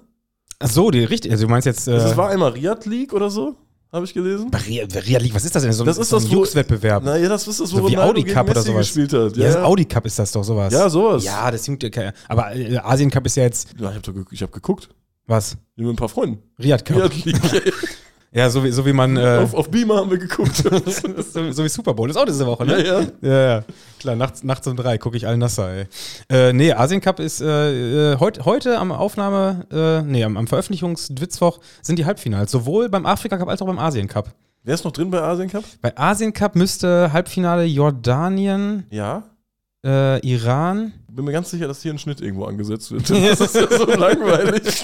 Ach 0.58 0.68
so, 0.70 0.90
die 0.90 1.04
richtig, 1.04 1.30
also 1.32 1.44
du 1.46 1.50
meinst 1.50 1.66
jetzt, 1.66 1.88
äh, 1.88 1.92
Also 1.92 2.08
es 2.08 2.16
war 2.16 2.30
einmal 2.30 2.52
Riyadh 2.52 2.86
League 2.88 3.12
oder 3.12 3.30
so, 3.30 3.56
habe 3.92 4.04
ich 4.04 4.14
gelesen. 4.14 4.50
Ria 4.54 5.18
League, 5.18 5.34
was 5.34 5.44
ist 5.44 5.54
das 5.54 5.62
denn? 5.62 5.72
So, 5.72 5.82
ein- 5.82 5.86
Das 5.86 5.98
ist 5.98 6.08
so 6.08 6.16
ein 6.16 6.22
das, 6.22 6.30
Jux-Wettbewerb. 6.32 7.02
Naja, 7.04 7.28
das 7.28 7.46
ist 7.48 7.60
das, 7.60 7.72
wo 7.72 7.78
So 7.78 7.88
wie 7.90 7.98
Audi 7.98 8.24
Cup 8.24 8.48
oder 8.50 8.62
sowas. 8.62 8.86
gespielt 8.86 9.12
hat. 9.12 9.36
Ja, 9.36 9.44
Ja, 9.48 9.54
ja. 9.54 9.62
Audi 9.64 9.84
Cup 9.84 10.06
ist 10.06 10.18
das 10.18 10.30
doch 10.32 10.44
sowas. 10.44 10.72
ja 10.72 10.88
sowas. 10.88 11.24
Ja, 11.24 11.50
das 11.50 11.66
juckt 11.66 11.82
ja. 11.96 12.12
Aber 12.28 12.54
äh, 12.54 12.76
Asien 12.78 13.10
Cup 13.10 13.26
ist 13.26 13.36
ja 13.36 13.42
jetzt, 13.44 13.70
Ja, 13.78 13.90
ich 13.90 13.96
habe 14.08 14.24
hab 14.40 14.52
geguckt. 14.52 14.88
was? 15.26 15.56
Mit 15.76 15.88
ein 15.88 15.96
paar 15.96 16.08
Freunden. 16.08 16.42
Riyadh 16.62 16.84
Cup. 16.84 16.96
Riyadh 16.96 17.24
League. 17.24 17.74
Ja, 18.34 18.48
so 18.48 18.64
wie, 18.64 18.70
so 18.72 18.86
wie 18.86 18.94
man, 18.94 19.14
äh, 19.18 19.40
auf, 19.42 19.52
auf 19.52 19.70
Beamer 19.70 19.96
haben 19.96 20.10
wir 20.10 20.16
geguckt. 20.16 20.56
so, 20.56 20.70
so 21.52 21.64
wie 21.64 21.68
Super 21.68 21.92
Bowl. 21.92 22.08
Das 22.08 22.16
ist 22.16 22.22
auch 22.22 22.24
diese 22.24 22.46
Woche, 22.46 22.64
ne? 22.64 22.82
ja, 22.82 23.00
ja. 23.02 23.06
Ja, 23.20 23.56
ja. 23.56 23.64
Klar, 24.02 24.16
nachts, 24.16 24.42
nachts 24.42 24.66
um 24.66 24.76
drei 24.76 24.98
gucke 24.98 25.16
ich 25.16 25.28
Al 25.28 25.36
Nasser, 25.36 25.70
ey. 25.72 25.86
Äh, 26.28 26.52
nee, 26.52 26.72
Asien 26.72 27.00
Cup 27.00 27.20
ist 27.20 27.40
äh, 27.40 28.14
äh, 28.14 28.18
heut, 28.18 28.44
heute 28.44 28.78
am 28.78 28.90
Aufnahme, 28.90 29.64
äh, 29.70 30.02
nee, 30.02 30.24
am, 30.24 30.36
am 30.36 30.48
Veröffentlichungsdwitzwoch 30.48 31.60
sind 31.82 32.00
die 32.00 32.04
Halbfinals. 32.04 32.50
Sowohl 32.50 32.88
beim 32.88 33.06
Afrika 33.06 33.38
Cup 33.38 33.48
als 33.48 33.62
auch 33.62 33.66
beim 33.66 33.78
Asien 33.78 34.08
Cup. 34.08 34.34
Wer 34.64 34.74
ist 34.74 34.84
noch 34.84 34.90
drin 34.90 35.10
bei 35.12 35.22
Asien 35.22 35.48
Cup? 35.48 35.62
Bei 35.80 35.96
Asien 35.96 36.32
Cup 36.32 36.56
müsste 36.56 37.12
Halbfinale 37.12 37.62
Jordanien, 37.64 38.86
Ja. 38.90 39.22
äh, 39.86 40.18
Iran. 40.28 40.92
Bin 41.08 41.24
mir 41.24 41.32
ganz 41.32 41.50
sicher, 41.50 41.68
dass 41.68 41.80
hier 41.82 41.92
ein 41.92 41.98
Schnitt 41.98 42.20
irgendwo 42.20 42.46
angesetzt 42.46 42.90
wird. 42.90 43.08
Das 43.10 43.40
ist 43.40 43.54
ja 43.54 43.68
so 43.70 43.86
langweilig. 43.86 44.62
Das, 44.64 44.82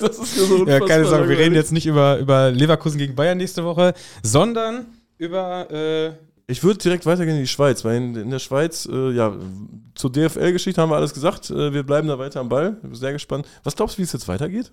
das 0.00 0.18
ist 0.18 0.36
ja 0.36 0.44
so 0.44 0.66
Ja, 0.66 0.80
keine 0.80 1.06
Sorge, 1.06 1.26
wir 1.30 1.38
reden 1.38 1.54
jetzt 1.54 1.72
nicht 1.72 1.86
über, 1.86 2.18
über 2.18 2.50
Leverkusen 2.50 2.98
gegen 2.98 3.14
Bayern 3.14 3.38
nächste 3.38 3.64
Woche, 3.64 3.94
sondern 4.22 4.84
über. 5.16 5.70
Äh, 5.70 6.27
Ich 6.50 6.64
würde 6.64 6.78
direkt 6.78 7.04
weitergehen 7.04 7.36
in 7.36 7.42
die 7.42 7.46
Schweiz, 7.46 7.84
weil 7.84 7.96
in, 7.96 8.16
in 8.16 8.30
der 8.30 8.38
Schweiz, 8.38 8.88
äh, 8.90 9.10
ja, 9.10 9.36
zur 9.94 10.10
DFL-Geschichte 10.10 10.80
haben 10.80 10.90
wir 10.90 10.96
alles 10.96 11.12
gesagt. 11.12 11.50
Äh, 11.50 11.74
wir 11.74 11.82
bleiben 11.82 12.08
da 12.08 12.18
weiter 12.18 12.40
am 12.40 12.48
Ball. 12.48 12.76
Ich 12.76 12.82
bin 12.88 12.94
sehr 12.94 13.12
gespannt. 13.12 13.46
Was 13.64 13.76
glaubst 13.76 13.96
du, 13.96 13.98
wie 13.98 14.04
es 14.04 14.12
jetzt 14.12 14.28
weitergeht? 14.28 14.72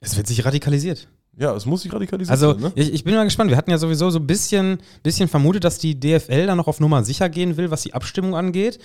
es 0.00 0.16
wird 0.16 0.26
sich 0.26 0.44
radikalisiert. 0.44 1.08
ja, 1.36 1.54
es 1.54 1.66
muss 1.66 1.82
sich 1.82 1.92
radikalisieren. 1.92 2.32
Also 2.32 2.54
ne? 2.54 2.72
ich, 2.76 2.92
ich 2.92 3.04
bin 3.04 3.14
mal 3.14 3.24
gespannt. 3.24 3.50
Wir 3.50 3.56
hatten 3.56 3.70
ja 3.70 3.78
sowieso 3.78 4.10
so 4.10 4.18
ein 4.20 4.26
bisschen, 4.26 4.78
bisschen 5.02 5.28
vermutet, 5.28 5.64
dass 5.64 5.78
die 5.78 5.98
DFL 5.98 6.46
da 6.46 6.54
noch 6.54 6.68
auf 6.68 6.80
Nummer 6.80 7.04
sicher 7.04 7.28
gehen 7.28 7.56
will, 7.56 7.70
was 7.70 7.82
die 7.82 7.94
Abstimmung 7.94 8.36
angeht. 8.36 8.78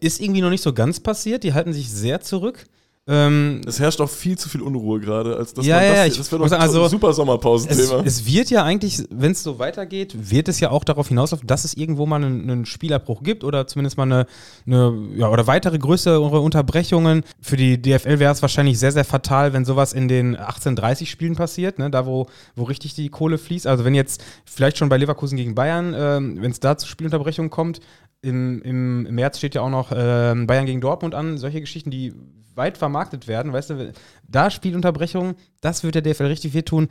Ist 0.00 0.20
irgendwie 0.20 0.40
noch 0.40 0.50
nicht 0.50 0.62
so 0.62 0.72
ganz 0.72 0.98
passiert. 0.98 1.44
Die 1.44 1.54
halten 1.54 1.72
sich 1.72 1.90
sehr 1.90 2.20
zurück. 2.20 2.66
Ähm, 3.06 3.60
Es 3.66 3.80
herrscht 3.80 4.00
auch 4.00 4.08
viel 4.08 4.38
zu 4.38 4.48
viel 4.48 4.62
Unruhe 4.62 4.98
gerade, 4.98 5.36
als 5.36 5.52
dass 5.52 5.66
Ja, 5.66 5.76
man 5.76 5.84
ja, 5.84 5.94
das, 5.94 6.06
ich 6.12 6.16
das 6.18 6.32
wäre 6.32 6.40
doch 6.42 6.48
sagen, 6.48 6.62
also, 6.62 6.84
ein 6.84 6.88
super 6.88 7.10
es, 7.10 7.16
Sommerpausenthema. 7.16 8.02
es 8.02 8.24
wird 8.24 8.48
ja 8.48 8.64
eigentlich, 8.64 9.02
wenn 9.10 9.32
es 9.32 9.42
so 9.42 9.58
weitergeht, 9.58 10.30
wird 10.30 10.48
es 10.48 10.58
ja 10.58 10.70
auch 10.70 10.84
darauf 10.84 11.08
hinauslaufen, 11.08 11.46
dass 11.46 11.64
es 11.66 11.74
irgendwo 11.74 12.06
mal 12.06 12.16
einen, 12.24 12.48
einen 12.50 12.64
Spielabbruch 12.64 13.22
gibt 13.22 13.44
oder 13.44 13.66
zumindest 13.66 13.98
mal 13.98 14.04
eine, 14.04 14.26
eine 14.66 15.08
ja, 15.16 15.28
oder 15.28 15.46
weitere 15.46 15.76
größere 15.78 16.40
Unterbrechungen. 16.40 17.24
Für 17.42 17.58
die 17.58 17.80
DFL 17.80 18.20
wäre 18.20 18.32
es 18.32 18.40
wahrscheinlich 18.40 18.78
sehr, 18.78 18.92
sehr 18.92 19.04
fatal, 19.04 19.52
wenn 19.52 19.66
sowas 19.66 19.92
in 19.92 20.08
den 20.08 20.34
18:30 20.38 21.04
Spielen 21.04 21.36
passiert, 21.36 21.78
ne, 21.78 21.90
da 21.90 22.06
wo, 22.06 22.26
wo 22.56 22.62
richtig 22.64 22.94
die 22.94 23.10
Kohle 23.10 23.36
fließt. 23.36 23.66
Also 23.66 23.84
wenn 23.84 23.94
jetzt 23.94 24.24
vielleicht 24.46 24.78
schon 24.78 24.88
bei 24.88 24.96
Leverkusen 24.96 25.36
gegen 25.36 25.54
Bayern, 25.54 25.94
ähm, 25.94 26.38
wenn 26.40 26.50
es 26.52 26.58
da 26.60 26.78
zu 26.78 26.88
Spielunterbrechungen 26.88 27.50
kommt, 27.50 27.80
im, 28.24 28.62
im 28.62 29.02
März 29.14 29.38
steht 29.38 29.54
ja 29.54 29.62
auch 29.62 29.70
noch 29.70 29.92
ähm, 29.94 30.46
Bayern 30.46 30.66
gegen 30.66 30.80
Dortmund 30.80 31.14
an, 31.14 31.38
solche 31.38 31.60
Geschichten, 31.60 31.90
die 31.90 32.12
weit 32.56 32.78
vermarktet 32.78 33.26
werden, 33.28 33.52
weißt 33.52 33.70
du, 33.70 33.92
da 34.28 34.50
Spielunterbrechungen, 34.50 35.34
das 35.60 35.82
wird 35.82 35.94
der 35.96 36.02
DFL 36.02 36.26
richtig 36.26 36.54
wehtun. 36.54 36.88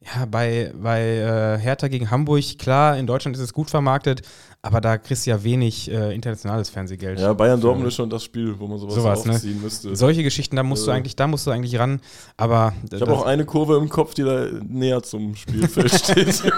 Ja, 0.00 0.26
bei, 0.26 0.70
bei 0.82 1.00
äh, 1.00 1.58
Hertha 1.58 1.88
gegen 1.88 2.10
Hamburg, 2.10 2.58
klar, 2.58 2.98
in 2.98 3.06
Deutschland 3.06 3.36
ist 3.38 3.42
es 3.42 3.54
gut 3.54 3.70
vermarktet, 3.70 4.20
aber 4.60 4.82
da 4.82 4.98
kriegst 4.98 5.24
du 5.24 5.30
ja 5.30 5.42
wenig 5.42 5.90
äh, 5.90 6.14
internationales 6.14 6.68
Fernsehgeld. 6.68 7.18
ja, 7.20 7.32
Bayern 7.32 7.58
Dortmund 7.60 7.88
ist 7.88 7.94
schon 7.94 8.10
das 8.10 8.22
Spiel, 8.22 8.54
wo 8.58 8.66
man 8.66 8.78
sowas, 8.78 8.94
Sowas, 8.96 9.24
ne? 9.24 9.32
aufziehen 9.32 9.62
müsste. 9.62 9.96
Solche 9.96 10.22
Geschichten, 10.22 10.56
da 10.56 10.62
musst 10.62 10.86
du 10.86 10.90
Äh. 10.90 10.94
eigentlich, 10.94 11.16
da 11.16 11.26
musst 11.26 11.46
du 11.46 11.52
eigentlich 11.52 11.78
ran. 11.78 12.00
Aber 12.36 12.74
ich 12.92 13.00
habe 13.00 13.12
auch 13.14 13.24
eine 13.24 13.46
Kurve 13.46 13.78
im 13.78 13.88
Kopf, 13.88 14.12
die 14.12 14.24
da 14.24 14.46
näher 14.66 15.02
zum 15.02 15.36
Spielfeld 15.36 15.94
steht. 15.94 16.42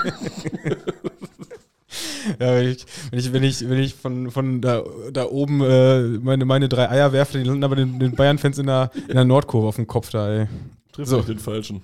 Ja, 2.41 2.55
wenn 2.57 2.69
ich, 2.69 2.85
wenn 3.11 3.19
ich, 3.19 3.33
wenn 3.33 3.43
ich, 3.43 3.69
wenn 3.71 3.79
ich 3.79 3.95
von, 3.95 4.31
von 4.31 4.61
da, 4.61 4.83
da 5.13 5.27
oben 5.27 5.61
äh, 5.63 6.03
meine, 6.03 6.45
meine 6.45 6.69
drei 6.69 6.91
Eier 6.91 7.13
werfe, 7.13 7.39
die 7.39 7.45
landen 7.45 7.63
aber 7.65 7.77
den, 7.77 7.99
den 7.99 8.13
Bayern-Fans 8.17 8.59
in 8.59 8.67
der, 8.67 8.91
in 9.09 9.15
der 9.15 9.25
Nordkurve 9.25 9.69
auf 9.69 9.77
dem 9.77 9.87
Kopf 9.87 10.11
da, 10.11 10.29
ey. 10.33 10.47
Trifft 10.93 11.09
So. 11.11 11.21
den 11.23 11.39
Falschen. 11.39 11.83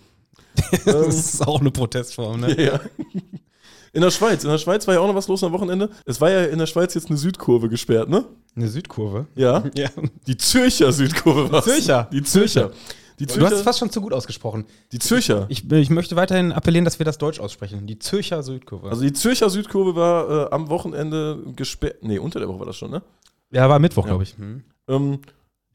Das 0.85 1.15
ist 1.17 1.47
auch 1.47 1.61
eine 1.61 1.71
Protestform, 1.71 2.41
ne? 2.41 2.61
Ja. 2.63 2.81
In 3.95 4.01
der 4.03 4.11
Schweiz. 4.11 4.43
In 4.45 4.51
der 4.51 4.59
Schweiz 4.59 4.87
war 4.87 4.95
ja 4.95 5.01
auch 5.01 5.07
noch 5.07 5.15
was 5.15 5.29
los 5.29 5.45
am 5.45 5.53
Wochenende. 5.53 5.91
Es 6.07 6.21
war 6.21 6.31
ja 6.31 6.45
in 6.45 6.59
der 6.59 6.67
Schweiz 6.67 6.95
jetzt 6.95 7.09
eine 7.09 7.19
Südkurve 7.19 7.69
gesperrt, 7.69 8.09
ne? 8.09 8.25
Eine 8.57 8.69
Südkurve. 8.69 9.27
Ja. 9.35 9.63
Ja. 9.75 9.89
Die 10.27 10.37
Zürcher 10.37 10.93
Südkurve 10.93 11.51
war 11.53 11.63
Zürcher. 11.63 12.09
Die 12.13 12.23
Zürcher. 12.23 12.71
Die 13.19 13.27
Du 13.27 13.33
hast 13.35 13.41
es 13.41 13.49
Zürcher. 13.51 13.65
fast 13.65 13.79
schon 13.79 13.91
zu 13.91 14.01
gut 14.01 14.13
ausgesprochen. 14.13 14.65
Die 14.93 14.99
Zürcher. 14.99 15.47
Ich, 15.49 15.71
ich 15.71 15.91
möchte 15.91 16.17
weiterhin 16.17 16.53
appellieren, 16.53 16.85
dass 16.85 16.99
wir 16.99 17.05
das 17.07 17.19
Deutsch 17.19 17.41
aussprechen. 17.41 17.87
Die 17.87 17.99
Zürcher 17.99 18.43
Südkurve. 18.43 18.89
Also 18.91 19.03
die 19.03 19.13
Zürcher 19.13 19.51
Südkurve 19.51 19.95
war 19.95 20.31
äh, 20.49 20.55
am 20.55 20.69
Wochenende 20.71 21.39
gesperrt. 21.57 21.97
Nee, 22.03 22.19
unter 22.19 22.39
der 22.41 22.49
Woche 22.49 22.59
war 22.61 22.67
das 22.67 22.77
schon, 22.77 22.91
ne? 22.91 23.03
ja, 23.51 23.69
war 23.69 23.79
Mittwoch, 23.79 24.05
Ja. 24.05 24.09
glaube 24.11 24.23
ich. 24.25 24.37
Hm. 24.39 24.63
Ähm, 24.89 25.19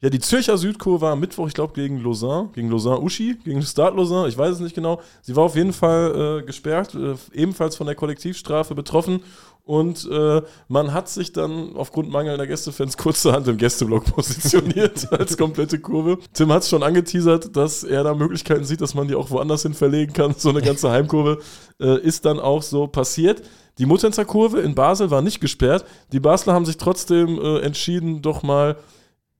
ja, 0.00 0.10
die 0.10 0.20
Zürcher 0.20 0.56
Südkurve 0.58 1.00
war 1.00 1.12
am 1.12 1.20
Mittwoch, 1.20 1.48
ich 1.48 1.54
glaube, 1.54 1.72
gegen 1.74 2.00
Lausanne, 2.02 2.50
gegen 2.54 2.70
Lausanne-Uschi, 2.70 3.36
gegen 3.44 3.62
Start 3.62 3.96
Lausanne, 3.96 4.28
ich 4.28 4.38
weiß 4.38 4.54
es 4.54 4.60
nicht 4.60 4.74
genau. 4.76 5.00
Sie 5.22 5.34
war 5.34 5.42
auf 5.44 5.56
jeden 5.56 5.72
Fall 5.72 6.40
äh, 6.42 6.46
gesperrt, 6.46 6.94
äh, 6.94 7.14
ebenfalls 7.32 7.74
von 7.76 7.86
der 7.86 7.96
Kollektivstrafe 7.96 8.74
betroffen. 8.76 9.22
Und 9.68 10.08
äh, 10.10 10.40
man 10.68 10.94
hat 10.94 11.10
sich 11.10 11.34
dann 11.34 11.76
aufgrund 11.76 12.10
mangelnder 12.10 12.46
Gästefans 12.46 12.96
kurzerhand 12.96 13.48
im 13.48 13.58
Gästeblock 13.58 14.02
positioniert 14.14 15.12
als 15.12 15.36
komplette 15.36 15.78
Kurve. 15.78 16.16
Tim 16.32 16.50
hat 16.50 16.62
es 16.62 16.70
schon 16.70 16.82
angeteasert, 16.82 17.54
dass 17.54 17.84
er 17.84 18.02
da 18.02 18.14
Möglichkeiten 18.14 18.64
sieht, 18.64 18.80
dass 18.80 18.94
man 18.94 19.08
die 19.08 19.14
auch 19.14 19.28
woanders 19.28 19.64
hin 19.64 19.74
verlegen 19.74 20.14
kann. 20.14 20.34
So 20.38 20.48
eine 20.48 20.62
ganze 20.62 20.90
Heimkurve 20.90 21.40
äh, 21.82 22.00
ist 22.00 22.24
dann 22.24 22.40
auch 22.40 22.62
so 22.62 22.86
passiert. 22.86 23.42
Die 23.76 23.84
Muttenzer 23.84 24.24
Kurve 24.24 24.60
in 24.60 24.74
Basel 24.74 25.10
war 25.10 25.20
nicht 25.20 25.38
gesperrt. 25.38 25.84
Die 26.12 26.20
Basler 26.20 26.54
haben 26.54 26.64
sich 26.64 26.78
trotzdem 26.78 27.38
äh, 27.38 27.58
entschieden, 27.58 28.22
doch 28.22 28.42
mal 28.42 28.78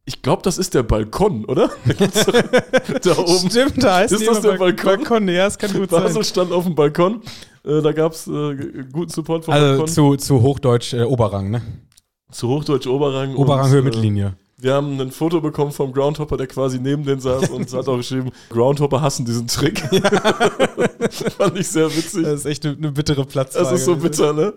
ich 0.09 0.23
glaube, 0.23 0.41
das 0.43 0.57
ist 0.57 0.73
der 0.73 0.85
Balkon, 0.85 1.45
oder? 1.45 1.71
da 3.03 3.19
oben. 3.19 3.51
Stimmt, 3.51 3.83
da 3.83 3.97
heißt 3.97 4.15
Ist 4.15 4.27
das 4.27 4.41
der 4.41 4.53
Balkon? 4.53 5.05
Balkon, 5.05 5.29
ja, 5.29 5.47
es 5.47 5.59
kann 5.59 5.71
gut 5.71 5.91
Basel 5.91 6.13
sein. 6.13 6.25
stand 6.25 6.51
auf 6.51 6.65
dem 6.65 6.75
Balkon. 6.75 7.21
Äh, 7.65 7.83
da 7.83 7.93
gab 7.93 8.13
es 8.13 8.27
äh, 8.27 8.85
guten 8.93 9.11
Support 9.11 9.45
vom 9.45 9.55
Also 9.55 9.85
zu, 9.85 10.17
zu 10.17 10.43
Hochdeutsch 10.43 10.95
äh, 10.95 11.03
Oberrang, 11.03 11.51
ne? 11.51 11.63
Zu 12.31 12.49
Hochdeutsch 12.49 12.87
Oberrang. 12.87 13.35
Oberrang, 13.37 13.71
Höhe, 13.71 13.79
und, 13.79 13.87
äh, 13.87 13.91
Mittellinie. 13.91 14.35
Wir 14.61 14.75
haben 14.75 15.01
ein 15.01 15.13
Foto 15.13 15.41
bekommen 15.41 15.71
vom 15.71 15.93
Groundhopper, 15.93 16.37
der 16.37 16.49
quasi 16.49 16.81
neben 16.81 17.05
den 17.05 17.21
saß 17.21 17.49
und 17.51 17.73
hat 17.73 17.87
auch 17.87 17.97
geschrieben, 17.97 18.31
Groundhopper 18.51 19.01
hassen 19.01 19.25
diesen 19.25 19.47
Trick. 19.47 19.79
Fand 21.39 21.57
ich 21.57 21.69
sehr 21.69 21.87
witzig. 21.87 22.25
Das 22.25 22.41
ist 22.41 22.47
echt 22.47 22.67
eine, 22.67 22.77
eine 22.77 22.91
bittere 22.91 23.25
Platzfrage. 23.25 23.65
Das 23.65 23.81
ist 23.81 23.85
so 23.85 23.95
bitter, 23.95 24.33
ne? 24.33 24.53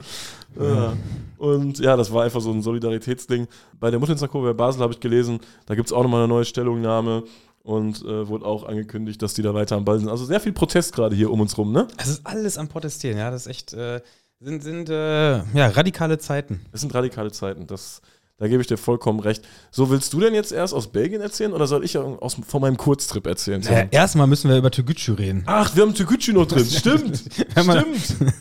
Ja. 0.60 0.94
Und 1.38 1.80
ja, 1.80 1.96
das 1.96 2.12
war 2.12 2.24
einfach 2.24 2.42
so 2.42 2.52
ein 2.52 2.62
Solidaritätsding. 2.62 3.48
Bei 3.80 3.90
der 3.90 4.00
Muttenzer 4.00 4.28
Kurve 4.28 4.54
bei 4.54 4.54
Basel 4.54 4.82
habe 4.82 4.94
ich 4.94 5.00
gelesen, 5.00 5.40
da 5.66 5.76
gibt 5.76 5.88
es 5.88 5.94
auch 5.94 6.04
nochmal 6.04 6.22
eine 6.22 6.28
neue 6.28 6.46
Stellungnahme 6.46 7.24
und 7.64 8.02
äh, 8.04 8.28
wurde 8.28 8.46
auch 8.46 8.64
angekündigt, 8.64 9.22
dass 9.22 9.34
die 9.34 9.42
da 9.42 9.54
weiter 9.54 9.76
am 9.76 9.86
Ball 9.86 10.00
sind. 10.00 10.10
Also 10.10 10.26
sehr 10.26 10.40
viel 10.40 10.54
Protest 10.54 10.94
gerade 10.94 11.16
hier 11.16 11.32
um 11.32 11.42
uns 11.42 11.58
rum, 11.58 11.72
ne? 11.72 11.88
Es 11.98 12.08
ist 12.08 12.26
alles 12.26 12.58
am 12.58 12.68
Protestieren, 12.68 13.18
ja. 13.18 13.30
Das 13.32 13.46
ist 13.46 13.48
echt, 13.48 13.74
äh, 13.74 14.02
sind, 14.40 14.64
sind 14.64 14.90
äh, 14.90 15.38
ja, 15.38 15.68
radikale 15.68 16.18
Zeiten. 16.18 16.62
Das 16.72 16.82
sind 16.82 16.94
radikale 16.94 17.32
Zeiten, 17.32 17.68
das, 17.68 18.02
da 18.38 18.48
gebe 18.48 18.62
ich 18.62 18.68
dir 18.68 18.78
vollkommen 18.78 19.20
recht. 19.20 19.44
So, 19.70 19.90
willst 19.92 20.12
du 20.14 20.20
denn 20.20 20.34
jetzt 20.34 20.52
erst 20.52 20.74
aus 20.74 20.92
Belgien 20.92 21.22
erzählen 21.22 21.54
oder 21.54 21.68
soll 21.68 21.86
ich 21.86 21.98
aus, 21.98 22.38
von 22.48 22.62
meinem 22.62 22.78
Kurztrip 22.78 23.28
erzählen? 23.28 23.62
Naja, 23.62 23.88
erstmal 23.92 24.28
müssen 24.28 24.50
wir 24.50 24.58
über 24.58 24.72
Türkgücü 24.72 25.14
reden. 25.14 25.44
Ach, 25.46 25.76
wir 25.76 25.84
haben 25.84 25.94
Türkgücü 25.94 26.34
noch 26.34 26.48
drin, 26.48 26.66
stimmt. 26.70 27.18
Stimmt. 27.18 28.34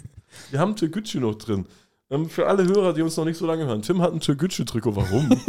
Wir 0.50 0.58
haben 0.58 0.74
Türkgücü 0.74 1.20
noch 1.20 1.34
drin. 1.34 1.66
Ähm, 2.10 2.28
für 2.28 2.46
alle 2.46 2.64
Hörer, 2.64 2.92
die 2.92 3.02
uns 3.02 3.16
noch 3.16 3.24
nicht 3.24 3.38
so 3.38 3.46
lange 3.46 3.66
hören, 3.66 3.82
Tim 3.82 4.02
hat 4.02 4.12
ein 4.12 4.20
Türkgücü-Trikot. 4.20 4.96
Warum? 4.96 5.30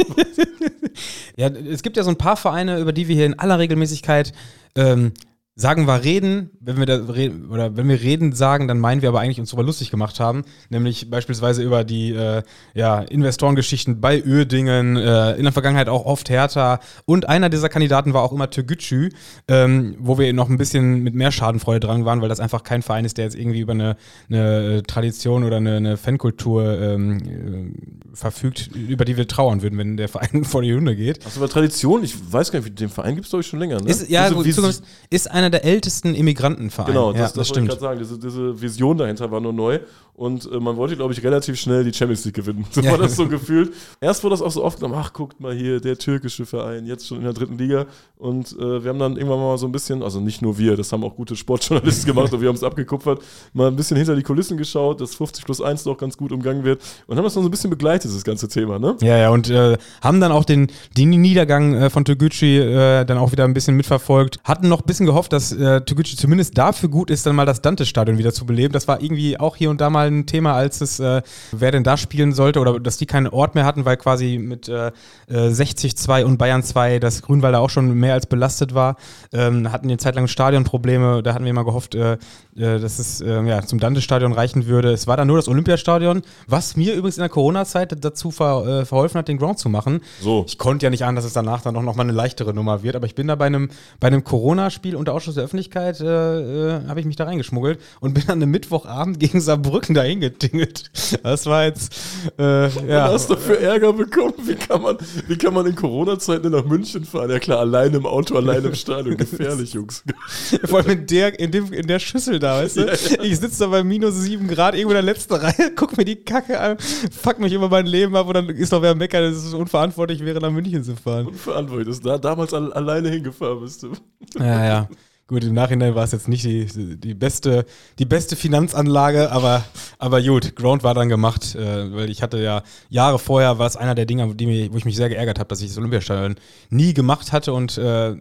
Ja, 1.38 1.48
es 1.48 1.82
gibt 1.82 1.98
ja 1.98 2.04
so 2.04 2.10
ein 2.10 2.18
paar 2.18 2.36
Vereine, 2.36 2.80
über 2.80 2.92
die 2.92 3.08
wir 3.08 3.16
hier 3.16 3.26
in 3.26 3.40
aller 3.40 3.58
Regelmäßigkeit 3.58 4.34
ähm, 4.76 5.14
sagen 5.56 5.86
wir 5.86 6.04
reden, 6.04 6.52
wenn 6.62 6.78
wir 6.78 6.86
da 6.86 6.96
reden, 6.96 7.50
oder 7.50 7.76
wenn 7.76 7.90
wir 7.90 8.00
reden 8.00 8.32
sagen, 8.32 8.70
dann 8.70 8.80
meinen 8.80 9.02
wir 9.02 9.10
aber 9.10 9.20
eigentlich 9.20 9.40
uns 9.40 9.50
darüber 9.50 9.66
lustig 9.66 9.92
gemacht 9.92 10.20
haben, 10.20 10.44
nämlich 10.70 11.10
beispielsweise 11.10 11.62
über 11.62 11.84
die 11.84 12.12
äh, 12.14 12.44
ja, 12.74 13.00
Investorengeschichten 13.00 14.00
bei 14.00 14.24
Uerdingen, 14.24 14.96
äh, 14.96 15.34
in 15.34 15.44
der 15.44 15.52
Vergangenheit 15.52 15.90
auch 15.90 16.06
oft 16.06 16.30
Hertha 16.30 16.80
und 17.06 17.28
einer 17.28 17.50
dieser 17.50 17.68
Kandidaten 17.68 18.14
war 18.14 18.24
auch 18.24 18.32
immer 18.32 18.50
Türgücü, 18.50 19.10
ähm, 19.50 19.96
wo 20.00 20.18
wir 20.18 20.32
noch 20.32 20.50
ein 20.50 20.58
bisschen 20.58 21.04
mit 21.04 21.16
mehr 21.16 21.34
Schadenfreude 21.34 21.82
dran 21.82 22.06
waren, 22.06 22.22
weil 22.22 22.30
das 22.30 22.40
einfach 22.40 22.64
kein 22.64 22.82
Verein 22.82 23.04
ist, 23.04 23.18
der 23.18 23.26
jetzt 23.26 23.36
irgendwie 23.36 23.60
über 23.60 23.74
eine, 23.74 23.98
eine 24.30 24.84
Tradition 24.84 25.44
oder 25.44 25.58
eine, 25.58 25.76
eine 25.76 25.98
Fankultur 25.98 26.80
ähm, 26.80 27.74
äh, 28.14 28.16
verfügt, 28.16 28.70
über 28.74 29.04
die 29.04 29.18
wir 29.18 29.28
trauern 29.28 29.62
würden, 29.62 29.78
wenn 29.78 29.98
der 29.98 30.08
Verein 30.08 30.44
vor 30.46 30.62
die 30.62 30.74
Hunde 30.74 30.96
geht. 30.96 31.26
Du 31.26 31.30
aber 31.36 31.50
Tradition? 31.50 32.04
Ich 32.04 32.16
weiß 32.32 32.52
gar 32.54 32.62
nicht, 32.62 32.80
den 32.80 32.90
Verein 32.90 33.16
gibt 33.16 33.26
es 33.26 33.32
doch 33.32 33.42
schon 33.42 33.60
länger, 33.60 33.82
ne? 33.82 33.90
Ist, 33.90 34.10
ja, 34.10 34.30
zumindest 34.30 34.84
ist 35.10 35.30
einer 35.42 35.50
der 35.50 35.66
ältesten 35.66 36.16
Immigrantenvereine. 36.16 36.94
Genau, 36.94 37.12
das, 37.12 37.20
ja, 37.20 37.40
das, 37.40 37.50
wollte 37.50 37.62
ich 37.62 37.68
gerade 37.68 37.82
sagen. 37.82 38.00
Diese, 38.00 38.18
diese 38.18 38.62
Vision 38.62 38.98
dahinter 38.98 39.30
war 39.32 39.40
nur 39.40 39.54
neu. 39.54 39.80
Und 40.22 40.48
äh, 40.52 40.60
man 40.60 40.78
wollte, 40.78 40.96
glaube 40.96 41.14
ich, 41.14 41.24
relativ 41.24 41.60
schnell 41.60 41.84
die 41.84 41.92
Champions 41.92 42.24
League 42.26 42.36
gewinnen. 42.36 42.64
So 42.70 42.82
Ja. 42.82 42.92
war 42.92 43.00
das 43.00 43.16
so 43.16 43.28
gefühlt. 43.28 43.74
Erst 44.00 44.24
wurde 44.24 44.34
das 44.34 44.44
auch 44.44 44.52
so 44.52 44.64
aufgenommen, 44.64 44.94
ach, 44.96 45.14
guckt 45.14 45.40
mal 45.40 45.52
hier, 45.52 45.80
der 45.80 45.98
türkische 45.98 46.46
Verein, 46.46 46.86
jetzt 46.86 47.08
schon 47.08 47.18
in 47.18 47.24
der 47.24 47.34
dritten 47.34 47.58
Liga. 47.58 47.88
Und 48.20 48.56
äh, 48.60 48.84
wir 48.84 48.90
haben 48.92 49.00
dann 49.00 49.18
irgendwann 49.18 49.40
mal 49.40 49.58
so 49.58 49.66
ein 49.66 49.72
bisschen, 49.72 50.04
also 50.04 50.20
nicht 50.20 50.44
nur 50.44 50.60
wir, 50.60 50.78
das 50.78 50.92
haben 50.92 51.04
auch 51.04 51.16
gute 51.16 51.36
Sportjournalisten 51.36 52.06
gemacht 52.06 52.32
und 52.32 52.40
wir 52.40 52.50
haben 52.50 52.56
es 52.56 52.64
abgekupfert, 52.64 53.24
mal 53.54 53.68
ein 53.68 53.76
bisschen 53.76 53.98
hinter 53.98 54.16
die 54.16 54.22
Kulissen 54.22 54.58
geschaut, 54.58 55.02
dass 55.02 55.16
50 55.16 55.44
plus 55.44 55.60
1 55.60 55.86
doch 55.86 55.98
ganz 55.98 56.16
gut 56.18 56.32
umgangen 56.32 56.64
wird. 56.64 56.84
Und 57.08 57.18
haben 57.18 57.24
das 57.24 57.34
noch 57.34 57.42
so 57.42 57.48
ein 57.48 57.52
bisschen 57.52 57.72
begleitet, 57.72 58.14
das 58.14 58.24
ganze 58.24 58.48
Thema, 58.48 58.78
ne? 58.78 58.98
Ja, 59.02 59.18
ja, 59.18 59.32
und 59.32 59.50
äh, 59.50 59.76
haben 60.04 60.22
dann 60.22 60.32
auch 60.32 60.46
den, 60.46 60.68
den 60.96 61.10
Niedergang 61.10 61.74
äh, 61.74 61.90
von 61.90 62.06
Türgücü 62.06 62.60
äh, 62.60 63.06
dann 63.06 63.18
auch 63.18 63.32
wieder 63.32 63.46
ein 63.46 63.56
bisschen 63.56 63.76
mitverfolgt. 63.76 64.38
Hatten 64.44 64.70
noch 64.70 64.82
ein 64.82 64.86
bisschen 64.86 65.08
gehofft, 65.08 65.34
dass 65.34 65.52
äh, 65.52 65.82
Türgücü 65.82 66.16
zumindest 66.16 66.56
dafür 66.60 66.90
gut 66.90 67.10
ist, 67.10 67.26
dann 67.26 67.36
mal 67.36 67.48
das 67.48 67.64
Dante-Stadion 67.64 68.20
wieder 68.20 68.34
zu 68.34 68.46
beleben. 68.46 68.72
Das 68.72 68.88
war 68.88 69.02
irgendwie 69.02 69.40
auch 69.40 69.56
hier 69.56 69.72
und 69.72 69.82
da 69.82 69.90
mal 69.90 70.11
ein 70.20 70.26
Thema, 70.26 70.54
als 70.54 70.82
es, 70.82 71.00
äh, 71.00 71.22
wer 71.52 71.72
denn 71.72 71.84
da 71.84 71.98
spielen 71.98 72.34
sollte 72.34 72.60
oder 72.60 72.80
dass 72.80 72.98
die 72.98 73.06
keinen 73.06 73.28
Ort 73.28 73.56
mehr 73.56 73.66
hatten, 73.66 73.86
weil 73.86 73.98
quasi 73.98 74.38
mit 74.38 74.70
äh, 74.70 74.92
äh, 75.28 75.50
60-2 75.50 76.24
und 76.24 76.38
Bayern 76.38 76.64
2 76.64 77.00
das 77.00 77.22
Grünwalder 77.22 77.60
auch 77.60 77.70
schon 77.70 77.94
mehr 77.94 78.14
als 78.14 78.26
belastet 78.26 78.74
war. 78.74 78.98
Ähm, 79.32 79.72
hatten 79.72 79.88
eine 79.88 79.98
Zeit 79.98 80.16
lang 80.16 80.28
Stadionprobleme. 80.28 81.24
Da 81.24 81.34
hatten 81.34 81.46
wir 81.46 81.54
mal 81.54 81.66
gehofft, 81.66 81.96
äh, 81.96 82.14
äh, 82.14 82.80
dass 82.80 83.00
es 83.00 83.22
äh, 83.22 83.42
ja, 83.44 83.62
zum 83.62 83.80
Dante-Stadion 83.80 84.34
reichen 84.34 84.66
würde. 84.66 84.92
Es 84.92 85.08
war 85.08 85.18
dann 85.18 85.28
nur 85.28 85.38
das 85.38 85.48
Olympiastadion, 85.48 86.22
was 86.48 86.76
mir 86.76 86.94
übrigens 86.94 87.18
in 87.18 87.22
der 87.22 87.30
Corona-Zeit 87.30 88.04
dazu 88.04 88.32
ver, 88.32 88.82
äh, 88.82 88.86
verholfen 88.86 89.20
hat, 89.20 89.28
den 89.28 89.38
Ground 89.38 89.60
zu 89.60 89.70
machen. 89.70 90.02
So. 90.20 90.44
Ich 90.48 90.58
konnte 90.58 90.86
ja 90.86 90.90
nicht 90.90 91.04
ahnen, 91.06 91.16
dass 91.16 91.26
es 91.26 91.34
danach 91.34 91.62
dann 91.62 91.76
auch 91.76 91.82
noch 91.82 91.96
mal 91.96 92.04
eine 92.04 92.12
leichtere 92.12 92.54
Nummer 92.54 92.84
wird, 92.84 92.96
aber 92.96 93.06
ich 93.06 93.16
bin 93.16 93.28
da 93.28 93.36
bei 93.36 93.46
einem, 93.46 93.70
bei 94.00 94.08
einem 94.08 94.24
Corona-Spiel 94.24 94.96
unter 94.96 95.14
Ausschuss 95.14 95.36
der 95.36 95.44
Öffentlichkeit, 95.44 96.00
äh, 96.02 96.78
äh, 96.78 96.88
habe 96.88 97.00
ich 97.00 97.06
mich 97.06 97.16
da 97.16 97.26
reingeschmuggelt 97.26 97.80
und 98.00 98.14
bin 98.14 98.24
dann 98.28 98.42
am 98.42 98.50
Mittwochabend 98.50 99.20
gegen 99.20 99.40
Saarbrücken 99.40 99.91
dahin 99.94 100.20
getingelt. 100.22 100.92
Das 101.24 101.46
war 101.46 101.66
jetzt, 101.66 101.94
äh, 102.40 102.68
ja. 102.88 103.06
Was 103.06 103.14
hast 103.14 103.30
du 103.32 103.36
für 103.38 103.60
Ärger 103.60 103.94
bekommen? 103.94 104.34
Wie 104.44 104.56
kann 104.56 104.82
man, 104.82 104.98
wie 105.28 105.38
kann 105.38 105.54
man 105.54 105.66
in 105.66 105.76
Corona-Zeiten 105.76 106.52
nach 106.52 106.66
München 106.66 107.06
fahren? 107.06 107.30
Ja 107.30 107.40
klar, 107.40 107.60
allein 107.60 107.94
im 107.94 108.06
Auto, 108.06 108.36
allein 108.36 108.64
im 108.64 108.76
Stadion. 108.76 109.18
Gefährlich, 109.18 109.74
Jungs. 109.74 110.04
Vor 110.66 110.80
allem 110.80 110.92
in 110.92 111.08
der, 111.08 111.40
in, 111.40 111.52
dem, 111.52 111.72
in 111.74 111.88
der 111.88 112.00
Schüssel 112.00 112.40
da, 112.40 112.58
weißt 112.62 112.78
du? 112.78 112.82
Ja, 112.82 112.94
ja. 112.94 113.24
Ich 113.24 113.40
sitze 113.40 113.60
da 113.60 113.68
bei 113.68 113.84
minus 113.84 114.16
sieben 114.16 114.48
Grad 114.48 114.76
irgendwo 114.76 114.92
in 114.92 115.06
der 115.06 115.14
letzten 115.14 115.34
Reihe, 115.34 115.72
guck 115.76 115.98
mir 115.98 116.06
die 116.06 116.18
Kacke 116.18 116.60
an, 116.60 116.78
fuck 116.80 117.40
mich 117.40 117.54
über 117.54 117.70
mein 117.70 117.86
Leben 117.86 118.16
ab 118.16 118.28
und 118.28 118.34
dann 118.34 118.50
ist 118.50 118.74
doch 118.74 118.82
wer 118.82 118.96
meckert, 118.96 119.24
dass 119.24 119.44
es 119.44 119.54
unverantwortlich 119.54 120.24
wäre, 120.24 120.40
nach 120.40 120.52
München 120.52 120.84
zu 120.84 120.96
fahren. 120.96 121.28
Unverantwortlich, 121.28 121.88
dass 121.88 122.00
du 122.00 122.10
da 122.10 122.18
damals 122.18 122.54
al 122.54 122.72
alleine 122.74 123.10
hingefahren 123.10 123.62
bist. 123.62 123.84
Du. 123.84 123.92
Ja, 124.38 124.66
ja. 124.66 124.90
Gut, 125.32 125.46
im 125.46 125.54
Nachhinein 125.54 125.96
war 125.96 126.04
es 126.04 126.12
jetzt 126.12 126.28
nicht 126.28 126.44
die, 126.44 126.66
die, 126.98 127.14
beste, 127.14 127.66
die 128.00 128.06
beste 128.06 128.36
Finanzanlage, 128.36 129.32
aber, 129.32 129.64
aber 129.98 130.22
gut, 130.22 130.58
Ground 130.58 130.84
war 130.84 130.94
dann 130.94 131.08
gemacht, 131.08 131.56
äh, 131.56 131.96
weil 131.96 132.10
ich 132.10 132.22
hatte 132.22 132.38
ja 132.44 132.64
Jahre 132.90 133.18
vorher, 133.18 133.58
war 133.58 133.66
es 133.66 133.78
einer 133.78 133.96
der 133.96 134.06
Dinge, 134.06 134.36
die 134.36 134.46
mir, 134.46 134.74
wo 134.74 134.76
ich 134.76 134.84
mich 134.84 134.98
sehr 134.98 135.08
geärgert 135.08 135.40
habe, 135.40 135.48
dass 135.48 135.62
ich 135.62 135.70
das 135.70 135.78
Olympiastadion 135.78 136.36
nie 136.70 136.94
gemacht 136.94 137.32
hatte 137.32 137.54
und, 137.54 137.78
äh, 137.78 138.14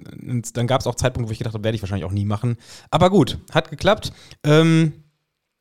dann 0.52 0.66
gab 0.68 0.82
es 0.82 0.86
auch 0.86 0.94
Zeitpunkte, 0.94 1.28
wo 1.28 1.32
ich 1.32 1.38
gedacht 1.38 1.54
habe, 1.54 1.64
werde 1.64 1.74
ich 1.74 1.82
wahrscheinlich 1.82 2.04
auch 2.04 2.12
nie 2.12 2.24
machen. 2.24 2.56
Aber 2.92 3.10
gut, 3.10 3.38
hat 3.50 3.70
geklappt. 3.70 4.12
Ähm, 4.44 4.92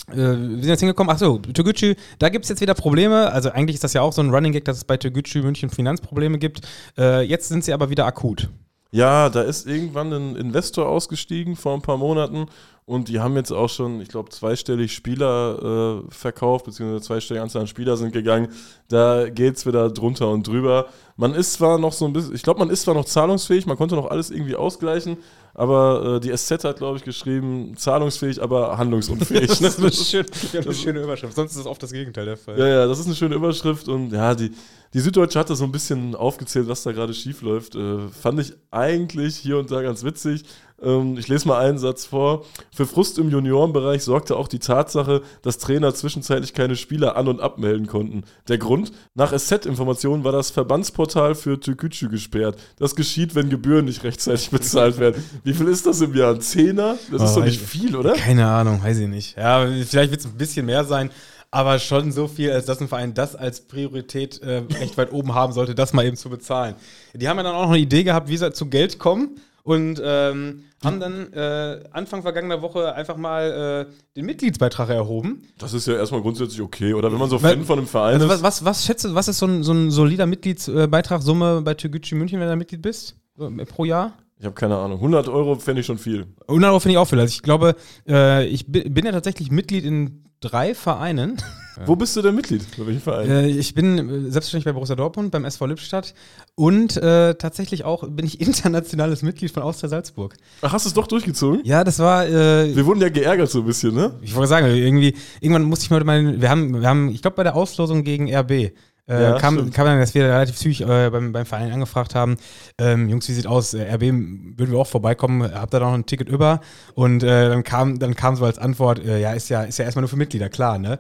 äh, 0.08 0.18
wir 0.18 0.26
sind 0.28 0.66
jetzt 0.66 0.82
hingekommen, 0.82 1.12
achso, 1.12 1.40
Toguchi, 1.40 1.96
da 2.20 2.30
gibt 2.30 2.46
es 2.46 2.50
jetzt 2.50 2.62
wieder 2.62 2.76
Probleme. 2.76 3.32
Also 3.32 3.50
eigentlich 3.50 3.74
ist 3.74 3.84
das 3.84 3.94
ja 3.94 4.04
auch 4.04 4.14
so 4.14 4.22
ein 4.22 4.30
Running 4.30 4.52
Gag, 4.52 4.66
dass 4.66 4.78
es 4.78 4.84
bei 4.84 4.98
Toguchi 4.98 5.42
München 5.42 5.72
Finanzprobleme 5.72 6.38
gibt. 6.38 6.62
Äh, 6.96 7.24
jetzt 7.24 7.50
sind 7.50 7.64
sie 7.64 7.74
aber 7.74 7.90
wieder 7.90 8.06
akut. 8.06 8.50
Ja, 8.92 9.30
da 9.30 9.42
ist 9.42 9.68
irgendwann 9.68 10.12
ein 10.12 10.36
Investor 10.36 10.88
ausgestiegen 10.88 11.56
vor 11.56 11.76
ein 11.76 11.82
paar 11.82 11.98
Monaten 11.98 12.48
und 12.90 13.08
die 13.08 13.20
haben 13.20 13.36
jetzt 13.36 13.52
auch 13.52 13.70
schon, 13.70 14.02
ich 14.02 14.08
glaube, 14.10 14.30
zweistellig 14.30 14.94
Spieler 14.94 16.02
äh, 16.08 16.12
verkauft, 16.12 16.66
beziehungsweise 16.66 17.06
zweistellige 17.06 17.44
Anzahl 17.44 17.62
an 17.62 17.68
Spieler 17.68 17.98
sind 17.98 18.14
gegangen. 18.14 18.48
Da 18.88 19.30
geht 19.30 19.58
es 19.58 19.68
wieder 19.68 19.92
drunter 19.92 20.32
und 20.32 20.48
drüber. 20.48 20.88
Man 21.16 21.36
ist 21.36 21.54
zwar 21.54 21.78
noch 21.78 21.94
so 21.94 22.06
ein 22.06 22.14
bisschen, 22.14 22.34
ich 22.34 22.42
glaube, 22.42 22.58
man 22.58 22.72
ist 22.72 22.82
zwar 22.82 22.96
noch 22.96 23.06
zahlungsfähig, 23.06 23.68
man 23.68 23.78
konnte 23.78 23.94
noch 23.94 24.10
alles 24.10 24.32
irgendwie 24.32 24.56
ausgleichen, 24.56 25.18
aber 25.54 26.16
äh, 26.16 26.20
die 26.20 26.36
SZ 26.36 26.64
hat, 26.64 26.78
glaube 26.78 26.98
ich, 26.98 27.04
geschrieben, 27.04 27.78
zahlungsfähig, 27.78 28.42
aber 28.42 28.76
handlungsunfähig. 28.80 29.50
Das 29.60 29.78
ist 29.78 29.80
eine, 29.80 29.92
schön, 29.92 30.26
eine 30.54 30.74
schöne 30.74 31.04
Überschrift. 31.04 31.36
Sonst 31.36 31.52
ist 31.52 31.60
das 31.60 31.68
oft 31.68 31.84
das 31.84 31.92
Gegenteil 31.92 32.26
der 32.26 32.38
Fall. 32.38 32.58
Ja, 32.58 32.68
ja, 32.68 32.88
das 32.88 32.98
ist 32.98 33.06
eine 33.06 33.14
schöne 33.14 33.36
Überschrift 33.36 33.88
und 33.88 34.12
ja, 34.12 34.34
die, 34.34 34.52
die 34.94 35.00
Süddeutsche 35.00 35.38
hatte 35.40 35.56
so 35.56 35.64
ein 35.66 35.72
bisschen 35.72 36.16
aufgezählt, 36.16 36.68
was 36.68 36.84
da 36.84 36.92
gerade 36.92 37.14
schief 37.14 37.42
läuft. 37.42 37.76
Äh, 37.76 38.08
fand 38.10 38.40
ich 38.40 38.54
eigentlich 38.72 39.36
hier 39.38 39.58
und 39.60 39.70
da 39.72 39.82
ganz 39.82 40.04
witzig. 40.04 40.44
Ähm, 40.82 41.18
ich 41.18 41.28
lese 41.28 41.48
mal 41.48 41.60
einen 41.60 41.78
Satz 41.78 42.06
vor. 42.06 42.46
Für 42.74 42.86
Frust 42.88 43.20
im 43.20 43.30
Juniorenbereich 43.30 44.02
sorgte 44.04 44.36
auch 44.38 44.48
die 44.48 44.60
Tatsache, 44.60 45.22
dass 45.42 45.58
Trainer 45.58 45.94
zwischenzeitlich 45.94 46.54
keine 46.54 46.76
Spieler 46.76 47.18
an- 47.18 47.28
und 47.28 47.40
abmelden 47.42 47.86
konnten. 47.86 48.24
Der 48.48 48.58
Grund? 48.58 48.92
Nach 49.14 49.32
SZ-Informationen 49.38 50.24
war 50.24 50.32
das 50.32 50.50
Verbandsportal 50.52 51.36
für 51.36 51.60
Türkücü 51.60 52.10
gesperrt. 52.10 52.58
Das 52.78 52.96
geschieht, 52.96 53.36
wenn 53.36 53.50
Gebühren 53.50 53.86
nicht 53.86 54.04
rechtzeitig 54.04 54.50
bezahlt 54.52 54.98
werden. 55.00 55.24
Wie 55.44 55.54
viel 55.54 55.68
ist 55.68 55.86
das 55.86 56.02
im 56.02 56.16
Jahr? 56.16 56.34
Ein 56.34 56.42
Zehner? 56.42 56.96
Das 57.12 57.22
ist 57.24 57.32
Oh, 57.36 57.40
doch 57.42 57.46
nicht 57.46 57.62
weiß- 57.62 57.66
viel, 57.68 57.96
oder? 57.96 58.14
Keine 58.14 58.48
Ahnung, 58.48 58.82
weiß 58.82 58.98
ich 59.00 59.08
nicht. 59.08 59.38
Ja, 59.38 59.68
vielleicht 59.86 60.12
wird 60.12 60.22
es 60.22 60.26
ein 60.28 60.38
bisschen 60.38 60.66
mehr 60.66 60.84
sein, 60.86 61.12
aber 61.52 61.80
schon 61.80 62.12
so 62.12 62.28
viel, 62.28 62.52
als 62.52 62.66
dass 62.66 62.80
ein 62.82 62.88
Verein 62.88 63.14
das 63.14 63.36
als 63.36 63.62
Priorität 63.68 64.40
äh, 64.42 64.64
recht 64.80 64.98
weit 64.98 65.12
oben 65.12 65.34
haben 65.34 65.54
sollte, 65.54 65.74
das 65.76 65.94
mal 65.94 66.06
eben 66.06 66.18
zu 66.18 66.30
bezahlen. 66.30 66.76
Die 67.14 67.28
haben 67.28 67.38
ja 67.38 67.44
dann 67.44 67.56
auch 67.56 67.64
noch 67.64 67.70
eine 67.72 67.80
Idee 67.80 68.04
gehabt, 68.04 68.30
wie 68.30 68.38
sie 68.38 68.52
zu 68.54 68.68
Geld 68.68 69.00
kommen 69.00 69.40
und 69.64 70.02
ähm, 70.04 70.64
haben 70.84 71.00
dann 71.00 71.34
äh, 71.34 71.84
Anfang 71.92 72.22
vergangener 72.22 72.62
Woche 72.62 72.94
einfach 72.96 73.18
mal 73.18 73.88
äh, 73.90 73.94
den 74.16 74.26
Mitgliedsbeitrag 74.26 74.90
erhoben. 74.90 75.44
Das 75.58 75.74
ist 75.74 75.88
ja 75.88 75.96
erstmal 75.96 76.22
grundsätzlich 76.22 76.62
okay. 76.62 76.94
Oder 76.94 77.12
wenn 77.12 77.20
man 77.20 77.30
so 77.30 77.38
Fan 77.40 77.64
von 77.66 77.80
einem 77.80 77.88
Verein 77.88 78.14
Also 78.16 78.26
ist. 78.28 78.32
was, 78.32 78.44
was, 78.44 78.66
was 78.66 78.86
schätzt 78.86 79.06
du, 79.06 79.14
was 79.16 79.28
ist 79.28 79.40
so 79.40 79.46
ein, 79.48 79.64
so 79.64 79.74
ein 79.74 79.92
solider 79.92 80.26
Mitgliedsbeitragssumme 80.26 81.62
bei 81.64 81.74
Türkgücü 81.74 82.16
München, 82.16 82.40
wenn 82.40 82.46
du 82.48 82.52
da 82.54 82.56
Mitglied 82.56 82.82
bist? 82.82 83.16
Äh, 83.40 83.66
pro 83.66 83.86
Jahr? 83.86 84.14
Ich 84.38 84.46
habe 84.46 84.56
keine 84.56 84.78
Ahnung. 84.78 84.98
100 85.00 85.28
Euro 85.28 85.56
fände 85.56 85.82
ich 85.82 85.86
schon 85.86 85.98
viel. 85.98 86.28
Und 86.48 86.62
darauf 86.62 86.82
finde 86.84 86.94
ich 86.94 86.98
auch 86.98 87.06
viel. 87.06 87.20
Also 87.20 87.32
ich 87.34 87.42
glaube, 87.42 87.76
äh, 88.08 88.46
ich 88.48 88.68
bi- 88.68 88.88
bin 88.90 89.06
ja 89.06 89.12
tatsächlich 89.12 89.52
Mitglied 89.52 89.84
in 89.84 90.24
drei 90.40 90.74
Vereinen. 90.74 91.38
Wo 91.86 91.96
bist 91.96 92.16
du 92.16 92.22
denn 92.22 92.36
Mitglied? 92.36 92.66
Bei 92.78 92.86
welchem 92.88 93.02
Verein? 93.02 93.30
Äh, 93.30 93.48
ich 93.48 93.74
bin 93.74 93.98
äh, 93.98 94.02
selbstverständlich 94.32 94.66
bei 94.66 94.74
Borussia 94.74 94.96
Dortmund, 94.96 95.32
beim 95.32 95.46
SV 95.46 95.66
Lippstadt 95.68 96.14
und 96.56 96.98
äh, 96.98 97.36
tatsächlich 97.36 97.86
auch 97.86 98.06
bin 98.10 98.26
ich 98.26 98.42
internationales 98.46 99.22
Mitglied 99.22 99.52
von 99.52 99.64
Austria 99.64 99.88
Salzburg. 99.88 100.36
Ach, 100.62 100.74
hast 100.74 100.86
du 100.86 100.90
es 100.90 100.94
doch 100.94 101.08
durchgezogen? 101.08 101.62
Ja, 101.64 101.86
das 101.86 102.00
war, 102.00 102.28
äh, 102.28 102.76
Wir 102.76 102.86
wurden 102.86 103.02
ja 103.02 103.10
geärgert 103.10 103.50
so 103.50 103.60
ein 103.60 103.66
bisschen, 103.66 103.96
ne? 103.96 104.14
ich 104.22 104.36
wollte 104.36 104.50
sagen, 104.50 104.68
irgendwie, 104.68 105.16
irgendwann 105.40 105.64
musste 105.64 105.86
ich 105.86 105.90
mal 105.90 106.04
meinen, 106.04 106.42
wir 106.42 106.50
haben, 106.50 106.82
wir 106.82 106.88
haben, 106.88 107.10
ich 107.10 107.22
glaube 107.22 107.38
bei 107.38 107.44
der 107.44 107.56
Auslosung 107.56 108.04
gegen 108.04 108.34
RB, 108.34 108.74
äh, 109.10 109.22
Ja, 109.22 109.34
kam, 109.34 109.56
stimmt. 109.56 109.74
kam 109.74 109.86
dann, 109.86 110.00
dass 110.00 110.14
wir 110.14 110.24
relativ 110.26 110.56
zügig 110.56 110.82
äh, 110.82 111.10
beim, 111.10 111.32
beim 111.34 111.46
Verein 111.46 111.72
angefragt 111.72 112.16
haben, 112.16 112.38
ähm, 112.78 113.10
Jungs, 113.10 113.28
wie 113.28 113.34
sieht 113.34 113.48
aus? 113.48 113.74
Äh, 113.74 113.92
RB 113.96 114.02
würden 114.04 114.72
wir 114.72 114.78
auch 114.80 114.88
vorbeikommen, 114.88 115.44
habt 115.54 115.74
ihr 115.74 115.80
da 115.80 115.88
noch 115.88 115.94
ein 115.96 116.06
Ticket 116.06 116.30
über? 116.30 116.62
Und 116.94 117.24
äh, 117.24 117.50
dann 117.50 117.64
kam, 117.64 118.00
dann 118.00 118.16
kam 118.16 118.36
so 118.36 118.46
als 118.46 118.60
Antwort, 118.60 119.00
äh, 119.04 119.20
ja, 119.20 119.34
ist 119.34 119.50
ja, 119.50 119.64
ist 119.64 119.80
ja 119.80 119.86
erstmal 119.86 120.02
nur 120.02 120.10
für 120.10 120.18
Mitglieder, 120.18 120.50
klar, 120.50 120.78
ne? 120.80 121.00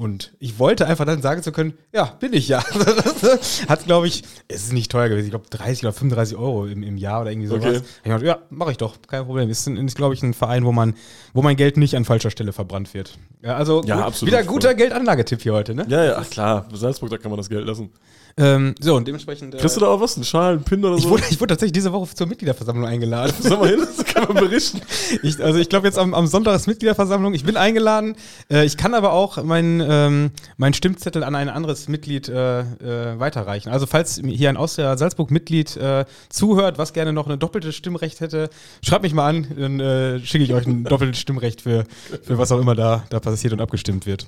Und 0.00 0.32
ich 0.38 0.58
wollte 0.58 0.86
einfach 0.86 1.04
dann 1.04 1.20
sagen 1.20 1.42
zu 1.42 1.52
können, 1.52 1.74
ja, 1.92 2.04
bin 2.20 2.32
ich 2.32 2.48
ja. 2.48 2.64
Hat, 3.68 3.84
glaube 3.84 4.06
ich, 4.06 4.22
es 4.48 4.62
ist 4.62 4.72
nicht 4.72 4.90
teuer 4.90 5.10
gewesen, 5.10 5.26
ich 5.26 5.30
glaube 5.30 5.44
30 5.50 5.84
oder 5.84 5.92
35 5.92 6.38
Euro 6.38 6.64
im, 6.64 6.82
im 6.82 6.96
Jahr 6.96 7.20
oder 7.20 7.30
irgendwie 7.30 7.48
sowas. 7.48 7.66
Okay. 7.66 7.80
Ich 8.02 8.10
dachte, 8.10 8.24
ja, 8.24 8.38
mache 8.48 8.70
ich 8.70 8.78
doch, 8.78 8.94
kein 9.06 9.26
Problem. 9.26 9.50
Ist, 9.50 9.68
ist 9.68 9.96
glaube 9.96 10.14
ich, 10.14 10.22
ein 10.22 10.32
Verein, 10.32 10.64
wo 10.64 10.72
man, 10.72 10.94
wo 11.34 11.42
mein 11.42 11.54
Geld 11.54 11.76
nicht 11.76 11.96
an 11.96 12.06
falscher 12.06 12.30
Stelle 12.30 12.54
verbrannt 12.54 12.94
wird. 12.94 13.18
Ja, 13.42 13.56
also 13.56 13.82
Ja, 13.84 14.06
gut, 14.06 14.22
wieder 14.22 14.42
guter 14.42 14.74
Geldanlagetipp 14.74 15.42
hier 15.42 15.52
heute, 15.52 15.74
ne? 15.74 15.84
Ja, 15.86 16.02
ja, 16.02 16.16
ach 16.16 16.30
klar. 16.30 16.66
Salzburg, 16.72 17.10
da 17.10 17.18
kann 17.18 17.30
man 17.30 17.36
das 17.36 17.50
Geld 17.50 17.66
lassen. 17.66 17.90
Ähm, 18.36 18.74
so, 18.80 18.96
und 18.96 19.06
dementsprechend. 19.08 19.54
Äh, 19.54 19.58
Kriegst 19.58 19.76
du 19.76 19.80
da 19.80 19.88
auch 19.88 20.00
was? 20.00 20.16
Einen 20.16 20.24
Schal, 20.24 20.54
einen 20.54 20.62
Pin 20.64 20.84
oder 20.84 20.96
ich, 20.96 21.02
so? 21.02 21.10
wurde, 21.10 21.24
ich 21.30 21.40
wurde 21.40 21.48
tatsächlich 21.54 21.72
diese 21.72 21.92
Woche 21.92 22.14
zur 22.14 22.26
Mitgliederversammlung 22.26 22.86
eingeladen. 22.86 23.34
Sag 23.40 23.58
mal 23.60 23.68
hin, 23.68 23.80
das 23.80 24.04
kann 24.04 24.24
man 24.28 24.34
berichten. 24.44 24.80
Ich, 25.22 25.42
also 25.42 25.58
ich 25.58 25.68
glaube 25.68 25.86
jetzt 25.86 25.98
am, 25.98 26.14
am 26.14 26.26
Sonntag 26.26 26.54
ist 26.56 26.66
Mitgliederversammlung. 26.66 27.34
Ich 27.34 27.44
bin 27.44 27.56
eingeladen. 27.56 28.16
Äh, 28.50 28.64
ich 28.64 28.76
kann 28.76 28.94
aber 28.94 29.12
auch 29.12 29.42
meinen 29.42 29.80
ähm, 29.86 30.30
meinen 30.56 30.74
Stimmzettel 30.74 31.24
an 31.24 31.34
ein 31.34 31.48
anderes 31.48 31.88
Mitglied 31.88 32.28
äh, 32.28 32.60
äh, 32.60 33.18
weiterreichen. 33.18 33.68
Also 33.70 33.86
falls 33.86 34.20
hier 34.24 34.48
ein 34.48 34.56
Austria 34.56 34.96
Salzburg 34.96 35.30
Mitglied 35.30 35.76
äh, 35.76 36.04
zuhört, 36.28 36.78
was 36.78 36.92
gerne 36.92 37.12
noch 37.12 37.26
ein 37.28 37.38
doppeltes 37.38 37.74
Stimmrecht 37.76 38.20
hätte, 38.20 38.50
schreibt 38.82 39.02
mich 39.02 39.12
mal 39.14 39.28
an, 39.28 39.46
dann 39.56 39.80
äh, 39.80 40.20
schicke 40.20 40.44
ich 40.44 40.54
euch 40.54 40.66
ein 40.66 40.84
doppeltes 40.84 41.18
Stimmrecht 41.20 41.62
für, 41.62 41.84
für 42.22 42.38
was 42.38 42.52
auch 42.52 42.60
immer 42.60 42.74
da, 42.74 43.04
da 43.10 43.20
passiert 43.20 43.52
und 43.52 43.60
abgestimmt 43.60 44.06
wird. 44.06 44.26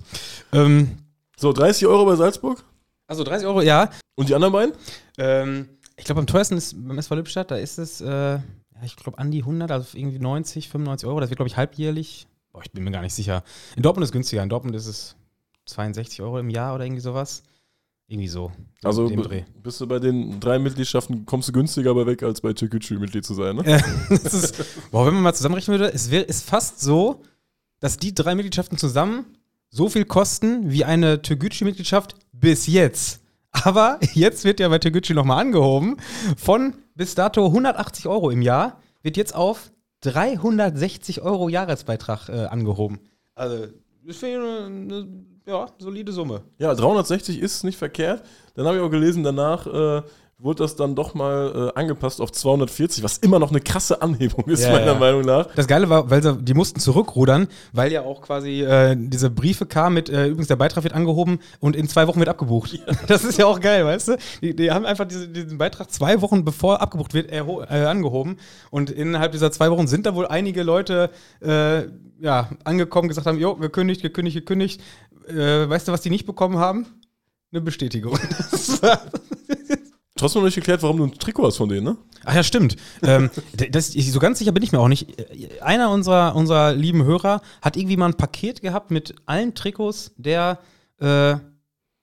Ähm, 0.53 0.99
So, 1.37 1.53
30 1.53 1.87
Euro 1.87 2.05
bei 2.05 2.17
Salzburg? 2.17 2.63
Also 3.13 3.25
30 3.25 3.47
Euro, 3.47 3.63
ja. 3.63 3.91
Und 4.15 4.29
die 4.29 4.35
anderen 4.35 4.53
beiden? 4.53 4.75
Ähm, 5.19 5.69
ich 5.97 6.05
glaube, 6.05 6.21
am 6.21 6.27
teuersten 6.27 6.57
ist 6.57 6.75
beim 6.87 6.99
SV 6.99 7.15
Lippstadt, 7.17 7.51
da 7.51 7.57
ist 7.57 7.79
es, 7.79 8.01
äh, 8.01 8.07
ja, 8.07 8.41
ich 8.85 8.97
glaube, 8.97 9.19
an 9.19 9.31
die 9.31 9.41
100, 9.41 9.71
also 9.71 9.97
irgendwie 9.97 10.19
90, 10.19 10.69
95 10.69 11.07
Euro. 11.09 11.21
Das 11.21 11.31
wird, 11.31 11.39
glaube 11.39 11.49
ich, 11.49 11.57
halbjährlich. 11.57 12.27
Boah, 12.53 12.63
ich 12.63 12.73
bin 12.73 12.85
mir 12.85 12.91
gar 12.91 13.03
nicht 13.03 13.15
sicher. 13.15 13.45
In 13.77 13.83
Dortmund 13.83 14.05
ist 14.05 14.09
es 14.09 14.13
günstiger. 14.13 14.43
In 14.43 14.49
Dortmund 14.49 14.75
ist 14.77 14.87
es 14.87 15.17
62 15.67 16.23
Euro 16.23 16.39
im 16.39 16.51
Jahr 16.51 16.75
oder 16.75 16.85
irgendwie 16.85 17.01
sowas. 17.01 17.43
Irgendwie 18.09 18.29
so. 18.29 18.51
Also 18.83 19.11
bist 19.63 19.81
du 19.81 19.87
bei 19.87 19.99
den 19.99 20.41
drei 20.41 20.59
Mitgliedschaften, 20.59 21.25
kommst 21.25 21.49
du 21.49 21.53
günstiger 21.53 21.95
bei 21.95 22.05
weg, 22.05 22.23
als 22.23 22.41
bei 22.41 22.53
Türkgücü 22.53 22.99
Mitglied 22.99 23.25
zu 23.25 23.33
sein, 23.33 23.57
ne? 23.57 23.63
Ist, 24.11 24.91
boah, 24.91 25.07
wenn 25.07 25.15
man 25.15 25.23
mal 25.23 25.35
zusammenrechnen 25.35 25.79
würde, 25.79 25.95
es 25.95 26.11
wär, 26.11 26.29
ist 26.29 26.45
fast 26.45 26.81
so, 26.81 27.23
dass 27.81 27.97
die 27.97 28.15
drei 28.15 28.35
Mitgliedschaften 28.35 28.77
zusammen 28.77 29.25
so 29.73 29.89
viel 29.89 30.05
kosten 30.05 30.71
wie 30.71 30.85
eine 30.85 31.23
Türgücü-Mitgliedschaft 31.23 32.15
bis 32.33 32.67
jetzt. 32.67 33.21
Aber 33.51 33.99
jetzt 34.15 34.45
wird 34.45 34.61
ja 34.61 34.69
bei 34.69 34.79
Türgücü 34.79 35.15
nochmal 35.15 35.41
angehoben. 35.41 35.97
Von 36.37 36.75
bis 36.95 37.15
dato 37.15 37.47
180 37.47 38.07
Euro 38.07 38.31
im 38.31 38.43
Jahr 38.43 38.81
wird 39.03 39.17
jetzt 39.17 39.35
auf 39.35 39.73
360 40.03 41.23
Euro 41.23 41.49
Jahresbeitrag 41.49 42.29
äh, 42.29 42.45
angehoben. 42.45 43.01
Also, 43.35 43.69
das 44.05 44.17
finde 44.19 44.37
ich 44.37 44.41
eine, 44.41 44.67
eine 44.67 45.09
ja, 45.47 45.67
solide 45.79 46.13
Summe. 46.13 46.43
Ja, 46.59 46.75
360 46.75 47.41
ist 47.41 47.65
nicht 47.65 47.79
verkehrt. 47.79 48.25
Dann 48.55 48.67
habe 48.67 48.77
ich 48.77 48.83
auch 48.83 48.91
gelesen, 48.91 49.23
danach 49.23 49.67
äh, 49.67 50.03
wurde 50.43 50.65
das 50.65 50.75
dann 50.77 50.95
doch 50.95 51.15
mal 51.15 51.71
äh, 51.75 51.79
angepasst 51.79 52.21
auf 52.21 52.33
240, 52.33 53.05
was 53.05 53.19
immer 53.19 53.39
noch 53.39 53.51
eine 53.51 53.61
krasse 53.61 54.03
Anhebung 54.03 54.45
ist, 54.47 54.65
Ja, 54.65 54.73
meiner 54.73 54.87
ja. 54.87 54.95
Meinung 54.99 55.23
nach. 55.23 55.47
Das 55.55 55.67
Geile 55.69 55.89
war, 55.89 56.11
weil 56.11 56.23
sie, 56.23 56.37
die 56.43 56.55
mussten 56.55 56.81
zurückrudern, 56.81 57.47
weil 57.73 57.93
ja 57.93 58.03
auch 58.03 58.21
quasi 58.23 58.63
äh, 58.63 58.97
diese 58.99 59.31
Briefe 59.31 59.67
kamen 59.67 59.95
mit, 59.95 60.09
äh, 60.09 60.27
übrigens 60.27 60.49
der 60.49 60.57
Beitrag 60.57 60.83
wird 60.85 60.95
angehoben 60.95 61.39
und 61.61 61.77
in 61.77 61.89
zwei 61.89 62.07
Wochen 62.09 62.19
wird 62.19 62.29
abgebucht. 62.29 62.79
Das 63.07 63.25
ist 63.25 63.39
ja 63.39 63.47
auch 63.47 63.61
geil, 63.61 63.85
weißt 63.85 64.09
du? 64.09 64.17
Die, 64.43 64.55
die 64.57 64.71
haben 64.71 64.85
einfach 64.87 65.07
diese, 65.07 65.29
diesen 65.29 65.59
Beitrag 65.59 65.91
zwei 65.91 66.21
Wochen 66.23 66.45
bevor 66.45 66.81
abgebucht 66.81 67.15
wird 67.15 67.31
äh, 67.31 67.41
angehoben 67.85 68.37
und 68.71 68.91
innerhalb 68.91 69.33
dieser 69.33 69.53
zwei 69.53 69.71
Wochen 69.71 69.87
sind 69.87 70.07
da 70.07 70.15
wohl 70.15 70.27
einige 70.27 70.63
Leute 70.63 71.11
äh, 71.41 71.83
ja, 72.21 72.51
angekommen, 72.65 73.09
gesagt 73.09 73.27
haben, 73.27 73.39
jo, 73.39 73.57
gekündigt, 73.57 74.03
gekündigt, 74.03 74.37
gekündigt. 74.37 74.81
Äh, 75.29 75.69
weißt 75.69 75.89
du, 75.89 75.93
was 75.93 76.01
die 76.01 76.11
nicht 76.11 76.27
bekommen 76.27 76.59
haben? 76.59 76.87
Eine 77.53 77.61
Bestätigung. 77.61 78.19
Das 78.51 78.83
war- 78.83 79.01
Trotzdem 80.23 80.43
noch 80.43 80.47
nicht 80.47 80.55
geklärt, 80.55 80.83
warum 80.83 80.99
du 80.99 81.05
ein 81.05 81.15
Trikot 81.15 81.47
hast 81.47 81.57
von 81.57 81.69
denen, 81.69 81.85
ne? 81.85 81.97
Ach 82.25 82.35
ja, 82.35 82.45
stimmt. 82.45 82.77
ähm, 83.03 83.29
das, 83.71 83.89
so 83.93 84.19
ganz 84.21 84.39
sicher 84.39 84.53
bin 84.53 84.63
ich 84.63 84.71
mir 84.71 84.79
auch 84.79 84.87
nicht. 84.89 85.09
Einer 85.63 85.91
unserer, 85.91 86.37
unserer 86.37 86.73
lieben 86.75 87.03
Hörer 87.03 87.41
hat 87.61 87.77
irgendwie 87.77 87.97
mal 87.97 88.07
ein 88.07 88.15
Paket 88.15 88.63
gehabt 88.63 88.93
mit 88.93 89.17
allen 89.27 89.55
Trikots 89.55 90.13
der 90.17 90.61
äh, 91.01 91.35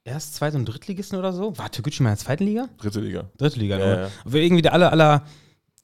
Erst-, 0.04 0.36
Zweit- 0.36 0.56
und 0.56 0.66
Drittligisten 0.66 1.18
oder 1.18 1.32
so. 1.32 1.58
War 1.58 1.72
Türkgücü 1.72 2.04
mal 2.04 2.10
in 2.10 2.16
der 2.16 2.26
zweiten 2.26 2.44
Liga? 2.44 2.68
Dritte 2.78 3.00
Liga. 3.00 3.30
Dritte 3.38 3.60
Liga, 3.60 3.80
Ja, 3.80 4.02
ja. 4.02 4.10
Irgendwie 4.26 4.62
der 4.62 4.74
aller, 4.74 4.92
aller 4.92 5.24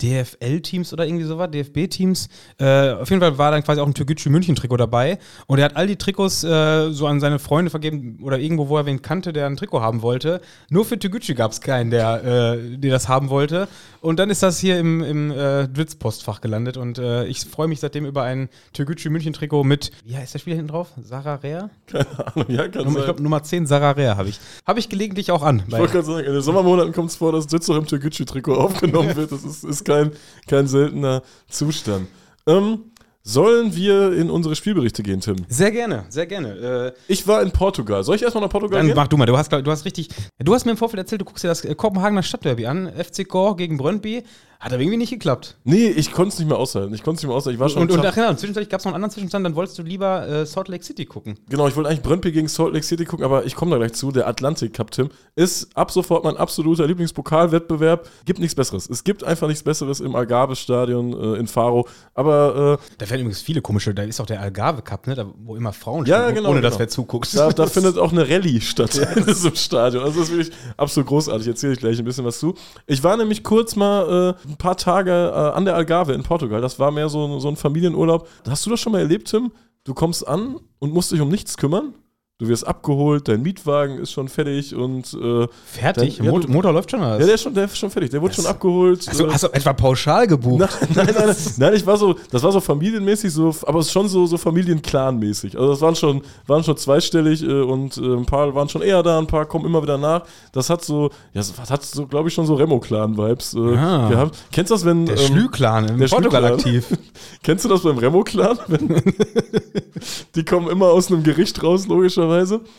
DFL-Teams 0.02 0.94
oder 0.94 1.06
irgendwie 1.06 1.26
sowas, 1.26 1.50
DFB-Teams. 1.52 2.30
Äh, 2.60 2.92
auf 2.92 3.10
jeden 3.10 3.22
Fall 3.22 3.38
war 3.38 3.52
dann 3.52 3.64
quasi 3.64 3.82
auch 3.82 3.88
ein 3.88 3.94
Türkgücü 3.94 4.30
München-Trikot 4.30 4.78
dabei. 4.78 5.20
Und 5.48 5.60
er 5.60 5.66
hat 5.66 5.76
all 5.76 5.88
die 5.88 5.96
Trikots 5.96 6.44
äh, 6.44 6.92
so 6.92 7.08
an 7.08 7.20
seine 7.20 7.40
Freunde 7.40 7.72
vergeben 7.72 8.20
oder 8.22 8.40
irgendwo, 8.40 8.70
wo 8.70 8.78
er 8.78 8.86
wen 8.86 9.02
kannte, 9.02 9.34
der 9.34 9.48
ein 9.48 9.58
Trikot 9.58 9.82
haben 9.82 10.02
wollte. 10.02 10.42
Nur 10.70 10.86
für 10.86 11.00
Türkgücü 11.00 11.34
gab 11.34 11.52
es 11.52 11.62
keinen, 11.62 11.92
der, 11.92 12.24
äh, 12.24 12.78
der 12.78 12.92
das 12.92 13.08
haben 13.08 13.30
wollte. 13.30 13.68
Und 14.02 14.20
dann 14.20 14.30
ist 14.30 14.44
das 14.44 14.60
hier 14.60 14.78
im, 14.80 15.02
im 15.02 15.32
äh, 15.32 15.68
Blitzpostfach 15.72 16.42
gelandet. 16.42 16.78
Und 16.78 16.98
äh, 16.98 17.26
ich 17.26 17.40
freue 17.42 17.68
mich 17.68 17.80
seitdem 17.80 18.06
über 18.06 18.24
ein 18.24 18.50
Türkgücü 18.74 19.10
München-Trikot 19.10 19.64
mit, 19.64 19.92
wie 20.06 20.16
heißt 20.16 20.34
der 20.34 20.40
Spieler 20.40 20.58
hinten 20.58 20.72
drauf? 20.72 20.90
Sarah 21.02 21.36
Rea? 21.36 21.70
Keine 21.88 22.06
Ahnung, 22.28 22.46
ja, 22.50 22.68
kann 22.68 22.84
Nummer, 22.84 22.90
ich 22.90 22.96
sein. 22.96 23.04
glaube, 23.06 23.24
Nummer 23.24 23.44
10 23.44 23.66
Sarah 23.66 23.92
Rea 23.92 24.18
habe 24.18 24.30
ich. 24.30 24.40
Habe 24.66 24.80
ich 24.80 24.90
gelegentlich 24.90 25.32
auch 25.32 25.42
an. 25.42 25.64
Ich 25.68 25.74
wollte 25.74 25.94
gerade 25.94 26.06
sagen, 26.06 26.26
in 26.28 26.34
den 26.34 26.42
Sommermonaten 26.42 26.94
kommt 26.94 27.10
es 27.10 27.16
vor, 27.16 27.32
dass 27.32 27.48
Dütz 27.48 27.70
auch 27.70 27.78
im 27.78 27.86
Türkgücü-Trikot 27.88 28.56
aufgenommen 28.56 29.16
wird. 29.16 29.32
Das 29.32 29.44
ist, 29.44 29.64
ist 29.64 29.85
kein, 29.86 30.12
kein 30.48 30.68
seltener 30.68 31.22
Zustand. 31.50 32.08
Ähm, 32.48 32.92
sollen 33.28 33.76
wir 33.76 34.14
in 34.14 34.30
unsere 34.30 34.56
Spielberichte 34.56 35.02
gehen, 35.02 35.20
Tim? 35.20 35.38
sehr 35.48 35.72
gerne, 35.72 36.06
sehr 36.10 36.28
gerne. 36.28 36.94
Äh, 36.96 37.12
Ich 37.12 37.28
war 37.28 37.42
in 37.42 37.50
Portugal. 37.52 38.04
Soll 38.04 38.18
ich 38.18 38.22
erstmal 38.22 38.44
nach 38.44 38.52
Portugal 38.52 38.78
Dann 38.80 38.88
gehen? 38.88 38.96
mach 38.96 39.08
du 39.08 39.18
mal, 39.18 39.26
du 39.26 39.36
hast, 39.36 39.52
du 39.52 39.72
hast 39.72 39.84
richtig. 39.86 40.10
Du 40.38 40.54
hast 40.54 40.66
mir 40.66 40.72
im 40.72 40.78
Vorfeld 40.78 41.00
erzählt, 41.00 41.22
du 41.22 41.26
guckst 41.26 41.44
dir 41.44 41.48
das 41.48 41.66
äh, 41.66 41.74
Kopenhagener 41.74 42.22
Stadtderby 42.22 42.68
an, 42.68 42.92
FC 42.94 43.28
Gore 43.28 43.56
gegen 43.56 43.78
Brøndby. 43.78 44.24
Hat 44.66 44.74
aber 44.74 44.82
irgendwie 44.82 44.98
nicht 44.98 45.12
geklappt. 45.12 45.58
Nee, 45.64 45.90
ich 45.90 46.12
konnte 46.12 46.30
es 46.34 46.40
nicht 46.40 46.48
mehr 46.48 46.58
aushalten. 46.58 46.92
Ich 46.96 47.04
konnte 47.04 47.18
es 47.18 47.22
nicht 47.22 47.28
mehr 47.28 47.38
aushalten. 47.38 47.54
Ich 47.54 47.60
war 47.60 47.70
schon 47.70 47.84
Und, 47.84 47.92
und 47.92 48.04
ach 48.04 48.18
ja, 48.18 48.32
und 48.32 48.40
zwischenzeitlich 48.40 48.68
gab 48.68 48.80
es 48.80 48.86
noch 48.86 48.94
einen 48.94 48.96
anderen 48.96 49.12
Zwischenstand, 49.12 49.46
dann 49.46 49.56
wolltest 49.56 49.78
du 49.78 49.84
lieber 49.84 50.28
äh, 50.28 50.44
Salt 50.48 50.70
Lake 50.70 50.84
City 50.84 51.06
gucken. 51.06 51.38
Genau, 51.50 51.68
ich 51.68 51.76
wollte 51.76 51.88
eigentlich 51.92 52.02
Brøndby 52.02 52.32
gegen 52.32 52.48
Salt 52.48 52.74
Lake 52.74 52.84
City 52.84 53.06
gucken, 53.06 53.24
aber 53.24 53.46
ich 53.46 53.54
komme 53.56 53.70
da 53.70 53.78
gleich 53.78 53.94
zu. 53.94 54.12
Der 54.12 54.28
Atlantic 54.28 54.74
Cup, 54.74 54.90
Tim, 54.90 55.10
ist 55.36 55.70
ab 55.78 55.92
sofort 55.92 56.24
mein 56.24 56.36
absoluter 56.36 56.88
Lieblingspokalwettbewerb. 56.88 58.10
Gibt 58.26 58.40
nichts 58.40 58.56
Besseres. 58.56 58.90
Es 58.90 59.04
gibt 59.04 59.24
einfach 59.24 59.48
nichts 59.48 59.62
Besseres 59.62 60.00
im 60.00 60.16
Algarve-Stadion 60.16 61.14
äh, 61.36 61.38
in 61.38 61.46
Faro. 61.46 61.88
Aber 62.16 62.80
äh, 62.82 62.96
Da 62.98 63.08
werden 63.08 63.22
übrigens 63.22 63.42
viele 63.42 63.62
komische, 63.62 63.94
da 63.94 64.02
ist 64.02 64.20
auch 64.20 64.26
der 64.26 64.42
Algarve 64.42 64.82
Cup, 64.82 65.06
ne? 65.06 65.14
Da, 65.14 65.28
wo 65.44 65.56
immer 65.56 65.74
Frauen 65.74 66.08
Ja, 66.08 66.22
spielen, 66.24 66.38
genau, 66.38 66.50
ohne 66.50 66.62
dass 66.62 66.72
genau. 66.72 66.80
wer 66.80 66.88
zuguckt. 66.88 67.38
da, 67.38 67.50
da 67.50 67.68
findet 67.68 68.00
auch 68.00 68.12
eine 68.12 68.28
Rallye 68.28 68.62
statt 68.62 68.96
in 69.16 69.26
diesem 69.28 69.54
Stadion. 69.56 70.04
Also 70.04 70.22
das 70.22 70.30
ist 70.30 70.36
wirklich 70.36 70.56
absolut 70.76 71.08
großartig. 71.08 71.48
Erzähle 71.48 71.74
ich 71.74 71.80
gleich 71.80 72.00
ein 72.00 72.06
bisschen 72.06 72.26
was 72.26 72.40
zu. 72.40 72.56
Ich 72.88 73.04
war 73.04 73.16
nämlich 73.16 73.44
kurz 73.44 73.76
mal 73.76 74.34
äh, 74.36 74.55
ein 74.56 74.58
paar 74.58 74.78
Tage 74.78 75.12
äh, 75.12 75.56
an 75.56 75.66
der 75.66 75.76
Algarve 75.76 76.14
in 76.14 76.24
Portugal. 76.24 76.62
Das 76.62 76.80
war 76.80 76.92
mehr 76.92 77.10
so, 77.10 77.40
so 77.40 77.50
ein 77.50 77.56
Familienurlaub. 77.56 78.28
Hast 78.48 78.66
du 78.66 78.70
das 78.70 78.80
schon 78.80 78.94
mal 78.94 79.02
erlebt, 79.02 79.28
Tim? 79.28 79.52
Du 79.84 79.94
kommst 79.94 80.28
an 80.28 80.60
und 80.80 80.94
musst 80.94 81.12
dich 81.12 81.22
um 81.22 81.30
nichts 81.30 81.58
kümmern. 81.58 81.94
Du 82.38 82.50
wirst 82.50 82.68
abgeholt, 82.68 83.30
dein 83.30 83.42
Mietwagen 83.44 83.98
ist 83.98 84.12
schon 84.12 84.28
fertig 84.28 84.76
und 84.76 85.14
äh, 85.14 85.48
Fertig? 85.68 86.18
Dann- 86.18 86.26
ja, 86.26 86.32
du- 86.38 86.52
Motor 86.52 86.74
läuft 86.74 86.92
schon 86.92 87.00
was? 87.00 87.18
ja, 87.22 87.26
der 87.26 87.36
ist 87.36 87.42
schon, 87.44 87.54
der 87.54 87.64
ist 87.64 87.78
schon 87.78 87.90
fertig. 87.90 88.10
Der 88.12 88.22
wurde 88.22 88.34
schon 88.34 88.46
abgeholt. 88.46 89.08
Hast 89.08 89.18
du, 89.22 89.26
Äh, 89.26 89.32
hast 89.32 89.44
du 89.46 89.48
etwa 89.54 89.72
pauschal 89.72 90.28
gebucht? 90.28 90.60
Nein, 90.60 90.70
nein, 91.08 91.16
nein, 91.18 91.36
nein, 91.56 91.74
ich 91.76 91.88
war 91.88 91.96
so, 91.96 92.14
das 92.32 92.44
war 92.44 92.52
so 92.52 92.60
familienmäßig, 92.60 93.32
so, 93.32 93.56
aber 93.66 93.80
es 93.80 93.86
ist 93.86 93.94
schon 93.94 94.10
so, 94.10 94.26
so 94.26 94.36
Familienclan-mäßig. 94.36 95.56
Also 95.58 95.70
das 95.70 95.80
waren 95.80 95.96
schon, 95.96 96.24
waren 96.46 96.62
schon 96.62 96.76
zweistellig 96.76 97.42
äh, 97.42 97.62
und 97.62 97.96
äh, 97.96 98.02
ein 98.02 98.26
paar 98.26 98.54
waren 98.54 98.68
schon 98.68 98.82
eher 98.82 99.02
da, 99.02 99.18
ein 99.18 99.28
paar 99.28 99.46
kommen 99.46 99.64
immer 99.64 99.82
wieder 99.82 99.98
nach. 99.98 100.24
Das 100.52 100.70
hat 100.70 100.84
so, 100.84 101.12
ja, 101.34 101.42
das 101.42 101.54
hat 101.70 101.84
so, 101.84 102.06
glaube 102.06 102.28
ich, 102.28 102.34
schon 102.36 102.46
so 102.46 102.56
Remo-Clan-Vibes 102.56 103.56
Ah. 103.56 104.10
gehabt. 104.10 104.38
Kennst 104.52 104.72
du 104.72 104.76
das, 104.76 104.84
wenn. 104.84 105.06
Der 105.06 105.16
ähm, 105.18 105.26
Schlü-Clan 105.26 105.88
in 105.88 105.98
der 106.00 106.08
Portugal 106.10 106.42
Schlü-Clan. 106.60 106.82
aktiv. 106.84 106.98
Kennst 107.44 107.64
du 107.64 107.70
das 107.70 107.82
beim 107.84 107.98
Remo-Clan? 107.98 108.58
Die 110.36 110.44
kommen 110.44 110.68
immer 110.68 110.88
aus 110.88 111.10
einem 111.10 111.24
Gericht 111.24 111.64
raus, 111.64 111.88
logischerweise. 111.88 112.25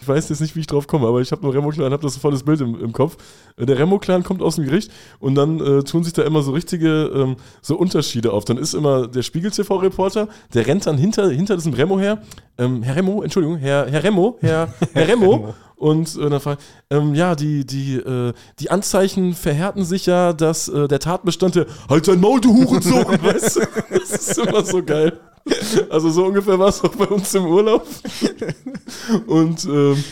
Ich 0.03 0.09
weiß 0.09 0.29
jetzt 0.29 0.41
nicht, 0.41 0.55
wie 0.57 0.61
ich 0.61 0.67
drauf 0.67 0.87
komme, 0.87 1.07
aber 1.07 1.21
ich 1.21 1.33
habe 1.33 1.43
nur 1.43 1.55
Remo-Clan, 1.55 1.93
habe 1.93 2.03
das 2.03 2.17
volles 2.17 2.43
Bild 2.43 2.61
im, 2.61 2.79
im 2.81 2.93
Kopf. 2.93 3.17
Äh, 3.57 3.67
Der 3.67 3.79
Remo-Clan 3.79 4.23
kommt 4.23 4.43
aus 4.43 4.57
dem 4.57 4.65
Gericht 4.65 4.91
und 5.19 5.35
dann 5.35 5.61
äh, 5.61 5.83
tun 5.83 6.05
sich 6.05 6.13
da 6.13 6.23
immer 6.23 6.43
so 6.43 6.53
richtige 6.53 7.11
ähm, 7.15 7.37
so 7.63 7.77
Unterschiede 7.77 8.33
auf. 8.33 8.45
Dann 8.45 8.59
ist 8.59 8.75
immer 8.75 9.07
der 9.09 9.23
Spiegel-TV-Reporter, 9.23 10.29
der 10.55 10.67
rennt 10.67 10.87
dann 10.87 10.99
hinter, 10.99 11.29
hinter 11.31 11.57
diesem 11.57 11.73
Remo 11.73 11.99
her. 11.99 12.23
Ähm, 12.59 12.83
Herr 12.83 12.97
Remo, 12.97 13.23
Entschuldigung, 13.23 13.59
Herr, 13.59 13.87
Herr 13.91 14.03
Remo, 14.03 14.39
Herr, 14.41 14.69
Herr 14.93 15.09
Remo. 15.09 15.55
Und 15.77 16.17
äh, 16.17 16.31
dann 16.31 16.41
fragt, 16.41 16.63
ähm, 16.89 17.15
ja, 17.15 17.35
die, 17.35 17.67
die, 17.67 17.97
äh, 17.97 18.33
die 18.61 18.71
Anzeichen 18.71 19.35
verhärten 19.35 19.85
sich 19.85 20.07
ja, 20.07 20.33
dass 20.33 20.69
äh, 20.69 20.89
der 20.89 21.01
Tatbestand 21.01 21.55
der 21.55 21.67
Halt 21.91 22.09
dein 22.09 22.19
Maul, 22.21 22.41
du 22.41 22.55
Hurensohn, 22.55 23.05
weißt 23.23 23.57
du? 23.57 23.61
Das 23.91 24.11
ist 24.11 24.39
immer 24.39 24.65
so 24.65 24.83
geil. 24.83 25.21
Also 25.91 26.11
so 26.11 26.25
ungefähr 26.27 26.59
war 26.59 26.69
es 26.69 26.83
auch 26.83 26.95
bei 26.95 27.07
uns 27.07 27.35
im 27.35 27.47
Urlaub. 27.47 27.87
Und 29.27 29.65
ähm, 29.65 30.03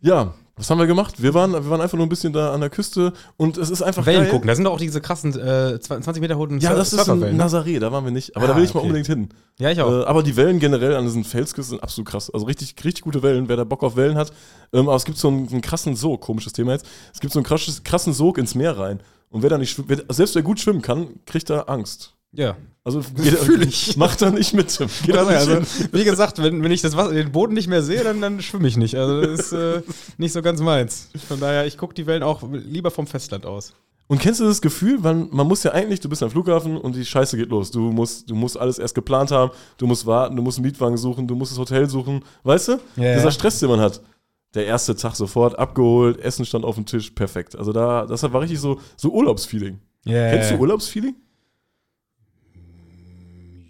ja, 0.00 0.34
was 0.56 0.68
haben 0.70 0.78
wir 0.78 0.86
gemacht? 0.86 1.22
Wir 1.22 1.32
waren, 1.34 1.52
wir 1.52 1.70
waren 1.70 1.80
einfach 1.80 1.96
nur 1.96 2.06
ein 2.06 2.10
bisschen 2.10 2.32
da 2.32 2.52
an 2.52 2.60
der 2.60 2.68
Küste 2.70 3.12
und 3.36 3.56
es 3.56 3.70
ist 3.70 3.80
einfach 3.82 4.04
Wellen 4.04 4.22
geil. 4.24 4.30
gucken, 4.30 4.48
da 4.48 4.54
sind 4.54 4.64
doch 4.64 4.72
auch 4.72 4.78
diese 4.78 5.00
krassen 5.00 5.38
äh, 5.38 5.80
20 5.80 6.20
Meter 6.20 6.36
hohen 6.36 6.58
Ja, 6.60 6.74
das 6.74 6.88
ist 6.88 6.92
in 6.94 6.98
Surferwellen, 7.04 7.36
ne? 7.36 7.44
Nazaré, 7.44 7.78
da 7.78 7.90
waren 7.90 8.04
wir 8.04 8.10
nicht. 8.10 8.36
Aber 8.36 8.44
Ah, 8.44 8.48
da 8.48 8.56
will 8.56 8.64
ich 8.64 8.74
mal 8.74 8.80
okay. 8.80 8.88
unbedingt 8.88 9.06
hin. 9.06 9.28
Ja, 9.58 9.70
ich 9.70 9.80
auch. 9.80 9.90
Äh, 9.90 10.04
aber 10.04 10.22
die 10.22 10.36
Wellen 10.36 10.58
generell 10.58 10.94
an 10.96 11.04
diesen 11.04 11.24
Felsküsten 11.24 11.76
sind 11.78 11.82
absolut 11.82 12.08
krass. 12.08 12.28
Also 12.30 12.46
richtig, 12.46 12.74
richtig 12.84 13.02
gute 13.02 13.22
Wellen, 13.22 13.48
wer 13.48 13.56
da 13.56 13.64
Bock 13.64 13.82
auf 13.82 13.96
Wellen 13.96 14.16
hat. 14.16 14.32
Ähm, 14.72 14.88
aber 14.88 14.96
es 14.96 15.04
gibt 15.04 15.16
so 15.18 15.28
einen, 15.28 15.48
einen 15.48 15.62
krassen 15.62 15.96
Sog, 15.96 16.20
komisches 16.20 16.52
Thema 16.52 16.72
jetzt. 16.72 16.86
Es 17.14 17.20
gibt 17.20 17.32
so 17.32 17.38
einen 17.38 17.46
krassen 17.84 18.12
Sog 18.12 18.38
ins 18.38 18.54
Meer 18.54 18.76
rein. 18.78 19.00
Und 19.30 19.42
wer 19.42 19.48
da 19.50 19.56
nicht 19.58 19.70
schwimmt, 19.70 20.04
selbst 20.10 20.34
wer 20.34 20.42
gut 20.42 20.60
schwimmen 20.60 20.82
kann, 20.82 21.08
kriegt 21.24 21.48
da 21.48 21.60
Angst. 21.62 22.14
Ja. 22.32 22.56
Also 22.84 23.00
Fühl 23.02 23.62
ich. 23.68 23.96
Macht 23.96 24.22
da 24.22 24.30
nicht 24.30 24.54
mit. 24.54 24.76
Geht 25.04 25.16
Also, 25.16 25.52
also, 25.52 25.60
wie 25.92 26.04
gesagt, 26.04 26.42
wenn, 26.42 26.62
wenn 26.62 26.72
ich 26.72 26.82
das 26.82 26.96
Wasser, 26.96 27.12
den 27.12 27.32
Boden 27.32 27.54
nicht 27.54 27.68
mehr 27.68 27.82
sehe, 27.82 28.02
dann, 28.02 28.20
dann 28.20 28.42
schwimme 28.42 28.68
ich 28.68 28.76
nicht. 28.76 28.96
Also 28.96 29.20
das 29.20 29.40
ist 29.40 29.52
äh, 29.52 29.82
nicht 30.18 30.32
so 30.32 30.42
ganz 30.42 30.60
meins. 30.60 31.08
Von 31.28 31.38
daher, 31.38 31.66
ich 31.66 31.78
gucke 31.78 31.94
die 31.94 32.06
Wellen 32.06 32.22
auch 32.22 32.42
lieber 32.50 32.90
vom 32.90 33.06
Festland 33.06 33.46
aus. 33.46 33.72
Und 34.08 34.20
kennst 34.20 34.40
du 34.40 34.44
das 34.44 34.60
Gefühl, 34.60 34.98
man, 34.98 35.28
man 35.30 35.46
muss 35.46 35.62
ja 35.62 35.72
eigentlich, 35.72 36.00
du 36.00 36.08
bist 36.08 36.22
am 36.22 36.30
Flughafen 36.30 36.76
und 36.76 36.96
die 36.96 37.04
Scheiße 37.04 37.36
geht 37.36 37.48
los. 37.48 37.70
Du 37.70 37.80
musst, 37.92 38.28
du 38.28 38.34
musst 38.34 38.58
alles 38.58 38.78
erst 38.78 38.94
geplant 38.94 39.30
haben, 39.30 39.52
du 39.78 39.86
musst 39.86 40.04
warten, 40.04 40.36
du 40.36 40.42
musst 40.42 40.58
einen 40.58 40.66
Mietwagen 40.66 40.98
suchen, 40.98 41.26
du 41.26 41.34
musst 41.34 41.52
das 41.52 41.58
Hotel 41.58 41.88
suchen. 41.88 42.22
Weißt 42.42 42.68
du? 42.68 42.72
Ja, 42.96 43.14
Dieser. 43.14 43.30
Stress, 43.30 43.60
den 43.60 43.70
man 43.70 43.80
hat. 43.80 44.02
Der 44.54 44.66
erste 44.66 44.94
Tag 44.94 45.14
sofort 45.14 45.58
abgeholt, 45.58 46.18
Essen 46.18 46.44
stand 46.44 46.66
auf 46.66 46.74
dem 46.74 46.84
Tisch, 46.84 47.10
perfekt. 47.12 47.56
Also 47.56 47.72
da, 47.72 48.04
das 48.04 48.22
war 48.22 48.40
richtig 48.42 48.60
so, 48.60 48.80
so 48.96 49.10
Urlaubsfeeling. 49.10 49.78
Yeah. 50.06 50.30
Kennst 50.30 50.50
du 50.50 50.56
Urlaubsfeeling? 50.56 51.14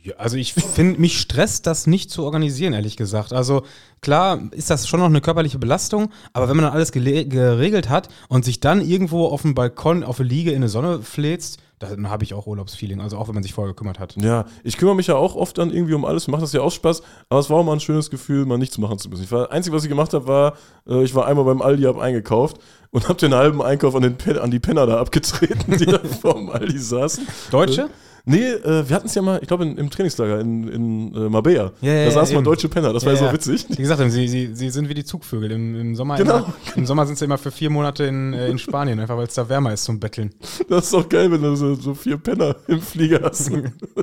Ja, 0.04 0.14
also 0.16 0.36
ich 0.36 0.52
finde, 0.52 1.00
mich 1.00 1.20
stresst 1.20 1.66
das 1.66 1.86
nicht 1.86 2.10
zu 2.10 2.24
organisieren, 2.24 2.72
ehrlich 2.72 2.96
gesagt. 2.96 3.32
Also 3.32 3.62
klar 4.00 4.40
ist 4.50 4.68
das 4.68 4.88
schon 4.88 4.98
noch 4.98 5.06
eine 5.06 5.20
körperliche 5.20 5.60
Belastung, 5.60 6.10
aber 6.32 6.48
wenn 6.48 6.56
man 6.56 6.64
dann 6.64 6.74
alles 6.74 6.90
geregelt 6.90 7.88
hat 7.88 8.08
und 8.28 8.44
sich 8.44 8.58
dann 8.58 8.80
irgendwo 8.80 9.26
auf 9.26 9.42
dem 9.42 9.54
Balkon, 9.54 10.02
auf 10.02 10.16
der 10.16 10.26
Liege 10.26 10.50
in 10.50 10.62
die 10.62 10.68
Sonne 10.68 11.02
fläzt, 11.02 11.60
dann 11.78 12.10
habe 12.10 12.24
ich 12.24 12.34
auch 12.34 12.48
Urlaubsfeeling. 12.48 13.00
Also 13.00 13.16
auch 13.16 13.28
wenn 13.28 13.34
man 13.34 13.44
sich 13.44 13.54
vorher 13.54 13.72
gekümmert 13.72 14.00
hat. 14.00 14.16
Ja, 14.20 14.46
ich 14.64 14.76
kümmere 14.76 14.96
mich 14.96 15.06
ja 15.06 15.14
auch 15.14 15.36
oft 15.36 15.58
dann 15.58 15.70
irgendwie 15.70 15.94
um 15.94 16.04
alles, 16.04 16.26
macht 16.26 16.42
das 16.42 16.52
ja 16.52 16.62
auch 16.62 16.72
Spaß, 16.72 17.02
aber 17.28 17.38
es 17.38 17.48
war 17.48 17.58
auch 17.58 17.64
mal 17.64 17.72
ein 17.72 17.80
schönes 17.80 18.10
Gefühl, 18.10 18.44
mal 18.44 18.58
nichts 18.58 18.78
machen 18.78 18.98
zu 18.98 19.08
müssen. 19.08 19.22
Ich 19.22 19.30
war, 19.30 19.44
das 19.44 19.50
Einzige, 19.52 19.76
was 19.76 19.84
ich 19.84 19.88
gemacht 19.88 20.14
habe, 20.14 20.26
war, 20.26 20.56
äh, 20.88 21.04
ich 21.04 21.14
war 21.14 21.26
einmal 21.26 21.44
beim 21.44 21.62
Aldi, 21.62 21.84
hab 21.84 21.98
eingekauft 21.98 22.58
und 22.90 23.08
habe 23.08 23.20
den 23.20 23.34
halben 23.34 23.62
Einkauf 23.62 23.94
an, 23.94 24.02
den 24.02 24.38
an 24.38 24.50
die 24.50 24.60
Penner 24.60 24.86
da 24.86 24.98
abgetreten, 24.98 25.78
die 25.78 25.86
da 25.86 26.00
vor 26.20 26.34
dem 26.34 26.50
Aldi 26.50 26.78
saßen. 26.78 27.26
Deutsche? 27.52 27.88
Nee, 28.24 28.50
äh, 28.50 28.88
wir 28.88 28.94
hatten 28.94 29.06
es 29.06 29.14
ja 29.14 29.22
mal, 29.22 29.40
ich 29.42 29.48
glaube, 29.48 29.64
im 29.64 29.90
Trainingslager 29.90 30.40
in, 30.40 30.68
in 30.68 31.14
äh, 31.14 31.28
Marbella. 31.28 31.72
Ja, 31.80 31.92
ja, 31.92 32.04
da 32.04 32.10
saßen 32.12 32.34
ja, 32.34 32.40
mal 32.40 32.44
deutsche 32.44 32.68
Penner, 32.68 32.92
das 32.92 33.04
war 33.04 33.14
ja, 33.14 33.18
so 33.18 33.32
witzig. 33.32 33.66
Wie 33.68 33.76
gesagt, 33.76 34.00
sie, 34.12 34.28
sie, 34.28 34.50
sie 34.54 34.70
sind 34.70 34.88
wie 34.88 34.94
die 34.94 35.04
Zugvögel. 35.04 35.50
Im, 35.50 35.80
im 35.80 35.94
Sommer, 35.96 36.16
Genau. 36.16 36.38
immer, 36.38 36.54
im 36.76 36.86
Sommer 36.86 37.06
sind 37.06 37.18
sie 37.18 37.24
immer 37.24 37.38
für 37.38 37.50
vier 37.50 37.70
Monate 37.70 38.04
in, 38.04 38.32
äh, 38.32 38.48
in 38.48 38.58
Spanien, 38.58 39.00
einfach 39.00 39.16
weil 39.16 39.26
es 39.26 39.34
da 39.34 39.48
wärmer 39.48 39.72
ist 39.72 39.84
zum 39.84 39.98
Betteln. 39.98 40.32
Das 40.68 40.84
ist 40.84 40.94
doch 40.94 41.08
geil, 41.08 41.30
wenn 41.32 41.42
du 41.42 41.56
so, 41.56 41.74
so 41.74 41.94
vier 41.94 42.16
Penner 42.16 42.54
im 42.68 42.80
Flieger 42.80 43.20
hast. 43.22 43.50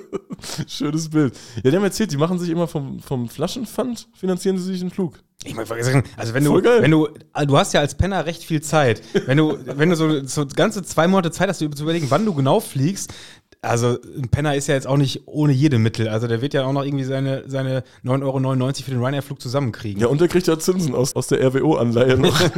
Schönes 0.67 1.09
Bild. 1.09 1.33
Ja, 1.63 1.71
die 1.71 1.77
haben 1.77 1.83
erzählt, 1.83 2.11
die 2.11 2.17
machen 2.17 2.39
sich 2.39 2.49
immer 2.49 2.67
vom, 2.67 2.99
vom 2.99 3.29
Flaschenpfand, 3.29 4.07
finanzieren 4.13 4.57
sie 4.57 4.65
sich 4.65 4.81
einen 4.81 4.91
Flug. 4.91 5.19
Ich 5.45 5.55
meine, 5.55 5.69
also 6.17 6.33
wenn 6.33 6.43
du, 6.43 6.61
wenn 6.61 6.91
du, 6.91 7.07
du 7.45 7.57
hast 7.57 7.73
ja 7.73 7.79
als 7.79 7.95
Penner 7.95 8.25
recht 8.25 8.43
viel 8.43 8.61
Zeit. 8.61 9.01
Wenn 9.25 9.37
du, 9.37 9.57
wenn 9.65 9.89
du 9.89 9.95
so, 9.95 10.25
so 10.25 10.45
ganze 10.45 10.83
zwei 10.83 11.07
Monate 11.07 11.31
Zeit 11.31 11.47
hast, 11.47 11.59
zu 11.59 11.65
überlegen, 11.65 12.07
wann 12.09 12.25
du 12.25 12.33
genau 12.33 12.59
fliegst, 12.59 13.13
also 13.61 13.97
ein 14.15 14.29
Penner 14.29 14.55
ist 14.55 14.67
ja 14.67 14.75
jetzt 14.75 14.87
auch 14.87 14.95
nicht 14.97 15.27
ohne 15.27 15.51
jede 15.51 15.79
Mittel. 15.79 16.07
Also 16.07 16.27
der 16.27 16.41
wird 16.41 16.53
ja 16.53 16.63
auch 16.65 16.71
noch 16.71 16.83
irgendwie 16.83 17.03
seine, 17.03 17.43
seine 17.47 17.83
9,99 18.05 18.23
Euro 18.23 18.73
für 18.73 18.91
den 18.91 18.99
Ryanair-Flug 18.99 19.41
zusammenkriegen. 19.41 20.01
Ja, 20.01 20.07
und 20.07 20.21
der 20.21 20.29
kriegt 20.29 20.47
ja 20.47 20.57
Zinsen 20.57 20.95
aus, 20.95 21.13
aus 21.15 21.27
der 21.27 21.45
RWO-Anleihe 21.45 22.17
noch. 22.17 22.39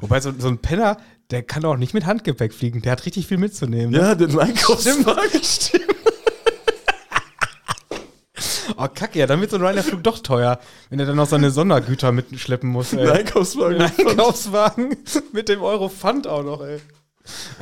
Wobei 0.00 0.20
so, 0.20 0.32
so 0.36 0.48
ein 0.48 0.58
Penner, 0.58 0.98
der 1.30 1.42
kann 1.42 1.64
auch 1.64 1.76
nicht 1.76 1.94
mit 1.94 2.06
Handgepäck 2.06 2.52
fliegen. 2.52 2.82
Der 2.82 2.92
hat 2.92 3.06
richtig 3.06 3.26
viel 3.26 3.38
mitzunehmen. 3.38 3.90
ne? 3.92 3.98
ja, 3.98 4.14
den 4.14 4.38
Einkaufswagen. 4.38 5.40
Oh, 8.78 8.86
kacke, 8.94 9.18
ja, 9.18 9.26
dann 9.26 9.40
wird 9.40 9.50
so 9.50 9.56
ein 9.56 9.62
Ryanair-Flug 9.62 10.02
doch 10.04 10.18
teuer, 10.18 10.58
wenn 10.90 11.00
er 11.00 11.06
dann 11.06 11.16
noch 11.16 11.26
seine 11.26 11.50
Sondergüter 11.50 12.12
mitschleppen 12.12 12.68
muss, 12.68 12.92
ey. 12.92 13.06
Ein 13.08 13.16
Einkaufswagen. 13.18 13.80
Ein 13.80 13.92
Einkaufswagen 14.06 14.96
mit 15.32 15.48
dem 15.48 15.62
Euro 15.62 15.88
Pfand 15.88 16.26
auch 16.26 16.42
noch, 16.44 16.60
ey. 16.62 16.78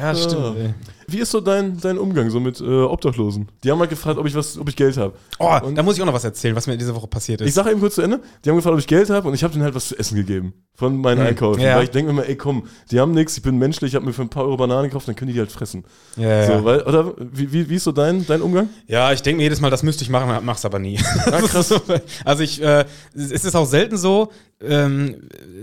Ja, 0.01 0.15
stimmt, 0.15 0.43
Ah. 0.43 0.55
ey. 0.59 0.75
Wie 1.09 1.19
ist 1.19 1.31
so 1.31 1.41
dein, 1.41 1.79
dein 1.81 1.99
Umgang 1.99 2.31
so 2.31 2.41
mit 2.41 2.61
äh, 2.61 2.65
Obdachlosen? 2.65 3.49
Die 3.63 3.71
haben 3.71 3.79
halt 3.81 3.91
gefragt, 3.91 4.19
ob 4.19 4.27
ich 4.27 4.35
was, 4.35 4.59
ob 4.59 4.69
ich 4.69 4.77
Geld 4.77 4.97
habe. 4.97 5.15
Oh, 5.39 5.59
Und- 5.63 5.75
da 5.77 5.83
muss 5.83 5.97
ich 5.97 6.03
auch 6.03 6.07
noch 6.07 6.15
was 6.15 6.25
erzählen, 6.25 6.55
was 6.57 6.67
mir 6.67 6.77
diese 6.77 6.95
Woche 6.95 7.07
passiert 7.07 7.41
ist. 7.41 7.49
Ich 7.49 7.55
sage 7.55 7.71
eben 7.71 7.81
kurz 7.81 7.95
zu 7.97 8.03
Ende. 8.03 8.21
Die 8.45 8.51
haben 8.51 8.57
gefragt, 8.57 8.75
ob 8.75 8.81
ich 8.81 8.87
Geld 8.87 9.11
habe 9.11 9.29
und 9.29 9.35
ich 9.35 9.43
habe 9.45 9.53
denen 9.53 9.65
halt 9.65 9.75
was 9.75 9.89
zu 9.89 9.99
essen 9.99 10.17
gegeben 10.17 10.55
von 10.77 10.97
meinen 11.01 11.21
Hm, 11.21 11.27
Einkäufen. 11.29 11.63
ja. 11.63 11.77
Weil 11.77 11.85
ich 11.85 11.91
denke 11.91 12.13
mir 12.13 12.21
immer, 12.21 12.29
ey 12.29 12.37
komm, 12.37 12.65
die 12.91 12.99
haben 13.01 13.13
nichts, 13.13 13.37
ich 13.37 13.43
bin 13.43 13.59
menschlich, 13.59 13.93
ich 13.93 13.95
habe 13.95 14.05
mir 14.07 14.13
für 14.13 14.23
ein 14.23 14.29
paar 14.29 14.45
Euro 14.45 14.57
Bananen 14.57 14.85
gekauft, 14.91 15.07
dann 15.07 15.15
können 15.15 15.29
die 15.29 15.35
die 15.35 15.39
halt 15.41 15.53
fressen. 15.53 15.85
ja, 16.17 16.29
ja. 16.29 16.59
So, 16.59 16.65
weil, 16.65 16.83
oder 16.83 17.15
wie, 17.19 17.53
wie, 17.53 17.69
wie 17.69 17.75
ist 17.77 17.85
so 17.85 17.93
dein, 17.93 18.27
dein 18.27 18.43
Umgang? 18.43 18.69
Ja, 18.87 19.13
ich 19.13 19.23
denke 19.23 19.37
mir 19.39 19.43
jedes 19.45 19.61
Mal, 19.61 19.71
das 19.71 19.83
müsste 19.83 20.03
ich 20.05 20.11
machen, 20.11 20.45
mach's 20.45 20.65
aber 20.65 20.79
nie. 20.79 20.95
Ja, 21.27 21.41
krass. 21.43 21.73
also 22.25 22.43
ich, 22.43 22.61
äh, 22.63 22.85
es 23.15 23.45
ist 23.45 23.55
auch 23.55 23.67
selten 23.67 23.97
so, 23.97 24.33
ähm, 24.61 25.17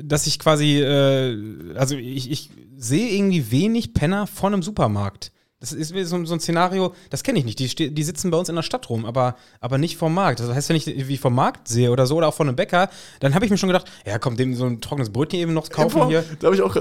dass 0.04 0.28
ich 0.28 0.40
quasi, 0.40 0.80
äh, 0.82 1.38
also 1.76 1.96
ich, 1.96 2.30
ich 2.32 2.50
sehe 2.78 3.10
irgendwie 3.12 3.52
wenig 3.52 3.94
Penner 3.94 4.28
von 4.28 4.54
einem 4.54 4.64
Supermarkt. 4.64 5.31
Das 5.62 5.72
ist 5.72 5.90
so, 5.90 6.26
so 6.26 6.34
ein 6.34 6.40
Szenario, 6.40 6.96
das 7.12 7.22
kenne 7.22 7.38
ich 7.38 7.46
nicht. 7.46 7.60
Die, 7.60 7.94
die 7.94 8.04
sitzen 8.04 8.32
bei 8.32 8.38
uns 8.38 8.50
in 8.50 8.56
der 8.56 8.64
Stadt 8.64 8.90
rum, 8.90 9.06
aber, 9.06 9.36
aber 9.60 9.78
nicht 9.78 9.96
vom 9.96 10.12
Markt. 10.12 10.40
Das 10.40 10.50
heißt, 10.50 10.70
wenn 10.70 10.76
ich 10.76 10.88
wie 11.08 11.18
vom 11.18 11.36
Markt 11.36 11.68
sehe 11.68 11.92
oder 11.92 12.08
so 12.08 12.16
oder 12.16 12.30
auch 12.30 12.34
von 12.34 12.48
einem 12.48 12.56
Bäcker, 12.56 12.90
dann 13.20 13.36
habe 13.36 13.46
ich 13.46 13.52
mir 13.52 13.58
schon 13.58 13.70
gedacht, 13.70 13.86
ja 14.04 14.18
komm, 14.18 14.38
dem 14.38 14.56
so 14.56 14.66
ein 14.66 14.82
trockenes 14.82 15.12
Brötchen 15.12 15.40
eben 15.40 15.54
noch 15.54 15.70
kaufen 15.70 16.00
Boah, 16.00 16.10
hier. 16.10 16.26
Da 16.40 16.48
habe 16.48 16.56
ich 16.56 16.64
auch, 16.64 16.76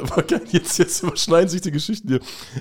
jetzt, 0.51 0.79
jetzt 0.79 1.03
überschneiden 1.03 1.51
sich 1.51 1.61
die 1.61 1.71
Geschichten 1.71 2.09
hier. 2.09 2.21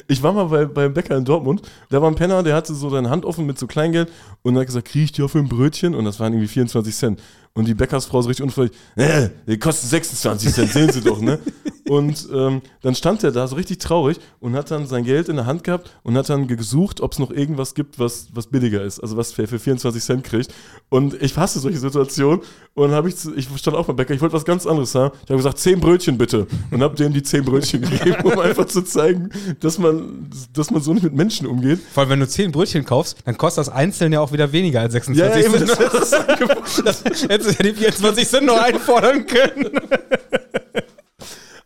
Ich 0.09 0.21
war 0.21 0.33
mal 0.33 0.45
bei, 0.45 0.65
beim 0.65 0.93
Bäcker 0.93 1.15
in 1.15 1.23
Dortmund, 1.23 1.61
da 1.89 2.01
war 2.01 2.11
ein 2.11 2.15
Penner, 2.15 2.43
der 2.43 2.53
hatte 2.53 2.73
so 2.73 2.89
seine 2.89 3.09
Hand 3.09 3.23
offen 3.23 3.45
mit 3.45 3.57
so 3.57 3.65
Kleingeld 3.65 4.11
und 4.41 4.57
hat 4.57 4.65
gesagt, 4.65 4.89
krieg 4.89 5.03
ich 5.05 5.11
dir 5.13 5.29
für 5.29 5.39
ein 5.39 5.47
Brötchen? 5.47 5.95
Und 5.95 6.03
das 6.03 6.19
waren 6.19 6.33
irgendwie 6.33 6.49
24 6.49 6.95
Cent. 6.95 7.21
Und 7.53 7.67
die 7.67 7.73
Bäckersfrau 7.73 8.19
ist 8.21 8.27
richtig 8.27 8.43
unfreundlich, 8.43 8.77
nee, 8.95 9.29
die 9.47 9.57
kosten 9.57 9.87
26 9.87 10.53
Cent, 10.53 10.71
sehen 10.71 10.91
Sie 10.91 11.01
doch, 11.01 11.19
ne? 11.19 11.39
Und 11.89 12.29
ähm, 12.31 12.61
dann 12.83 12.93
stand 12.93 13.23
er 13.23 13.31
da 13.31 13.47
so 13.47 13.55
richtig 13.55 13.79
traurig 13.79 14.19
und 14.39 14.55
hat 14.55 14.69
dann 14.69 14.85
sein 14.85 15.03
Geld 15.03 15.27
in 15.27 15.37
der 15.37 15.47
Hand 15.47 15.63
gehabt 15.63 15.89
und 16.03 16.15
hat 16.15 16.29
dann 16.29 16.47
gesucht, 16.47 17.01
ob 17.01 17.13
es 17.13 17.19
noch 17.19 17.31
irgendwas 17.31 17.73
gibt, 17.73 17.97
was, 17.97 18.27
was 18.31 18.45
billiger 18.45 18.83
ist, 18.83 18.99
also 18.99 19.17
was 19.17 19.37
er 19.39 19.47
für 19.47 19.57
24 19.57 20.03
Cent 20.03 20.23
kriegt. 20.23 20.53
Und 20.89 21.19
ich 21.19 21.35
hasse 21.35 21.59
solche 21.59 21.79
Situationen 21.79 22.41
und 22.75 22.91
habe 22.91 23.09
ich, 23.09 23.15
ich 23.35 23.47
stand 23.57 23.75
auch 23.75 23.87
beim 23.87 23.95
Bäcker, 23.95 24.13
ich 24.13 24.21
wollte 24.21 24.33
was 24.35 24.45
ganz 24.45 24.67
anderes 24.67 24.93
haben. 24.93 25.15
Ich 25.23 25.29
habe 25.31 25.37
gesagt, 25.37 25.57
10 25.57 25.79
Brötchen 25.79 26.19
bitte. 26.19 26.45
Und 26.69 26.83
habe 26.83 26.95
dem 26.95 27.11
die 27.11 27.23
10 27.23 27.43
Brötchen 27.43 27.81
gegeben, 27.81 28.21
um 28.23 28.37
einfach 28.37 28.65
zu 28.65 28.83
zeigen, 28.83 29.29
dass 29.59 29.79
man, 29.79 30.29
dass 30.53 30.69
man 30.69 30.83
so 30.83 30.93
nicht 30.93 31.03
mit 31.03 31.15
Menschen 31.15 31.47
umgeht. 31.47 31.79
Vor 31.91 32.01
allem, 32.01 32.11
wenn 32.11 32.19
du 32.19 32.27
10 32.27 32.51
Brötchen 32.51 32.85
kaufst, 32.85 33.17
dann 33.25 33.35
kostet 33.35 33.65
das 33.65 33.73
einzeln 33.73 34.13
ja 34.13 34.19
auch 34.21 34.31
wieder 34.31 34.51
weniger 34.51 34.81
als 34.81 34.93
26 34.93 35.17
Ja, 35.17 35.39
ja, 35.39 35.43
eben, 35.43 35.67
Cent. 35.67 35.91
das 35.91 36.03
ist 36.03 36.83
das. 36.85 37.03
Das 37.38 37.38
hättest 37.39 37.59
du 37.59 37.63
ja 37.63 37.71
die 37.71 37.77
24 37.77 38.27
Cent 38.27 38.45
noch 38.45 38.61
einfordern 38.61 39.25
können. 39.25 39.79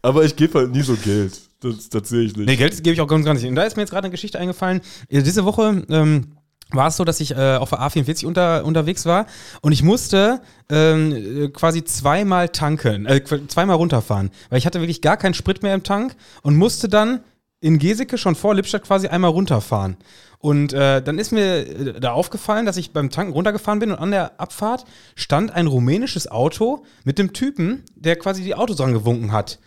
Aber 0.01 0.23
ich 0.23 0.35
gebe 0.35 0.59
halt 0.59 0.71
nie 0.71 0.81
so 0.81 0.95
Geld. 0.95 1.39
Das, 1.61 1.89
das 1.89 2.09
sehe 2.09 2.23
ich 2.23 2.35
nicht. 2.35 2.47
Nee, 2.47 2.57
Geld 2.57 2.75
gebe 2.83 2.93
ich 2.93 3.01
auch 3.01 3.07
ganz 3.07 3.25
gar 3.25 3.33
nicht. 3.33 3.45
Und 3.45 3.55
da 3.55 3.63
ist 3.63 3.77
mir 3.77 3.83
jetzt 3.83 3.91
gerade 3.91 4.05
eine 4.05 4.11
Geschichte 4.11 4.37
eingefallen. 4.37 4.81
Diese 5.09 5.45
Woche 5.45 5.85
ähm, 5.89 6.33
war 6.71 6.87
es 6.87 6.97
so, 6.97 7.05
dass 7.05 7.19
ich 7.19 7.31
äh, 7.31 7.55
auf 7.55 7.69
der 7.69 7.79
A44 7.79 8.25
unter, 8.25 8.65
unterwegs 8.65 9.05
war 9.05 9.27
und 9.61 9.71
ich 9.71 9.83
musste 9.83 10.41
ähm, 10.69 11.11
äh, 11.11 11.47
quasi 11.49 11.83
zweimal 11.83 12.49
tanken, 12.49 13.05
äh, 13.05 13.23
zweimal 13.47 13.75
runterfahren, 13.75 14.31
weil 14.49 14.57
ich 14.57 14.65
hatte 14.65 14.81
wirklich 14.81 15.01
gar 15.01 15.17
keinen 15.17 15.35
Sprit 15.35 15.63
mehr 15.63 15.75
im 15.75 15.83
Tank 15.83 16.15
und 16.41 16.57
musste 16.57 16.89
dann 16.89 17.21
in 17.61 17.79
Geseke 17.79 18.17
schon 18.17 18.35
vor 18.35 18.55
Lippstadt 18.55 18.83
quasi 18.83 19.07
einmal 19.07 19.31
runterfahren. 19.31 19.97
Und 20.43 20.73
äh, 20.73 21.01
dann 21.01 21.19
ist 21.19 21.31
mir 21.31 21.95
äh, 21.95 21.99
da 22.01 22.11
aufgefallen, 22.11 22.65
dass 22.65 22.75
ich 22.75 22.91
beim 22.91 23.09
Tanken 23.09 23.31
runtergefahren 23.31 23.79
bin 23.79 23.91
und 23.91 23.97
an 23.97 24.11
der 24.11 24.41
Abfahrt 24.41 24.83
stand 25.15 25.51
ein 25.51 25.67
rumänisches 25.67 26.29
Auto 26.29 26.83
mit 27.05 27.17
dem 27.17 27.31
Typen, 27.31 27.85
der 27.95 28.17
quasi 28.17 28.43
die 28.43 28.53
Autos 28.53 28.75
dran 28.75 28.91
gewunken 28.91 29.31
hat. 29.31 29.59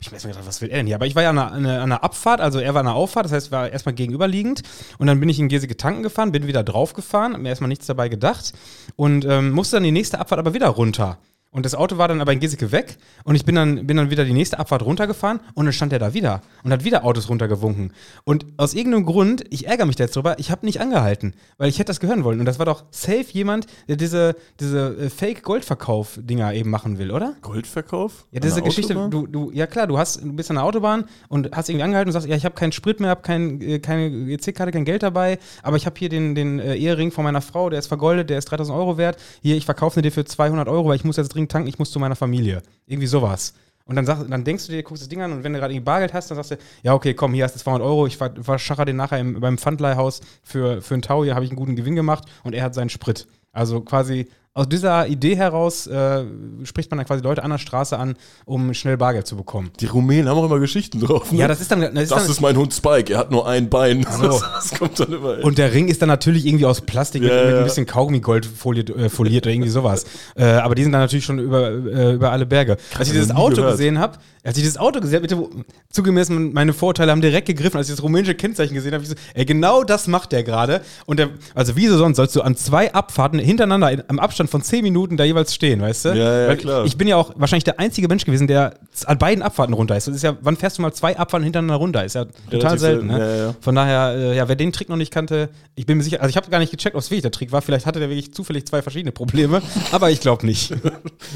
Ich 0.00 0.10
weiß 0.12 0.24
nicht, 0.24 0.36
was 0.44 0.60
will 0.60 0.70
er 0.70 0.78
denn 0.78 0.88
hier? 0.88 0.96
Aber 0.96 1.06
ich 1.06 1.14
war 1.14 1.22
ja 1.22 1.30
an 1.30 1.38
einer, 1.38 1.52
an 1.52 1.66
einer- 1.66 2.02
Abfahrt, 2.02 2.40
also 2.40 2.58
er 2.58 2.74
war 2.74 2.80
an 2.80 2.88
einer 2.88 2.96
Auffahrt, 2.96 3.26
das 3.26 3.32
heißt, 3.32 3.52
war 3.52 3.70
erstmal 3.70 3.94
gegenüberliegend. 3.94 4.62
Und 4.98 5.06
dann 5.06 5.20
bin 5.20 5.28
ich 5.28 5.38
in 5.38 5.48
Geseke 5.48 5.76
tanken 5.76 6.02
gefahren, 6.02 6.32
bin 6.32 6.48
wieder 6.48 6.64
draufgefahren, 6.64 7.34
hab 7.34 7.40
mir 7.40 7.50
erstmal 7.50 7.68
nichts 7.68 7.86
dabei 7.86 8.08
gedacht 8.08 8.54
und 8.96 9.24
ähm, 9.24 9.52
musste 9.52 9.76
dann 9.76 9.84
die 9.84 9.92
nächste 9.92 10.18
Abfahrt 10.18 10.40
aber 10.40 10.52
wieder 10.52 10.66
runter. 10.66 11.18
Und 11.54 11.64
das 11.64 11.76
Auto 11.76 11.98
war 11.98 12.08
dann 12.08 12.20
aber 12.20 12.32
in 12.32 12.40
Geseke 12.40 12.72
weg 12.72 12.96
und 13.22 13.36
ich 13.36 13.44
bin 13.44 13.54
dann, 13.54 13.86
bin 13.86 13.96
dann 13.96 14.10
wieder 14.10 14.24
die 14.24 14.32
nächste 14.32 14.58
Abfahrt 14.58 14.82
runtergefahren 14.82 15.38
und 15.54 15.66
dann 15.66 15.72
stand 15.72 15.92
er 15.92 16.00
da 16.00 16.12
wieder 16.12 16.42
und 16.64 16.72
hat 16.72 16.82
wieder 16.82 17.04
Autos 17.04 17.28
runtergewunken. 17.28 17.92
Und 18.24 18.44
aus 18.56 18.74
irgendeinem 18.74 19.06
Grund, 19.06 19.44
ich 19.50 19.68
ärgere 19.68 19.86
mich 19.86 19.94
da 19.94 20.02
jetzt 20.02 20.16
drüber, 20.16 20.36
ich 20.40 20.50
habe 20.50 20.66
nicht 20.66 20.80
angehalten, 20.80 21.32
weil 21.56 21.68
ich 21.68 21.78
hätte 21.78 21.90
das 21.90 22.00
gehören 22.00 22.24
wollen. 22.24 22.40
Und 22.40 22.46
das 22.46 22.58
war 22.58 22.66
doch 22.66 22.82
safe 22.90 23.26
jemand, 23.30 23.68
der 23.86 23.94
diese, 23.94 24.34
diese 24.58 24.96
äh, 24.96 25.10
Fake-Goldverkauf-Dinger 25.10 26.54
eben 26.54 26.70
machen 26.70 26.98
will, 26.98 27.12
oder? 27.12 27.36
Goldverkauf? 27.40 28.26
Ja, 28.32 28.40
diese 28.40 28.60
Geschichte, 28.60 28.94
Autobahn? 28.94 29.12
du, 29.12 29.26
du, 29.28 29.50
ja 29.52 29.68
klar, 29.68 29.86
du 29.86 29.96
hast, 29.96 30.24
du 30.24 30.32
bist 30.32 30.50
an 30.50 30.56
der 30.56 30.64
Autobahn 30.64 31.04
und 31.28 31.54
hast 31.54 31.68
irgendwie 31.68 31.84
angehalten 31.84 32.08
und 32.08 32.14
sagst, 32.14 32.26
ja, 32.26 32.34
ich 32.34 32.44
habe 32.44 32.56
keinen 32.56 32.72
Sprit 32.72 32.98
mehr, 32.98 33.10
habe 33.10 33.22
kein, 33.22 33.60
äh, 33.60 33.78
keine 33.78 34.06
EC-Karte, 34.32 34.72
kein 34.72 34.84
Geld 34.84 35.04
dabei, 35.04 35.38
aber 35.62 35.76
ich 35.76 35.86
habe 35.86 35.94
hier 35.96 36.08
den, 36.08 36.34
den 36.34 36.58
äh, 36.58 36.74
Ehering 36.74 37.12
von 37.12 37.22
meiner 37.22 37.42
Frau, 37.42 37.70
der 37.70 37.78
ist 37.78 37.86
vergoldet, 37.86 38.28
der 38.28 38.38
ist 38.38 38.46
3000 38.46 38.76
Euro 38.76 38.98
wert. 38.98 39.18
Hier, 39.40 39.56
ich 39.56 39.66
verkaufe 39.66 40.02
dir 40.02 40.10
für 40.10 40.24
200 40.24 40.66
Euro, 40.66 40.88
weil 40.88 40.96
ich 40.96 41.04
muss 41.04 41.16
jetzt 41.16 41.28
dringend 41.28 41.43
tanken, 41.48 41.68
ich 41.68 41.78
muss 41.78 41.90
zu 41.90 41.98
meiner 41.98 42.16
Familie. 42.16 42.62
Irgendwie 42.86 43.06
sowas. 43.06 43.54
Und 43.86 43.96
dann, 43.96 44.06
sag, 44.06 44.26
dann 44.30 44.44
denkst 44.44 44.66
du 44.66 44.72
dir, 44.72 44.82
guckst 44.82 45.02
das 45.02 45.08
Ding 45.10 45.20
an 45.20 45.30
und 45.32 45.44
wenn 45.44 45.52
du 45.52 45.58
gerade 45.58 45.74
irgendwie 45.74 45.84
Bargeld 45.84 46.14
hast, 46.14 46.30
dann 46.30 46.36
sagst 46.36 46.52
du, 46.52 46.56
ja, 46.82 46.94
okay, 46.94 47.12
komm, 47.12 47.34
hier 47.34 47.44
hast 47.44 47.54
du 47.54 47.60
200 47.60 47.86
Euro, 47.86 48.06
ich 48.06 48.16
ver- 48.16 48.32
verschacher 48.40 48.86
den 48.86 48.96
nachher 48.96 49.18
im, 49.18 49.40
beim 49.40 49.58
Pfandleihhaus 49.58 50.22
für, 50.42 50.80
für 50.80 50.94
einen 50.94 51.02
Tau, 51.02 51.22
hier 51.22 51.34
habe 51.34 51.44
ich 51.44 51.50
einen 51.50 51.58
guten 51.58 51.76
Gewinn 51.76 51.94
gemacht 51.94 52.24
und 52.44 52.54
er 52.54 52.64
hat 52.64 52.74
seinen 52.74 52.88
Sprit. 52.88 53.26
Also 53.52 53.82
quasi 53.82 54.26
aus 54.56 54.68
dieser 54.68 55.08
Idee 55.08 55.34
heraus 55.36 55.88
äh, 55.88 56.24
spricht 56.62 56.88
man 56.88 56.98
dann 56.98 57.06
quasi 57.08 57.24
Leute 57.24 57.42
an 57.42 57.50
der 57.50 57.58
Straße 57.58 57.98
an, 57.98 58.14
um 58.44 58.72
schnell 58.72 58.96
Bargeld 58.96 59.26
zu 59.26 59.36
bekommen. 59.36 59.72
Die 59.80 59.86
Rumänen 59.86 60.28
haben 60.28 60.38
auch 60.38 60.44
immer 60.44 60.60
Geschichten 60.60 61.00
drauf. 61.00 61.32
Ne? 61.32 61.40
Ja, 61.40 61.48
das 61.48 61.60
ist 61.60 61.72
dann. 61.72 61.80
Das 61.80 61.90
ist 61.90 62.12
das 62.12 62.22
dann 62.22 62.30
ist 62.30 62.40
mein 62.40 62.56
Hund 62.56 62.72
Spike, 62.72 63.12
er 63.12 63.18
hat 63.18 63.32
nur 63.32 63.48
ein 63.48 63.68
Bein. 63.68 64.06
so. 64.08 64.28
Das, 64.28 64.40
das 64.70 64.78
kommt 64.78 65.00
dann 65.00 65.12
immer. 65.12 65.38
ey. 65.38 65.42
und 65.42 65.58
der 65.58 65.72
Ring 65.74 65.88
ist 65.88 66.00
dann 66.02 66.08
natürlich 66.08 66.46
irgendwie 66.46 66.66
aus 66.66 66.82
Plastik 66.82 67.22
mit, 67.22 67.32
Ja, 67.32 67.42
mit 67.42 67.50
ja. 67.52 67.58
ein 67.58 67.64
bisschen 67.64 67.84
Kaugummi-Gold 67.86 68.46
foliert, 68.46 68.90
äh, 68.90 69.08
foliert 69.08 69.44
oder 69.44 69.52
irgendwie 69.52 69.70
sowas. 69.70 70.04
äh, 70.36 70.44
aber 70.44 70.76
die 70.76 70.84
sind 70.84 70.92
dann 70.92 71.00
natürlich 71.00 71.24
schon 71.24 71.40
über, 71.40 71.70
äh, 71.70 72.12
über 72.12 72.30
alle 72.30 72.46
Berge. 72.46 72.76
Als 72.96 73.08
ich 73.08 73.14
dieses 73.14 73.32
Auto 73.32 73.56
gehört. 73.56 73.72
gesehen 73.72 73.98
habe, 73.98 74.18
als 74.44 74.58
ich 74.58 74.62
dieses 74.62 74.76
Auto 74.76 75.00
gesehen 75.00 75.22
habe, 75.22 75.26
bitte, 75.26 75.64
zugemessen, 75.90 76.52
meine 76.52 76.74
Vorurteile 76.74 77.10
haben 77.10 77.22
direkt 77.22 77.46
gegriffen, 77.46 77.78
als 77.78 77.88
ich 77.88 77.94
das 77.94 78.02
rumänische 78.02 78.34
Kennzeichen 78.34 78.74
gesehen 78.74 78.92
habe, 78.92 79.02
ich 79.02 79.08
so, 79.08 79.14
ey, 79.32 79.46
genau 79.46 79.84
das 79.84 80.06
macht 80.06 80.32
der 80.32 80.42
gerade. 80.42 80.82
Und 81.06 81.18
der, 81.18 81.30
also 81.54 81.76
wieso 81.76 81.96
sonst 81.96 82.16
sollst 82.16 82.36
du 82.36 82.42
an 82.42 82.54
zwei 82.54 82.92
Abfahrten 82.92 83.38
hintereinander 83.38 83.90
in, 83.90 84.02
am 84.08 84.18
Abstand 84.18 84.50
von 84.50 84.60
10 84.60 84.82
Minuten 84.82 85.16
da 85.16 85.24
jeweils 85.24 85.54
stehen, 85.54 85.80
weißt 85.80 86.04
du? 86.04 86.08
Ja, 86.10 86.14
ja, 86.42 86.48
Weil 86.48 86.56
klar. 86.58 86.84
Ich 86.84 86.98
bin 86.98 87.08
ja 87.08 87.16
auch 87.16 87.32
wahrscheinlich 87.36 87.64
der 87.64 87.80
einzige 87.80 88.06
Mensch 88.06 88.26
gewesen, 88.26 88.46
der 88.46 88.74
an 89.06 89.18
beiden 89.18 89.42
Abfahrten 89.42 89.74
runter 89.74 89.96
ist. 89.96 90.08
Das 90.08 90.14
ist 90.14 90.22
ja, 90.22 90.36
wann 90.42 90.56
fährst 90.56 90.76
du 90.76 90.82
mal 90.82 90.92
zwei 90.92 91.16
Abfahrten 91.16 91.44
hintereinander 91.44 91.76
runter? 91.76 92.04
Ist 92.04 92.14
ja 92.14 92.26
total 92.26 92.50
Relativ 92.52 92.80
selten, 92.80 93.08
selten, 93.08 93.24
ne? 93.24 93.36
ja, 93.36 93.46
ja. 93.46 93.54
Von 93.62 93.74
daher, 93.74 94.14
äh, 94.14 94.36
ja, 94.36 94.46
wer 94.46 94.56
den 94.56 94.72
Trick 94.72 94.90
noch 94.90 94.96
nicht 94.96 95.10
kannte, 95.10 95.48
ich 95.74 95.86
bin 95.86 95.96
mir 95.96 96.04
sicher, 96.04 96.20
also 96.20 96.28
ich 96.28 96.36
habe 96.36 96.50
gar 96.50 96.58
nicht 96.58 96.70
gecheckt, 96.70 96.94
ob 96.94 97.00
es 97.00 97.10
wirklich 97.10 97.22
der 97.22 97.30
Trick 97.30 97.50
war. 97.50 97.62
Vielleicht 97.62 97.86
hatte 97.86 97.98
der 97.98 98.10
wirklich 98.10 98.34
zufällig 98.34 98.66
zwei 98.66 98.82
verschiedene 98.82 99.12
Probleme, 99.12 99.62
aber 99.90 100.10
ich 100.10 100.20
glaube 100.20 100.44
nicht. 100.44 100.70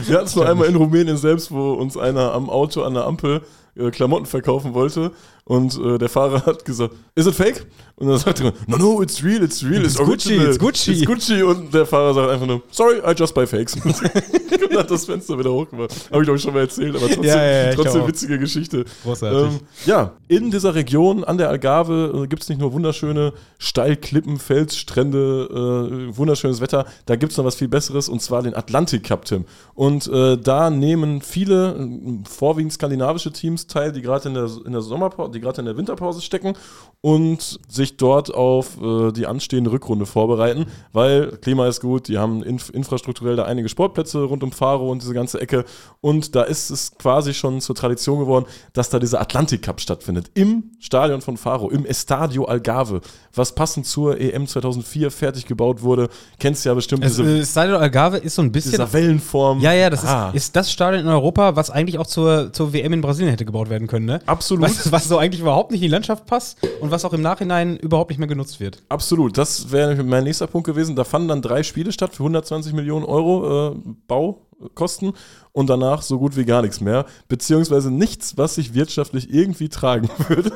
Wir 0.06 0.16
hatten 0.16 0.26
es 0.26 0.36
nur 0.36 0.46
einmal 0.46 0.68
in 0.68 0.76
Rumänien 0.76 1.16
selbst, 1.16 1.50
wo 1.50 1.72
uns 1.72 1.96
einer 1.96 2.32
am 2.32 2.50
Auto 2.50 2.82
an 2.82 2.97
der 2.98 3.06
Ampel 3.06 3.42
äh, 3.76 3.90
Klamotten 3.90 4.26
verkaufen 4.26 4.74
wollte 4.74 5.12
und 5.48 5.78
äh, 5.78 5.98
der 5.98 6.08
Fahrer 6.08 6.44
hat 6.46 6.64
gesagt, 6.64 6.94
is 7.14 7.26
it 7.26 7.34
fake? 7.34 7.66
Und 7.96 8.08
dann 8.08 8.18
sagt 8.18 8.40
er, 8.40 8.52
no, 8.68 8.76
no, 8.76 9.02
it's 9.02 9.24
real, 9.24 9.42
it's 9.42 9.64
real, 9.64 9.84
it's, 9.84 9.94
It's 9.94 9.98
Gucci, 9.98 10.28
original. 10.38 10.46
it's 10.46 10.58
Gucci. 10.58 10.92
It's 10.92 11.04
Gucci. 11.04 11.42
Und 11.42 11.74
der 11.74 11.84
Fahrer 11.84 12.14
sagt 12.14 12.30
einfach 12.30 12.46
nur, 12.46 12.62
sorry, 12.70 12.98
I 12.98 13.12
just 13.16 13.34
buy 13.34 13.46
fakes. 13.46 13.74
und 13.84 14.76
hat 14.78 14.90
das 14.90 15.04
Fenster 15.06 15.38
wieder 15.38 15.52
hochgemacht. 15.52 15.90
Habe 16.10 16.22
ich 16.22 16.26
glaube 16.26 16.36
ich 16.36 16.42
schon 16.42 16.54
mal 16.54 16.60
erzählt, 16.60 16.94
aber 16.94 17.06
trotzdem, 17.06 17.24
Ja, 17.24 17.44
ja, 17.44 17.74
trotzdem 17.74 18.06
witzige 18.06 18.38
Geschichte. 18.38 18.84
Großartig. 19.02 19.54
Ähm, 19.54 19.60
ja, 19.86 20.12
in 20.28 20.50
dieser 20.50 20.74
Region 20.74 21.24
an 21.24 21.38
der 21.38 21.48
Algarve 21.48 22.22
äh, 22.24 22.26
gibt 22.28 22.42
es 22.42 22.48
nicht 22.48 22.60
nur 22.60 22.72
wunderschöne 22.72 23.32
Steilklippen, 23.58 24.38
Felsstrände, 24.38 26.08
äh, 26.12 26.16
wunderschönes 26.16 26.60
Wetter, 26.60 26.86
da 27.06 27.16
gibt 27.16 27.32
es 27.32 27.38
noch 27.38 27.44
was 27.44 27.56
viel 27.56 27.68
Besseres 27.68 28.08
und 28.08 28.22
zwar 28.22 28.42
den 28.42 28.54
Atlantic 28.54 29.04
Cup, 29.04 29.24
Tim. 29.24 29.44
Und 29.74 30.06
äh, 30.08 30.36
da 30.36 30.70
nehmen 30.70 31.20
viele, 31.22 31.70
äh, 31.74 32.28
vorwiegend 32.28 32.72
skandinavische 32.72 33.32
Teams 33.32 33.66
teil, 33.66 33.92
die 33.92 34.02
gerade 34.02 34.28
in 34.28 34.34
der, 34.34 34.48
in 34.64 34.72
der 34.72 34.82
Sommerpause, 34.82 35.30
die 35.38 35.42
gerade 35.44 35.60
in 35.60 35.66
der 35.66 35.76
Winterpause 35.76 36.20
stecken 36.20 36.54
und 37.00 37.60
sich 37.68 37.96
dort 37.96 38.34
auf 38.34 38.80
äh, 38.82 39.12
die 39.12 39.26
anstehende 39.26 39.70
Rückrunde 39.70 40.04
vorbereiten, 40.06 40.66
weil 40.92 41.28
Klima 41.40 41.66
ist 41.68 41.80
gut, 41.80 42.08
die 42.08 42.18
haben 42.18 42.42
inf 42.42 42.70
infrastrukturell 42.70 43.36
da 43.36 43.44
einige 43.44 43.68
Sportplätze 43.68 44.22
rund 44.22 44.42
um 44.42 44.52
Faro 44.52 44.90
und 44.90 45.02
diese 45.02 45.14
ganze 45.14 45.40
Ecke 45.40 45.64
und 46.00 46.34
da 46.34 46.42
ist 46.42 46.70
es 46.70 46.92
quasi 46.98 47.34
schon 47.34 47.60
zur 47.60 47.74
Tradition 47.76 48.18
geworden, 48.18 48.46
dass 48.72 48.90
da 48.90 48.98
dieser 48.98 49.20
Atlantic 49.20 49.62
Cup 49.62 49.80
stattfindet. 49.80 50.30
Im 50.34 50.72
Stadion 50.80 51.20
von 51.20 51.36
Faro, 51.36 51.70
im 51.70 51.86
Estadio 51.86 52.44
Algarve, 52.46 53.00
was 53.34 53.54
passend 53.54 53.86
zur 53.86 54.20
EM 54.20 54.46
2004 54.46 55.10
fertig 55.10 55.46
gebaut 55.46 55.82
wurde. 55.82 56.08
Kennst 56.40 56.64
du 56.64 56.70
ja 56.70 56.74
bestimmt 56.74 57.04
Es, 57.04 57.16
diese, 57.16 57.38
äh, 57.38 57.44
Stadio 57.44 57.76
Algarve 57.76 58.16
ist 58.18 58.34
so 58.34 58.42
ein 58.42 58.50
bisschen. 58.52 58.72
dieser 58.72 58.92
Wellenform. 58.92 59.60
Ja, 59.60 59.72
ja, 59.72 59.88
das 59.90 60.04
Ah. 60.04 60.28
ist, 60.30 60.36
ist 60.36 60.56
das 60.56 60.72
Stadion 60.72 61.02
in 61.04 61.08
Europa, 61.08 61.54
was 61.56 61.70
eigentlich 61.70 61.98
auch 61.98 62.06
zur, 62.06 62.52
zur 62.52 62.72
WM 62.72 62.92
in 62.92 63.00
Brasilien 63.00 63.30
hätte 63.30 63.44
gebaut 63.44 63.70
werden 63.70 63.86
können, 63.86 64.06
ne? 64.06 64.20
Absolut. 64.26 64.64
Was, 64.64 64.90
was 64.90 65.04
so 65.08 65.18
eigentlich 65.28 65.40
überhaupt 65.40 65.70
nicht 65.70 65.80
in 65.82 65.88
die 65.88 65.92
Landschaft 65.92 66.26
passt 66.26 66.58
und 66.80 66.90
was 66.90 67.04
auch 67.04 67.12
im 67.12 67.20
Nachhinein 67.20 67.76
überhaupt 67.76 68.10
nicht 68.10 68.18
mehr 68.18 68.28
genutzt 68.28 68.60
wird. 68.60 68.82
Absolut, 68.88 69.36
das 69.36 69.70
wäre 69.70 70.02
mein 70.02 70.24
nächster 70.24 70.46
Punkt 70.46 70.66
gewesen. 70.66 70.96
Da 70.96 71.04
fanden 71.04 71.28
dann 71.28 71.42
drei 71.42 71.62
Spiele 71.62 71.92
statt 71.92 72.14
für 72.14 72.22
120 72.22 72.72
Millionen 72.72 73.04
Euro 73.04 73.72
äh, 73.72 73.76
Baukosten 74.06 75.12
und 75.52 75.68
danach 75.68 76.00
so 76.00 76.18
gut 76.18 76.36
wie 76.36 76.46
gar 76.46 76.62
nichts 76.62 76.80
mehr, 76.80 77.04
beziehungsweise 77.28 77.90
nichts, 77.90 78.38
was 78.38 78.54
sich 78.54 78.72
wirtschaftlich 78.72 79.32
irgendwie 79.32 79.68
tragen 79.68 80.08
würde. 80.28 80.50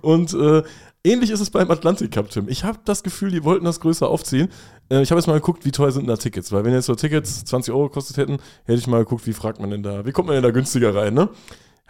und 0.00 0.32
äh, 0.32 0.62
ähnlich 1.04 1.30
ist 1.30 1.40
es 1.40 1.50
beim 1.50 1.70
Atlantic 1.70 2.12
Cup, 2.12 2.30
Tim. 2.30 2.48
Ich 2.48 2.64
habe 2.64 2.78
das 2.86 3.02
Gefühl, 3.02 3.30
die 3.30 3.44
wollten 3.44 3.66
das 3.66 3.80
größer 3.80 4.08
aufziehen. 4.08 4.48
Äh, 4.88 5.02
ich 5.02 5.10
habe 5.10 5.20
jetzt 5.20 5.26
mal 5.26 5.34
geguckt, 5.34 5.66
wie 5.66 5.72
teuer 5.72 5.92
sind 5.92 6.06
da 6.06 6.16
Tickets, 6.16 6.50
weil 6.50 6.64
wenn 6.64 6.72
jetzt 6.72 6.86
so 6.86 6.94
Tickets 6.94 7.44
20 7.44 7.74
Euro 7.74 7.88
gekostet 7.88 8.16
hätten, 8.16 8.38
hätte 8.64 8.78
ich 8.78 8.86
mal 8.86 9.04
geguckt, 9.04 9.26
wie 9.26 9.34
fragt 9.34 9.60
man 9.60 9.70
denn 9.70 9.82
da, 9.82 10.06
wie 10.06 10.12
kommt 10.12 10.28
man 10.28 10.34
denn 10.34 10.42
da 10.44 10.50
günstiger 10.50 10.94
rein, 10.94 11.12
ne? 11.12 11.28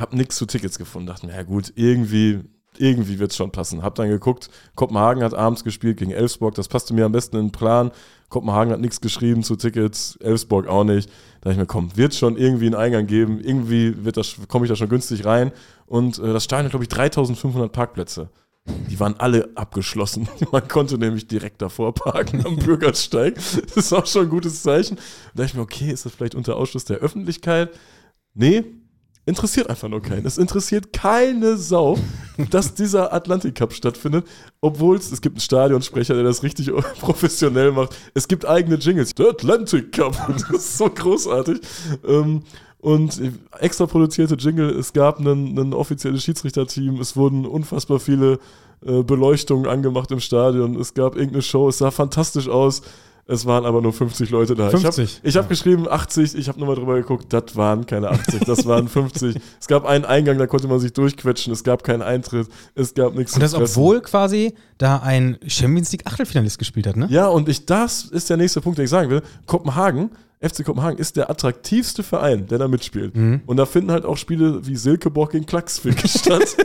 Hab 0.02 0.12
nichts 0.12 0.36
zu 0.36 0.46
Tickets 0.46 0.78
gefunden, 0.78 1.06
dachte 1.06 1.26
mir, 1.26 1.34
ja 1.34 1.44
gut, 1.44 1.72
irgendwie 1.76 2.40
irgendwie 2.78 3.18
wird 3.18 3.30
es 3.30 3.36
schon 3.36 3.52
passen. 3.52 3.82
Hab 3.82 3.94
dann 3.94 4.08
geguckt, 4.08 4.50
Kopenhagen 4.74 5.22
hat 5.22 5.34
abends 5.34 5.62
gespielt 5.62 5.98
gegen 5.98 6.10
Elfsborg, 6.10 6.54
das 6.54 6.68
passte 6.68 6.92
mir 6.92 7.04
am 7.04 7.12
besten 7.12 7.36
in 7.36 7.46
den 7.46 7.52
Plan. 7.52 7.92
Kopenhagen 8.28 8.72
hat 8.72 8.80
nichts 8.80 9.00
geschrieben 9.00 9.42
zu 9.42 9.56
Tickets, 9.56 10.16
Elfsborg 10.16 10.66
auch 10.66 10.84
nicht. 10.84 11.08
Da 11.08 11.50
dachte 11.50 11.52
ich 11.52 11.58
mir, 11.58 11.66
komm, 11.66 11.96
wird 11.96 12.14
schon 12.14 12.36
irgendwie 12.36 12.66
einen 12.66 12.74
Eingang 12.74 13.06
geben, 13.06 13.40
irgendwie 13.40 13.94
komme 14.48 14.64
ich 14.64 14.70
da 14.70 14.76
schon 14.76 14.88
günstig 14.88 15.24
rein. 15.24 15.52
Und 15.86 16.18
äh, 16.18 16.32
das 16.32 16.44
Stadion 16.44 16.64
hat, 16.64 16.70
glaube 16.72 16.84
ich, 16.84 16.88
3500 16.88 17.70
Parkplätze. 17.70 18.30
Die 18.90 18.98
waren 18.98 19.14
alle 19.18 19.50
abgeschlossen. 19.54 20.28
Man 20.52 20.66
konnte 20.66 20.96
nämlich 20.96 21.26
direkt 21.26 21.60
davor 21.62 21.94
parken 21.94 22.44
am 22.46 22.56
Bürgersteig. 22.56 23.34
Das 23.34 23.76
ist 23.76 23.92
auch 23.92 24.06
schon 24.06 24.24
ein 24.24 24.30
gutes 24.30 24.62
Zeichen. 24.62 24.96
Da 24.96 25.42
dachte 25.42 25.46
ich 25.46 25.54
mir, 25.54 25.62
okay, 25.62 25.90
ist 25.90 26.06
das 26.06 26.12
vielleicht 26.12 26.34
unter 26.34 26.56
Ausschluss 26.56 26.84
der 26.84 26.98
Öffentlichkeit? 26.98 27.70
Nee, 28.34 28.64
interessiert 29.24 29.70
einfach 29.70 29.88
nur 29.88 30.02
keinen. 30.02 30.26
Es 30.26 30.38
interessiert 30.38 30.92
keine 30.92 31.56
Sau, 31.56 31.98
dass 32.50 32.74
dieser 32.74 33.12
Atlantic 33.12 33.54
Cup 33.54 33.72
stattfindet, 33.72 34.26
obwohl 34.60 34.96
es, 34.96 35.12
es 35.12 35.20
gibt 35.20 35.36
einen 35.36 35.40
Stadionsprecher, 35.40 36.14
der 36.14 36.24
das 36.24 36.42
richtig 36.42 36.70
professionell 37.00 37.72
macht. 37.72 37.96
Es 38.14 38.28
gibt 38.28 38.46
eigene 38.46 38.76
Jingles. 38.76 39.14
Der 39.14 39.28
Atlantic 39.28 39.92
Cup. 39.92 40.16
Das 40.32 40.50
ist 40.50 40.78
so 40.78 40.88
großartig. 40.88 41.60
Ähm, 42.06 42.42
und 42.80 43.20
extra 43.60 43.86
produzierte 43.86 44.34
Jingle, 44.34 44.70
es 44.70 44.92
gab 44.92 45.20
ein, 45.20 45.56
ein 45.56 45.72
offizielles 45.72 46.24
Schiedsrichterteam, 46.24 46.98
es 47.00 47.14
wurden 47.14 47.46
unfassbar 47.46 48.00
viele 48.00 48.40
äh, 48.84 49.04
Beleuchtungen 49.04 49.68
angemacht 49.68 50.10
im 50.10 50.18
Stadion, 50.18 50.74
es 50.74 50.92
gab 50.92 51.14
irgendeine 51.14 51.42
Show, 51.42 51.68
es 51.68 51.78
sah 51.78 51.92
fantastisch 51.92 52.48
aus. 52.48 52.82
Es 53.26 53.46
waren 53.46 53.64
aber 53.64 53.80
nur 53.80 53.92
50 53.92 54.30
Leute 54.30 54.56
da. 54.56 54.70
50? 54.70 55.20
Ich 55.22 55.36
habe 55.36 55.44
hab 55.44 55.48
geschrieben 55.48 55.88
80, 55.88 56.34
ich 56.34 56.48
habe 56.48 56.58
nochmal 56.58 56.74
drüber 56.74 56.96
geguckt, 56.96 57.32
das 57.32 57.54
waren 57.54 57.86
keine 57.86 58.10
80, 58.10 58.40
das 58.40 58.66
waren 58.66 58.88
50. 58.88 59.36
es 59.60 59.66
gab 59.68 59.84
einen 59.84 60.04
Eingang, 60.04 60.38
da 60.38 60.46
konnte 60.48 60.66
man 60.66 60.80
sich 60.80 60.92
durchquetschen, 60.92 61.52
es 61.52 61.62
gab 61.62 61.84
keinen 61.84 62.02
Eintritt, 62.02 62.48
es 62.74 62.94
gab 62.94 63.14
nichts 63.14 63.34
Und 63.34 63.42
das, 63.42 63.54
obwohl 63.54 64.00
quasi 64.00 64.54
da 64.76 64.98
ein 64.98 65.38
Champions 65.46 65.92
League 65.92 66.06
Achtelfinalist 66.06 66.58
gespielt 66.58 66.88
hat, 66.88 66.96
ne? 66.96 67.06
Ja, 67.10 67.28
und 67.28 67.48
ich, 67.48 67.64
das 67.64 68.04
ist 68.04 68.28
der 68.28 68.36
nächste 68.36 68.60
Punkt, 68.60 68.78
den 68.78 68.84
ich 68.84 68.90
sagen 68.90 69.08
will. 69.08 69.22
Kopenhagen 69.46 70.10
FC 70.42 70.64
Kopenhagen 70.64 70.98
ist 70.98 71.16
der 71.16 71.30
attraktivste 71.30 72.02
Verein, 72.02 72.46
der 72.48 72.58
da 72.58 72.68
mitspielt. 72.68 73.16
Mhm. 73.16 73.42
Und 73.46 73.56
da 73.56 73.66
finden 73.66 73.92
halt 73.92 74.04
auch 74.04 74.16
Spiele 74.16 74.66
wie 74.66 74.76
Silkeborg 74.76 75.32
gegen 75.32 75.46
Klaxvik 75.46 75.98
statt. 76.08 76.56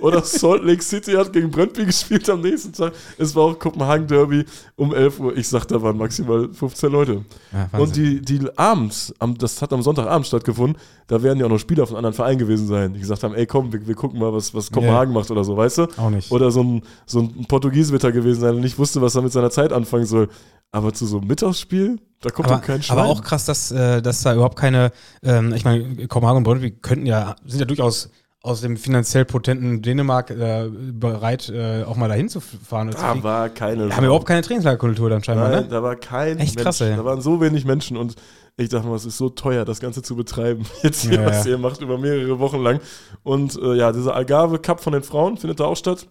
Oder 0.00 0.22
Salt 0.22 0.64
Lake 0.64 0.82
City 0.82 1.12
hat 1.12 1.32
gegen 1.32 1.50
Brøndby 1.50 1.86
gespielt 1.86 2.28
am 2.28 2.40
nächsten 2.40 2.72
Tag. 2.72 2.92
Es 3.18 3.34
war 3.34 3.44
auch 3.44 3.58
Kopenhagen 3.58 4.06
Derby 4.06 4.44
um 4.76 4.94
11 4.94 5.20
Uhr. 5.20 5.36
Ich 5.36 5.48
sag, 5.48 5.66
da 5.66 5.80
waren 5.80 5.96
maximal 5.96 6.48
15 6.52 6.90
Leute. 6.90 7.24
Ja, 7.52 7.78
und 7.78 7.96
die, 7.96 8.20
die 8.20 8.40
abends, 8.56 9.14
das 9.38 9.60
hat 9.62 9.72
am 9.72 9.82
Sonntagabend 9.82 10.26
stattgefunden, 10.26 10.76
da 11.06 11.22
werden 11.22 11.38
ja 11.40 11.46
auch 11.46 11.50
noch 11.50 11.58
Spieler 11.58 11.86
von 11.86 11.96
anderen 11.96 12.14
Vereinen 12.14 12.38
gewesen 12.38 12.66
sein, 12.68 12.94
die 12.94 13.00
gesagt 13.00 13.22
haben, 13.24 13.34
ey 13.34 13.46
komm, 13.46 13.72
wir, 13.72 13.86
wir 13.86 13.94
gucken 13.94 14.18
mal, 14.18 14.32
was, 14.32 14.54
was 14.54 14.70
Kopenhagen 14.70 15.12
yeah. 15.12 15.20
macht 15.20 15.30
oder 15.30 15.44
so, 15.44 15.56
weißt 15.56 15.78
du? 15.78 15.86
Auch 15.96 16.10
nicht. 16.10 16.30
Oder 16.30 16.50
so 16.50 16.62
ein, 16.62 16.82
so 17.06 17.20
ein 17.20 17.46
Portugies 17.48 17.90
wird 17.90 18.02
gewesen 18.02 18.40
sein 18.40 18.54
und 18.54 18.60
nicht 18.60 18.78
wusste, 18.78 19.02
was 19.02 19.14
er 19.14 19.22
mit 19.22 19.32
seiner 19.32 19.50
Zeit 19.50 19.72
anfangen 19.72 20.06
soll. 20.06 20.28
Aber 20.72 20.92
zu 20.92 21.06
so 21.06 21.18
einem 21.18 21.26
Mittagsspiel, 21.26 21.98
da 22.20 22.30
kommt 22.30 22.48
aber, 22.48 22.58
doch 22.58 22.66
kein 22.66 22.82
Schwein. 22.82 22.98
Aber 22.98 23.08
auch 23.08 23.22
krass, 23.22 23.44
dass, 23.44 23.72
äh, 23.72 24.02
dass 24.02 24.22
da 24.22 24.34
überhaupt 24.34 24.58
keine, 24.58 24.92
ähm, 25.22 25.52
ich 25.54 25.64
meine, 25.64 26.06
Kopenhagen 26.06 26.38
und 26.38 26.44
Brøndby 26.44 26.70
könnten 26.70 27.06
ja, 27.06 27.34
sind 27.44 27.60
ja 27.60 27.66
durchaus 27.66 28.10
aus 28.42 28.62
dem 28.62 28.76
finanziell 28.76 29.26
potenten 29.26 29.82
Dänemark 29.82 30.30
äh, 30.30 30.68
bereit, 30.70 31.50
äh, 31.50 31.82
auch 31.84 31.96
mal 31.96 32.08
dahin 32.08 32.28
zu 32.28 32.40
fahren. 32.40 32.90
Da 32.90 33.22
war 33.22 33.50
keine. 33.50 33.94
Haben 33.94 34.04
überhaupt 34.04 34.26
keine 34.26 34.40
Trainingslagerkultur 34.42 35.10
dann 35.10 35.22
scheinbar, 35.22 35.50
Nein, 35.50 35.64
ne? 35.64 35.68
da 35.68 35.82
war 35.82 35.96
kein 35.96 36.38
Echt 36.38 36.54
Mensch. 36.54 36.64
krass, 36.64 36.80
ey. 36.80 36.96
Da 36.96 37.04
waren 37.04 37.20
so 37.20 37.40
wenig 37.40 37.66
Menschen 37.66 37.96
und 37.98 38.14
ich 38.56 38.68
dachte 38.68 38.86
mal, 38.88 38.96
es 38.96 39.04
ist 39.04 39.18
so 39.18 39.28
teuer, 39.28 39.64
das 39.64 39.80
Ganze 39.80 40.02
zu 40.02 40.16
betreiben. 40.16 40.64
Jetzt 40.82 41.02
hier, 41.02 41.20
Ja, 41.20 41.26
was 41.26 41.44
ja. 41.44 41.52
ihr 41.52 41.58
macht, 41.58 41.82
über 41.82 41.98
mehrere 41.98 42.38
Wochen 42.38 42.62
lang. 42.62 42.80
Und 43.22 43.58
äh, 43.60 43.74
ja, 43.74 43.92
dieser 43.92 44.14
Algarve 44.14 44.58
Cup 44.58 44.80
von 44.80 44.92
den 44.92 45.02
Frauen 45.02 45.36
findet 45.36 45.60
da 45.60 45.64
auch 45.64 45.76
statt. 45.76 46.06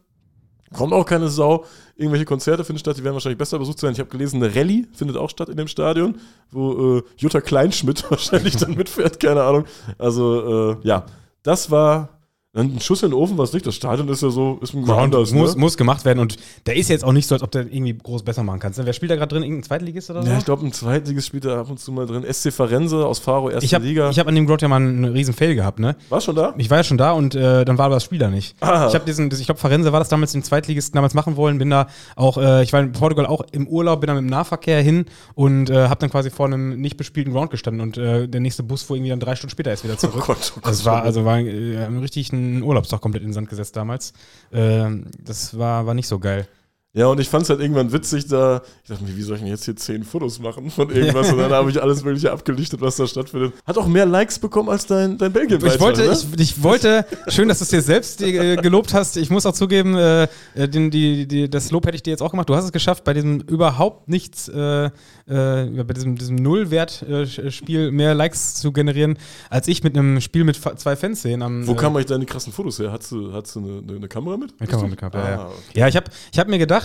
Kommt 0.73 0.93
auch 0.93 1.05
keine 1.05 1.29
Sau. 1.29 1.65
Irgendwelche 1.95 2.25
Konzerte 2.25 2.63
finden 2.63 2.79
statt, 2.79 2.97
die 2.97 3.03
werden 3.03 3.15
wahrscheinlich 3.15 3.37
besser 3.37 3.59
besucht 3.59 3.79
sein. 3.79 3.93
Ich 3.93 3.99
habe 3.99 4.09
gelesen, 4.09 4.41
eine 4.41 4.55
Rallye 4.55 4.87
findet 4.93 5.17
auch 5.17 5.29
statt 5.29 5.49
in 5.49 5.57
dem 5.57 5.67
Stadion, 5.67 6.17
wo 6.51 6.97
äh, 6.97 7.03
Jutta 7.17 7.41
Kleinschmidt 7.41 8.05
wahrscheinlich 8.09 8.55
dann 8.57 8.75
mitfährt, 8.75 9.19
keine 9.19 9.43
Ahnung. 9.43 9.65
Also, 9.97 10.73
äh, 10.73 10.87
ja, 10.87 11.05
das 11.43 11.71
war 11.71 12.18
ein 12.59 12.79
Schuss 12.79 13.03
in 13.03 13.09
den 13.09 13.13
Ofen, 13.15 13.37
was 13.37 13.53
nicht. 13.53 13.65
Das 13.65 13.75
Stadion 13.75 14.07
ist 14.09 14.21
ja 14.21 14.29
so, 14.29 14.59
ist 14.61 14.73
mal 14.73 14.83
Ground 14.85 15.15
anders. 15.15 15.31
muss, 15.31 15.55
ne? 15.55 15.59
muss 15.61 15.77
gemacht 15.77 16.05
werden 16.05 16.19
und 16.19 16.37
der 16.65 16.75
ist 16.75 16.89
jetzt 16.89 17.03
auch 17.03 17.11
nicht 17.11 17.27
so, 17.27 17.35
als 17.35 17.43
ob 17.43 17.51
der 17.51 17.63
irgendwie 17.63 17.97
groß 17.97 18.23
besser 18.23 18.43
machen 18.43 18.59
kannst. 18.59 18.79
ne? 18.79 18.85
Wer 18.85 18.93
spielt 18.93 19.11
da 19.11 19.15
gerade 19.15 19.33
drin? 19.33 19.43
Irgendein 19.43 19.63
Zweitligist 19.63 20.09
oder 20.09 20.23
so? 20.23 20.29
Ja, 20.29 20.37
ich 20.37 20.45
glaube, 20.45 20.65
ein 20.65 20.73
Zweitliges 20.73 21.25
spielt 21.25 21.45
er 21.45 21.57
ab 21.59 21.69
und 21.69 21.79
zu 21.79 21.91
mal 21.91 22.05
drin. 22.05 22.25
SC 22.31 22.51
Farense 22.51 23.05
aus 23.05 23.19
Faro, 23.19 23.49
erste 23.49 23.65
ich 23.65 23.73
habe 23.73 23.85
Liga. 23.85 24.11
hab 24.11 24.27
an 24.27 24.35
dem 24.35 24.45
Ground 24.45 24.61
ja 24.61 24.67
mal 24.67 24.77
einen 24.77 25.05
riesen 25.05 25.33
Fail 25.33 25.55
gehabt, 25.55 25.79
ne? 25.79 25.95
War 26.09 26.21
schon 26.21 26.35
da? 26.35 26.53
Ich 26.57 26.69
war 26.69 26.77
ja 26.77 26.83
schon 26.83 26.97
da 26.97 27.11
und 27.11 27.35
äh, 27.35 27.65
dann 27.65 27.77
war 27.77 27.85
aber 27.85 27.95
das 27.95 28.03
Spiel 28.03 28.19
da 28.19 28.29
nicht. 28.29 28.55
Ah. 28.61 28.87
Ich 28.87 28.95
habe 28.95 29.05
diesen, 29.05 29.31
ich 29.31 29.45
glaube, 29.45 29.59
Farense 29.59 29.91
war 29.91 29.99
das 29.99 30.09
damals 30.09 30.31
den 30.31 30.43
Zweitligisten 30.43 30.95
damals 30.95 31.13
machen 31.13 31.35
wollen, 31.35 31.57
bin 31.57 31.69
da 31.69 31.87
auch, 32.15 32.37
äh, 32.37 32.63
ich 32.63 32.73
war 32.73 32.81
in 32.81 32.91
Portugal 32.91 33.25
auch 33.25 33.41
im 33.51 33.67
Urlaub, 33.67 34.01
bin 34.01 34.07
da 34.07 34.13
mit 34.13 34.21
dem 34.21 34.29
Nahverkehr 34.29 34.81
hin 34.81 35.05
und 35.35 35.69
äh, 35.69 35.87
habe 35.87 35.99
dann 35.99 36.09
quasi 36.09 36.29
vor 36.29 36.45
einem 36.45 36.79
nicht 36.81 36.97
bespielten 36.97 37.33
Ground 37.33 37.51
gestanden 37.51 37.81
und 37.81 37.97
äh, 37.97 38.27
der 38.27 38.41
nächste 38.41 38.63
Bus 38.63 38.83
fuhr 38.83 38.95
irgendwie 38.97 39.09
dann 39.09 39.19
drei 39.19 39.35
Stunden 39.35 39.51
später 39.51 39.69
erst 39.69 39.83
wieder 39.83 39.97
zurück. 39.97 40.23
Oh 40.23 40.27
Gott, 40.27 40.53
oh 40.55 40.59
Gott. 40.61 40.71
Das 40.71 40.85
war, 40.85 41.03
also 41.03 41.25
war 41.25 41.39
äh, 41.39 41.77
ein 41.85 41.99
richtig 41.99 42.31
ein 42.33 42.48
Urlaubstag 42.63 43.01
komplett 43.01 43.23
in 43.23 43.29
den 43.29 43.33
Sand 43.33 43.49
gesetzt 43.49 43.75
damals. 43.75 44.13
Ähm, 44.51 45.05
das 45.23 45.57
war, 45.57 45.85
war 45.85 45.93
nicht 45.93 46.07
so 46.07 46.19
geil. 46.19 46.47
Ja, 46.93 47.05
und 47.05 47.19
ich 47.19 47.29
fand 47.29 47.43
es 47.43 47.51
halt 47.51 47.59
irgendwann 47.59 47.93
witzig, 47.93 48.25
da. 48.27 48.63
Ich 48.83 48.89
dachte 48.89 49.03
mir, 49.03 49.15
wie 49.15 49.21
soll 49.21 49.35
ich 49.35 49.43
denn 49.43 49.51
jetzt 49.51 49.63
hier 49.65 49.75
zehn 49.75 50.03
Fotos 50.03 50.39
machen 50.39 50.71
von 50.71 50.89
irgendwas? 50.89 51.31
und 51.31 51.37
dann 51.37 51.51
habe 51.51 51.69
ich 51.69 51.79
alles 51.79 52.03
Mögliche 52.03 52.31
abgelichtet, 52.31 52.81
was 52.81 52.95
da 52.95 53.05
stattfindet. 53.05 53.53
Hat 53.63 53.77
auch 53.77 53.85
mehr 53.85 54.07
Likes 54.07 54.39
bekommen 54.39 54.69
als 54.69 54.87
dein, 54.87 55.15
dein 55.19 55.31
belgien 55.31 55.63
Ich 55.63 55.79
wollte, 55.79 56.07
ne? 56.07 56.13
ich, 56.13 56.39
ich 56.39 56.63
wollte, 56.63 57.05
schön, 57.27 57.47
dass 57.47 57.59
du 57.59 57.65
es 57.65 57.69
dir 57.69 57.83
selbst 57.83 58.23
äh, 58.23 58.55
gelobt 58.55 58.95
hast. 58.95 59.17
Ich 59.17 59.29
muss 59.29 59.45
auch 59.45 59.53
zugeben, 59.53 59.95
äh, 59.95 60.27
den, 60.55 60.89
die, 60.89 61.27
die, 61.27 61.47
das 61.47 61.69
Lob 61.69 61.85
hätte 61.85 61.95
ich 61.95 62.01
dir 62.01 62.09
jetzt 62.09 62.21
auch 62.23 62.31
gemacht. 62.31 62.49
Du 62.49 62.55
hast 62.55 62.65
es 62.65 62.71
geschafft, 62.71 63.03
bei 63.03 63.13
diesem 63.13 63.41
überhaupt 63.41 64.09
nichts, 64.09 64.47
äh, 64.47 64.85
äh, 64.85 64.89
bei 65.27 65.93
diesem, 65.93 66.17
diesem 66.17 66.37
Nullwert-Spiel 66.37 67.91
mehr 67.91 68.15
Likes 68.15 68.55
zu 68.55 68.71
generieren, 68.71 69.19
als 69.51 69.67
ich 69.67 69.83
mit 69.83 69.95
einem 69.95 70.21
Spiel 70.21 70.43
mit 70.43 70.55
zwei 70.55 70.95
Fanszenen 70.95 71.43
am. 71.43 71.67
Wo 71.67 71.73
äh, 71.73 71.75
kam 71.75 71.95
eigentlich 71.95 72.07
deine 72.07 72.25
krassen 72.25 72.51
Fotos 72.51 72.79
her? 72.79 72.91
Hattest 72.91 73.11
du, 73.11 73.31
hattest 73.31 73.57
du 73.57 73.59
eine, 73.59 73.95
eine, 73.95 74.07
Kamera 74.07 74.37
mit? 74.37 74.55
Eine 74.59 74.67
Kamera 74.67 74.87
mit 74.87 74.99
ja, 74.99 75.09
Ah, 75.13 75.29
ja. 75.29 75.45
okay. 75.45 75.79
Ja, 75.79 75.87
ich 75.87 75.95
habe 75.95 76.09
ich 76.31 76.39
hab 76.39 76.47
mir 76.47 76.57
gedacht, 76.57 76.78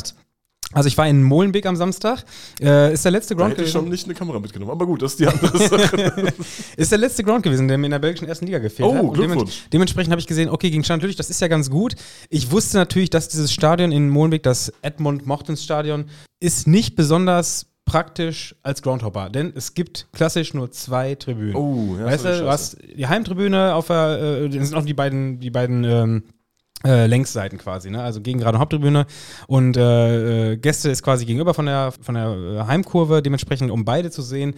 also 0.72 0.88
ich 0.88 0.98
war 0.98 1.06
in 1.06 1.22
Molenbeek 1.22 1.66
am 1.66 1.76
Samstag. 1.76 2.24
Äh, 2.60 2.94
ist 2.94 3.04
der 3.04 3.12
letzte 3.12 3.34
Da 3.34 3.38
Ground 3.38 3.52
hätte 3.52 3.62
ich 3.62 3.68
gewesen. 3.72 3.84
schon 3.84 3.90
nicht 3.90 4.06
eine 4.06 4.14
Kamera 4.14 4.40
mitgenommen. 4.40 4.72
Aber 4.72 4.86
gut, 4.86 5.02
das 5.02 5.12
ist 5.12 5.20
die 5.20 5.26
andere 5.28 5.56
Sache. 5.58 6.32
Ist 6.76 6.90
der 6.90 6.98
letzte 6.98 7.22
Ground 7.22 7.44
gewesen, 7.44 7.68
der 7.68 7.78
mir 7.78 7.86
in 7.86 7.92
der 7.92 7.98
belgischen 8.00 8.26
ersten 8.26 8.46
Liga 8.46 8.58
gefehlt 8.58 8.88
Oh, 8.88 8.94
hat. 8.94 9.02
Und 9.04 9.12
Glückwunsch. 9.14 9.50
dements- 9.50 9.70
dementsprechend 9.72 10.10
habe 10.10 10.20
ich 10.20 10.26
gesehen, 10.26 10.48
okay, 10.50 10.70
gegen 10.70 10.82
Stand 10.82 11.02
Lüttich, 11.02 11.16
das 11.16 11.30
ist 11.30 11.40
ja 11.40 11.46
ganz 11.48 11.70
gut. 11.70 11.94
Ich 12.28 12.50
wusste 12.50 12.76
natürlich, 12.78 13.10
dass 13.10 13.28
dieses 13.28 13.52
Stadion 13.52 13.92
in 13.92 14.08
Molenbeek, 14.08 14.42
das 14.42 14.72
Edmund 14.82 15.26
Mortens 15.26 15.62
Stadion, 15.62 16.06
ist 16.40 16.66
nicht 16.66 16.96
besonders 16.96 17.66
praktisch 17.84 18.56
als 18.62 18.80
Groundhopper, 18.82 19.28
denn 19.28 19.52
es 19.54 19.74
gibt 19.74 20.08
klassisch 20.12 20.54
nur 20.54 20.70
zwei 20.72 21.14
Tribünen. 21.14 21.54
Oh, 21.54 21.96
ja, 21.98 22.06
weißt 22.06 22.24
du, 22.24 22.38
du 22.40 22.48
hast 22.48 22.78
die 22.96 23.06
Heimtribüne 23.06 23.74
auf 23.74 23.88
der, 23.88 24.40
äh, 24.42 24.48
das 24.48 24.68
sind 24.68 24.76
auch 24.76 24.84
die 24.86 24.94
beiden, 24.94 25.38
die 25.38 25.50
beiden 25.50 25.84
ähm, 25.84 26.22
äh, 26.84 27.06
Längsseiten 27.06 27.58
quasi, 27.58 27.90
ne? 27.90 28.02
Also 28.02 28.20
gegen 28.20 28.38
gerade 28.38 28.58
Haupttribüne 28.58 29.06
und 29.46 29.76
äh, 29.76 30.52
äh, 30.52 30.56
Gäste 30.56 30.90
ist 30.90 31.02
quasi 31.02 31.24
gegenüber 31.24 31.54
von 31.54 31.66
der 31.66 31.92
von 32.00 32.14
der 32.14 32.28
äh, 32.28 32.66
Heimkurve, 32.66 33.22
dementsprechend 33.22 33.70
um 33.70 33.84
beide 33.84 34.10
zu 34.10 34.22
sehen. 34.22 34.54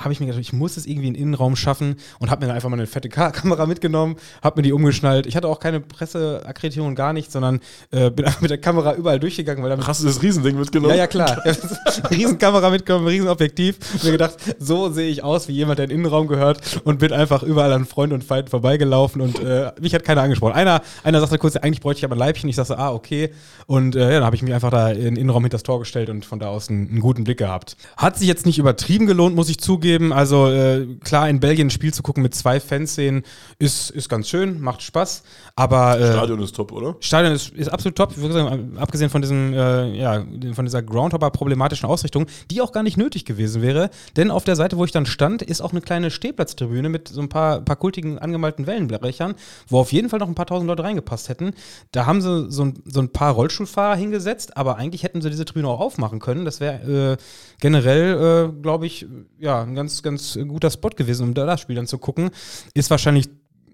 Habe 0.00 0.12
ich 0.12 0.20
mir 0.20 0.26
gedacht, 0.26 0.40
ich 0.40 0.52
muss 0.52 0.76
es 0.76 0.86
irgendwie 0.86 1.08
in 1.08 1.14
den 1.14 1.22
Innenraum 1.22 1.56
schaffen 1.56 1.96
und 2.18 2.30
habe 2.30 2.40
mir 2.40 2.48
dann 2.48 2.56
einfach 2.56 2.68
mal 2.68 2.76
eine 2.76 2.86
fette 2.86 3.08
Ka 3.08 3.30
Kamera 3.40 3.66
mitgenommen, 3.66 4.16
habe 4.42 4.58
mir 4.58 4.62
die 4.62 4.72
umgeschnallt. 4.72 5.26
Ich 5.26 5.36
hatte 5.36 5.48
auch 5.48 5.60
keine 5.60 5.80
Presseakkreditierung 5.80 6.94
gar 6.94 7.12
nichts, 7.12 7.32
sondern 7.32 7.60
äh, 7.90 8.10
bin 8.10 8.24
einfach 8.26 8.40
mit 8.40 8.50
der 8.50 8.58
Kamera 8.58 8.94
überall 8.94 9.20
durchgegangen, 9.20 9.62
weil 9.62 9.70
damit 9.70 9.86
Hast 9.86 10.02
du 10.02 10.06
das 10.06 10.22
Riesending 10.22 10.58
mitgenommen? 10.58 10.94
ja, 10.94 11.00
ja, 11.02 11.06
klar. 11.06 11.42
Riesenkamera 12.10 12.70
mitgenommen, 12.70 13.06
Riesenobjektiv. 13.06 13.78
Und 13.94 14.04
mir 14.04 14.12
gedacht, 14.12 14.34
so 14.58 14.90
sehe 14.90 15.10
ich 15.10 15.22
aus 15.22 15.48
wie 15.48 15.52
jemand, 15.52 15.78
der 15.78 15.84
in 15.84 15.90
den 15.90 16.00
Innenraum 16.00 16.26
gehört 16.26 16.80
und 16.84 16.98
bin 16.98 17.12
einfach 17.12 17.42
überall 17.42 17.72
an 17.72 17.84
Freunden 17.84 18.14
und 18.14 18.24
Feinden 18.24 18.50
vorbeigelaufen 18.50 19.20
und 19.20 19.38
äh, 19.40 19.72
mich 19.80 19.94
hat 19.94 20.04
keiner 20.04 20.22
angesprochen. 20.22 20.54
Einer, 20.54 20.82
einer 21.04 21.20
sagte 21.20 21.38
kurz, 21.38 21.56
eigentlich 21.56 21.80
bräuchte 21.80 21.98
ich 21.98 22.04
aber 22.04 22.16
ein 22.16 22.18
Leibchen. 22.18 22.48
Ich 22.48 22.56
sagte, 22.56 22.78
ah, 22.78 22.92
okay. 22.92 23.30
Und 23.66 23.96
äh, 23.96 24.00
ja, 24.00 24.10
dann 24.10 24.24
habe 24.24 24.36
ich 24.36 24.42
mich 24.42 24.54
einfach 24.54 24.70
da 24.70 24.90
in 24.90 25.02
den 25.02 25.16
Innenraum 25.16 25.42
hinter 25.42 25.56
das 25.56 25.62
Tor 25.62 25.78
gestellt 25.78 26.10
und 26.10 26.24
von 26.24 26.38
da 26.38 26.48
aus 26.48 26.68
einen, 26.68 26.88
einen 26.88 27.00
guten 27.00 27.24
Blick 27.24 27.38
gehabt. 27.38 27.76
Hat 27.96 28.18
sich 28.18 28.28
jetzt 28.28 28.46
nicht 28.46 28.58
übertrieben 28.58 29.06
gelohnt, 29.06 29.34
muss 29.34 29.48
ich 29.48 29.58
zugeben. 29.58 29.89
Zugeben, 29.90 30.12
also 30.12 30.48
äh, 30.48 30.86
klar, 31.02 31.28
in 31.28 31.40
Belgien 31.40 31.66
ein 31.66 31.70
Spiel 31.70 31.92
zu 31.92 32.02
gucken 32.02 32.22
mit 32.22 32.34
zwei 32.34 32.60
Fanszenen 32.60 33.22
ist, 33.58 33.90
ist 33.90 34.08
ganz 34.08 34.28
schön, 34.28 34.60
macht 34.60 34.82
Spaß, 34.82 35.22
aber 35.56 35.98
äh, 35.98 36.12
Stadion 36.12 36.40
ist 36.42 36.54
top, 36.54 36.72
oder? 36.72 36.96
Stadion 37.00 37.34
ist, 37.34 37.50
ist 37.50 37.68
absolut 37.68 37.96
top, 37.96 38.14
gesagt, 38.14 38.60
abgesehen 38.76 39.10
von 39.10 39.20
diesem, 39.20 39.52
äh, 39.52 39.96
ja, 39.96 40.24
von 40.52 40.64
dieser 40.64 40.82
Groundhopper-problematischen 40.82 41.88
Ausrichtung, 41.88 42.26
die 42.50 42.60
auch 42.60 42.72
gar 42.72 42.82
nicht 42.82 42.96
nötig 42.96 43.24
gewesen 43.24 43.62
wäre, 43.62 43.90
denn 44.16 44.30
auf 44.30 44.44
der 44.44 44.56
Seite, 44.56 44.76
wo 44.76 44.84
ich 44.84 44.92
dann 44.92 45.06
stand, 45.06 45.42
ist 45.42 45.60
auch 45.60 45.72
eine 45.72 45.80
kleine 45.80 46.10
Stehplatztribüne 46.10 46.88
mit 46.88 47.08
so 47.08 47.20
ein 47.20 47.28
paar, 47.28 47.60
paar 47.60 47.76
kultigen 47.76 48.18
angemalten 48.18 48.66
Wellenbrechern, 48.66 49.34
wo 49.68 49.80
auf 49.80 49.92
jeden 49.92 50.08
Fall 50.08 50.20
noch 50.20 50.28
ein 50.28 50.34
paar 50.34 50.46
tausend 50.46 50.68
Leute 50.68 50.84
reingepasst 50.84 51.28
hätten. 51.28 51.52
Da 51.92 52.06
haben 52.06 52.20
sie 52.20 52.50
so 52.50 52.64
ein, 52.64 52.74
so 52.84 53.00
ein 53.00 53.10
paar 53.10 53.32
Rollstuhlfahrer 53.32 53.96
hingesetzt, 53.96 54.56
aber 54.56 54.76
eigentlich 54.76 55.02
hätten 55.02 55.20
sie 55.20 55.30
diese 55.30 55.44
Tribüne 55.44 55.68
auch 55.68 55.80
aufmachen 55.80 56.20
können. 56.20 56.44
Das 56.44 56.60
wäre 56.60 57.16
äh, 57.16 57.16
generell, 57.60 58.50
äh, 58.50 58.62
glaube 58.62 58.86
ich, 58.86 59.06
ja, 59.38 59.62
ein 59.62 59.74
ganz, 59.80 60.02
ganz 60.02 60.38
guter 60.46 60.70
Spot 60.70 60.90
gewesen, 60.90 61.22
um 61.22 61.34
da 61.34 61.46
das 61.46 61.60
Spiel 61.60 61.76
dann 61.76 61.86
zu 61.86 61.96
gucken. 61.96 62.30
Ist 62.74 62.90
wahrscheinlich 62.90 63.28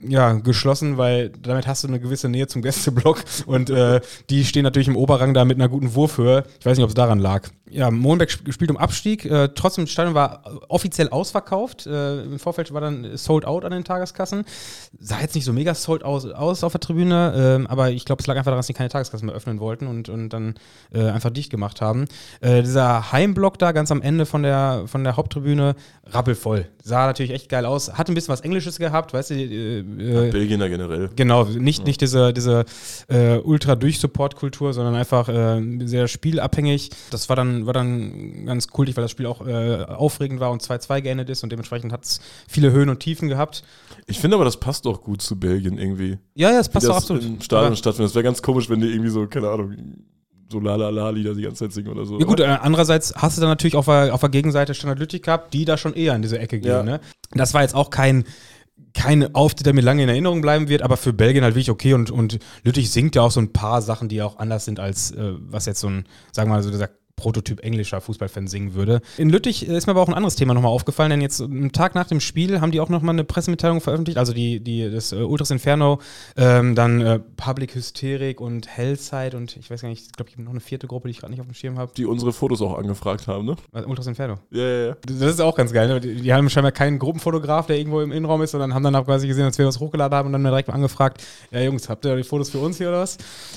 ja, 0.07 0.35
geschlossen, 0.35 0.99
weil 0.99 1.31
damit 1.31 1.67
hast 1.67 1.83
du 1.83 1.89
eine 1.89 1.99
gewisse 1.99 2.29
Nähe 2.29 2.47
zum 2.47 2.63
Gästeblock 2.63 3.25
und 3.47 3.71
äh, 3.71 4.01
die 4.31 4.45
stehen 4.45 4.63
natürlich 4.63 4.89
im 4.89 4.97
Oberrang 4.97 5.35
da 5.35 5.45
mit 5.45 5.57
einer 5.57 5.69
guten 5.69 5.95
Wurfhöhe. 5.95 6.45
Ich 6.61 6.67
weiß 6.67 6.77
nicht, 6.77 6.85
ob 6.85 6.91
es 6.91 6.95
daran 6.95 7.19
lag. 7.19 7.49
Ja, 7.69 7.91
Molenbeek 7.91 8.31
spielt 8.31 8.71
um 8.71 8.77
Abstieg. 8.77 9.25
Äh, 9.25 9.49
trotzdem, 9.55 9.85
das 9.85 9.93
Stadion 9.93 10.15
war 10.15 10.43
offiziell 10.69 11.09
ausverkauft. 11.09 11.87
Äh, 11.87 12.23
Im 12.23 12.39
Vorfeld 12.39 12.73
war 12.73 12.81
dann 12.81 13.17
sold 13.17 13.45
out 13.45 13.65
an 13.65 13.73
den 13.73 13.83
Tageskassen. 13.85 14.45
Sah 15.01 15.21
jetzt 15.21 15.35
nicht 15.35 15.45
so 15.45 15.53
mega 15.53 15.75
sold 15.75 16.05
aus, 16.05 16.27
aus 16.27 16.63
auf 16.63 16.73
der 16.73 16.81
Tribüne, 16.81 17.65
äh, 17.67 17.69
aber 17.69 17.91
ich 17.91 18.05
glaube, 18.05 18.21
es 18.21 18.27
lag 18.27 18.37
einfach 18.37 18.51
daran, 18.51 18.59
dass 18.59 18.69
sie 18.69 18.73
keine 18.73 18.89
Tageskassen 18.89 19.27
mehr 19.27 19.35
öffnen 19.35 19.59
wollten 19.59 19.87
und, 19.89 20.09
und 20.09 20.29
dann 20.29 20.55
äh, 20.93 21.09
einfach 21.09 21.31
dicht 21.31 21.51
gemacht 21.51 21.81
haben. 21.81 22.07
Äh, 22.41 22.63
dieser 22.63 23.11
Heimblock 23.13 23.59
da 23.59 23.73
ganz 23.73 23.91
am 23.91 24.01
Ende 24.01 24.27
von 24.27 24.43
der, 24.43 24.85
von 24.87 25.03
der 25.03 25.17
Haupttribüne, 25.17 25.75
rappelvoll. 26.07 26.69
Sah 26.85 27.07
natürlich 27.07 27.33
echt 27.33 27.49
geil 27.49 27.67
aus. 27.67 27.95
Hat 27.95 28.09
ein 28.09 28.15
bisschen 28.15 28.33
was 28.33 28.43
Englisches 28.43 28.79
gehabt, 28.79 29.13
weißt 29.13 29.31
du, 29.31 29.35
äh, 29.35 29.79
äh, 29.81 30.31
Belgiener 30.31 30.69
generell. 30.69 31.11
Genau, 31.17 31.45
nicht, 31.45 31.85
nicht 31.85 32.01
diese, 32.01 32.33
diese 32.33 32.65
Ultra-Durch-Support-Kultur, 33.09 34.73
sondern 34.73 34.95
einfach 34.95 35.29
sehr 35.85 36.09
spielabhängig. 36.09 36.91
Das 37.11 37.29
war 37.29 37.37
dann, 37.37 37.56
war 37.65 37.73
dann 37.73 38.45
ganz 38.45 38.69
kultig, 38.69 38.97
weil 38.97 39.05
das 39.05 39.11
Spiel 39.11 39.27
auch 39.27 39.47
äh, 39.47 39.85
aufregend 39.85 40.41
war 40.41 40.51
und 40.51 40.63
2-2 40.63 41.01
geendet 41.01 41.31
ist 41.31 41.43
und 41.43 41.51
dementsprechend 41.51 41.93
hat 41.93 42.05
es 42.05 42.21
viele 42.47 42.73
Höhen 42.73 42.91
und 42.91 43.01
Tiefen 43.01 43.29
gehabt. 43.29 43.63
Ich 44.07 44.19
finde 44.19 44.35
aber, 44.35 44.45
das 44.45 44.59
passt 44.59 44.87
auch 44.87 45.01
gut 45.01 45.23
zu 45.23 45.39
Belgien 45.39 45.79
irgendwie. 45.79 46.19
Ja, 46.35 46.51
ja, 46.51 46.61
es 46.61 46.69
passt 46.69 46.91
auch 46.91 46.97
absolut. 46.97 47.25
Im 47.25 47.41
Stadion 47.41 47.77
stattfindet. 47.77 48.11
Das 48.11 48.15
wäre 48.15 48.25
ganz 48.25 48.43
komisch, 48.43 48.69
wenn 48.69 48.81
die 48.81 48.89
irgendwie 48.89 49.11
so, 49.11 49.27
keine 49.27 49.49
Ahnung, 49.49 49.75
so 50.51 50.61
La-La-La-Lieder 50.61 51.35
die 51.35 51.43
ganze 51.43 51.65
Zeit 51.65 51.73
singen 51.73 51.89
oder 51.89 52.05
so. 52.05 52.19
Ja 52.19 52.27
gut, 52.27 52.41
äh, 52.41 52.45
andererseits 52.45 53.15
hast 53.17 53.37
du 53.37 53.41
dann 53.41 53.51
natürlich 53.51 53.77
auf 53.77 53.87
der, 53.87 54.13
auf 54.13 54.21
der 54.21 54.29
Gegenseite 54.29 54.75
Standard 54.75 54.99
Lüttich 54.99 55.23
gehabt, 55.23 55.55
die 55.55 55.65
da 55.65 55.77
schon 55.77 55.95
eher 55.95 56.15
in 56.15 56.23
diese 56.23 56.39
Ecke 56.39 56.61
gehen. 56.61 56.71
Ja. 56.71 56.83
Ne? 56.83 57.01
Das 57.33 57.55
war 57.55 57.63
jetzt 57.63 57.75
auch 57.75 57.91
kein 57.91 58.25
kein 58.93 59.35
Auftritt, 59.35 59.67
der 59.67 59.75
mir 59.75 59.83
lange 59.83 60.03
in 60.03 60.09
Erinnerung 60.09 60.41
bleiben 60.41 60.69
wird, 60.69 60.83
aber 60.83 60.97
für 60.97 61.13
Belgien 61.13 61.45
halt 61.45 61.55
wirklich 61.55 61.71
okay 61.71 61.95
und, 61.95 62.11
und 62.11 62.39
Lüttich 62.65 62.91
singt 62.91 63.15
ja 63.15 63.23
auch 63.23 63.31
so 63.31 63.41
ein 63.41 63.53
paar 63.53 63.83
Sachen, 63.83 64.09
die 64.09 64.23
auch 64.23 64.39
anders 64.39 64.65
sind 64.65 64.81
als 64.81 65.11
äh, 65.13 65.35
was 65.39 65.67
jetzt 65.67 65.81
so 65.81 65.89
ein, 65.89 66.07
sagen 66.33 66.51
wir 66.51 66.57
mal 66.57 66.63
so 66.63 66.71
dieser 66.71 66.91
Prototyp 67.17 67.65
englischer 67.65 68.01
Fußballfan 68.01 68.47
singen 68.47 68.75
würde. 68.75 69.01
In 69.17 69.31
Lüttich 69.31 69.67
ist 69.67 69.87
mir 69.87 69.93
aber 69.93 70.03
auch 70.03 70.09
ein 70.09 70.15
anderes 70.15 70.37
Thema 70.37 70.53
nochmal 70.53 70.71
aufgefallen, 70.71 71.11
denn 71.11 71.23
jetzt 71.23 71.41
einen 71.41 71.73
Tag 71.73 71.95
nach 71.95 72.07
dem 72.07 72.21
Spiel 72.21 72.61
haben 72.61 72.71
die 72.71 72.81
auch 72.81 72.91
nochmal 72.91 73.15
eine 73.15 73.25
Pressemitteilung 73.25 73.81
veröffentlicht, 73.81 74.19
also 74.19 74.35
die, 74.35 74.61
die, 74.61 74.91
das 74.91 75.13
äh, 75.13 75.17
Ultras 75.17 75.51
Inferno, 75.51 75.99
ähm, 76.37 76.75
dann 76.75 77.01
äh, 77.01 77.19
Public 77.37 77.75
Hysterik 77.75 78.41
und 78.41 78.69
Hellside 78.69 79.35
und 79.37 79.57
ich 79.57 79.71
weiß 79.71 79.81
gar 79.81 79.89
nicht, 79.89 80.07
ich 80.07 80.13
glaube, 80.13 80.29
ich 80.29 80.35
habe 80.35 80.45
noch 80.45 80.51
eine 80.51 80.61
vierte 80.61 80.87
Gruppe, 80.87 81.09
die 81.09 81.13
ich 81.13 81.21
gerade 81.21 81.33
nicht 81.33 81.41
auf 81.41 81.47
dem 81.47 81.55
Schirm 81.55 81.79
habe. 81.79 81.91
Die 81.97 82.05
unsere 82.05 82.35
Fotos 82.35 82.61
auch 82.61 82.77
angefragt 82.77 83.27
haben, 83.27 83.47
ne? 83.47 83.57
Was, 83.73 83.87
Ultras 83.87 84.07
Inferno. 84.07 84.35
Ja, 84.51 84.63
ja, 84.63 84.87
ja. 84.89 84.97
Das 85.07 85.31
ist 85.31 85.41
auch 85.41 85.57
ganz 85.57 85.73
geil. 85.73 85.89
Ne? 85.89 86.01
Die, 86.01 86.17
die, 86.17 86.33
haben 86.35 86.51
scheinbar 86.51 86.73
keinen 86.73 86.99
Gruppenfotograf, 86.99 87.67
der 87.67 87.79
irgendwo 87.79 88.03
im 88.03 88.13
Innenraum 88.13 88.43
ist, 88.43 88.51
sondern 88.51 88.75
haben 88.75 88.83
dann 88.83 88.95
auch 88.95 89.07
quasi 89.07 89.27
gesehen, 89.27 89.45
als 89.45 89.57
wir 89.57 89.67
was 89.67 89.81
hochgeladen 89.81 90.17
haben 90.17 90.27
und 90.27 90.33
dann 90.35 90.45
direkt 90.45 90.69
mal 90.69 90.75
angefragt, 90.75 91.23
ja 91.51 91.61
Jungs, 91.61 91.89
habt 91.89 92.05
ihr 92.05 92.15
die 92.15 92.25
Fotos 92.25 92.51
für 92.51 92.59
uns 92.59 92.77
hier 92.77 92.89
oder 92.89 93.01
was? 93.01 93.17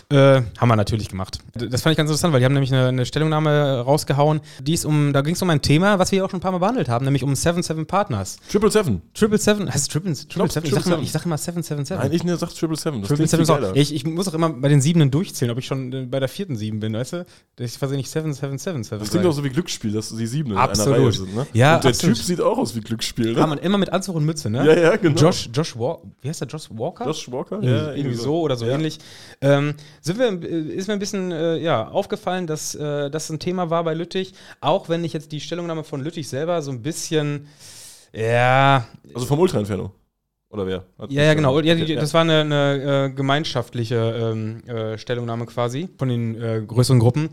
Äh, 0.09 0.43
haben 0.57 0.69
wir 0.69 0.77
natürlich 0.77 1.09
gemacht. 1.09 1.39
Das 1.53 1.81
fand 1.81 1.91
ich 1.91 1.97
ganz 1.97 2.09
interessant, 2.09 2.33
weil 2.33 2.39
die 2.39 2.45
haben 2.45 2.53
nämlich 2.53 2.73
eine, 2.73 2.87
eine 2.87 3.05
Stellungnahme 3.05 3.48
rausgehauen 3.49 4.19
rausgehauen. 4.19 4.41
Dies 4.61 4.85
um, 4.85 5.13
da 5.13 5.21
ging 5.21 5.33
es 5.33 5.41
um 5.41 5.49
ein 5.49 5.61
Thema, 5.61 5.99
was 5.99 6.11
wir 6.11 6.25
auch 6.25 6.29
schon 6.29 6.39
ein 6.39 6.41
paar 6.41 6.51
Mal 6.51 6.59
behandelt 6.59 6.89
haben, 6.89 7.05
nämlich 7.05 7.23
um 7.23 7.35
77 7.35 7.87
Partners. 7.87 8.37
Triple 8.51 8.71
Seven. 8.71 9.01
Triple 9.13 9.37
Seven, 9.37 9.71
heißt 9.71 9.91
Triple, 9.91 10.13
Triple 10.13 10.49
Seven? 10.49 10.65
Ich 10.65 10.73
sag, 10.73 10.85
immer, 10.85 10.99
ich 11.01 11.11
sag 11.11 11.25
immer 11.25 11.37
777. 11.37 11.97
Nein, 11.97 12.11
ich 12.13 12.23
ne, 12.23 12.37
sag 12.37 12.49
Triple 12.53 12.77
Seven. 12.77 13.03
Triple 13.03 13.27
Seven 13.27 13.43
ist 13.43 13.49
auch, 13.49 13.75
ich, 13.75 13.93
ich 13.93 14.05
muss 14.05 14.27
auch 14.27 14.33
immer 14.33 14.49
bei 14.49 14.69
den 14.69 14.81
Siebenen 14.81 15.11
durchzählen, 15.11 15.51
ob 15.51 15.57
ich 15.57 15.65
schon 15.65 15.93
äh, 15.93 16.05
bei 16.05 16.19
der 16.19 16.29
vierten 16.29 16.55
Sieben 16.55 16.79
bin, 16.79 16.93
weißt 16.93 17.13
du? 17.13 17.25
Ich 17.59 17.77
versehentlich 17.77 17.99
nicht 17.99 18.11
777. 18.11 18.99
Das 18.99 19.09
klingt 19.09 19.25
auch 19.25 19.31
so 19.31 19.43
wie 19.43 19.49
Glücksspiel, 19.49 19.91
dass 19.91 20.09
die 20.09 20.27
Sieben 20.27 20.51
in 20.51 20.57
absolut. 20.57 20.95
einer 20.95 21.03
Reihe 21.03 21.11
sind, 21.11 21.35
ne? 21.35 21.47
Ja, 21.53 21.75
Und 21.75 21.83
der 21.83 21.91
absolut. 21.91 22.15
Typ 22.15 22.25
sieht 22.25 22.41
auch 22.41 22.57
aus 22.57 22.75
wie 22.75 22.81
Glücksspiel, 22.81 23.33
ne? 23.33 23.39
Ja, 23.39 23.47
man, 23.47 23.57
immer 23.59 23.77
mit 23.77 23.91
Anzug 23.91 24.15
und 24.15 24.25
Mütze, 24.25 24.49
ne? 24.49 24.65
Ja, 24.65 24.77
ja, 24.77 24.95
genau. 24.95 25.19
Josh, 25.19 25.49
Josh 25.53 25.77
Walker, 25.77 26.03
wie 26.21 26.29
heißt 26.29 26.41
der, 26.41 26.47
Josh 26.47 26.69
Walker? 26.71 27.05
Josh 27.05 27.31
Walker? 27.31 27.61
Ja, 27.61 27.93
irgendwie 27.93 28.15
so 28.15 28.39
oder 28.39 28.55
so 28.55 28.65
ja. 28.65 28.73
ähnlich. 28.73 28.99
Ähm, 29.41 29.73
sind 30.01 30.19
wir, 30.19 30.41
äh, 30.41 30.75
ist 30.75 30.87
mir 30.87 30.93
ein 30.93 30.99
bisschen 30.99 31.31
äh, 31.31 31.57
ja, 31.57 31.87
aufgefallen, 31.87 32.47
dass 32.47 32.75
äh, 32.75 33.09
das 33.09 33.29
ein 33.29 33.38
Thema 33.39 33.69
war 33.69 33.83
bei 33.83 33.93
Lüttich, 33.93 34.33
auch 34.61 34.89
wenn 34.89 35.03
ich 35.03 35.13
jetzt 35.13 35.31
die 35.31 35.39
Stellungnahme 35.39 35.83
von 35.83 36.01
Lüttich 36.01 36.27
selber 36.27 36.61
so 36.61 36.71
ein 36.71 36.81
bisschen, 36.81 37.47
ja. 38.13 38.85
Also 39.13 39.25
vom 39.25 39.39
Ultra-Inferno. 39.39 39.91
Oder 40.51 40.65
wer? 40.65 40.85
ja, 41.09 41.23
ja, 41.23 41.33
genau. 41.35 41.59
Ja, 41.59 41.75
die, 41.75 41.93
das 41.93 42.13
war 42.15 42.21
eine, 42.21 42.41
eine 42.41 43.05
äh, 43.05 43.09
gemeinschaftliche 43.13 43.95
ähm, 43.95 44.67
äh, 44.67 44.97
Stellungnahme 44.97 45.45
quasi 45.45 45.89
von 45.99 46.09
den 46.09 46.41
äh, 46.41 46.63
größeren 46.65 46.99
Gruppen 46.99 47.29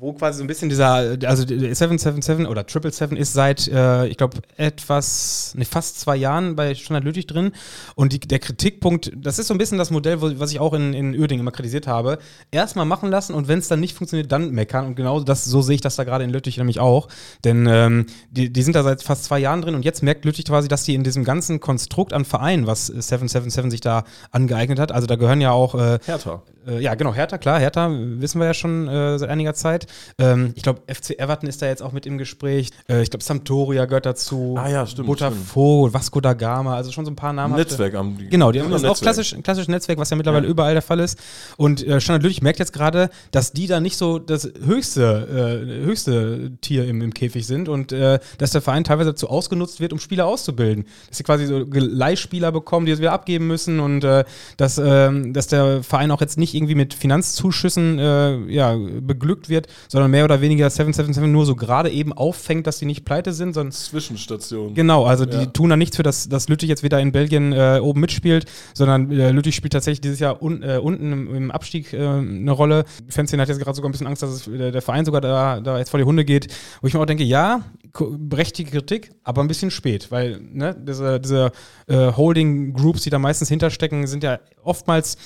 wo 0.00 0.12
quasi 0.12 0.38
so 0.38 0.44
ein 0.44 0.46
bisschen 0.46 0.68
dieser, 0.68 1.16
also 1.24 1.46
777 1.46 2.46
oder 2.46 2.62
777 2.62 3.18
ist 3.18 3.32
seit, 3.32 3.66
äh, 3.68 4.06
ich 4.06 4.16
glaube, 4.16 4.38
etwas, 4.56 5.54
ne, 5.56 5.64
fast 5.64 5.98
zwei 5.98 6.14
Jahren 6.14 6.54
bei 6.54 6.74
Standard 6.74 7.04
Lüttich 7.04 7.26
drin. 7.26 7.50
Und 7.96 8.12
die, 8.12 8.20
der 8.20 8.38
Kritikpunkt, 8.38 9.12
das 9.16 9.40
ist 9.40 9.48
so 9.48 9.54
ein 9.54 9.58
bisschen 9.58 9.76
das 9.76 9.90
Modell, 9.90 10.20
wo, 10.22 10.30
was 10.38 10.52
ich 10.52 10.60
auch 10.60 10.72
in, 10.72 10.94
in 10.94 11.18
Uerdingen 11.18 11.40
immer 11.40 11.50
kritisiert 11.50 11.88
habe. 11.88 12.18
Erstmal 12.52 12.86
machen 12.86 13.10
lassen 13.10 13.34
und 13.34 13.48
wenn 13.48 13.58
es 13.58 13.66
dann 13.66 13.80
nicht 13.80 13.96
funktioniert, 13.96 14.30
dann 14.30 14.52
meckern. 14.52 14.86
Und 14.86 14.94
genau 14.94 15.20
das, 15.20 15.44
so 15.44 15.62
sehe 15.62 15.74
ich 15.74 15.80
das 15.80 15.96
da 15.96 16.04
gerade 16.04 16.22
in 16.22 16.30
Lüttich 16.30 16.58
nämlich 16.58 16.78
auch. 16.78 17.08
Denn 17.44 17.66
ähm, 17.66 18.06
die, 18.30 18.52
die 18.52 18.62
sind 18.62 18.76
da 18.76 18.84
seit 18.84 19.02
fast 19.02 19.24
zwei 19.24 19.40
Jahren 19.40 19.62
drin 19.62 19.74
und 19.74 19.84
jetzt 19.84 20.04
merkt 20.04 20.24
Lüttich 20.24 20.44
quasi, 20.44 20.68
dass 20.68 20.84
die 20.84 20.94
in 20.94 21.02
diesem 21.02 21.24
ganzen 21.24 21.58
Konstrukt 21.58 22.12
an 22.12 22.24
Vereinen, 22.24 22.68
was 22.68 22.86
777 22.86 23.70
sich 23.70 23.80
da 23.80 24.04
angeeignet 24.30 24.78
hat, 24.78 24.92
also 24.92 25.08
da 25.08 25.16
gehören 25.16 25.40
ja 25.40 25.50
auch. 25.50 25.74
Äh, 25.74 25.98
Hertha. 26.04 26.42
Äh, 26.68 26.80
ja, 26.80 26.94
genau, 26.94 27.14
Hertha, 27.14 27.38
klar, 27.38 27.58
Hertha 27.58 27.90
wissen 27.90 28.40
wir 28.40 28.46
ja 28.46 28.54
schon 28.54 28.88
äh, 28.88 29.18
seit 29.18 29.30
einiger 29.30 29.54
Zeit. 29.54 29.86
Ähm, 30.18 30.52
ich 30.54 30.62
glaube, 30.62 30.82
FC 30.86 31.18
Everton 31.18 31.48
ist 31.48 31.62
da 31.62 31.66
jetzt 31.66 31.82
auch 31.82 31.92
mit 31.92 32.06
im 32.06 32.18
Gespräch. 32.18 32.70
Äh, 32.88 33.02
ich 33.02 33.10
glaube, 33.10 33.24
Sampdoria 33.24 33.86
gehört 33.86 34.06
dazu. 34.06 34.56
Ah 34.58 34.68
ja, 34.68 34.86
stimmt. 34.86 35.06
Botafogo, 35.06 35.92
Vasco 35.92 36.20
da 36.20 36.34
Gama, 36.34 36.76
also 36.76 36.92
schon 36.92 37.04
so 37.04 37.10
ein 37.10 37.16
paar 37.16 37.32
Namen. 37.32 37.56
Netzwerk 37.56 37.94
am 37.94 38.18
die 38.18 38.28
Genau, 38.28 38.52
die 38.52 38.60
haben 38.60 38.70
das 38.70 38.84
auch 38.84 39.00
klassisch, 39.00 39.34
ein 39.34 39.42
klassisches 39.42 39.68
Netzwerk, 39.68 39.98
was 39.98 40.10
ja 40.10 40.16
mittlerweile 40.16 40.44
ja. 40.44 40.50
überall 40.50 40.74
der 40.74 40.82
Fall 40.82 41.00
ist. 41.00 41.18
Und 41.56 41.86
äh, 41.86 42.00
Standard 42.00 42.22
Lüttich 42.22 42.42
merkt 42.42 42.58
jetzt 42.58 42.72
gerade, 42.72 43.08
dass 43.30 43.52
die 43.52 43.66
da 43.66 43.80
nicht 43.80 43.96
so 43.96 44.18
das 44.18 44.50
höchste, 44.64 45.64
äh, 45.64 45.84
höchste 45.84 46.52
Tier 46.60 46.86
im, 46.86 47.00
im 47.00 47.14
Käfig 47.14 47.46
sind 47.46 47.68
und 47.68 47.92
äh, 47.92 48.18
dass 48.38 48.50
der 48.50 48.60
Verein 48.60 48.84
teilweise 48.84 49.10
dazu 49.10 49.28
ausgenutzt 49.28 49.80
wird, 49.80 49.92
um 49.92 49.98
Spieler 49.98 50.26
auszubilden. 50.26 50.84
Dass 51.08 51.18
sie 51.18 51.24
quasi 51.24 51.46
so 51.46 51.64
Leihspieler 51.70 52.52
bekommen, 52.52 52.86
die 52.86 52.92
es 52.92 52.98
wieder 52.98 53.12
abgeben 53.12 53.46
müssen 53.46 53.80
und 53.80 54.04
äh, 54.04 54.24
dass, 54.56 54.78
ähm, 54.78 55.32
dass 55.32 55.46
der 55.46 55.82
Verein 55.82 56.10
auch 56.10 56.20
jetzt 56.20 56.36
nicht 56.36 56.57
irgendwie 56.58 56.74
mit 56.74 56.94
Finanzzuschüssen 56.94 57.98
äh, 57.98 58.38
ja, 58.52 58.76
beglückt 59.00 59.48
wird, 59.48 59.68
sondern 59.88 60.10
mehr 60.10 60.24
oder 60.24 60.40
weniger 60.40 60.68
777 60.68 61.32
nur 61.32 61.46
so 61.46 61.56
gerade 61.56 61.90
eben 61.90 62.12
auffängt, 62.12 62.66
dass 62.66 62.78
die 62.78 62.86
nicht 62.86 63.04
pleite 63.04 63.32
sind. 63.32 63.54
Sondern 63.54 63.72
Zwischenstation. 63.72 64.74
Genau, 64.74 65.04
also 65.04 65.24
ja. 65.24 65.40
die 65.40 65.46
tun 65.52 65.70
da 65.70 65.76
nichts 65.76 65.96
für, 65.96 66.02
dass, 66.02 66.28
dass 66.28 66.48
Lüttich 66.48 66.68
jetzt 66.68 66.82
wieder 66.82 67.00
in 67.00 67.12
Belgien 67.12 67.52
äh, 67.52 67.80
oben 67.82 68.00
mitspielt, 68.00 68.44
sondern 68.74 69.10
äh, 69.10 69.30
Lüttich 69.30 69.54
spielt 69.54 69.72
tatsächlich 69.72 70.00
dieses 70.00 70.20
Jahr 70.20 70.42
un, 70.42 70.62
äh, 70.62 70.78
unten 70.78 71.12
im, 71.12 71.34
im 71.34 71.50
Abstieg 71.50 71.92
äh, 71.92 71.98
eine 71.98 72.52
Rolle. 72.52 72.84
Fanszene 73.08 73.42
hat 73.42 73.48
jetzt 73.48 73.58
gerade 73.58 73.74
sogar 73.74 73.88
ein 73.88 73.92
bisschen 73.92 74.06
Angst, 74.06 74.22
dass 74.22 74.30
es, 74.30 74.44
der, 74.44 74.70
der, 74.70 74.82
Verein 74.82 75.04
sogar 75.04 75.20
da, 75.20 75.60
da 75.60 75.78
jetzt 75.78 75.90
vor 75.90 75.98
die 75.98 76.04
Hunde 76.04 76.24
geht, 76.24 76.48
wo 76.80 76.86
ich 76.86 76.94
mir 76.94 77.00
auch 77.00 77.06
denke, 77.06 77.24
ja, 77.24 77.62
berechtigte 77.92 78.72
Kritik, 78.72 79.10
aber 79.24 79.42
ein 79.42 79.48
bisschen 79.48 79.70
spät, 79.70 80.10
weil 80.10 80.40
ne, 80.40 80.76
diese, 80.78 81.20
diese 81.20 81.52
äh, 81.86 82.12
Holding 82.12 82.72
Groups, 82.72 83.02
die 83.02 83.10
da 83.10 83.18
meistens 83.18 83.48
hinterstecken, 83.48 84.06
sind 84.06 84.22
ja 84.22 84.40
oftmals 84.62 85.16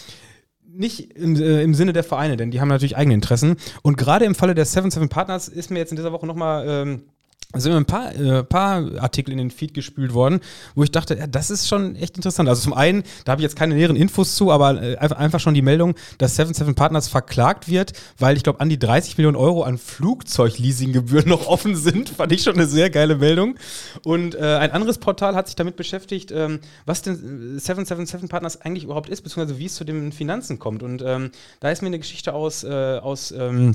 nicht 0.74 1.12
im, 1.16 1.36
äh, 1.36 1.62
im 1.62 1.74
Sinne 1.74 1.92
der 1.92 2.04
Vereine, 2.04 2.36
denn 2.36 2.50
die 2.50 2.60
haben 2.60 2.68
natürlich 2.68 2.96
eigene 2.96 3.14
Interessen. 3.14 3.56
Und 3.82 3.96
gerade 3.96 4.24
im 4.24 4.34
Falle 4.34 4.54
der 4.54 4.66
7-7 4.66 5.08
Partners 5.08 5.48
ist 5.48 5.70
mir 5.70 5.78
jetzt 5.78 5.92
in 5.92 5.96
dieser 5.96 6.12
Woche 6.12 6.26
nochmal 6.26 6.64
ähm, 6.66 7.02
mir 7.52 7.76
ein 7.76 7.84
paar, 7.84 8.14
äh, 8.14 8.42
paar 8.44 9.00
Artikel 9.00 9.32
in 9.32 9.38
den 9.38 9.50
Feed 9.50 9.74
gespült 9.74 10.14
worden, 10.14 10.40
wo 10.74 10.82
ich 10.82 10.90
dachte, 10.90 11.16
ja, 11.16 11.26
das 11.26 11.50
ist 11.50 11.68
schon 11.68 11.96
echt 11.96 12.16
interessant. 12.16 12.48
Also 12.48 12.62
zum 12.62 12.72
einen, 12.72 13.02
da 13.24 13.32
habe 13.32 13.40
ich 13.40 13.44
jetzt 13.44 13.56
keine 13.56 13.74
näheren 13.74 13.96
Infos 13.96 14.34
zu, 14.36 14.50
aber 14.50 14.82
äh, 14.82 14.96
einfach 14.96 15.40
schon 15.40 15.54
die 15.54 15.62
Meldung, 15.62 15.94
dass 16.18 16.36
77 16.36 16.74
Partners 16.74 17.08
verklagt 17.08 17.68
wird, 17.68 17.92
weil 18.18 18.36
ich 18.36 18.42
glaube, 18.42 18.60
an 18.60 18.68
die 18.68 18.78
30 18.78 19.18
Millionen 19.18 19.36
Euro 19.36 19.62
an 19.62 19.78
Flugzeugleasinggebühren 19.78 21.28
noch 21.28 21.46
offen 21.46 21.76
sind. 21.76 22.08
Fand 22.10 22.32
ich 22.32 22.42
schon 22.42 22.54
eine 22.54 22.66
sehr 22.66 22.90
geile 22.90 23.16
Meldung. 23.16 23.56
Und 24.04 24.34
äh, 24.34 24.56
ein 24.56 24.70
anderes 24.70 24.98
Portal 24.98 25.34
hat 25.34 25.46
sich 25.46 25.56
damit 25.56 25.76
beschäftigt, 25.76 26.32
ähm, 26.32 26.60
was 26.86 27.02
denn 27.02 27.58
777 27.58 28.30
Partners 28.30 28.60
eigentlich 28.60 28.84
überhaupt 28.84 29.08
ist, 29.08 29.22
beziehungsweise 29.22 29.58
wie 29.58 29.66
es 29.66 29.74
zu 29.74 29.84
den 29.84 30.12
Finanzen 30.12 30.58
kommt. 30.58 30.82
Und 30.82 31.02
ähm, 31.02 31.30
da 31.60 31.70
ist 31.70 31.82
mir 31.82 31.88
eine 31.88 31.98
Geschichte 31.98 32.32
aus, 32.32 32.64
äh, 32.64 32.98
aus 32.98 33.32
ähm, 33.32 33.74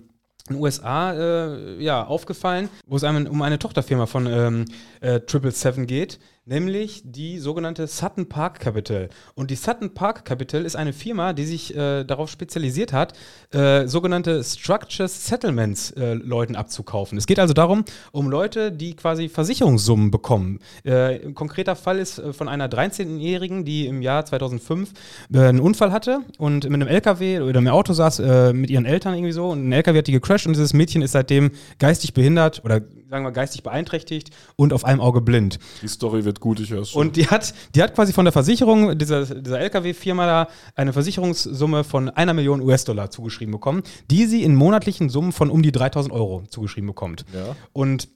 in 0.50 0.56
den 0.56 0.62
USA 0.62 1.14
äh, 1.14 1.84
ja, 1.84 2.04
aufgefallen, 2.04 2.70
wo 2.86 2.96
es 2.96 3.04
einem 3.04 3.28
um 3.28 3.42
eine 3.42 3.60
Tochterfirma 3.60 4.06
von 4.06 4.28
ähm, 4.28 4.66
äh, 5.02 5.20
777 5.20 5.88
geht, 5.88 6.20
nämlich 6.48 7.02
die 7.04 7.40
sogenannte 7.40 7.88
Sutton 7.88 8.30
Park 8.30 8.60
Capital. 8.60 9.10
Und 9.36 9.52
die 9.52 9.56
Sutton 9.56 9.94
Park 9.94 10.26
Capital 10.26 10.66
ist 10.66 10.76
eine 10.76 10.94
Firma, 10.94 11.34
die 11.34 11.46
sich 11.46 11.76
äh, 11.76 12.06
darauf 12.06 12.30
spezialisiert 12.30 12.94
hat, 12.94 13.14
äh, 13.52 13.86
sogenannte 13.88 14.44
Structures 14.44 15.28
Settlements 15.28 15.92
äh, 15.92 16.14
Leuten 16.14 16.56
abzukaufen. 16.56 17.18
Es 17.18 17.28
geht 17.28 17.40
also 17.40 17.54
darum, 17.54 17.84
um 18.12 18.30
Leute, 18.30 18.72
die 18.72 18.96
quasi 18.96 19.28
Versicherungssummen 19.28 20.10
bekommen. 20.10 20.60
Äh, 20.84 21.26
ein 21.26 21.36
konkreter 21.36 21.76
Fall 21.76 22.00
ist 22.00 22.20
äh, 22.20 22.32
von 22.32 22.48
einer 22.48 22.70
13-Jährigen, 22.70 23.66
die 23.66 23.86
im 23.86 24.02
Jahr 24.02 24.26
2005 24.26 24.94
äh, 25.34 25.40
einen 25.40 25.60
Unfall 25.60 25.92
hatte 25.92 26.22
und 26.38 26.64
mit 26.70 26.74
einem 26.74 26.88
LKW 26.88 27.42
oder 27.42 27.60
im 27.60 27.68
Auto 27.68 27.94
saß 27.94 28.22
mit 28.54 28.70
ihren 28.70 28.86
Eltern 28.86 29.14
irgendwie 29.14 29.34
so 29.34 29.50
und 29.50 29.68
ein 29.68 29.72
LKW 29.72 30.00
hat 30.00 30.08
die 30.08 30.12
gecrashed 30.12 30.48
und 30.48 30.54
dieses 30.54 30.74
Mädchen 30.74 31.02
ist 31.02 31.12
seitdem 31.12 31.52
geistig 31.80 32.14
behindert 32.14 32.64
oder 32.64 32.82
sagen 33.10 33.26
wir 33.26 33.32
geistig 33.32 33.64
beeinträchtigt 33.64 34.32
und 34.56 34.74
auf 34.74 34.86
einem 34.86 35.02
Auge 35.02 35.22
blind. 35.22 35.60
Die 35.82 35.88
Story 35.88 36.26
wird 36.26 36.37
gut, 36.40 36.60
ich 36.60 36.70
höre 36.70 36.86
schon. 36.86 37.02
Und 37.02 37.16
die 37.16 37.28
hat, 37.28 37.54
die 37.76 37.82
hat 37.82 37.94
quasi 37.96 38.14
von 38.14 38.26
der 38.26 38.32
Versicherung, 38.32 38.98
dieser, 38.98 39.26
dieser 39.26 39.60
LKW-Firma 39.60 40.26
da, 40.26 40.48
eine 40.76 40.94
Versicherungssumme 40.94 41.84
von 41.84 42.10
einer 42.10 42.34
Million 42.34 42.62
US-Dollar 42.62 43.10
zugeschrieben 43.10 43.52
bekommen, 43.52 43.84
die 44.10 44.26
sie 44.26 44.44
in 44.44 44.56
monatlichen 44.56 45.10
Summen 45.10 45.32
von 45.32 45.50
um 45.50 45.62
die 45.62 45.72
3000 45.72 46.14
Euro 46.14 46.44
zugeschrieben 46.50 46.88
bekommt. 46.88 47.26
Ja. 47.34 47.56
Und 47.74 48.10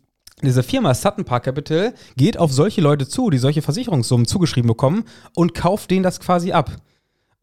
diese 0.43 0.63
Firma 0.63 0.93
Sutton 0.93 1.23
Park 1.23 1.43
Capital 1.43 1.93
geht 2.17 2.37
auf 2.37 2.51
solche 2.51 2.81
Leute 2.81 3.07
zu, 3.07 3.29
die 3.29 3.37
solche 3.37 3.61
Versicherungssummen 3.61 4.25
zugeschrieben 4.25 4.67
bekommen 4.67 5.03
und 5.35 5.53
kauft 5.53 5.91
denen 5.91 6.03
das 6.03 6.19
quasi 6.19 6.51
ab. 6.51 6.71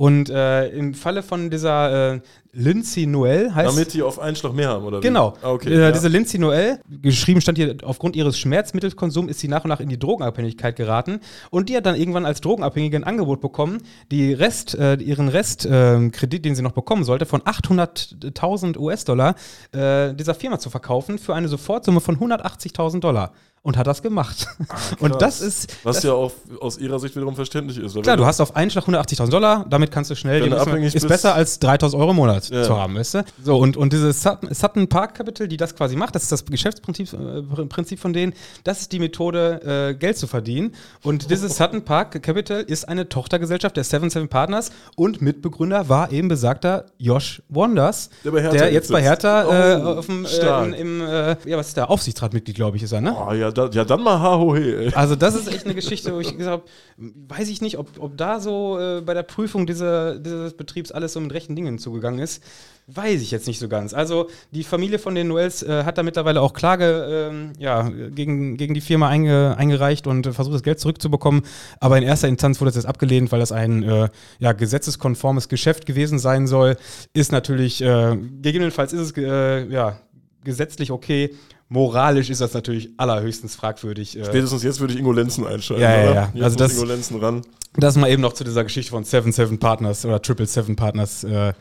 Und 0.00 0.30
äh, 0.30 0.68
im 0.68 0.94
Falle 0.94 1.24
von 1.24 1.50
dieser 1.50 2.14
äh, 2.14 2.20
Lindsay 2.52 3.04
Noel 3.04 3.52
heißt. 3.52 3.68
Damit 3.68 3.94
die 3.94 4.02
auf 4.02 4.20
einen 4.20 4.36
Schlag 4.36 4.52
mehr 4.52 4.68
haben, 4.68 4.84
oder? 4.84 4.98
wie? 4.98 5.02
Genau. 5.02 5.34
Ah, 5.42 5.50
okay. 5.50 5.74
äh, 5.74 5.80
ja. 5.80 5.90
Diese 5.90 6.06
Lindsay 6.06 6.38
Noel, 6.38 6.78
geschrieben 7.02 7.40
stand 7.40 7.58
hier, 7.58 7.76
aufgrund 7.82 8.14
ihres 8.14 8.38
Schmerzmittelkonsums 8.38 9.28
ist 9.28 9.40
sie 9.40 9.48
nach 9.48 9.64
und 9.64 9.70
nach 9.70 9.80
in 9.80 9.88
die 9.88 9.98
Drogenabhängigkeit 9.98 10.76
geraten. 10.76 11.18
Und 11.50 11.68
die 11.68 11.76
hat 11.76 11.84
dann 11.84 11.96
irgendwann 11.96 12.26
als 12.26 12.40
Drogenabhängige 12.40 12.96
ein 12.96 13.02
Angebot 13.02 13.40
bekommen, 13.40 13.78
die 14.12 14.32
Rest, 14.32 14.76
äh, 14.76 14.94
ihren 14.98 15.26
Restkredit, 15.26 16.44
den 16.44 16.54
sie 16.54 16.62
noch 16.62 16.72
bekommen 16.72 17.02
sollte, 17.02 17.26
von 17.26 17.40
800.000 17.40 18.78
US-Dollar 18.78 19.34
äh, 19.72 20.14
dieser 20.14 20.36
Firma 20.36 20.60
zu 20.60 20.70
verkaufen 20.70 21.18
für 21.18 21.34
eine 21.34 21.48
Sofortsumme 21.48 22.00
von 22.00 22.18
180.000 22.18 23.00
Dollar. 23.00 23.32
Und 23.68 23.76
hat 23.76 23.86
das 23.86 24.00
gemacht. 24.00 24.46
und 24.98 25.10
Krass. 25.10 25.18
das 25.18 25.40
ist. 25.42 25.76
Was 25.82 25.96
das, 25.96 26.04
ja 26.04 26.12
auch 26.14 26.32
aus 26.58 26.78
ihrer 26.78 26.98
Sicht 26.98 27.14
wiederum 27.14 27.36
verständlich 27.36 27.76
ist. 27.76 28.00
Klar, 28.02 28.16
du 28.16 28.24
hast 28.24 28.40
auf 28.40 28.56
einen 28.56 28.70
Schlag 28.70 28.84
180.000 28.84 29.28
Dollar, 29.28 29.66
damit 29.68 29.90
kannst 29.90 30.10
du 30.10 30.14
schnell, 30.14 30.42
Wenn 30.42 30.52
du 30.52 30.58
abhängig 30.58 30.94
ist 30.94 31.06
besser 31.06 31.34
als 31.34 31.60
3.000 31.60 31.94
Euro 31.98 32.12
im 32.12 32.16
Monat 32.16 32.48
Ja. 32.48 32.62
zu 32.62 32.74
haben, 32.78 32.94
weißt 32.96 33.14
du? 33.16 33.24
So, 33.44 33.58
und, 33.58 33.76
und 33.76 33.92
dieses 33.92 34.22
Sutton, 34.22 34.54
Sutton 34.54 34.88
Park 34.88 35.16
Capital, 35.16 35.48
die 35.48 35.58
das 35.58 35.76
quasi 35.76 35.96
macht, 35.96 36.14
das 36.14 36.22
ist 36.22 36.32
das 36.32 36.46
Geschäftsprinzip 36.46 37.12
äh, 37.12 37.42
Prinzip 37.66 38.00
von 38.00 38.14
denen, 38.14 38.32
das 38.64 38.80
ist 38.80 38.92
die 38.92 39.00
Methode, 39.00 39.90
äh, 39.90 39.94
Geld 39.94 40.16
zu 40.16 40.26
verdienen. 40.26 40.72
Und 41.02 41.30
dieses 41.30 41.54
Sutton 41.58 41.84
Park 41.84 42.22
Capital 42.22 42.62
ist 42.62 42.88
eine 42.88 43.10
Tochtergesellschaft 43.10 43.76
der 43.76 43.84
77 43.84 44.30
Partners 44.30 44.70
und 44.96 45.20
Mitbegründer 45.20 45.90
war 45.90 46.10
eben 46.10 46.28
besagter 46.28 46.86
Josh 46.96 47.42
Wonders, 47.50 48.08
Der 48.24 48.72
jetzt 48.72 48.90
bei. 48.90 49.02
Hertha 49.02 49.42
äh, 49.42 49.82
Oh, 49.82 49.98
auf 49.98 50.06
dem, 50.06 50.24
äh, 50.24 50.80
im 50.80 51.02
äh, 51.02 51.36
ja, 51.44 51.58
was 51.58 51.68
ist 51.68 51.76
der, 51.76 51.90
Aufsichtsratmitglied, 51.90 52.54
glaube 52.56 52.76
ich, 52.76 52.82
ist 52.82 52.92
er, 52.92 53.00
ne? 53.00 53.14
Oh, 53.14 53.32
ja, 53.32 53.50
da, 53.58 53.68
ja, 53.72 53.84
dann 53.84 54.02
mal 54.02 54.20
ha 54.20 54.38
ho 54.38 54.54
he, 54.54 54.74
ey. 54.74 54.92
Also 54.94 55.16
das 55.16 55.34
ist 55.34 55.48
echt 55.48 55.64
eine 55.64 55.74
Geschichte, 55.74 56.14
wo 56.14 56.20
ich 56.20 56.36
gesagt 56.36 56.62
habe, 56.62 56.62
weiß 56.96 57.48
ich 57.48 57.60
nicht, 57.60 57.78
ob, 57.78 57.88
ob 57.98 58.16
da 58.16 58.40
so 58.40 58.78
äh, 58.78 59.00
bei 59.00 59.14
der 59.14 59.22
Prüfung 59.22 59.66
dieser, 59.66 60.18
dieses 60.18 60.54
Betriebs 60.54 60.92
alles 60.92 61.12
so 61.12 61.20
mit 61.20 61.32
rechten 61.32 61.56
Dingen 61.56 61.78
zugegangen 61.78 62.20
ist. 62.20 62.42
Weiß 62.86 63.20
ich 63.20 63.30
jetzt 63.30 63.46
nicht 63.46 63.58
so 63.58 63.68
ganz. 63.68 63.92
Also 63.92 64.28
die 64.50 64.64
Familie 64.64 64.98
von 64.98 65.14
den 65.14 65.28
Noels 65.28 65.62
äh, 65.62 65.84
hat 65.84 65.98
da 65.98 66.02
mittlerweile 66.02 66.40
auch 66.40 66.54
Klage 66.54 67.28
ähm, 67.30 67.52
ja, 67.58 67.88
gegen, 67.88 68.56
gegen 68.56 68.72
die 68.72 68.80
Firma 68.80 69.08
einge, 69.08 69.56
eingereicht 69.58 70.06
und 70.06 70.26
äh, 70.26 70.32
versucht, 70.32 70.54
das 70.54 70.62
Geld 70.62 70.80
zurückzubekommen. 70.80 71.42
Aber 71.80 71.98
in 71.98 72.04
erster 72.04 72.28
Instanz 72.28 72.60
wurde 72.60 72.68
das 72.70 72.76
jetzt 72.76 72.86
abgelehnt, 72.86 73.30
weil 73.30 73.40
das 73.40 73.52
ein 73.52 73.82
äh, 73.82 74.08
ja, 74.38 74.52
gesetzeskonformes 74.52 75.48
Geschäft 75.50 75.84
gewesen 75.84 76.18
sein 76.18 76.46
soll. 76.46 76.76
Ist 77.12 77.30
natürlich, 77.30 77.82
äh, 77.82 78.16
gegebenenfalls 78.40 78.94
ist 78.94 79.00
es 79.00 79.12
äh, 79.18 79.66
ja, 79.66 79.98
gesetzlich 80.44 80.90
okay. 80.90 81.34
Moralisch 81.68 82.30
ist 82.30 82.40
das 82.40 82.54
natürlich 82.54 82.90
allerhöchstens 82.96 83.54
fragwürdig. 83.56 84.18
äh, 84.18 84.24
Spätestens 84.24 84.62
jetzt 84.62 84.80
würde 84.80 84.94
ich 84.94 84.98
Ingo 85.00 85.12
Lenzen 85.12 85.46
einschalten. 85.46 85.82
Ja, 85.82 85.96
ja, 86.04 86.14
ja. 86.14 86.30
Jetzt 86.34 86.44
Also 86.44 86.56
das- 86.56 86.72
Ingo 86.74 86.84
Lenzen 86.84 87.18
ran. 87.20 87.42
Das 87.74 87.96
mal 87.96 88.08
eben 88.10 88.22
noch 88.22 88.32
zu 88.32 88.42
dieser 88.44 88.64
Geschichte 88.64 88.90
von 88.90 89.04
77 89.04 89.60
Partners 89.60 90.04
oder 90.04 90.20
Triple 90.22 90.46
Seven 90.46 90.74
Partners, 90.74 91.22
äh, 91.24 91.52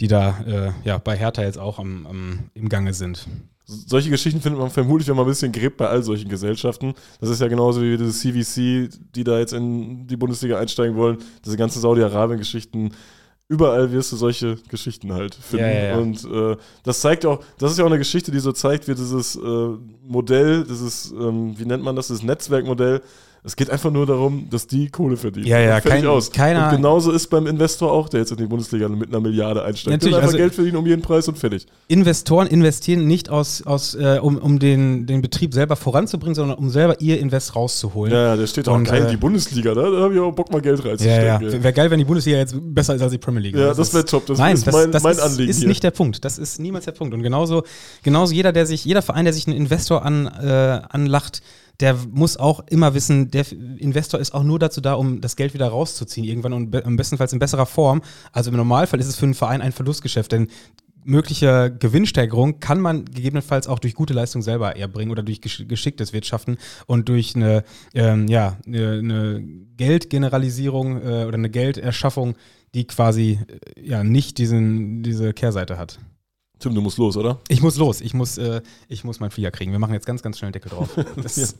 die 0.00 0.08
da 0.08 0.38
äh, 0.46 0.70
ja, 0.86 0.98
bei 0.98 1.16
Hertha 1.16 1.42
jetzt 1.42 1.58
auch 1.58 1.78
am, 1.78 2.06
am, 2.06 2.38
im 2.52 2.68
Gange 2.68 2.92
sind. 2.92 3.26
Solche 3.66 4.10
Geschichten 4.10 4.42
findet 4.42 4.60
man 4.60 4.70
vermutlich, 4.70 5.08
wenn 5.08 5.16
man 5.16 5.24
ein 5.24 5.28
bisschen 5.30 5.50
gräbt 5.50 5.78
bei 5.78 5.88
all 5.88 6.02
solchen 6.02 6.28
Gesellschaften. 6.28 6.92
Das 7.18 7.30
ist 7.30 7.40
ja 7.40 7.48
genauso 7.48 7.80
wie 7.80 7.96
diese 7.96 8.12
CVC, 8.12 8.90
die 9.16 9.24
da 9.24 9.38
jetzt 9.38 9.54
in 9.54 10.06
die 10.06 10.16
Bundesliga 10.18 10.58
einsteigen 10.58 10.96
wollen. 10.96 11.16
Diese 11.46 11.56
ganzen 11.56 11.80
Saudi-Arabien-Geschichten. 11.80 12.92
Überall 13.48 13.92
wirst 13.92 14.10
du 14.10 14.16
solche 14.16 14.56
Geschichten 14.68 15.12
halt 15.12 15.34
finden. 15.34 15.66
Ja, 15.66 15.72
ja. 15.72 15.96
Und 15.98 16.24
äh, 16.24 16.56
das 16.82 17.00
zeigt 17.00 17.26
auch, 17.26 17.44
das 17.58 17.72
ist 17.72 17.78
ja 17.78 17.84
auch 17.84 17.90
eine 17.90 17.98
Geschichte, 17.98 18.30
die 18.30 18.38
so 18.38 18.52
zeigt, 18.52 18.88
wie 18.88 18.94
dieses 18.94 19.36
äh, 19.36 19.68
Modell, 20.02 20.64
dieses, 20.64 21.12
ähm, 21.12 21.58
wie 21.58 21.66
nennt 21.66 21.84
man 21.84 21.94
das, 21.94 22.08
das 22.08 22.22
Netzwerkmodell. 22.22 23.02
Es 23.46 23.56
geht 23.56 23.68
einfach 23.68 23.90
nur 23.90 24.06
darum, 24.06 24.48
dass 24.48 24.66
die 24.66 24.88
Kohle 24.88 25.18
verdienen. 25.18 25.46
Ja, 25.46 25.58
ja, 25.60 25.78
kein- 25.82 26.06
aus. 26.06 26.32
keiner- 26.32 26.70
Und 26.70 26.76
genauso 26.76 27.12
ist 27.12 27.28
beim 27.28 27.46
Investor 27.46 27.92
auch, 27.92 28.08
der 28.08 28.20
jetzt 28.20 28.30
in 28.30 28.38
die 28.38 28.46
Bundesliga 28.46 28.88
mit 28.88 29.10
einer 29.10 29.20
Milliarde 29.20 29.62
einsteigt. 29.62 29.92
Natürlich, 29.92 30.14
einfach 30.16 30.28
also- 30.28 30.38
Geld 30.38 30.54
verdienen 30.54 30.78
um 30.78 30.86
jeden 30.86 31.02
Preis 31.02 31.28
und 31.28 31.36
fertig. 31.38 31.66
Investoren 31.86 32.46
investieren 32.46 33.06
nicht 33.06 33.28
aus, 33.28 33.60
aus 33.66 33.94
äh, 33.96 34.18
um, 34.22 34.38
um 34.38 34.58
den, 34.58 35.04
den 35.06 35.20
Betrieb 35.20 35.52
selber 35.52 35.76
voranzubringen, 35.76 36.34
sondern 36.34 36.56
um 36.56 36.70
selber 36.70 36.98
ihr 37.02 37.20
Invest 37.20 37.54
rauszuholen. 37.54 38.14
Ja, 38.14 38.28
ja, 38.28 38.36
der 38.36 38.46
steht 38.46 38.66
auch 38.66 38.76
Und, 38.76 38.84
geil, 38.84 39.04
äh, 39.04 39.10
die 39.10 39.18
Bundesliga, 39.18 39.74
da, 39.74 39.90
da 39.90 40.00
habe 40.00 40.14
ich 40.14 40.20
auch 40.20 40.32
Bock, 40.32 40.50
mal 40.50 40.62
Geld 40.62 40.78
Ja, 40.82 40.86
ja. 40.86 40.92
reinzustecken. 41.36 41.62
Wäre 41.62 41.72
geil, 41.74 41.90
wenn 41.90 41.98
die 41.98 42.04
Bundesliga 42.06 42.38
jetzt 42.38 42.54
besser 42.74 42.94
ist 42.94 43.02
als 43.02 43.12
die 43.12 43.18
Premier 43.18 43.42
League. 43.42 43.56
Ja, 43.56 43.74
das 43.74 43.92
wäre 43.92 44.06
top. 44.06 44.24
Das 44.24 44.38
Nein, 44.38 44.54
ist 44.54 44.66
das, 44.66 44.74
mein, 44.74 44.90
das 44.90 45.02
mein 45.02 45.12
ist, 45.12 45.20
Anliegen 45.20 45.50
ist 45.50 45.58
hier. 45.58 45.68
nicht 45.68 45.82
der 45.82 45.90
Punkt. 45.90 46.24
Das 46.24 46.38
ist 46.38 46.60
niemals 46.60 46.86
der 46.86 46.92
Punkt. 46.92 47.12
Und 47.12 47.22
genauso, 47.22 47.62
genauso 48.02 48.32
jeder, 48.32 48.52
der 48.52 48.64
sich, 48.64 48.86
jeder 48.86 49.02
Verein, 49.02 49.26
der 49.26 49.34
sich 49.34 49.46
einen 49.46 49.56
Investor 49.58 50.02
an, 50.02 50.26
äh, 50.26 50.80
anlacht, 50.88 51.42
der 51.84 51.98
muss 52.10 52.38
auch 52.38 52.64
immer 52.70 52.94
wissen, 52.94 53.30
der 53.30 53.44
Investor 53.52 54.18
ist 54.18 54.32
auch 54.32 54.42
nur 54.42 54.58
dazu 54.58 54.80
da, 54.80 54.94
um 54.94 55.20
das 55.20 55.36
Geld 55.36 55.52
wieder 55.52 55.68
rauszuziehen, 55.68 56.26
irgendwann 56.26 56.54
und 56.54 56.74
am 56.74 56.96
bestenfalls 56.96 57.34
in 57.34 57.38
besserer 57.38 57.66
Form. 57.66 58.00
Also 58.32 58.50
im 58.50 58.56
Normalfall 58.56 59.00
ist 59.00 59.06
es 59.06 59.16
für 59.16 59.26
einen 59.26 59.34
Verein 59.34 59.60
ein 59.60 59.70
Verlustgeschäft, 59.70 60.32
denn 60.32 60.48
mögliche 61.04 61.76
Gewinnsteigerung 61.78 62.58
kann 62.58 62.80
man 62.80 63.04
gegebenenfalls 63.04 63.66
auch 63.68 63.80
durch 63.80 63.92
gute 63.92 64.14
Leistung 64.14 64.40
selber 64.40 64.76
erbringen 64.76 65.12
oder 65.12 65.22
durch 65.22 65.42
gesch 65.42 65.68
geschicktes 65.68 66.14
Wirtschaften 66.14 66.56
und 66.86 67.10
durch 67.10 67.36
eine, 67.36 67.64
ähm, 67.92 68.28
ja, 68.28 68.56
eine, 68.66 69.44
Geldgeneralisierung 69.76 71.02
äh, 71.02 71.24
oder 71.26 71.34
eine 71.34 71.50
Gelderschaffung, 71.50 72.34
die 72.72 72.86
quasi 72.86 73.40
äh, 73.76 73.86
ja 73.86 74.04
nicht 74.04 74.38
diesen, 74.38 75.02
diese 75.02 75.34
Kehrseite 75.34 75.76
hat. 75.76 75.98
Tim, 76.60 76.74
du 76.74 76.80
musst 76.80 76.96
los, 76.96 77.18
oder? 77.18 77.40
Ich 77.48 77.60
muss 77.60 77.76
los, 77.76 78.00
ich 78.00 78.14
muss, 78.14 78.38
äh, 78.38 78.62
ich 78.88 79.04
muss 79.04 79.20
meinen 79.20 79.32
Flieger 79.32 79.50
kriegen. 79.50 79.72
Wir 79.72 79.78
machen 79.78 79.92
jetzt 79.92 80.06
ganz, 80.06 80.22
ganz 80.22 80.38
schnell 80.38 80.46
einen 80.46 80.54
Deckel 80.54 80.70
drauf. 80.70 80.88
Das, 81.22 81.56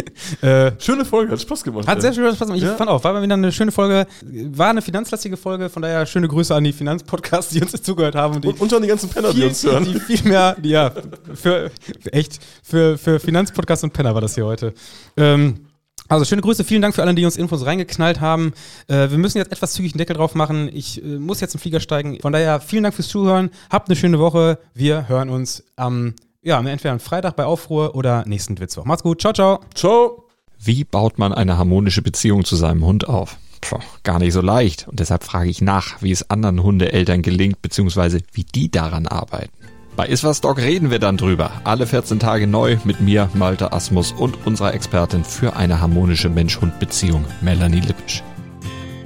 äh, 0.42 0.72
Schöne 0.78 1.04
Folge, 1.04 1.32
hat 1.32 1.40
Spaß 1.40 1.62
gemacht. 1.64 1.86
hat 1.86 1.96
ey. 1.96 2.02
sehr 2.02 2.12
viel 2.12 2.24
Spaß 2.34 2.38
gemacht. 2.48 2.56
Ich 2.58 2.64
Ja. 2.64 2.74
fand 2.74 2.90
auch, 2.90 3.02
war 3.04 3.20
wieder 3.22 3.34
eine 3.34 3.52
schöne 3.52 3.72
Folge, 3.72 4.06
war 4.22 4.70
eine 4.70 4.82
finanzlastige 4.82 5.36
Folge, 5.36 5.68
von 5.68 5.82
daher 5.82 6.06
schöne 6.06 6.28
Grüße 6.28 6.54
an 6.54 6.64
die 6.64 6.72
Finanzpodcasts, 6.72 7.52
die 7.52 7.62
uns 7.62 7.72
jetzt 7.72 7.84
zugehört 7.86 8.14
haben 8.14 8.36
und 8.36 8.44
die 8.44 8.48
und, 8.48 8.60
und 8.60 8.74
an 8.74 8.82
die 8.82 8.88
ganzen 8.88 9.08
Penner, 9.08 9.30
die 9.30 9.38
viel, 9.38 9.46
uns 9.48 9.64
hören. 9.64 9.84
die 9.84 10.00
viel 10.00 10.28
mehr, 10.28 10.56
die, 10.58 10.70
ja, 10.70 10.92
für, 11.34 11.70
echt, 12.10 12.40
für, 12.62 12.96
für 12.98 13.20
Finanzpodcast 13.20 13.84
und 13.84 13.92
Penner 13.92 14.14
war 14.14 14.20
das 14.20 14.34
hier 14.34 14.46
heute. 14.46 14.74
Ähm, 15.16 15.66
also 16.08 16.24
schöne 16.26 16.42
Grüße, 16.42 16.64
vielen 16.64 16.82
Dank 16.82 16.94
für 16.94 17.02
alle, 17.02 17.14
die 17.14 17.24
uns 17.24 17.36
Infos 17.38 17.64
reingeknallt 17.64 18.20
haben. 18.20 18.52
Äh, 18.86 19.10
wir 19.10 19.18
müssen 19.18 19.38
jetzt 19.38 19.50
etwas 19.52 19.72
zügig 19.72 19.92
einen 19.94 19.98
Deckel 19.98 20.14
drauf 20.16 20.34
machen. 20.34 20.68
Ich 20.72 21.02
äh, 21.02 21.06
muss 21.06 21.40
jetzt 21.40 21.54
im 21.54 21.60
Flieger 21.60 21.80
steigen. 21.80 22.18
Von 22.20 22.32
daher 22.34 22.60
vielen 22.60 22.82
Dank 22.82 22.94
fürs 22.94 23.08
Zuhören. 23.08 23.50
Habt 23.70 23.88
eine 23.88 23.96
schöne 23.96 24.18
Woche. 24.18 24.58
Wir 24.74 25.08
hören 25.08 25.30
uns 25.30 25.64
am, 25.76 26.14
ja, 26.42 26.58
entweder 26.60 26.92
am 26.92 27.00
Freitag 27.00 27.36
bei 27.36 27.44
Aufruhr 27.44 27.94
oder 27.94 28.24
nächsten 28.26 28.54
Mittwoch. 28.54 28.84
Macht's 28.84 29.02
gut. 29.02 29.20
Ciao, 29.20 29.32
ciao. 29.32 29.60
Ciao. 29.74 30.24
Wie 30.58 30.84
baut 30.84 31.18
man 31.18 31.32
eine 31.32 31.58
harmonische 31.58 32.02
Beziehung 32.02 32.44
zu 32.44 32.56
seinem 32.56 32.84
Hund 32.84 33.08
auf? 33.08 33.36
Puh, 33.60 33.78
gar 34.02 34.18
nicht 34.18 34.32
so 34.32 34.40
leicht. 34.40 34.88
Und 34.88 35.00
deshalb 35.00 35.24
frage 35.24 35.50
ich 35.50 35.60
nach, 35.60 36.02
wie 36.02 36.10
es 36.10 36.30
anderen 36.30 36.62
Hundeeltern 36.62 37.22
gelingt, 37.22 37.62
beziehungsweise 37.62 38.20
wie 38.32 38.44
die 38.44 38.70
daran 38.70 39.06
arbeiten. 39.06 39.52
Bei 39.94 40.06
Iswas 40.06 40.40
Dog 40.40 40.58
reden 40.58 40.90
wir 40.90 40.98
dann 40.98 41.16
drüber. 41.16 41.50
Alle 41.64 41.86
14 41.86 42.18
Tage 42.18 42.46
neu 42.46 42.78
mit 42.84 43.00
mir, 43.00 43.28
Malte 43.34 43.72
Asmus 43.72 44.12
und 44.12 44.46
unserer 44.46 44.72
Expertin 44.74 45.22
für 45.22 45.54
eine 45.54 45.80
harmonische 45.80 46.28
Mensch-Hund-Beziehung, 46.28 47.24
Melanie 47.40 47.80
Lippisch. 47.80 48.22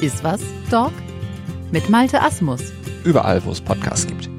Ist 0.01 0.23
was, 0.23 0.41
Dog? 0.71 0.93
Mit 1.73 1.91
Malte 1.91 2.23
Asmus. 2.23 2.61
Überall, 3.03 3.45
wo 3.45 3.51
es 3.51 3.61
Podcasts 3.61 4.07
gibt. 4.07 4.31